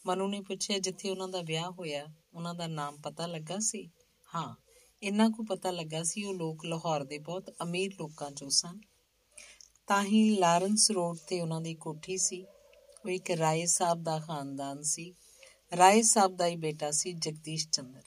ਮਨੂ 0.07 0.29
ਨੇ 0.29 0.41
ਪੁੱਛਿਆ, 0.41 0.79
ਜਿੱਥੇ 0.79 1.11
ਉਹਨਾਂ 1.11 1.29
ਦਾ 1.29 1.43
ਵਿਆਹ 1.43 1.71
ਹੋਇਆ, 1.71 2.07
ਉਹਨਾਂ 2.35 2.55
ਦਾ 2.55 2.67
ਨਾਮ 2.67 3.01
ਪਤਾ 3.01 3.27
ਲੱਗਾ 3.27 3.59
ਸੀ? 3.59 3.91
ਹਾਂ, 4.35 4.55
ਇੰਨਾ 5.03 5.29
ਕੁ 5.29 5.45
ਪਤਾ 5.45 5.71
ਲੱਗਾ 5.71 6.03
ਸੀ 6.03 6.25
ਉਹ 6.25 6.35
ਲੋਕ 6.35 6.65
ਲਾਹੌਰ 6.65 7.05
ਦੇ 7.05 7.19
ਬਹੁਤ 7.19 7.51
ਅਮੀਰ 7.63 7.95
ਲੋਕਾਂ 7.99 8.31
'ਚੋਂ 8.31 8.51
ਸਨ। 8.51 8.81
ਤਾਂ 9.87 10.03
ਹੀ 10.03 10.37
ਲਾਰੈਂਸ 10.37 10.91
ਰੋਡ 10.91 11.19
ਤੇ 11.29 11.41
ਉਹਨਾਂ 11.41 11.61
ਦੀ 11.61 11.75
ਕੋਠੀ 11.75 12.17
ਸੀ। 12.19 12.47
ਉਹ 13.05 13.11
ਇੱਕ 13.11 13.31
ਰਾਏ 13.31 13.67
ਸਾਹਿਬ 13.67 14.03
ਦਾ 14.03 14.19
ਖਾਨਦਾਨ 14.19 14.83
ਸੀ। 14.83 15.15
ਰਾਏ 15.77 16.03
ਸਾਹਿਬ 16.03 16.37
ਦਾ 16.37 16.47
ਹੀ 16.47 16.57
ਬੇਟਾ 16.57 16.91
ਸੀ 16.91 17.13
ਜਗਦੀਸ਼ 17.13 17.69
ਚੰਦਰ। 17.69 18.03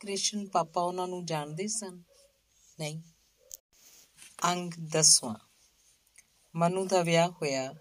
ਕ੍ਰਿਸ਼ਨ 0.00 0.48
ਪਾਪਾ 0.48 0.80
ਉਹਨਾਂ 0.82 1.08
ਨੂੰ 1.08 1.24
ਜਾਣਦੇ 1.26 1.66
ਸਨ? 1.66 2.02
ਨਹੀਂ। 2.80 3.02
ਅੰਗ 4.44 4.72
ਦਸਵਾਂ। 4.92 5.34
ਮਨੂ 6.54 6.86
ਦਾ 6.86 7.02
ਵਿਆਹ 7.02 7.30
ਹੋਇਆ 7.30 7.74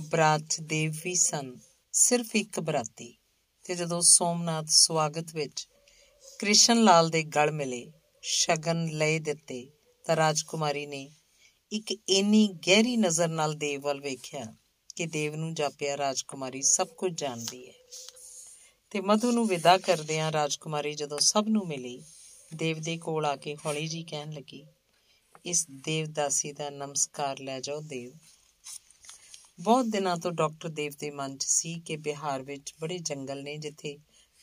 ਬਰਾਤ 0.00 0.40
ਚ 0.40 0.60
ਦੇਵ 0.60 0.92
ਵੀ 1.04 1.14
ਸਨ। 1.14 1.56
ਸਿਰਫ 1.92 2.36
ਇੱਕ 2.36 2.60
ਬਰਾਤੀ 2.60 3.18
ਤੇ 3.64 3.74
ਜਦੋਂ 3.74 4.00
ਸੋਮਨਾਥ 4.00 4.66
ਸਵਾਗਤ 4.68 5.34
ਵਿੱਚ 5.34 5.68
ਕ੍ਰਿਸ਼ਨ 6.42 6.84
ਲਾਲ 6.84 7.08
ਦੇ 7.10 7.22
ਗਲ 7.22 7.50
ਮਿਲੇ, 7.52 7.92
ਸ਼ਗਨ 8.22 8.86
ਲੈ 8.86 9.18
ਦਿੱਤੇ 9.18 9.70
ਤਾਂ 10.04 10.16
ਰਾਜਕੁਮਾਰੀ 10.16 10.86
ਨੇ 10.86 11.10
ਇੱਕ 11.72 11.92
ਇੰਨੀ 12.08 12.48
ਗਹਿਰੀ 12.68 12.96
ਨਜ਼ਰ 12.96 13.28
ਨਾਲ 13.28 13.54
ਦੇਵ 13.54 13.80
ਵੱਲ 13.80 14.00
ਵੇਖਿਆ 14.00 14.44
ਕਿ 14.96 15.06
ਦੇਵ 15.06 15.36
ਨੂੰ 15.36 15.54
ਜਾਪਿਆ 15.54 15.96
ਰਾਜਕੁਮਾਰੀ 15.96 16.62
ਸਭ 16.62 16.88
ਕੁਝ 16.88 17.12
ਜਾਣਦੀ 17.20 17.68
ਹੈ। 17.68 17.72
ਤੇ 18.90 19.00
ਮਧੂ 19.00 19.30
ਨੂੰ 19.32 19.46
ਵਿਦਾ 19.46 19.78
ਕਰਦਿਆਂ 19.78 20.32
ਰਾਜਕੁਮਾਰੀ 20.32 20.94
ਜਦੋਂ 20.94 21.18
ਸਭ 21.18 21.44
ਨੂੰ 21.48 21.66
ਮਿਲੀ, 21.66 22.02
ਦੇਵ 22.54 22.80
ਦੇ 22.80 22.98
ਕੋਲ 22.98 23.26
ਆ 23.26 23.36
ਕੇ 23.36 23.56
ਹੌਲੀ 23.66 23.86
ਜੀ 23.86 24.02
ਕਹਿਣ 24.02 24.32
ਲੱਗੀ, 24.32 24.64
ਇਸ 25.44 25.66
ਦੇਵਦਾਸੀ 25.70 26.52
ਦਾ 26.52 26.70
ਨਮਸਕਾਰ 26.70 27.40
ਲੈ 27.40 27.60
ਜਾਓ 27.60 27.80
ਦੇਵ। 27.80 28.12
ਬਹੁਤ 29.60 29.86
ਦਿਨਾਂ 29.86 30.16
ਤੋਂ 30.16 30.32
ਡਾਕਟਰ 30.32 30.68
ਦੇਵ 30.68 30.92
ਦੇ 30.98 31.10
ਮਨ 31.10 31.36
'ਚ 31.36 31.44
ਸੀ 31.44 31.80
ਕਿ 31.80 31.96
ਬਿਹਾਰ 31.96 32.42
ਵਿੱਚ 32.42 32.74
ਬੜੇ 32.80 32.98
ਜੰਗਲ 32.98 33.42
ਨੇ 33.42 33.56
ਜਿੱਥੇ 33.56 33.98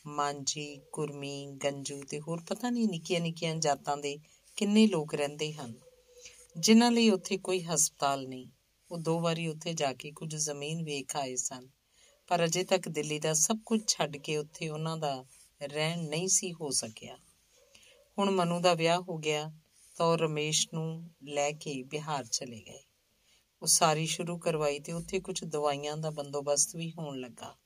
ਮਾਂਜੀ 0.06 0.80
ਕੁਰਮੀ 0.92 1.46
ਗੰਜੂ 1.64 2.02
ਤੇ 2.08 2.20
ਹੋਰ 2.20 2.42
ਪਤਾ 2.48 2.70
ਨਹੀਂ 2.70 2.88
ਨਿੱਕੀਆਂ 2.88 3.20
ਨਿੱਕੀਆਂ 3.20 3.56
ਜਾਤਾਂ 3.56 3.96
ਦੇ 3.96 4.18
ਕਿੰਨੇ 4.56 4.86
ਲੋਕ 4.86 5.14
ਰਹਿੰਦੇ 5.14 5.52
ਹਨ। 5.52 5.74
ਜਿਨ੍ਹਾਂ 6.58 6.90
ਲਈ 6.90 7.10
ਉੱਥੇ 7.10 7.38
ਕੋਈ 7.38 7.62
ਹਸਪਤਾਲ 7.62 8.28
ਨਹੀਂ। 8.28 8.48
ਉਹ 8.90 8.98
ਦੋ 8.98 9.20
ਵਾਰੀ 9.20 9.46
ਉੱਥੇ 9.46 9.72
ਜਾ 9.72 9.92
ਕੇ 9.92 10.10
ਕੁਝ 10.10 10.36
ਜ਼ਮੀਨ 10.36 10.82
ਵੇਖ 10.82 11.16
ਆਏ 11.16 11.36
ਸਨ। 11.36 11.68
ਪਰ 12.28 12.44
ਅਜੇ 12.44 12.64
ਤੱਕ 12.64 12.88
ਦਿੱਲੀ 12.88 13.18
ਦਾ 13.18 13.32
ਸਭ 13.32 13.58
ਕੁਝ 13.66 13.80
ਛੱਡ 13.88 14.16
ਕੇ 14.16 14.36
ਉੱਥੇ 14.36 14.68
ਉਹਨਾਂ 14.68 14.96
ਦਾ 14.96 15.24
ਰਹਿਣ 15.62 16.08
ਨਹੀਂ 16.08 16.28
ਸੀ 16.28 16.52
ਹੋ 16.52 16.70
ਸਕਿਆ। 16.70 17.18
ਹੁਣ 18.18 18.30
ਮਨੂ 18.30 18.60
ਦਾ 18.60 18.74
ਵਿਆਹ 18.74 19.00
ਹੋ 19.00 19.18
ਗਿਆ 19.18 19.52
ਤਾਂ 19.96 20.06
ਉਹ 20.06 20.18
ਰਮੇਸ਼ 20.18 20.68
ਨੂੰ 20.74 21.10
ਲੈ 21.22 21.52
ਕੇ 21.52 21.82
ਬਿਹਾਰ 21.82 22.24
ਚਲੇ 22.24 22.60
ਗਏ। 22.60 22.82
ਉਹ 23.62 23.66
ਸਾਰੀ 23.66 24.06
ਸ਼ੁਰੂ 24.06 24.38
ਕਰਵਾਈ 24.38 24.78
ਤੇ 24.78 24.92
ਉੱਥੇ 24.92 25.20
ਕੁਝ 25.20 25.44
ਦਵਾਈਆਂ 25.44 25.96
ਦਾ 25.96 26.10
ਬੰਦੋਬਸਤ 26.10 26.76
ਵੀ 26.76 26.90
ਹੋਣ 26.90 27.20
ਲੱਗਾ। 27.20 27.56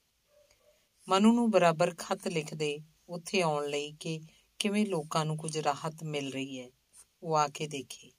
ਮਨੂ 1.09 1.32
ਨੂੰ 1.32 1.51
ਬਰਾਬਰ 1.51 1.94
ਖਤ 1.98 2.28
ਲਿਖਦੇ 2.28 2.78
ਉੱਥੇ 3.09 3.40
ਆਉਣ 3.40 3.68
ਲਈ 3.68 3.93
ਕਿ 3.93 4.20
ਕਿਵੇਂ 4.59 4.86
ਲੋਕਾਂ 4.86 5.24
ਨੂੰ 5.24 5.36
ਕੁਝ 5.36 5.59
ਰਾਹਤ 5.59 6.05
ਮਿਲ 6.05 6.32
ਰਹੀ 6.32 6.60
ਹੈ। 6.60 6.70
ਉਹ 7.22 7.36
ਆ 7.36 7.48
ਕੇ 7.48 7.66
ਦੇਖੇ। 7.66 8.10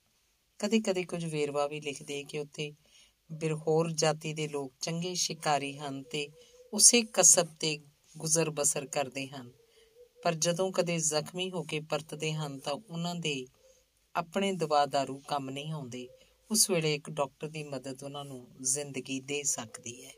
ਕਦੇ-ਕਦੇ 0.60 1.04
ਕੁਝ 1.04 1.26
ਵੇਰਵਾ 1.26 1.68
ਵੀ 1.68 1.82
ਲਿਖਦੇ 1.82 2.24
ਕਿ 2.24 2.40
ਉੱਥੇ 2.40 2.74
ਬਿਰਹੋਰ 3.32 3.92
ਜਾਤੀ 3.92 4.34
ਦੇ 4.34 4.48
ਲੋਕ 4.48 4.74
ਚੰਗੇ 4.82 5.16
ਸ਼ਿਕਾਰੀ 5.16 5.78
ਹਨ 5.78 6.04
ਤੇ 6.04 6.30
ਉਸੇ 6.74 7.04
ਕਸਬ 7.14 7.48
ਤੇ 7.60 7.80
ਗੁਜ਼ਰ 8.18 8.50
ਬਸਰ 8.50 8.86
ਕਰਦੇ 8.86 9.28
ਹਨ। 9.28 9.52
ਪਰ 10.24 10.34
ਜਦੋਂ 10.34 10.72
ਕਦੇ 10.72 10.98
ਜ਼ਖਮੀ 10.98 11.52
ਹੋ 11.52 11.64
ਕੇ 11.64 11.80
ਪਰਤਦੇ 11.80 12.34
ਹਨ 12.34 12.60
ਤਾਂ 12.60 12.74
ਉਹਨਾਂ 12.74 13.16
ਦੇ 13.16 13.46
ਆਪਣੇ 14.16 14.54
ਦਵਾ 14.54 14.86
ਦਾਰੂ 14.86 15.22
ਕੰਮ 15.28 15.50
ਨਹੀਂ 15.50 15.72
ਆਉਂਦੇ। 15.72 16.08
ਉਸ 16.52 16.70
ਵੇਲੇ 16.70 16.96
ਇੱਕ 16.96 17.10
ਡਾਕਟਰ 17.10 17.48
ਦੀ 17.48 17.64
ਮਦਦ 17.64 18.04
ਉਹਨਾਂ 18.04 18.26
ਨੂੰ 18.26 18.48
ਜ਼ਿੰਦਗੀ 18.62 19.20
ਦੇ 19.20 19.44
ਸਕਦੀ 19.44 20.06
ਹੈ। 20.06 20.12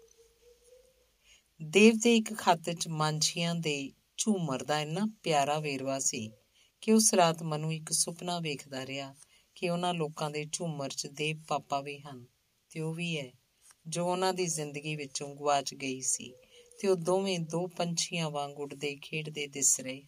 ਦੇਵ 1.62 1.94
ਦੇ 2.04 2.16
ਇੱਕ 2.16 2.38
ਖਾਤੇ 2.38 2.74
'ਚ 2.74 2.88
ਮਾਂਝੀਆਂ 2.88 3.56
ਦੇ 3.56 3.92
ਝੂਮਰ 4.18 4.64
ਦਾ 4.64 4.82
ਇੰਨਾ 4.82 5.08
ਪਿਆਰਾ 5.24 5.60
ਵੇਰਵਾ 5.60 6.00
ਸੀ 6.00 6.32
ਕਿ 6.82 6.92
ਉਸ 6.92 7.14
ਰਾਤ 7.14 7.44
ਮਨੂ 7.44 7.72
ਇੱਕ 7.72 7.92
ਸੁਪਨਾ 7.92 8.40
ਵੇਖਦਾ 8.40 8.86
ਰਿਹਾ 8.86 9.16
ਕਿ 9.56 9.70
ਉਹਨਾਂ 9.70 9.94
ਲੋਕਾਂ 9.94 10.30
ਦੇ 10.32 10.46
ਝੂਮਰ 10.52 10.90
'ਚ 10.90 11.08
ਦੇਵ 11.08 11.44
ਪਾਪਾ 11.48 11.82
ਵੀ 11.82 12.00
ਹਨ 12.00 12.26
ਤੇ 12.70 12.80
ਉਹ 12.80 12.94
ਵੀ 12.94 13.20
ਹੈ 13.20 13.32
ਜੋ 13.88 14.12
ਉਹਨਾਂ 14.12 14.34
ਦੀ 14.34 14.46
ਜ਼ਿੰਦਗੀ 14.46 14.96
ਵਿੱਚੋਂ 14.96 15.36
ਗਵਾਚ 15.36 15.74
ਗਈ 15.74 16.02
ਸੀ 16.02 16.34
ਤੇ 16.82 16.88
ਉਹ 16.88 16.96
ਦੋਵੇਂ 16.96 17.40
ਦੋ 17.40 17.68
ਪੰਛੀਆਂ 17.68 18.30
ਵਾਂਗ 18.30 18.60
ਉੱਡਦੇ, 18.60 18.96
ਖੇਡਦੇ, 18.96 19.48
ਦਿਸ 19.48 19.80
ਰਹੇ। 19.80 20.04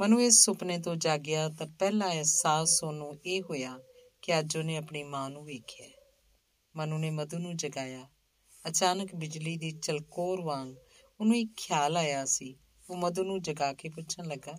ਮਨੂ 0.00 0.20
ਇਸ 0.20 0.44
ਸੁਪਨੇ 0.44 0.78
ਤੋਂ 0.78 0.96
ਜਾਗਿਆ 0.96 1.48
ਤਾਂ 1.48 1.66
ਪਹਿਲਾ 1.66 2.08
ਅਹਿਸਾਸ 2.08 2.84
ਉਹਨੂੰ 2.84 3.18
ਇਹ 3.26 3.42
ਹੋਇਆ 3.42 3.78
ਕਿ 4.22 4.38
ਅੱਜ 4.38 4.56
ਉਹਨੇ 4.56 4.76
ਆਪਣੀ 4.76 5.02
ਮਾਂ 5.02 5.30
ਨੂੰ 5.30 5.44
ਵੇਖਿਆ। 5.44 5.88
ਮਨੂ 6.76 6.98
ਨੇ 6.98 7.10
ਮਧੂ 7.10 7.38
ਨੂੰ 7.38 7.56
ਜਗਾਇਆ 7.56 8.08
ਅਚਾਨਕ 8.68 9.14
ਬਿਜਲੀ 9.14 9.56
ਦੀ 9.56 9.70
ਚਲਕੋਰ 9.70 10.40
ਵਾਂਗ 10.40 10.74
ਉਹਨੂੰ 11.20 11.36
ਇੱਕ 11.36 11.52
ਖਿਆਲ 11.56 11.96
ਆਇਆ 11.96 12.24
ਸੀ। 12.24 12.54
ਉਹ 12.90 12.96
ਮਧੂ 12.96 13.24
ਨੂੰ 13.24 13.40
ਜਗਾ 13.42 13.72
ਕੇ 13.72 13.88
ਪੁੱਛਣ 13.88 14.24
ਲੱਗਾ, 14.24 14.58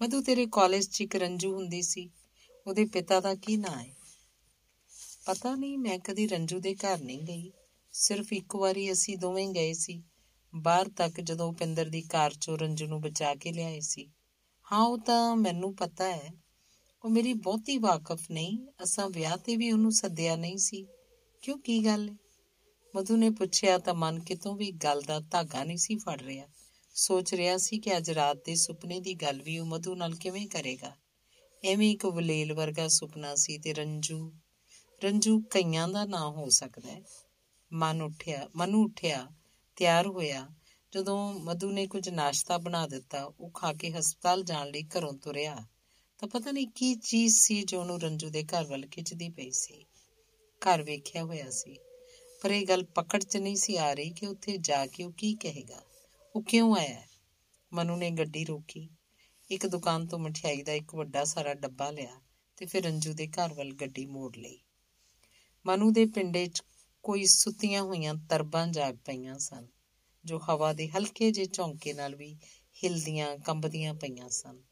ਮਧੂ, 0.00 0.22
ਤੇਰੇ 0.22 0.46
ਕਾਲਜ 0.52 0.88
'ਚ 0.88 1.00
ਇੱਕ 1.00 1.16
ਰੰਜੂ 1.16 1.54
ਹੁੰਦੀ 1.54 1.82
ਸੀ। 1.82 2.10
ਉਹਦੇ 2.66 2.84
ਪਿਤਾ 2.84 3.20
ਦਾ 3.20 3.34
ਕੀ 3.34 3.56
ਨਾਂ 3.56 3.82
ਹੈ 3.82 3.94
ਪਤਾ 5.26 5.54
ਨਹੀਂ, 5.54 5.78
ਮੈਂ 5.78 5.98
ਕਦੀ 5.98 6.26
ਰੰਜੂ 6.26 6.58
ਦੇ 6.60 6.74
ਘਰ 6.74 7.00
ਨਹੀਂ 7.00 7.22
ਗਈ। 7.22 7.52
ਸਿਰਫ 7.92 8.32
ਇੱਕ 8.32 8.56
ਵਾਰੀ 8.56 8.92
ਅਸੀਂ 8.92 9.16
ਦੋਵੇਂ 9.18 9.48
ਗਏ 9.48 9.72
ਸੀ। 9.72 10.02
ਬਾਹਰ 10.54 10.88
ਤੱਕ 10.88 11.20
ਜਦੋਂ 11.20 11.52
ਪਿੰਦਰ 11.52 11.88
ਦੀ 11.88 12.02
ਕਾਰ 12.02 12.34
ਚੋਂ 12.34 12.58
ਰੰਜੂ 12.58 12.86
ਨੂੰ 12.86 13.00
ਬਚਾ 13.00 13.34
ਕੇ 13.34 13.52
ਲਿਆਏ 13.52 13.80
ਸੀ। 13.80 14.10
ਹਾਂ, 14.72 14.84
ਉਹ 14.84 14.98
ਤਾਂ 14.98 15.36
ਮੈਨੂੰ 15.36 15.74
ਪਤਾ 15.74 16.04
ਹੈ 16.04 16.30
ਉਹ 17.04 17.10
ਮੇਰੀ 17.10 17.32
ਬਹੁਤੀ 17.32 17.78
ਵਾਕਫ 17.78 18.30
ਨਹੀਂ, 18.30 18.58
ਅਸਾਂ 18.82 19.08
ਵਿਆਹ 19.10 19.36
ਤੇ 19.36 19.56
ਵੀ 19.56 19.72
ਉਹਨੂੰ 19.72 19.92
ਸੱਦਿਆ 19.92 20.36
ਨਹੀਂ 20.36 20.56
ਸੀ। 20.56 20.86
ਕਿਉਂ, 21.42 21.58
ਕੀ 21.58 21.84
ਗੱਲ 21.84 22.08
ਹੈ 22.08 22.14
ਮਧੂ 22.96 23.16
ਨੇ 23.16 23.30
ਪੁੱਛਿਆ 23.30 23.78
ਤਾਂ 23.78 23.94
ਮਨ 23.94 24.20
ਕਿਤੋਂ 24.20 24.56
ਵੀ 24.56 24.70
ਗੱਲ 24.70 25.02
ਦਾ 25.02 25.20
ਧਾਗਾ 25.20 25.64
ਨਹੀਂ 25.64 25.76
ਸੀ 25.76 25.96
ਫੜ 25.96 26.22
ਰਿਹਾ। 26.22 26.46
ਸੋਚ 26.94 27.34
ਰਿਹਾ 27.34 27.56
ਸੀ 27.56 27.78
ਕਿ 27.78 27.96
ਅੱਜ 27.96 28.10
ਰਾਤ 28.10 28.36
ਦੇ 28.44 28.54
ਸੁਪਨੇ 28.54 29.00
ਦੀ 29.00 29.14
ਗੱਲ 29.14 29.42
ਵੀ 29.42 29.58
ਉਹ 29.58 29.66
ਮਧੂ 29.66 29.94
ਨਾਲ 29.94 30.14
ਕਿਵੇਂ 30.14 30.46
ਕਰੇਗਾ। 30.46 30.96
ਐਵੇਂ 31.64 31.90
ਇੱਕ 31.90 32.06
ਵਲੇਲ 32.06 32.52
ਵਰਗਾ 32.52 32.88
ਸੁਪਨਾ 32.88 33.34
ਸੀ 33.34 33.58
ਤੇ 33.58 33.74
ਰੰਜੂ 33.74 34.32
ਰੰਜੂ 35.04 35.40
ਕਈਆਂ 35.40 35.88
ਦਾ 35.88 36.04
ਨਾਂ 36.04 36.30
ਹੋ 36.30 36.48
ਸਕਦਾ 36.48 36.92
ਹੈ। 36.92 37.02
ਮਨ 37.72 38.02
ਉੱਠਿਆ, 38.02 38.48
ਮਨੂ 38.56 38.84
ਉੱਠਿਆ, 38.84 39.28
ਤਿਆਰ 39.76 40.06
ਹੋਇਆ। 40.06 40.48
ਜਦੋਂ 40.92 41.34
ਮਧੂ 41.34 41.70
ਨੇ 41.70 41.86
ਕੁਝ 41.86 42.08
ਨਾਸ਼ਤਾ 42.08 42.58
ਬਣਾ 42.58 42.86
ਦਿੱਤਾ, 42.86 43.24
ਉਹ 43.24 43.50
ਖਾ 43.50 43.72
ਕੇ 43.72 43.90
ਹਸਪਤਾਲ 43.90 44.42
ਜਾਣ 44.42 44.70
ਲਈ 44.70 44.82
ਘਰੋਂ 44.82 45.12
ਤੁਰਿਆ। 45.12 45.66
ਤਾਂ 46.18 46.28
ਪਤਾ 46.28 46.50
ਨਹੀਂ 46.50 46.66
ਕੀ 46.68 46.94
ਚੀਜ਼ 46.94 47.36
ਸੀ 47.36 47.62
ਜੋ 47.62 47.80
ਉਹਨੂੰ 47.80 48.00
ਰੰਜੂ 48.00 48.30
ਦੇ 48.30 48.44
ਘਰ 48.44 48.64
ਵੱਲ 48.64 48.86
ਖਿੱਚਦੀ 48.86 49.28
ਪਈ 49.28 49.50
ਸੀ। 49.50 49.86
ਘਰ 50.62 50.82
ਵੇਖਿਆ 50.82 51.24
ਹੋਇਆ 51.24 51.50
ਸੀ। 51.50 51.76
ਪਰ 52.40 52.50
ਇਹ 52.50 52.66
ਗੱਲ 52.66 52.84
ਪਕੜ 52.84 53.22
'ਚ 53.22 53.36
ਨਹੀਂ 53.36 53.56
ਸੀ 53.56 53.76
ਆ 53.76 53.94
ਰਹੀ 53.94 54.10
ਕਿ 54.10 54.26
ਉੱਥੇ 54.26 54.56
ਜਾ 54.56 54.86
ਕੇ 54.86 55.04
ਉਹ 55.04 55.12
ਕੀ 55.12 55.34
ਕਹੇਗਾ। 55.34 55.82
ਉਹ 56.36 56.42
ਕਿਉਂ 56.42 56.76
ਆਇਆ? 56.76 57.02
ਮਨੂ 57.72 57.96
ਨੇ 57.96 58.10
ਗੱਡੀ 58.10 58.44
ਰੋਕੀ। 58.44 58.88
ਇੱਕ 59.50 59.66
ਦੁਕਾਨ 59.66 60.06
ਤੋਂ 60.06 60.18
ਮਠਿਆਈ 60.18 60.62
ਦਾ 60.62 60.72
ਇੱਕ 60.72 60.94
ਵੱਡਾ 60.94 61.24
ਸਾਰਾ 61.24 61.54
ਡੱਬਾ 61.54 61.90
ਲਿਆ 61.90 62.20
ਤੇ 62.56 62.66
ਫਿਰ 62.66 62.84
ਰੰਜੂ 62.84 63.12
ਦੇ 63.12 63.26
ਘਰ 63.26 63.54
ਵੱਲ 63.54 63.72
ਗੱਡੀ 63.72 64.06
ਮੋੜ 64.06 64.36
ਲਈ। 64.36 64.60
ਮਨੂ 65.66 65.90
ਦੇ 65.90 66.06
ਪਿੰਡੇ 66.06 66.46
'ਚ 66.46 66.62
ਕੋਈ 67.02 67.24
ਸੁੱਤੀਆਂ 67.24 67.82
ਹੋਈਆਂ 67.82 68.14
ਤਰਬਾਂ 68.14 68.66
ਜਾਗ 68.66 68.96
ਪਈਆਂ 68.96 69.38
ਸਨ, 69.38 69.66
ਜੋ 70.24 70.40
ਹਵਾ 70.50 70.72
ਦੇ 70.72 70.88
ਹਲਕੇ 70.88 71.30
ਜਿਹੇ 71.30 71.46
ਝੌਂਕੇ 71.46 71.92
ਨਾਲ 71.92 72.14
ਵੀ 72.14 72.34
ਹਿਲਦੀਆਂ 72.84 73.38
ਕੰਬਦੀਆਂ 73.38 73.94
ਪਈਆਂ 73.94 74.28
ਸਨ। 74.28 74.62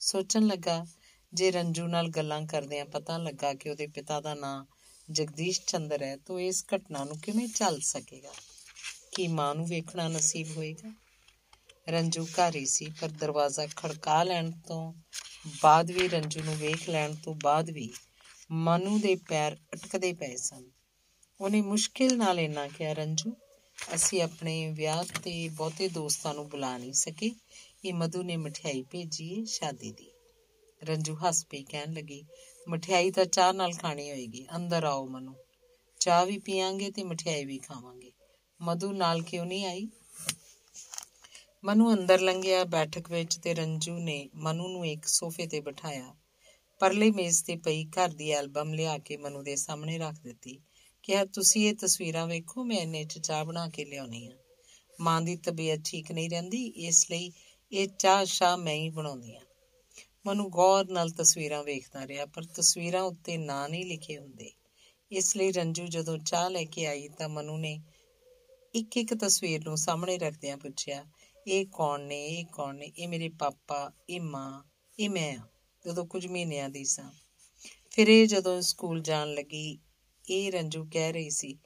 ਸੋਚਣ 0.00 0.46
ਲੱਗਾ, 0.46 0.86
ਜੇ 1.32 1.50
ਰੰਜੂ 1.50 1.86
ਨਾਲ 1.86 2.08
ਗੱਲਾਂ 2.08 2.46
ਕਰਦਿਆਂ 2.46 2.86
ਪਤਾ 2.86 3.18
ਲੱਗਾ 3.18 3.54
ਕਿ 3.54 3.70
ਉਹਦੇ 3.70 3.86
ਪਿਤਾ 3.86 4.20
ਦਾ 4.20 4.34
ਨਾਂ 4.34 4.64
ਜਗਦੀਸ਼ 5.10 5.60
ਚੰਦਰ 5.66 6.02
ਹੈ, 6.02 6.16
ਤਾਂ 6.16 6.40
ਇਸ 6.40 6.64
ਘਟਨਾ 6.76 7.04
ਨੂੰ 7.04 7.18
ਕਿਵੇਂ 7.18 7.48
ਚੱਲ 7.48 7.80
ਸਕੇਗਾ? 7.80 8.32
ਕੀ 9.16 9.28
ਮਾਂ 9.28 9.54
ਨੂੰ 9.54 9.66
ਵੇਖਣਾ 9.66 10.08
ਨਸੀਬ 10.08 10.56
ਹੋਏਗਾ? 10.56 10.94
ਰੰਜੂ 11.88 12.24
ਘਰ 12.24 12.56
ਹੀ 12.56 12.66
ਸੀ, 12.66 12.92
ਪਰ 13.00 13.08
ਦਰਵਾਜ਼ਾ 13.08 13.66
ਖੜਕਾ 13.76 14.22
ਲੈਣ 14.22 14.50
ਤੋਂ 14.50 14.92
ਬਾਅਦ 15.62 15.90
ਵੀ, 15.90 16.08
ਰੰਜੂ 16.08 16.40
ਨੂੰ 16.40 16.56
ਵੇਖ 16.56 16.88
ਲੈਣ 16.88 17.14
ਤੋਂ 17.14 17.34
ਬਾਅਦ 17.34 17.70
ਵੀ 17.70 17.92
ਮਨੂ 18.50 18.98
ਦੇ 18.98 19.14
ਪੈਰ 19.14 19.56
ਅਟਕਦੇ 19.74 20.12
ਪਏ 20.12 20.36
ਸਨ। 20.36 20.70
ਉਹਨੇ 21.40 21.60
ਮੁਸ਼ਕਿਲ 21.60 22.16
ਨਾਲ 22.16 22.40
ਇਹਨਾਂ 22.40 22.68
ਕਿਹਾ, 22.68 22.92
ਰੰਜੂ, 22.92 23.36
ਅਸੀਂ 23.94 24.22
ਆਪਣੇ 24.22 24.70
ਵਿਆਹ 24.70 25.04
ਤੇ 25.04 25.48
ਬਹੁਤੇ 25.48 25.88
ਦੋਸਤਾਂ 25.88 26.34
ਨੂੰ 26.34 26.48
ਬੁਲਾ 26.48 26.78
ਨਹੀਂ 26.78 26.92
ਸਕੇ। 26.92 27.34
ਇਹ 27.84 27.94
ਮਧੂ 27.94 28.22
ਨੇ 28.22 28.36
ਮਠਿਆਈ 28.36 28.82
ਭੇਜੀ 28.82 29.40
ਹੈ 29.40 29.44
ਸ਼ਾਦੀ 29.44 29.92
ਦੀ। 29.92 30.10
ਰੰਜੂ 30.84 31.16
ਹੱਸ 31.16 31.46
ਪਈ, 31.46 31.64
ਕਹਿਣ 31.64 31.92
ਲੱਗੀ 31.92 32.24
ਮਠਿਆਈ 32.68 33.10
ਤਾਂ 33.10 33.24
ਚਾਹ 33.24 33.52
ਨਾਲ 33.52 33.72
ਖਾਣੀ 33.72 34.10
ਹੋਏਗੀ, 34.10 34.46
ਅੰਦਰ 34.56 34.84
ਆਓ 34.84 35.06
ਮਨੂ। 35.06 35.34
ਚਾਹ 36.00 36.26
ਵੀ 36.26 36.38
ਪੀਾਂਗੇ 36.38 36.90
ਤੇ 36.90 37.02
ਮਠਿਆਈ 37.02 37.44
ਵੀ 37.44 37.58
ਖਾਵਾਂਗੇ। 37.58 38.12
ਮਧੂ 38.60 38.92
ਨਾਲ 38.92 39.22
ਕਿਉਂ 39.22 39.46
ਨਹੀਂ 39.46 39.66
ਆਈ? 39.66 39.88
ਮਨੂ 41.64 41.92
ਅੰਦਰ 41.92 42.20
ਲੰਘਿਆ 42.20 42.64
ਬੈਠਕ 42.64 43.10
ਵਿੱਚ 43.10 43.36
ਤੇ 43.36 43.54
ਰੰਜੂ 43.54 43.98
ਨੇ 43.98 44.30
ਮਨੂ 44.34 44.68
ਨੂੰ 44.68 44.86
ਇੱਕ 44.86 45.06
ਸੋਫੇ 45.06 45.46
ਤੇ 45.46 45.60
ਬਿਠਾਇਆ। 45.60 46.14
ਪਰਲੇ 46.78 47.10
ਮੇਜ਼ 47.10 47.44
ਤੇ 47.44 47.56
ਪਈ 47.56 47.84
ਘਰ 47.84 48.08
ਦੀ 48.08 48.30
ਐਲਬਮ 48.30 48.74
ਲਿਆ 48.74 48.98
ਕੇ 48.98 49.16
ਮਨੂ 49.16 49.42
ਦੇ 49.42 49.56
ਸਾਹਮਣੇ 49.56 49.98
ਰੱਖ 49.98 50.14
ਦਿੱਤੀ। 50.22 50.60
ਕਿਹਾ, 51.02 51.24
ਤੁਸੀਂ 51.24 51.68
ਇਹ 51.68 51.74
ਤਸਵੀਰਾਂ 51.74 52.26
ਵੇਖੋ, 52.26 52.64
ਮੈਂ 52.64 52.76
ਇਹਨੇ 52.76 53.04
ਚ 53.04 53.18
ਚਾਹ 53.18 53.44
ਬਣਾ 53.44 53.68
ਕੇ 53.68 53.84
ਲਿਆਉਣੀ 53.84 54.26
ਆ। 54.26 54.30
ਮਾਂ 55.00 55.22
ਦੀ 55.22 55.36
ਤਬੀਅਤ 55.36 55.80
ਠੀਕ 55.84 56.12
ਨਹੀਂ 56.12 56.30
ਰਹਿੰਦੀ, 56.30 56.66
ਇਸ 56.66 57.10
ਲਈ 57.10 57.32
ਇਹ 57.72 57.88
ਚਾਹ 57.88 58.24
ਸ਼ਾ 58.24 58.56
ਮੈਂ 58.56 58.74
ਹੀ 58.74 58.88
ਬਣਾਉਂਦੀ 58.88 59.36
ਆ। 59.36 59.40
ਮਨੂ 60.26 60.48
ਗੌਰ 60.48 60.88
ਨਾਲ 60.88 61.10
ਤਸਵੀਰਾਂ 61.10 61.64
ਵੇਖਦਾ 61.64 62.06
ਰਿਹਾ, 62.06 62.26
ਪਰ 62.26 62.44
ਤਸਵੀਰਾਂ 62.44 63.02
ਉੱਤੇ 63.02 63.36
ਨਾਂ 63.36 63.68
ਨਹੀਂ 63.68 63.84
ਲਿਖੇ 63.84 64.18
ਹੁੰਦੇ। 64.18 64.50
ਇਸ 65.10 65.36
ਲਈ 65.36 65.52
ਰੰਜੂ 65.52 65.86
ਜਦੋਂ 65.86 66.18
ਚਾਹ 66.18 66.50
ਲੈ 66.50 66.64
ਕੇ 66.64 66.86
ਆਈ 66.86 67.08
ਤਾਂ 67.08 67.28
ਮਨੂ 67.28 67.56
ਨੇ 67.56 67.80
ਇੱਕ 68.74 68.96
ਇੱਕ 68.96 69.14
ਤਸਵੀਰ 69.14 69.64
ਨੂੰ 69.64 69.76
ਸਾਹਮਣੇ 69.76 70.18
ਰੱਖਦਿਆਂ 70.18 70.56
ਪੁੱਛਿਆ, 70.56 71.04
ਇਹ 71.46 71.66
ਕੌਣ 71.66 72.00
ਨੇ? 72.00 72.26
ਇਹ 72.26 72.44
ਕੌਣ 72.44 72.76
ਨੇ? 72.76 72.92
ਇਹ 72.98 73.08
ਮੇਰੇ 73.08 73.28
ਪਾਪਾ, 73.28 73.92
ਇਹ 74.08 74.20
ਮਾਂ, 74.20 74.62
ਇਹ 74.98 75.10
ਮੈਂ 75.10 75.36
ਜਦੋਂ 75.86 76.06
ਕੁਝ 76.06 76.26
ਮਹੀਨਿਆਂ 76.26 76.68
ਦੀ 76.68 76.84
ਸਾਂ। 76.84 77.10
ਫਿਰ 77.90 78.08
ਇਹ 78.08 78.26
ਜਦੋਂ 78.26 78.60
ਸਕੂਲ 78.60 79.00
ਜਾਣ 79.00 79.34
ਲੱਗੀ, 79.34 79.78
ਇਹ 80.30 80.52
ਰੰਜੂ 80.52 80.88
ਕਹਿ 80.92 81.12
ਰਹੀ 81.12 81.30
ਸੀ, 81.30 81.58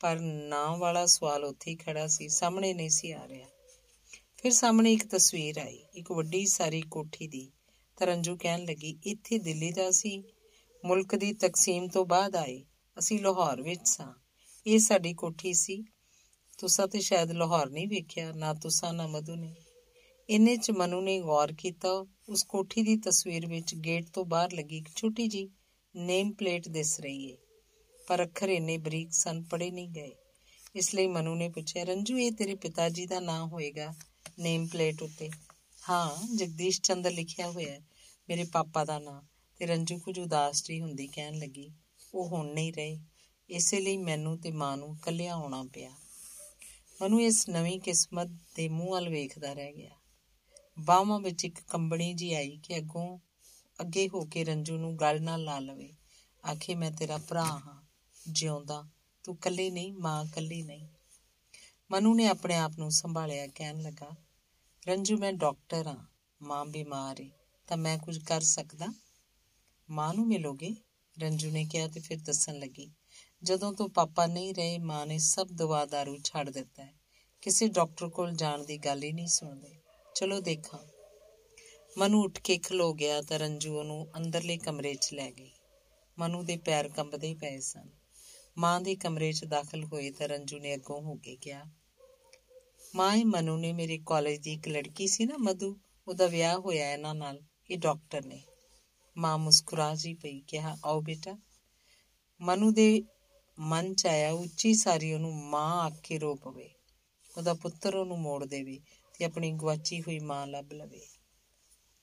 ਪਰ 0.00 0.18
ਨਾਂ 0.20 0.76
ਵਾਲਾ 0.76 1.06
ਸਵਾਲ 1.06 1.44
ਉੱਥੇ 1.44 1.70
ਹੀ 1.70 1.76
ਖੜਾ 1.76 2.06
ਸੀ, 2.06 2.28
ਸਾਹਮਣੇ 2.28 2.74
ਨਹੀਂ 2.74 2.90
ਸੀ 2.90 3.12
ਆ 3.12 3.28
ਰਿਹਾ। 3.28 3.48
ਫਿਰ 4.36 4.52
ਸਾਹਮਣੇ 4.52 4.92
ਇੱਕ 4.92 5.06
ਤਸਵੀਰ 5.06 5.58
ਆਈ, 5.58 5.84
ਇੱਕ 5.94 6.12
ਵੱਡੀ 6.12 6.46
ਸਾਰੀ 6.46 6.80
ਕੋਠੀ 6.80 7.26
ਦੀ। 7.26 7.50
ਤਾਂ 7.98 8.06
ਰੰਜੂ 8.06 8.36
ਕਹਿਣ 8.36 8.64
ਲੱਗੀ, 8.64 8.98
ਇੱਥੇ 9.06 9.38
ਦਿੱਲੀ 9.38 9.72
ਦਾ 9.72 9.90
ਸੀ। 9.90 10.22
ਮੁਲਕ 10.84 11.16
ਦੀ 11.16 11.32
ਤਕਸੀਮ 11.32 11.88
ਤੋਂ 11.88 12.06
ਬਾਅਦ 12.06 12.36
ਆਏ। 12.36 12.64
ਅਸੀਂ 12.98 13.20
ਲਾਹੌਰ 13.20 13.62
ਵਿੱਚ 13.62 13.80
ਸਾਂ। 13.84 14.12
ਇਹ 14.66 14.78
ਸਾਡੀ 14.78 15.14
ਕੋਠੀ 15.14 15.54
ਸੀ। 15.54 15.84
ਤੁਸਾਂ 16.58 16.88
ਤੇ 16.88 17.00
ਸ਼ਾਇਦ 17.00 17.30
ਲਾਹੌਰ 17.30 17.70
ਨਹੀਂ 17.70 17.88
ਵੇਖਿਆ, 17.88 18.32
ਨਾ 18.32 18.54
ਤੁਸਾਂ, 18.54 18.92
ਨਾ 18.92 19.06
ਮਧੂ 19.06 19.34
ਨੇ। 19.34 19.54
ਇੰਨੇ 20.30 20.56
ਚ 20.56 20.70
ਮਨੂ 20.70 21.00
ਨੇ 21.00 21.20
ਗੌਰ 21.20 21.52
ਕੀਤਾ। 21.52 22.06
ਉਸ 22.28 22.44
ਕੋਠੀ 22.44 22.82
ਦੀ 22.82 22.96
ਤਸਵੀਰ 22.96 23.46
ਵਿੱਚ 23.46 23.74
ਗੇਟ 23.74 24.10
ਤੋਂ 24.10 24.24
ਬਾਹਰ 24.24 24.52
ਲੱਗੀ 24.52 24.76
ਇੱਕ 24.76 24.88
ਛੋਟੀ 24.96 25.28
ਜੀ 25.28 25.50
ਨੇਮ 25.96 26.32
ਪਲੇਟ 26.32 26.68
ਦਿਸ 26.68 27.00
ਰਹੀ 27.00 27.32
ਹੈ 27.32 27.36
ਪਰ 28.06 28.24
ਅੱਖਰ 28.24 28.48
ਇੰਨੇ 28.48 28.78
ਬਰੀਕ 28.78 29.12
ਸਨ 29.12 29.42
ਪੜੇ 29.42 29.70
ਨਹੀਂ 29.70 29.88
ਗਏ। 29.88 30.10
ਇਸ 30.76 30.94
ਲਈ 30.94 31.06
ਮਨੂ 31.06 31.34
ਨੇ 31.34 31.48
ਪੁੱਛਿਆ, 31.48 31.84
ਰੰਜੂ, 31.84 32.18
ਇਹ 32.18 32.32
ਤੇਰੇ 32.32 32.54
ਪਿਤਾ 32.54 32.88
ਜੀ 32.88 33.06
ਦਾ 33.06 33.20
ਨਾਮ 33.20 33.48
ਹੋਏਗਾ 33.48 33.94
ਨੇਮ 34.38 34.66
ਪਲੇਟ 34.66 35.02
ਉੱਤੇ? 35.02 35.30
ਹਾਂ, 35.88 36.36
ਜਗਦੀਸ਼ 36.36 36.80
ਚੰਦਰ 36.80 37.10
ਲਿਖਿਆ 37.10 37.50
ਹੋਇਆ 37.50 37.72
ਹੈ। 37.72 37.87
ਮੇਰੇ 38.28 38.44
ਪਾਪਾ 38.44 38.84
ਦਾ 38.84 38.98
ਨਾਮ 38.98 39.26
ਤੇ 39.56 39.66
ਰੰਜੂ 39.66 39.98
ਕੁਝ 39.98 40.18
ਉਦਾਸ 40.18 40.64
ਜੀ 40.64 40.80
ਹੁੰਦੀ 40.80 41.06
ਕਹਿਣ 41.06 41.38
ਲੱਗੀ, 41.38 41.72
ਉਹ 42.14 42.28
ਹੁਣ 42.28 42.52
ਨਹੀਂ 42.52 42.72
ਰਹੇ। 42.72 43.00
ਇਸੇ 43.50 43.80
ਲਈ 43.80 43.96
ਮੈਨੂੰ 43.96 44.38
ਤੇ 44.38 44.50
ਮਾਂ 44.50 44.76
ਨੂੰ 44.76 44.96
ਕੱਲਿਆ 44.96 45.32
ਆਉਣਾ 45.34 45.62
ਪਿਆ। 45.62 45.90
ਮਨੂ 47.02 47.20
ਇਸ 47.20 47.48
ਨਵੀਂ 47.48 47.80
ਕਿਸਮਤ 47.80 48.26
ਦੇ 48.54 48.68
ਮੂੰਹ 48.68 48.90
ਵੱਲ 48.90 49.08
ਵੇਖਦਾ 49.08 49.52
ਰਹਿ 49.52 49.72
ਗਿਆ। 49.72 49.90
ਬਾਹਾਂ 50.78 51.20
ਵਿੱਚ 51.20 51.44
ਇੱਕ 51.44 51.60
ਕੰਬਣੀ 51.60 52.14
ਜੀ 52.14 52.34
ਆਈ 52.34 52.60
ਕਿ 52.62 52.78
ਅੱਗੋਂ 52.78 53.18
ਅੱਗੇ 53.80 54.08
ਹੋ 54.08 54.24
ਕੇ 54.24 54.44
ਰੰਜੂ 54.44 54.76
ਨੂੰ 54.76 54.96
ਗਲ 54.96 55.22
ਨਾਲ 55.22 55.42
ਲਾ 55.42 55.58
ਲਵੇ। 55.58 55.92
ਆਖੇ, 56.50 56.74
ਮੈਂ 56.74 56.90
ਤੇਰਾ 56.90 57.18
ਭਰਾ 57.18 57.44
ਹਾਂ। 57.44 57.82
ਜਿਉਂਦਾ। 58.28 58.88
ਤੂੰ 59.24 59.36
ਕੱਲੀ 59.36 59.70
ਨਹੀਂ, 59.70 59.92
ਮਾਂ 59.92 60.24
ਕੱਲੀ 60.24 60.62
ਨਹੀਂ। 60.62 60.88
ਮਨੂ 61.90 62.14
ਨੇ 62.14 62.26
ਆਪਣੇ 62.26 62.54
ਆਪ 62.54 62.72
ਨੂੰ 62.78 62.90
ਸੰਭਾਲਿਆ 62.90 63.46
ਕਹਿਣ 63.46 63.82
ਲੱਗਾ, 63.82 64.10
ਰੰਜੂ, 64.88 65.18
ਮੈਂ 65.18 65.32
ਡਾਕਟਰ 65.32 65.86
ਹਾਂ। 65.86 66.06
ਮਾਂ 66.42 66.66
ਬਿਮਾਰ 66.66 67.20
ਹੈ 67.20 67.37
ਤਾਂ 67.68 67.76
ਮੈਂ 67.76 67.98
ਕੁਝ 67.98 68.18
ਕਰ 68.18 68.40
ਸਕਦਾ। 68.40 68.86
ਮਾਂ 69.90 70.14
ਨੂੰ 70.14 70.26
ਮਿਲੋਗੇ? 70.26 70.74
ਰੰਜੂ 71.16 71.50
ਨੇ 71.50 71.64
ਕਿਹਾ 71.64 71.88
ਤੇ 71.88 72.00
ਫਿਰ 72.00 72.18
ਦੱਸਣ 72.20 72.58
ਲੱਗੀ। 72.58 72.90
ਜਦੋਂ 73.42 73.72
ਤੋਂ 73.72 73.88
ਪਾਪਾ 73.88 74.26
ਨਹੀਂ 74.26 74.54
ਰਹੇ, 74.54 74.78
ਮਾਂ 74.78 75.06
ਨੇ 75.06 75.18
ਸਭ 75.18 75.48
ਦਵਾ 75.48 75.84
ਦਾਰੂ 75.86 76.18
ਛੱਡ 76.24 76.50
ਦਿੱਤਾ 76.50 76.84
ਹੈ। 76.84 76.94
ਕਿਸੇ 77.42 77.68
ਡਾਕਟਰ 77.68 78.08
ਕੋਲ 78.08 78.32
ਜਾਣ 78.32 78.64
ਦੀ 78.64 78.78
ਗੱਲ 78.78 79.02
ਹੀ 79.02 79.12
ਨਹੀਂ 79.12 79.26
ਸੁਣਦੇ। 79.26 79.74
ਚਲੋ 80.14 80.40
ਦੇਖਾਂ। 80.40 80.78
ਮਨੂ 81.98 82.24
ਉੱਠ 82.24 82.40
ਕੇ 82.40 82.58
ਖਲੋ 82.58 82.92
ਗਿਆ 82.94 83.22
ਤਾਂ 83.22 83.38
ਰੰਜੂ 83.38 83.78
ਉਹਨੂੰ 83.78 84.06
ਅੰਦਰਲੇ 84.16 84.56
ਕਮਰੇ 84.56 84.94
'ਚ 84.94 85.12
ਲੈ 85.12 85.30
ਗਈ। 85.30 85.50
ਮਨੂ 86.18 86.42
ਦੇ 86.42 86.56
ਪੈਰ 86.56 86.88
ਕੰਬਦੇ 86.88 87.34
ਪਏ 87.34 87.58
ਸਨ। 87.60 87.88
ਮਾਂ 88.58 88.80
ਦੇ 88.80 88.94
ਕਮਰੇ 88.96 89.32
'ਚ 89.32 89.44
ਦਾਖਲ 89.44 89.84
ਹੋਏ 89.84 90.10
ਤਾਂ 90.10 90.28
ਰੰਜੂ 90.28 90.58
ਨੇ 90.58 90.74
ਅੱਗੋਂ 90.74 91.00
ਹੋ 91.02 91.14
ਕੇ 91.14 91.36
ਕਿਹਾ, 91.36 91.64
ਮਾਂ 92.94 93.14
ਹੀ 93.14 93.24
ਮਨੂ 93.24 93.56
ਨੇ 93.56 93.72
ਮੇਰੇ 93.72 93.98
ਕਾਲਜ 94.06 94.38
ਦੀ 94.38 94.52
ਇੱਕ 94.52 94.68
ਲੜਕੀ 94.68 95.06
ਸੀ 95.06 95.24
ਨਾ, 95.24 95.34
ਮਧੂ। 95.38 95.78
ਉਹਦਾ 96.08 96.26
ਵਿਆਹ 96.26 96.58
ਹੋਇਆ 96.58 96.92
ਇਹਨਾਂ 96.92 97.14
ਨਾਲ। 97.14 97.40
ਇਹ 97.70 97.78
ਡਾਕਟਰ 97.78 98.24
ਨੇ 98.24 98.42
ਮਾਂ 99.16 99.38
ਮੁਸਕਰਾ 99.38 99.94
ਜੀ 99.94 100.14
ਪਈ 100.14 100.40
ਕਿਹਾ, 100.40 100.76
ਆਓ 100.84 101.00
ਬੇਟਾ। 101.00 101.36
ਮਨੂ 102.40 102.70
ਦੇ 102.70 103.02
ਮਨ 103.58 103.94
ਚ 103.94 104.06
ਆਇਆ, 104.06 104.30
ਉੱਚੀ 104.32 104.74
ਸਾਰੀ 104.74 105.12
ਉਹਨੂੰ 105.14 105.34
ਮਾਂ 105.34 105.82
ਆਖ 105.82 106.00
ਕੇ 106.02 106.18
ਰੋ 106.18 106.34
ਪਵੇ। 106.34 106.68
ਉਹਦਾ 107.36 107.54
ਪੁੱਤਰ 107.54 107.94
ਉਹਨੂੰ 107.94 108.18
ਮੋੜ 108.18 108.44
ਦੇਵੇ 108.44 108.78
ਤੇ 109.14 109.24
ਆਪਣੀ 109.24 109.50
ਗਵਾਚੀ 109.52 110.00
ਹੋਈ 110.02 110.18
ਮਾਂ 110.18 110.46
ਲੱਭ 110.46 110.72
ਲਵੇ। 110.72 111.00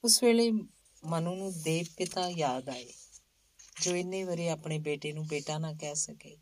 ਉਸ 0.04 0.24
ਵੇਲੇ 0.24 0.52
ਮਨੂ 1.04 1.36
ਨੂੰ 1.36 1.52
ਦੇਵ 1.62 1.86
ਪਿਤਾ 1.98 2.30
ਯਾਦ 2.30 2.70
ਆਏ, 2.70 2.94
ਜੋ 3.82 3.96
ਇੰਨੇ 3.96 4.24
ਵਰੇ 4.24 4.50
ਆਪਣੇ 4.50 4.80
ਬੇਟੇ 4.80 5.12
ਨੂੰ 5.14 5.26
ਬੇਟਾ 5.28 5.58
ਨਾ 5.58 5.74
ਕਹਿ 5.74 5.96
ਸਕੇ 5.96 6.38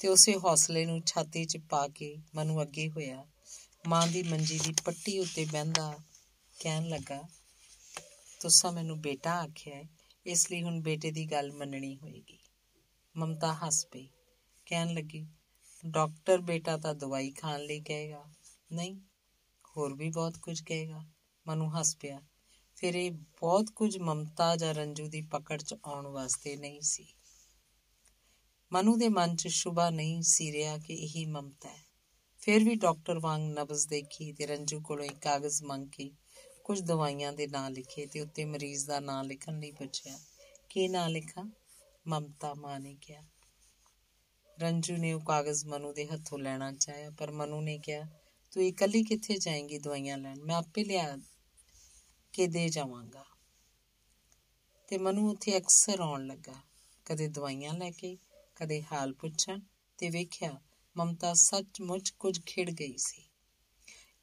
ਤੇ 0.00 0.08
ਉਸੇ 0.08 0.34
ਹੌਸਲੇ 0.36 0.84
ਨੂੰ 0.86 1.00
ਛਾਤੀ 1.06 1.44
'ਚ 1.44 1.56
ਪਾ 1.70 1.86
ਕੇ 1.88 2.14
ਮਨੂ 2.34 2.62
ਅੱਗੇ 2.62 2.88
ਹੋਇਆ। 2.90 3.26
ਮਾਂ 3.88 4.06
ਦੀ 4.06 4.22
ਮੰਜੀ 4.22 4.58
ਦੀ 4.58 4.74
ਪੱਟੀ 4.84 5.18
ਉੱਤੇ 5.18 5.44
ਬੈੰਦਾ 5.44 5.98
ਕਹਿਣ 6.60 6.88
ਲੱਗਾ 6.88 7.22
ਤੁਸੀਂ 8.40 8.72
ਮੈਨੂੰ 8.72 9.00
ਬੇਟਾ 9.00 9.34
ਆਖਿਆ 9.34 9.82
ਇਸ 10.26 10.50
ਲਈ 10.50 10.62
ਹੁਣ 10.62 10.80
ਬੇਟੇ 10.80 11.10
ਦੀ 11.10 11.26
ਗੱਲ 11.26 11.52
ਮੰਨਣੀ 11.52 11.98
ਹੋਏਗੀ। 11.98 12.38
ਮਮਤਾ 13.16 13.54
ਹੱਸ 13.54 13.86
ਪਈ, 13.86 14.08
ਕਹਿਣ 14.66 14.94
ਲੱਗੀ, 14.94 15.26
ਡਾਕਟਰ 15.86 16.38
ਬੇਟਾ 16.38 16.76
ਤਾਂ 16.76 16.94
ਦਵਾਈ 16.94 17.30
ਖਾਣ 17.30 17.60
ਲਈ 17.60 17.80
ਕਹੇਗਾ। 17.80 18.24
ਨਹੀਂ, 18.72 19.00
ਹੋਰ 19.76 19.94
ਵੀ 19.94 20.10
ਬਹੁਤ 20.10 20.38
ਕੁਝ 20.38 20.62
ਕਹੇਗਾ। 20.62 21.00
ਮਨੂ 21.46 21.68
ਹੱਸ 21.78 21.96
ਪਿਆ। 21.96 22.20
ਫਿਰ 22.76 22.94
ਇਹ 22.94 23.10
ਬਹੁਤ 23.10 23.70
ਕੁਝ 23.70 23.98
ਮਮਤਾ 23.98 24.56
ਜਾਂ 24.56 24.74
ਰੰਜੂ 24.74 25.08
ਦੀ 25.08 25.22
ਪਕੜ 25.22 25.62
'ਚ 25.62 25.74
ਆਉਣ 25.84 26.06
ਵਾਸਤੇ 26.06 26.56
ਨਹੀਂ 26.56 26.80
ਸੀ? 26.80 27.06
ਮਨੂ 28.72 28.96
ਦੇ 28.96 29.08
ਮਨ 29.08 29.36
'ਚ 29.36 29.48
ਸ਼ੁਭਾ 29.48 29.90
ਨਹੀਂ 29.90 30.22
ਸੀ 30.22 30.52
ਰਿਹਾ 30.52 30.78
ਕਿ 30.78 30.94
ਇਹੀ 30.94 31.26
ਮਮਤਾ 31.26 31.68
ਹੈ। 31.68 31.84
ਫਿਰ 32.38 32.64
ਵੀ 32.64 32.74
ਡਾਕਟਰ 32.74 33.18
ਵਾਂਗ 33.18 33.42
ਨਬਜ਼ 33.42 33.88
ਦੇਖੀ 33.88 34.32
ਤੇ 34.32 34.46
ਰੰਜੂ 34.46 34.80
ਕੋਲੋਂ 34.80 35.04
ਇੱਕ 35.04 35.18
ਕਾਗਜ਼ 35.18 35.62
ਮੰਗ 35.62 35.88
ਕੇ 35.88 36.10
ਕੁਝ 36.68 36.80
ਦਵਾਈਆਂ 36.80 37.32
ਦੇ 37.32 37.46
ਨਾਂ 37.46 37.70
ਲਿਖੇ 37.70 38.06
ਤੇ 38.06 38.20
ਉੱਤੇ 38.20 38.44
ਮਰੀਜ਼ 38.44 38.86
ਦਾ 38.86 39.00
ਨਾਂ 39.00 39.24
ਲਿਖਣ 39.24 39.60
ਲਈ 39.60 39.72
ਪੁੱਛਿਆ। 39.72 40.18
ਕੀ 40.68 40.88
ਨਾਂ 40.88 41.08
ਲਿਖਾਂ? 41.08 41.44
ਮਮਤਾ 42.06 42.54
ਮਾਂ 42.54 42.80
ਨੇ 42.80 42.94
ਕਿਹਾ। 42.94 43.22
ਰੰਜੂ 44.60 44.96
ਨੇ 44.96 45.12
ਉਹ 45.12 45.20
ਕਾਗਜ਼ 45.20 45.64
ਮਨੂ 45.64 45.92
ਦੇ 45.92 46.06
ਹੱਥੋਂ 46.06 46.38
ਲੈਣਾ 46.38 46.72
ਚਾਹਿਆ, 46.72 47.10
ਪਰ 47.10 47.30
ਮਨੂ 47.30 47.60
ਨੇ 47.60 47.78
ਕਿਹਾ, 47.78 48.08
ਤੂੰ 48.52 48.64
ਇਕੱਲੀ 48.64 49.04
ਕਿੱਥੇ 49.04 49.36
ਜਾਏਂਗੀ 49.36 49.78
ਦਵਾਈਆਂ 49.78 50.18
ਲੈਣ? 50.18 50.40
ਮੈਂ 50.40 50.56
ਆਪੇ 50.56 50.84
ਲਿਆ 50.84 51.18
ਕੇ 52.32 52.46
ਦੇ 52.46 52.68
ਜਾਵਾਂਗਾ। 52.68 53.24
ਤੇ 54.88 54.98
ਮਨੂ 54.98 55.30
ਉੱਥੇ 55.30 55.58
ਅਕਸਰ 55.58 56.00
ਆਉਣ 56.00 56.26
ਲੱਗਾ। 56.26 56.54
ਕਦੇ 57.04 57.28
ਦਵਾਈਆਂ 57.28 57.74
ਲੈ 57.74 57.90
ਕੇ, 57.90 58.18
ਕਦੇ 58.56 58.82
ਹਾਲ 58.92 59.14
ਪੁੱਛਣ 59.14 59.60
ਤੇ 59.98 60.10
ਵੇਖਿਆ 60.10 60.60
ਮਮਤਾ 60.96 61.34
ਸੱਚਮੁੱਚ 61.34 62.10
ਕੁਝ 62.10 62.40
ਖਿੜ 62.46 62.70
ਗਈ 62.70 62.96
ਸੀ। 62.96 63.22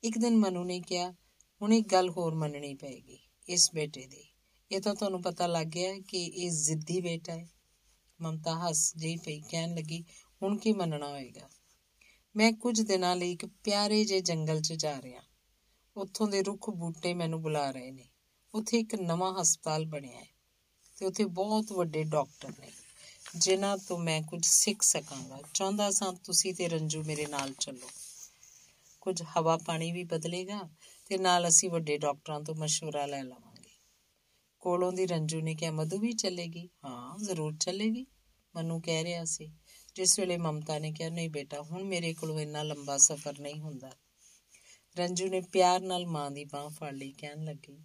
ਇੱਕ 0.04 0.18
ਦਿਨ 0.18 0.38
ਮਨੂ 0.38 0.64
ਨੇ 0.64 0.80
ਕਿਹਾ 0.80 1.14
ਹੁਣ 1.62 1.74
ਇੱਕ 1.74 1.88
ਗੱਲ 1.88 2.10
ਹੋਰ 2.10 2.36
ਮੰਨਣੀ 2.36 2.74
ਪਏਗੀ 2.76 3.20
ਇਸ 3.50 3.72
ਬੇਟੇ 3.74 4.08
ਦੀ। 4.08 4.24
ਇਹ 4.72 4.82
ਤਾਂ 4.82 4.96
ਤੁਹਾਨੂੰ 4.96 5.22
ਪਤਾ 5.22 5.48
ਲੱਗ 5.48 5.68
ਗਿਆ 5.68 6.00
ਕਿ 6.00 6.26
ਇਹ 6.26 6.52
ਜ਼ਿੱਦੀ 6.52 7.02
ਬੇਟਾ 7.02 7.34
ਹੈ। 7.34 7.50
ਮਮਤਾ 8.22 8.60
ਹੱਸ 8.60 8.94
ਜਿਹੀ 8.96 9.18
ਪਈ, 9.18 9.42
ਕਹਿਣ 9.50 9.76
ਲੱਗੀ, 9.76 10.04
ਹੁਣ 10.42 10.58
ਕੀ 10.58 10.74
ਮੰਨਣਾ 10.74 11.10
ਹੋਏਗਾ? 11.10 11.50
ਮੈਂ 12.36 12.54
ਕੁਝ 12.54 12.82
ਦਿਨਾਂ 12.82 13.16
ਲਈ 13.16 13.32
ਇੱਕ 13.32 13.46
ਪਿਆਰੇ 13.46 14.06
ਜਿਹੇ 14.06 14.22
ਜੰਗਲ 14.22 14.62
'ਚ 14.62 14.74
ਜਾ 14.74 15.02
ਰਿਹਾ। 15.02 15.22
ਉੱਥੋਂ 15.98 16.28
ਦੇ 16.28 16.44
ਰੁੱਖ 16.44 16.70
ਬੂਟੇ 16.70 17.14
ਮੈਨੂੰ 17.14 17.42
ਬੁਲਾ 17.42 17.72
ਰਹੇ 17.72 17.92
ਨੇ। 17.92 18.10
ਉੱਥੇ 18.54 18.80
ਇੱਕ 18.80 18.96
ਨਵਾਂ 18.96 19.42
ਹਸਪਤਾਲ 19.42 19.86
ਬਣਿਆ 19.86 20.20
ਹੈ 20.20 20.28
ਤੇ 20.98 21.06
ਉੱਥੇ 21.06 21.26
ਬਹੁਤ 21.26 21.72
ਵੱਡੇ 21.72 22.04
ਡਾਕਟਰ 22.04 22.50
ਨੇ, 22.60 22.72
ਜਿਨ੍ਹਾਂ 23.36 23.78
ਤੋਂ 23.78 24.00
ਮੈਂ 24.00 24.22
ਕੁਝ 24.22 24.46
ਸਿੱਖ 24.46 24.82
ਸਕਾਂਗਾ। 24.82 25.42
ਚਾਹੁੰਦਾ 25.54 25.92
ਸਾਂ 25.92 26.14
ਤੁਸੀਂ 26.14 26.54
ਤੇ 26.54 26.68
ਰੰਜੂ 26.68 27.04
ਮੇਰੇ 27.04 27.26
ਨਾਲ 27.26 27.54
ਚੱਲੋ। 27.54 27.90
ਕੁਝ 29.02 29.24
ਹਵਾ 29.38 29.58
ਪਾਣੀ 29.58 29.92
ਵੀ 29.92 30.04
ਬਦਲੇਗਾ 30.04 30.70
ਤੇ 31.07 31.19
ਨਾਲ 31.19 31.49
ਅਸੀਂ 31.49 31.71
ਵੱਡੇ 31.71 31.99
ਡਾਕਟਰਾਂ 31.99 32.41
ਤੋਂ 32.41 32.55
مشورہ 32.55 33.07
ਲੈ 33.07 33.23
ਲਵਾਂਗੇ 33.23 33.71
ਕੋਲੋਂ 34.59 34.93
ਦੀ 34.93 35.07
ਰੰਜੂ 35.07 35.41
ਨੇ 35.41 35.55
ਕਿਹਾ 35.55 35.71
ਮਧੂ 35.71 35.99
ਵੀ 35.99 36.13
ਚੱਲੇਗੀ 36.13 36.69
ਹਾਂ 36.85 37.19
ਜ਼ਰੂਰ 37.19 37.57
ਚੱਲੇਗੀ 37.61 38.07
ਮਨੂ 38.55 38.81
ਕਹਿ 38.81 39.05
ਰਿਹਾ 39.05 39.25
ਸੀ 39.25 39.53
ਜਿਸ 39.95 40.19
ਵੇਲੇ 40.19 40.37
ਮਮਤਾ 40.37 40.79
ਨੇ 40.79 40.93
ਕਿਹਾ 40.93 41.09
ਨਹੀਂ 41.09 41.31
ਬੇਟਾ 41.31 41.63
ਹੁਣ 41.63 41.85
ਮੇਰੇ 41.85 42.15
ਕੋਲੋਂ 42.15 42.41
ਇੰਨਾ 42.41 42.63
ਲੰਬਾ 42.63 42.97
ਸਫ਼ਰ 42.97 43.41
ਨਹੀਂ 43.41 43.61
ਹੁੰਦਾ 43.61 43.91
ਰੰਜੂ 44.97 45.29
ਨੇ 45.29 45.41
ਪਿਆਰ 45.41 45.81
ਨਾਲ 45.81 46.07
ਮਾਂ 46.07 46.31
ਦੀ 46.31 46.45
ਬਾਹ 46.45 46.69
ਫੜ 46.69 46.93
ਲਈ 46.95 47.13
ਕਹਿਣ 47.13 47.45
ਲੱਗੀ 47.45 47.79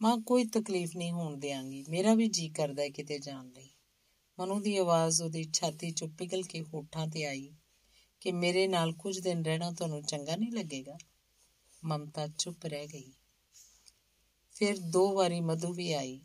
ਮਾਂ 0.00 0.18
ਕੋਈ 0.18 0.44
ਤਕਲੀਫ 0.44 0.96
ਨਹੀਂ 0.96 1.12
ਹੋਣ 1.12 1.36
ਦੇਾਂਗੀ 1.36 1.84
ਮੇਰਾ 1.88 2.14
ਵੀ 2.14 2.28
ਜੀ 2.28 2.48
ਕਰਦਾ 2.48 2.82
ਹੈ 2.82 2.88
ਕਿਤੇ 2.88 3.18
ਜਾਣ 3.18 3.48
ਲਈ 3.48 3.70
ਮਨੂ 4.38 4.60
ਦੀ 4.60 4.76
ਆਵਾਜ਼ 4.76 5.22
ਉਹਦੀ 5.22 5.44
ਛਾਤੀ 5.44 5.90
'ਚੋਂ 5.90 6.08
ਪਿਘਲ 6.08 6.42
ਕੇ 6.42 6.62
ਹੋਠਾਂ 6.62 7.06
ਤੇ 7.08 7.24
ਆਈ 7.24 7.50
ਕਿ 8.20 8.32
ਮੇਰੇ 8.32 8.66
ਨਾਲ 8.68 8.92
ਕੁਝ 8.92 9.18
ਦਿਨ 9.20 9.44
ਰਹਿਣਾ 9.44 9.70
ਤੁਹਾਨੂੰ 9.70 10.02
ਚੰਗਾ 10.02 10.36
ਨਹੀਂ 10.36 10.52
ਲੱਗੇਗਾ 10.52 10.98
ਮਮਤਾ 11.83 12.27
ਚੁੱਪ 12.27 12.65
ਰਹਿ 12.65 12.87
ਗਈ। 12.87 13.13
ਫਿਰ 14.55 14.77
ਦੋ 14.79 15.13
ਵਾਰੀ 15.13 15.41
ਮਧੂ 15.41 15.73
ਵੀ 15.73 15.93
ਆਈ 15.93 16.21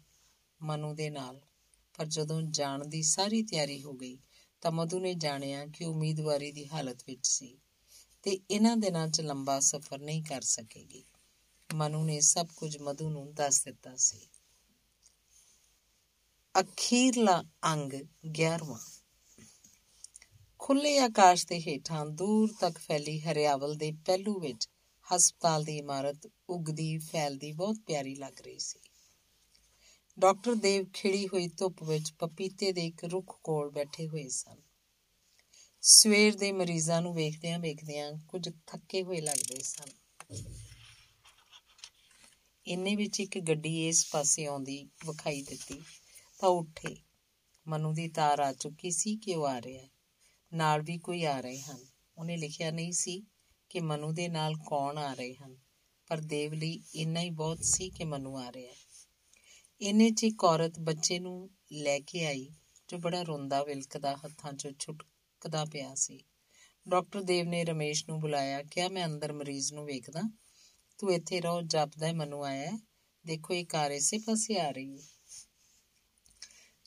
ਮਨੂ 0.63 0.95
ਦੇ 0.95 1.11
ਨਾਲ, 1.11 1.41
ਪਰ 1.95 2.07
ਜਦੋਂ 2.07 2.43
ਜਾਣ 2.43 2.85
ਦੀ 2.85 3.03
ਸਾਰੀ 3.03 3.43
ਤਿਆਰੀ 3.43 3.83
ਹੋ 3.83 3.93
ਗਈ 3.93 4.19
ਤਾਂ 4.61 4.73
ਮਧੂ 4.73 5.01
ਨੇ 5.01 5.15
ਜਾਣਿਆ 5.15 5.67
ਕਿ 5.67 5.85
ਉਮੀਦਵਾਰੀ 5.85 6.53
ਦੀ 6.53 6.69
ਹਾਲਤ 6.69 7.05
ਵਿੱਚ 7.07 7.27
ਸੀ 7.27 7.59
ਤੇ 8.23 8.41
ਇਹਨਾਂ 8.51 8.77
ਦਿਨਾਂ 8.77 9.09
'ਚ 9.09 9.21
ਲੰਬਾ 9.21 9.61
ਸਫ਼ਰ 9.61 9.99
ਨਹੀਂ 9.99 10.23
ਕਰ 10.25 10.41
ਸਕੇਗੀ। 10.41 11.05
ਮਨੂ 11.75 12.05
ਨੇ 12.05 12.21
ਸਭ 12.21 12.47
ਕੁਝ 12.57 12.79
ਮਧੂ 12.79 13.11
ਨੂੰ 13.11 13.35
ਦੱਸ 13.35 13.65
ਦਿੱਤਾ 13.65 13.97
ਸੀ। 13.97 14.29
ਅਖੀਰਲਾ 16.61 17.45
ਅੰਗ 17.65 17.93
11ਵਾਂ 18.33 18.79
ਖੁੱਲੇ 20.59 20.99
ਆਕਾਸ਼ 20.99 21.47
ਦੇ 21.47 21.61
ਹੇਠਾਂ 21.61 22.07
ਦੂਰ 22.07 22.53
ਤੱਕ 22.61 22.79
ਫੈਲੀ 22.79 23.21
ਹਰਿਆਵਲ 23.21 23.75
ਦੇ 23.75 23.93
ਪਹਿਲੂ 24.07 24.41
ਵਿੱਚ 24.41 24.69
ਹਸਪਤਾਲ 25.17 25.65
ਦੀ 25.65 25.79
ਇਮਾਰਤ 25.79 26.29
ਉਗਦੀ, 26.49 26.99
ਫੈਲਦੀ 26.99 27.53
ਬਹੁਤ 27.53 27.77
ਪਿਆਰੀ 27.87 28.15
ਲੱਗ 28.15 28.41
ਰਹੀ 28.41 28.59
ਸੀ। 28.59 28.79
ਡਾਕਟਰ 30.19 30.55
ਦੇਵ 30.55 30.87
ਖਿੜੀ 30.93 31.27
ਹੋਈ 31.27 31.49
ਧੁੱਪ 31.49 31.83
ਵਿੱਚ 31.83 32.13
ਪਪੀਤੇ 32.13 32.73
ਦੇ 32.73 32.87
ਇੱਕ 32.87 33.05
ਰੁੱਖ 33.05 33.41
ਕੋਲ 33.45 33.71
ਬੈਠੇ 33.71 34.09
ਹੋਏ 34.09 34.29
ਸਨ। 34.29 34.57
ਸਵੇਰ 35.81 36.37
ਦੇ 36.37 36.53
ਮਰੀਜ਼ਾਂ 36.53 37.03
ਨੂੰ 37.03 37.15
ਵੇਖਦਿਆਂ 37.15 37.59
ਵੇਖਦਿਆਂ 37.59 38.13
ਕੁਝ 38.29 38.51
ਥੱਕੇ 38.67 39.03
ਹੋਏ 39.03 39.21
ਲੱਗਦੇ 39.21 39.63
ਸਨ। 39.63 39.91
ਇੰਨੇ 42.67 42.97
ਵਿੱਚ 42.97 43.21
ਇੱਕ 43.21 43.39
ਗੱਡੀ 43.39 43.89
ਇਸ 43.89 44.11
ਪਾਸੇ 44.11 44.47
ਆਉਂਦੀ 44.47 44.85
ਵਿਖਾਈ 44.85 45.43
ਦਿੱਤੀ, 45.43 45.83
ਤਾਂ 46.39 46.49
ਉੱਠੇ। 46.49 46.97
ਮਨੂ 47.69 47.93
ਦੀ 47.93 48.09
ਤਾਰ 48.09 48.41
ਆ 48.41 48.53
ਚੁੱਕੀ 48.53 48.91
ਸੀ 48.91 49.17
ਕਿ 49.17 49.35
ਉਹ 49.35 49.47
ਆ 49.47 49.61
ਰਿਹਾ 49.61 49.83
ਹੈ। 49.83 49.89
ਨਾਲ 50.53 50.83
ਵੀ 50.83 50.99
ਕੋਈ 50.99 51.25
ਆ 51.25 51.41
ਰਹੇ 51.41 51.61
ਹਨ। 51.61 51.87
ਉਹਨੇ 52.19 52.37
ਲਿਖਿਆ, 52.37 52.71
ਨਹੀਂ 52.71 52.93
ਸੀ। 52.93 53.23
ਕਿ 53.69 53.81
ਮਨੂ 53.81 54.13
ਦੇ 54.13 54.29
ਨਾਲ 54.29 54.55
ਕੌਣ 54.67 54.99
ਆ 54.99 55.15
ਰਹੇ 55.15 55.35
ਹਨ। 55.35 55.57
ਪਰ 56.07 56.21
ਦੇਵ 56.21 56.53
ਲਈ 56.53 56.83
ਇੰਨਾ 56.95 57.21
ਹੀ 57.21 57.31
ਬਹੁਤ 57.31 57.65
ਸੀ 57.65 57.91
ਕਿ 57.91 58.05
ਮਨੂ 58.05 58.37
ਆ 58.37 58.53
ਰਿਹਾ 58.53 58.73
ਹੈ। 58.73 59.09
ਇੰਨੇ 59.81 60.11
'ਚ 60.11 60.25
ਇੱਕ 60.25 60.45
ਔਰਤ 60.45 60.79
ਬੱਚੇ 60.79 61.19
ਨੂੰ 61.19 61.51
ਲੈ 61.73 62.01
ਕੇ 62.01 62.27
ਆਈ, 62.27 62.51
ਜੋ 62.89 62.99
ਬੜਾ 62.99 63.23
ਰੋਂਦਾ 63.23 63.65
ਵਿਲਕਦਾ 63.65 64.17
ਹੱਥਾਂ 64.17 64.53
'ਚੋਂ 64.53 64.73
ਛੁਟਕਦਾ 64.79 65.65
ਪਿਆ 65.65 65.95
ਸੀ। 65.95 66.25
ਡਾਕਟਰ 66.89 67.23
ਦੇਵ 67.23 67.47
ਨੇ 67.47 67.65
ਰਮੇਸ਼ 67.65 68.05
ਨੂੰ 68.09 68.21
ਬੁਲਾਇਆ, 68.21 68.63
ਕਿਹਾ, 68.63 68.89
ਮੈਂ 68.89 69.07
ਅੰਦਰ 69.07 69.33
ਮਰੀਜ਼ 69.33 69.73
ਨੂੰ 69.73 69.85
ਵੇਖਦਾ। 69.85 70.23
ਤੂੰ 70.99 71.13
ਇੱਥੇ 71.13 71.41
ਰਹੋ, 71.41 71.63
ਜਪਦਾ 71.63 72.13
ਮਨੂ 72.13 72.45
ਆਇਆ 72.45 72.79
ਦੇਖੋ, 73.27 73.55
ਇਹ 73.55 73.67
ਕਾਰ 73.67 73.91
ਇਸੇ 73.91 74.19
ਪਾਸੇ 74.19 74.59
ਆ 74.59 74.71
ਰਹੀ 74.71 75.03
ਹੈ। 75.03 75.07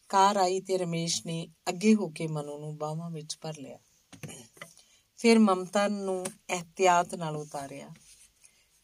ਕਾਰ 0.10 0.38
ਆਈ 0.38 0.62
ਤੇ 0.62 0.78
ਰਮੇਸ਼ 0.78 1.26
ਨੇ 1.26 1.48
ਅੱਗੇ 1.70 1.96
ਹੋ 1.96 2.10
ਕੇ 2.10 2.28
ਮਨੂ 2.28 2.60
ਨੂੰ 2.60 2.78
ਬਾਹਾਂ 2.78 3.10
ਵਿੱਚ 3.10 3.38
ਭਰ 3.42 3.54
ਲਿਆ। 3.58 3.80
ਫਿਰ 5.22 5.40
ਮਮਤਾ 5.40 5.88
ਨੂੰ 5.88 6.26
ਇhtiyat 6.50 7.18
ਨਾਲ 7.18 7.38
ਉਤਾਰਿਆ। 7.38 7.90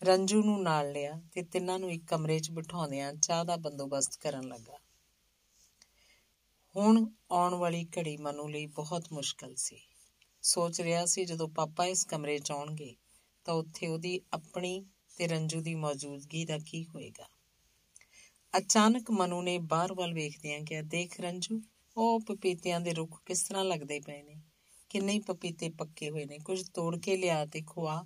ਰੰਜੂ 0.04 0.44
ਨੂੰ 0.44 0.64
ਨਾਲ 0.64 0.92
ਲਿਆ 0.92 1.22
ਤੇ 1.34 1.44
ਤਿੰਨਾਂ 1.44 1.80
ਨੂੰ 1.80 1.92
ਇੱਕ 1.92 2.04
ਕਮਰੇ 2.08 2.40
'ਚ 2.40 2.52
ਬਿਠਾਉਂਦਿਆਂ 2.52 3.14
ਚਾਹ 3.14 3.46
ਦਾ 3.46 3.56
ਬੰਦੋਬਸਤ 3.56 4.18
ਕਰਨ 4.18 4.48
ਲੱਗਾ। 4.48 4.78
ਹੁਣ 6.76 7.12
ਆਉਣ 7.32 7.56
ਵਾਲੀ 7.56 7.86
ਘੜੀ 7.86 8.18
ਮਨੂ 8.18 8.48
ਲਈ 8.48 8.66
ਬਹੁਤ 8.66 9.06
ਮੁਸ਼ਕਲ 9.14 9.56
ਸੀ। 9.56 9.78
ਸੋਚ 10.42 10.82
ਰਿਹਾ 10.82 11.06
ਸੀ 11.06 11.26
ਜਦੋਂ 11.26 11.48
ਪਾਪਾ 11.48 11.86
ਇਸ 11.86 12.06
ਕਮਰੇ 12.06 12.40
'ਚ 12.40 12.52
ਆਉਣਗੇ 12.52 12.96
ਤਾਂ 13.44 13.54
ਉੱਥੇ 13.54 13.88
ਉਹਦੀ 13.88 14.22
ਆਪਣੀ 14.34 14.86
ਤੇ 15.18 15.28
ਰੰਜੂ 15.28 15.62
ਦੀ 15.62 15.76
ਮੌਜੂਦਗੀ 15.76 16.46
ਦਾ 16.46 16.58
ਕੀ 16.58 16.86
ਹੋਏਗਾ। 16.86 17.28
ਅਚਾਨਕ 18.58 19.12
ਮਨੂ 19.12 19.42
ਨੇ 19.42 19.58
ਬਾਹਰ 19.58 19.94
ਵੱਲ 19.94 20.14
ਵੇਖਦਿਆਂ 20.14 20.62
ਕਿਹਾ, 20.62 20.82
ਦੇਖ 20.82 21.20
ਰੰਜੂ, 21.20 21.62
ਉਹ 21.98 22.20
ਪਪੀਤਿਆਂ 22.20 22.80
ਦੇ 22.80 22.94
ਰੁੱਖ 22.94 23.22
ਕਿਸ 23.26 23.44
ਤਰ੍ਹਾਂ 23.44 23.64
ਲੱਗਦੇ 23.64 24.00
ਪਏ 24.00 24.24
ਨੇ? 24.24 24.42
ਕਿੰਨੇ 24.90 25.14
ਹੀ 25.14 25.20
ਪਪੀਤੇ 25.20 25.70
ਪੱਕੇ 25.70 26.10
ਹੋਏ 26.10 26.26
ਨੇ। 26.26 26.40
ਕੁਝ 26.40 26.70
ਤੋੜ 26.70 27.00
ਕੇ 27.00 27.18
ਲਿਆ 27.18 27.46
ਤੇ 27.46 27.62
ਖਵਾ 27.62 28.06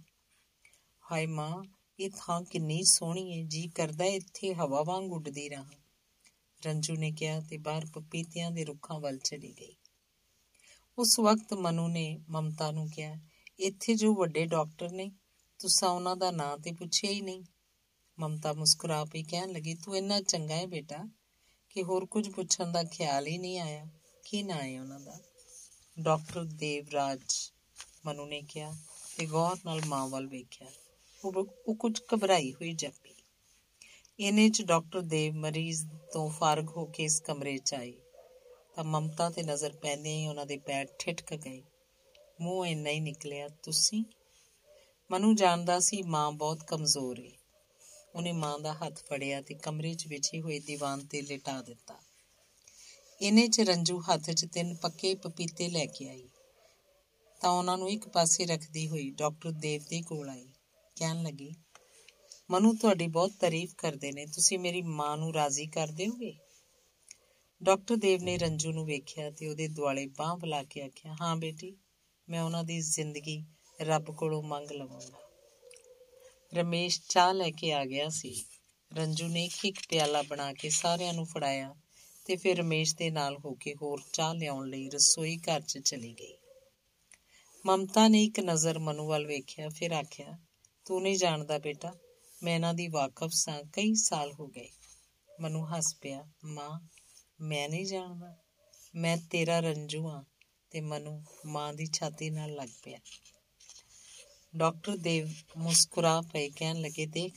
ਹਾਏ 1.12 1.26
ਮਾਂ, 1.26 1.64
ਇਹ 2.00 2.10
ਥਾਂ 2.18 2.42
ਕਿੰਨੀ 2.42 2.84
ਸੋਹਣੀ 2.84 3.38
ਹੈ 3.38 3.48
ਜੀ 3.48 3.68
ਕਰਦਾ 3.68 4.06
ਇੱਥੇ 4.06 4.54
ਹਵਾ 4.54 4.84
ਵਾਂਗ 4.84 5.14
ਉੱਡਦੀ 5.14 5.50
ਰਹਾਂ। 5.50 5.66
ਰੰਜੂ 6.66 6.96
ਨੇ 6.96 7.12
ਕਿਹਾ 7.12 7.42
ਤੇ 7.42 7.58
ਬਾਹਰ 7.58 7.86
ਪਪੀਤਿਆਂ 7.86 8.52
ਦੇ 8.52 8.66
ਰੁੱਖਾਂ 8.66 9.00
ਵੱਲ 9.00 9.18
ਚਲੀ 9.18 9.54
ਗਈ। 9.60 9.76
ਉਸ 10.98 11.20
ਵਕਤ 11.20 11.54
ਮਨੂ 11.54 11.88
ਨੇ 11.88 12.20
ਮਮਤਾ 12.30 12.72
ਨੂੰ 12.72 12.90
ਕਿਹਾ, 12.90 13.18
ਇੱਥੇ 13.60 13.96
ਜੋ 13.96 14.14
ਵੱਡੇ 14.14 14.46
ਡਾਕਟਰ 14.46 14.92
ਨੇ, 14.92 15.12
ਤੁਸੀਂ 15.60 15.88
ਉਹਨਾਂ 15.88 16.16
ਦਾ 16.16 16.32
ਨਾਂ 16.32 16.58
ਤੇ 16.58 16.72
ਪੁੱਛਿਆ 16.72 17.12
ਹੀ 17.12 17.22
ਨਹੀਂ? 17.22 17.44
ਮਮਤਾ 18.20 18.54
ਮੁਸਕਰਾ 18.54 19.06
ਕੇ 19.06 19.24
ਕਹਿਣ 19.24 19.52
ਲੱਗੀ, 19.52 19.76
ਤੂੰ 19.76 19.98
ਇੰਨਾ 19.98 20.22
ਚੰਗਾ 20.22 20.56
ਹੈ 20.56 20.68
ਬੇਟਾ, 20.68 21.06
ਕਿ 21.70 21.84
ਹੋਰ 21.84 22.06
ਕੁਝ 22.06 22.30
ਪੁੱਛਣ 22.30 22.72
ਦਾ 22.72 22.84
ਖਿਆਲ 22.84 23.28
ਹੀ 23.28 23.38
ਨਹੀਂ 23.38 23.60
ਆਇਆ। 23.60 23.88
ਕੀ 24.24 24.44
ਨਾਂ 24.44 24.64
ਹੈ 24.64 24.82
ਉਹਨਾਂ 24.82 25.00
ਦਾ? 25.00 25.20
ਡਾਕਟਰ 26.02 26.44
ਦੇਵਰਾਜ 26.44 27.22
ਮਨੂ 28.06 28.26
ਨੇ 28.26 28.42
ਕਿਹਾ 28.42 28.76
ਤੇ 29.18 29.26
ਗੌਰ 29.26 29.58
ਨਾਲ 29.66 29.82
ਮਾਂ 29.86 30.08
ਵੱਲ 30.08 30.28
ਵੇਖਿਆ। 30.28 30.68
ਉਹ 31.24 31.46
ਉਹ 31.68 31.76
ਕੁਝ 31.76 32.00
ਘਬਰਾਈ 32.14 32.52
ਹੋਈ 32.54 32.74
ਜਾਪੀ 32.74 33.14
ਇਹਨੇ 34.20 34.50
ਚ 34.50 34.62
ਡਾਕਟਰ 34.62 35.02
ਦੇਵ 35.02 35.36
ਮਰੀਜ਼ 35.36 35.86
ਤੋਂ 36.14 36.30
ਫਾਰਗ 36.30 36.70
ਹੋ 36.70 36.86
ਕੇ 36.86 37.04
ਇਸ 37.04 37.20
ਕਮਰੇ 37.20 37.58
'ਚ 37.58 37.74
ਆਈ 37.74 37.94
ਤਾਂ 38.76 38.84
ਮਮਤਾ 38.84 39.30
ਤੇ 39.30 39.44
ਨਜ਼ਰ 39.44 39.74
ਪੈਂਦੇ 39.74 40.10
ਹੀ 40.10 40.28
ਉਹਨਾਂ 40.28 40.46
ਦੇ 40.46 40.58
ਪੈਰ 40.58 40.88
ਠਿਠਕ 41.00 41.34
ਗਏ। 41.36 41.62
ਮੂੰਹ 42.42 42.66
ਇੰਨਾ 42.66 42.90
ਹੀ 42.90 43.00
ਨਿਕਲਿਆ, 43.00 43.48
ਤੁਸੀਂ? 43.64 44.04
ਮਨੂ 45.12 45.34
ਜਾਣਦਾ 45.34 45.80
ਸੀ 45.80 46.02
ਮਾਂ 46.02 46.32
ਬਹੁਤ 46.32 46.64
ਕਮਜ਼ੋਰ 46.64 47.20
ਹੈ 47.20 47.32
ਉਹਨੇ 48.16 48.32
ਮਾਂ 48.32 48.60
ਦਾ 48.60 48.74
ਹੱਥ 48.74 49.04
ਫੜਿਆ 49.04 49.42
ਤੇ 49.42 49.54
ਕਮਰੇ 49.54 49.94
'ਚ 49.94 50.08
ਵਿਛੇ 50.08 50.42
ਹੋਏ 50.42 50.60
ਦੀਵਾਨ 50.60 51.06
ਤੇ 51.06 51.22
ਲਿਟਾ 51.22 51.62
ਦਿੱਤਾ। 51.62 52.00
ਇਹਨੇ 53.22 53.48
'ਚ 53.48 53.62
ਰੰਜੂ 53.62 54.02
ਹੱਥ 54.02 54.32
'ਚ 54.32 54.46
ਤਿੰਨ 54.46 54.76
ਪੱਕੇ 54.76 55.16
ਪਪੀਤੇ 55.16 55.70
ਲੈ 55.70 55.86
ਕੇ 55.86 56.10
ਆਈ। 56.10 56.30
ਤਾਂ 57.42 57.50
ਉਹਨਾਂ 57.50 57.78
ਨੂੰ 57.78 57.90
ਇੱਕ 57.90 58.08
ਪਾਸੇ 58.08 58.46
ਰੱਖਦੀ 58.46 58.88
ਹੋਈ 58.88 59.10
ਡਾਕਟਰ 59.10 59.52
ਦੇਵ 59.52 59.82
ਦੇ 59.90 60.02
ਕੋਲ 60.02 60.30
ਆਈ। 60.30 60.48
ਕਹਿਣ 60.96 61.24
ਲੱਗੀ, 61.24 61.56
ਮਨੂ, 62.52 62.74
ਤੁਹਾਡੀ 62.74 63.08
ਬਹੁਤ 63.08 63.32
ਤਾਰੀਫ 63.40 63.76
ਕਰਦੇ 63.78 64.12
ਨੇ। 64.12 64.26
ਤੁਸੀਂ 64.26 64.60
ਮੇਰੀ 64.60 64.82
ਮਾਂ 64.82 65.18
ਨੂੰ 65.18 65.34
ਰਾਜ਼ੀ 65.34 65.66
ਕਰ 65.66 65.88
ਦਿਓਗੇ? 65.88 66.34
ਡਾਕਟਰ 67.64 67.96
ਦੇਵ 67.96 68.24
ਨੇ 68.24 68.38
ਰੰਜੂ 68.38 68.72
ਨੂੰ 68.72 68.86
ਵੇਖਿਆ 68.86 69.32
ਤੇ 69.32 69.48
ਉਹਦੇ 69.48 69.68
ਦੁਆਲੇ 69.68 70.08
ਬਾਹ 70.08 70.38
ਬੁਲਾ 70.38 70.64
ਕੇ 70.64 70.82
ਆਖਿਆ, 70.82 71.16
ਹਾਂ 71.22 71.36
ਬੇਟੀ, 71.36 71.78
ਮੈਂ 72.30 72.42
ਉਹਨਾਂ 72.42 72.64
ਦੀ 72.64 72.82
ਜ਼ਿੰਦਗੀ 72.82 73.46
ਰੱਬ 73.82 74.16
ਕੋਲੋਂ 74.16 74.44
ਮੰਗ 74.44 74.72
ਲਵਾਂਗਾ। 74.72 75.20
ਰਮੇਸ਼ 76.54 77.02
ਚਾਹ 77.10 77.34
ਲੈ 77.34 77.52
ਕੇ 77.52 77.74
ਆ 77.74 77.86
ਗਿਆ 77.86 78.10
ਸੀ। 78.10 78.46
ਰੰਜੂ 78.94 79.28
ਨੇ 79.28 79.46
ਇੱਕ 79.46 79.66
ਇੱਕ 79.66 79.80
ਪਿਆਲਾ 79.90 80.22
ਬਣਾ 80.22 80.54
ਕੇ 80.54 80.70
ਸਾਰਿਆਂ 80.70 81.14
ਨੂੰ 81.14 81.26
ਫੜਾਇਆ। 81.26 81.76
ਤੇ 82.26 82.36
ਫਿਰ 82.36 82.58
ਰਮੇਸ਼ 82.58 82.96
ਦੇ 82.96 83.10
ਨਾਲ 83.10 83.38
ਹੋ 83.38 83.54
ਕੇ 83.54 83.74
ਹੋਰ 83.82 84.02
ਚਾਹ 84.14 84.34
ਲਿਆਉਣ 84.36 84.70
ਲਈ 84.70 84.90
ਰਸੋਈ 84.90 85.38
ਘਰ 85.38 85.62
'ਚ 85.62 85.78
ਚਲੀ 85.78 86.14
ਗਈ। 86.14 86.38
ਮਮਤਾ 87.66 88.08
ਨੇ 88.08 88.24
ਇੱਕ 88.24 88.40
ਨਜ਼ਰ 88.40 88.80
ਮਨੂ 88.80 89.08
ਵੱਲ 89.08 89.26
ਵੇਖਿਆ, 89.26 89.70
ਫਿਰ 89.70 89.92
ਆਖਿਆ, 89.92 90.38
ਤੂੰ 90.86 91.02
ਨਹੀਂ 91.02 91.18
ਜਾਣਦਾ 91.18 91.58
ਬੇਟਾ, 91.58 91.96
ਮੈਂ 92.44 92.56
ਇਹਨਾਂ 92.56 92.74
ਦੀ 92.74 92.88
ਵਾਕਫ 92.88 93.30
ਸਾਂ, 93.32 93.64
ਕਈ 93.64 93.94
ਸਾਲ 93.94 94.34
ਹੋ 94.34 94.48
ਗਏ। 94.48 94.70
ਮਨੂ 95.40 95.66
ਹੱਸ 95.66 95.96
ਪਿਆ, 95.96 96.30
ਮਾਂ, 96.46 96.88
ਮੈਂ 97.42 97.70
ਨਹੀਂ 97.70 97.86
ਜਾਣਦਾ, 97.86 98.38
ਮੈਂ 98.96 99.18
ਤੇਰਾ 99.18 99.60
ਰੰਜੂ 99.60 100.08
ਆ 100.08 100.24
ਤੇ 100.72 100.82
ਮਨੂ 100.82 101.24
ਮਾਂ 101.46 101.74
ਦੀ 101.74 101.86
ਛਾਤੀ 101.86 102.30
ਨਾਲ 102.30 102.54
ਲੱਗ 102.54 102.70
ਪਿਆ। 102.84 103.00
ਡਾਕਟਰ 104.56 104.98
ਦੇਵ 104.98 105.30
ਮੁਸਕਰਾ 105.58 106.22
ਪਏ, 106.22 106.50
ਕਹਿਣ 106.50 106.82
ਲੱਗੇ, 106.82 107.06
ਦੇਖ, 107.06 107.34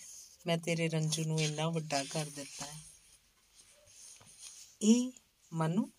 ਮੈਂ 0.46 0.58
ਤੇਰੇ 0.58 0.88
ਰੰਜੂ 0.88 1.24
ਨੂੰ 1.24 1.40
ਇੰਨਾ 1.40 1.70
ਵੱਡਾ 1.70 2.04
ਕਰ 2.04 2.24
ਦਿੱਤਾ 2.24 2.66
ਹੈ। 2.66 2.93
ਇਹ 4.86 5.12
ਮਨੂ, 5.52 5.90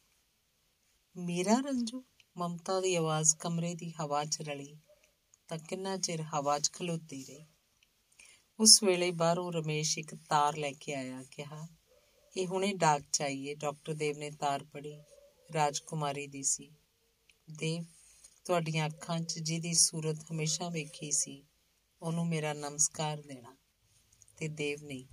ਮੇਰਾ 1.17 1.53
ਰੰਜੂ, 1.53 2.03
ਮਮਤਾ 2.37 2.81
ਦੀ 2.81 2.95
ਆਵਾਜ਼ 2.95 3.35
ਕਮਰੇ 3.35 3.75
ਦੀ 3.75 3.91
ਹਵਾ 3.91 4.25
'ਚ 4.25 4.41
ਰਲੀ 4.41 4.77
ਤਾਂ 5.47 5.57
ਕਿੰਨਾ 5.57 5.97
ਚਿਰ 5.97 6.21
ਹਵਾ 6.21 6.59
'ਚ 6.59 6.71
ਖਲੋਤੀ 6.71 7.23
ਰਹੀ। 7.23 7.45
ਉਸ 8.59 8.83
ਵੇਲੇ 8.83 9.11
ਬਾਹਰੋਂ 9.11 9.53
ਰਮੇਸ਼ 9.53 9.99
ਇੱਕ 9.99 10.15
ਤਾਰ 10.15 10.57
ਲੈ 10.57 10.71
ਕੇ 10.71 10.93
ਆਇਆ, 10.93 11.23
ਕਿਹਾ, 11.23 11.67
ਇਹ 12.37 12.47
ਹੁਣੇ 12.47 12.73
ਡਾਕ 12.73 13.01
ਚਾਹੀਏ 13.13 13.55
ਡਾਕਟਰ 13.55 13.93
ਦੇਵ 13.93 14.17
ਨੇ 14.17 14.31
ਤਾਰ 14.31 14.63
ਪੜੀ 14.63 14.97
ਰਾਜਕੁਮਾਰੀ 15.53 16.27
ਦੀ 16.27 16.43
ਸੀ। 16.43 16.71
ਦੇਵ, 17.51 17.83
ਤੁਹਾਡੀਆਂ 18.45 18.87
ਅੱਖਾਂ 18.87 19.19
'ਚ 19.19 19.39
ਜਿਹਦੀ 19.39 19.73
ਸੂਰਤ 19.73 20.31
ਹਮੇਸ਼ਾ 20.31 20.69
ਵੇਖੀ 20.69 21.11
ਸੀ, 21.11 21.43
ਉਹਨੂੰ 22.01 22.27
ਮੇਰਾ 22.27 22.53
ਨਮਸਕਾਰ 22.53 23.21
ਦੇਣਾ। 23.21 23.57
ਤੇ 24.37 24.47
ਦੇਵ 24.47 24.79
ਨੇ 24.83 25.05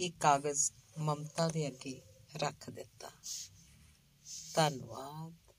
ਇਹ 0.00 0.12
ਕਾਗਜ਼ 0.20 0.72
ਮਮਤਾ 0.98 1.48
ਦੇ 1.48 1.68
ਅੱਗੇ 1.68 2.00
ਰੱਖ 2.36 2.70
ਦਿੱਤਾ। 2.70 3.10
ਧੰਨਵਾਦ। 4.54 5.49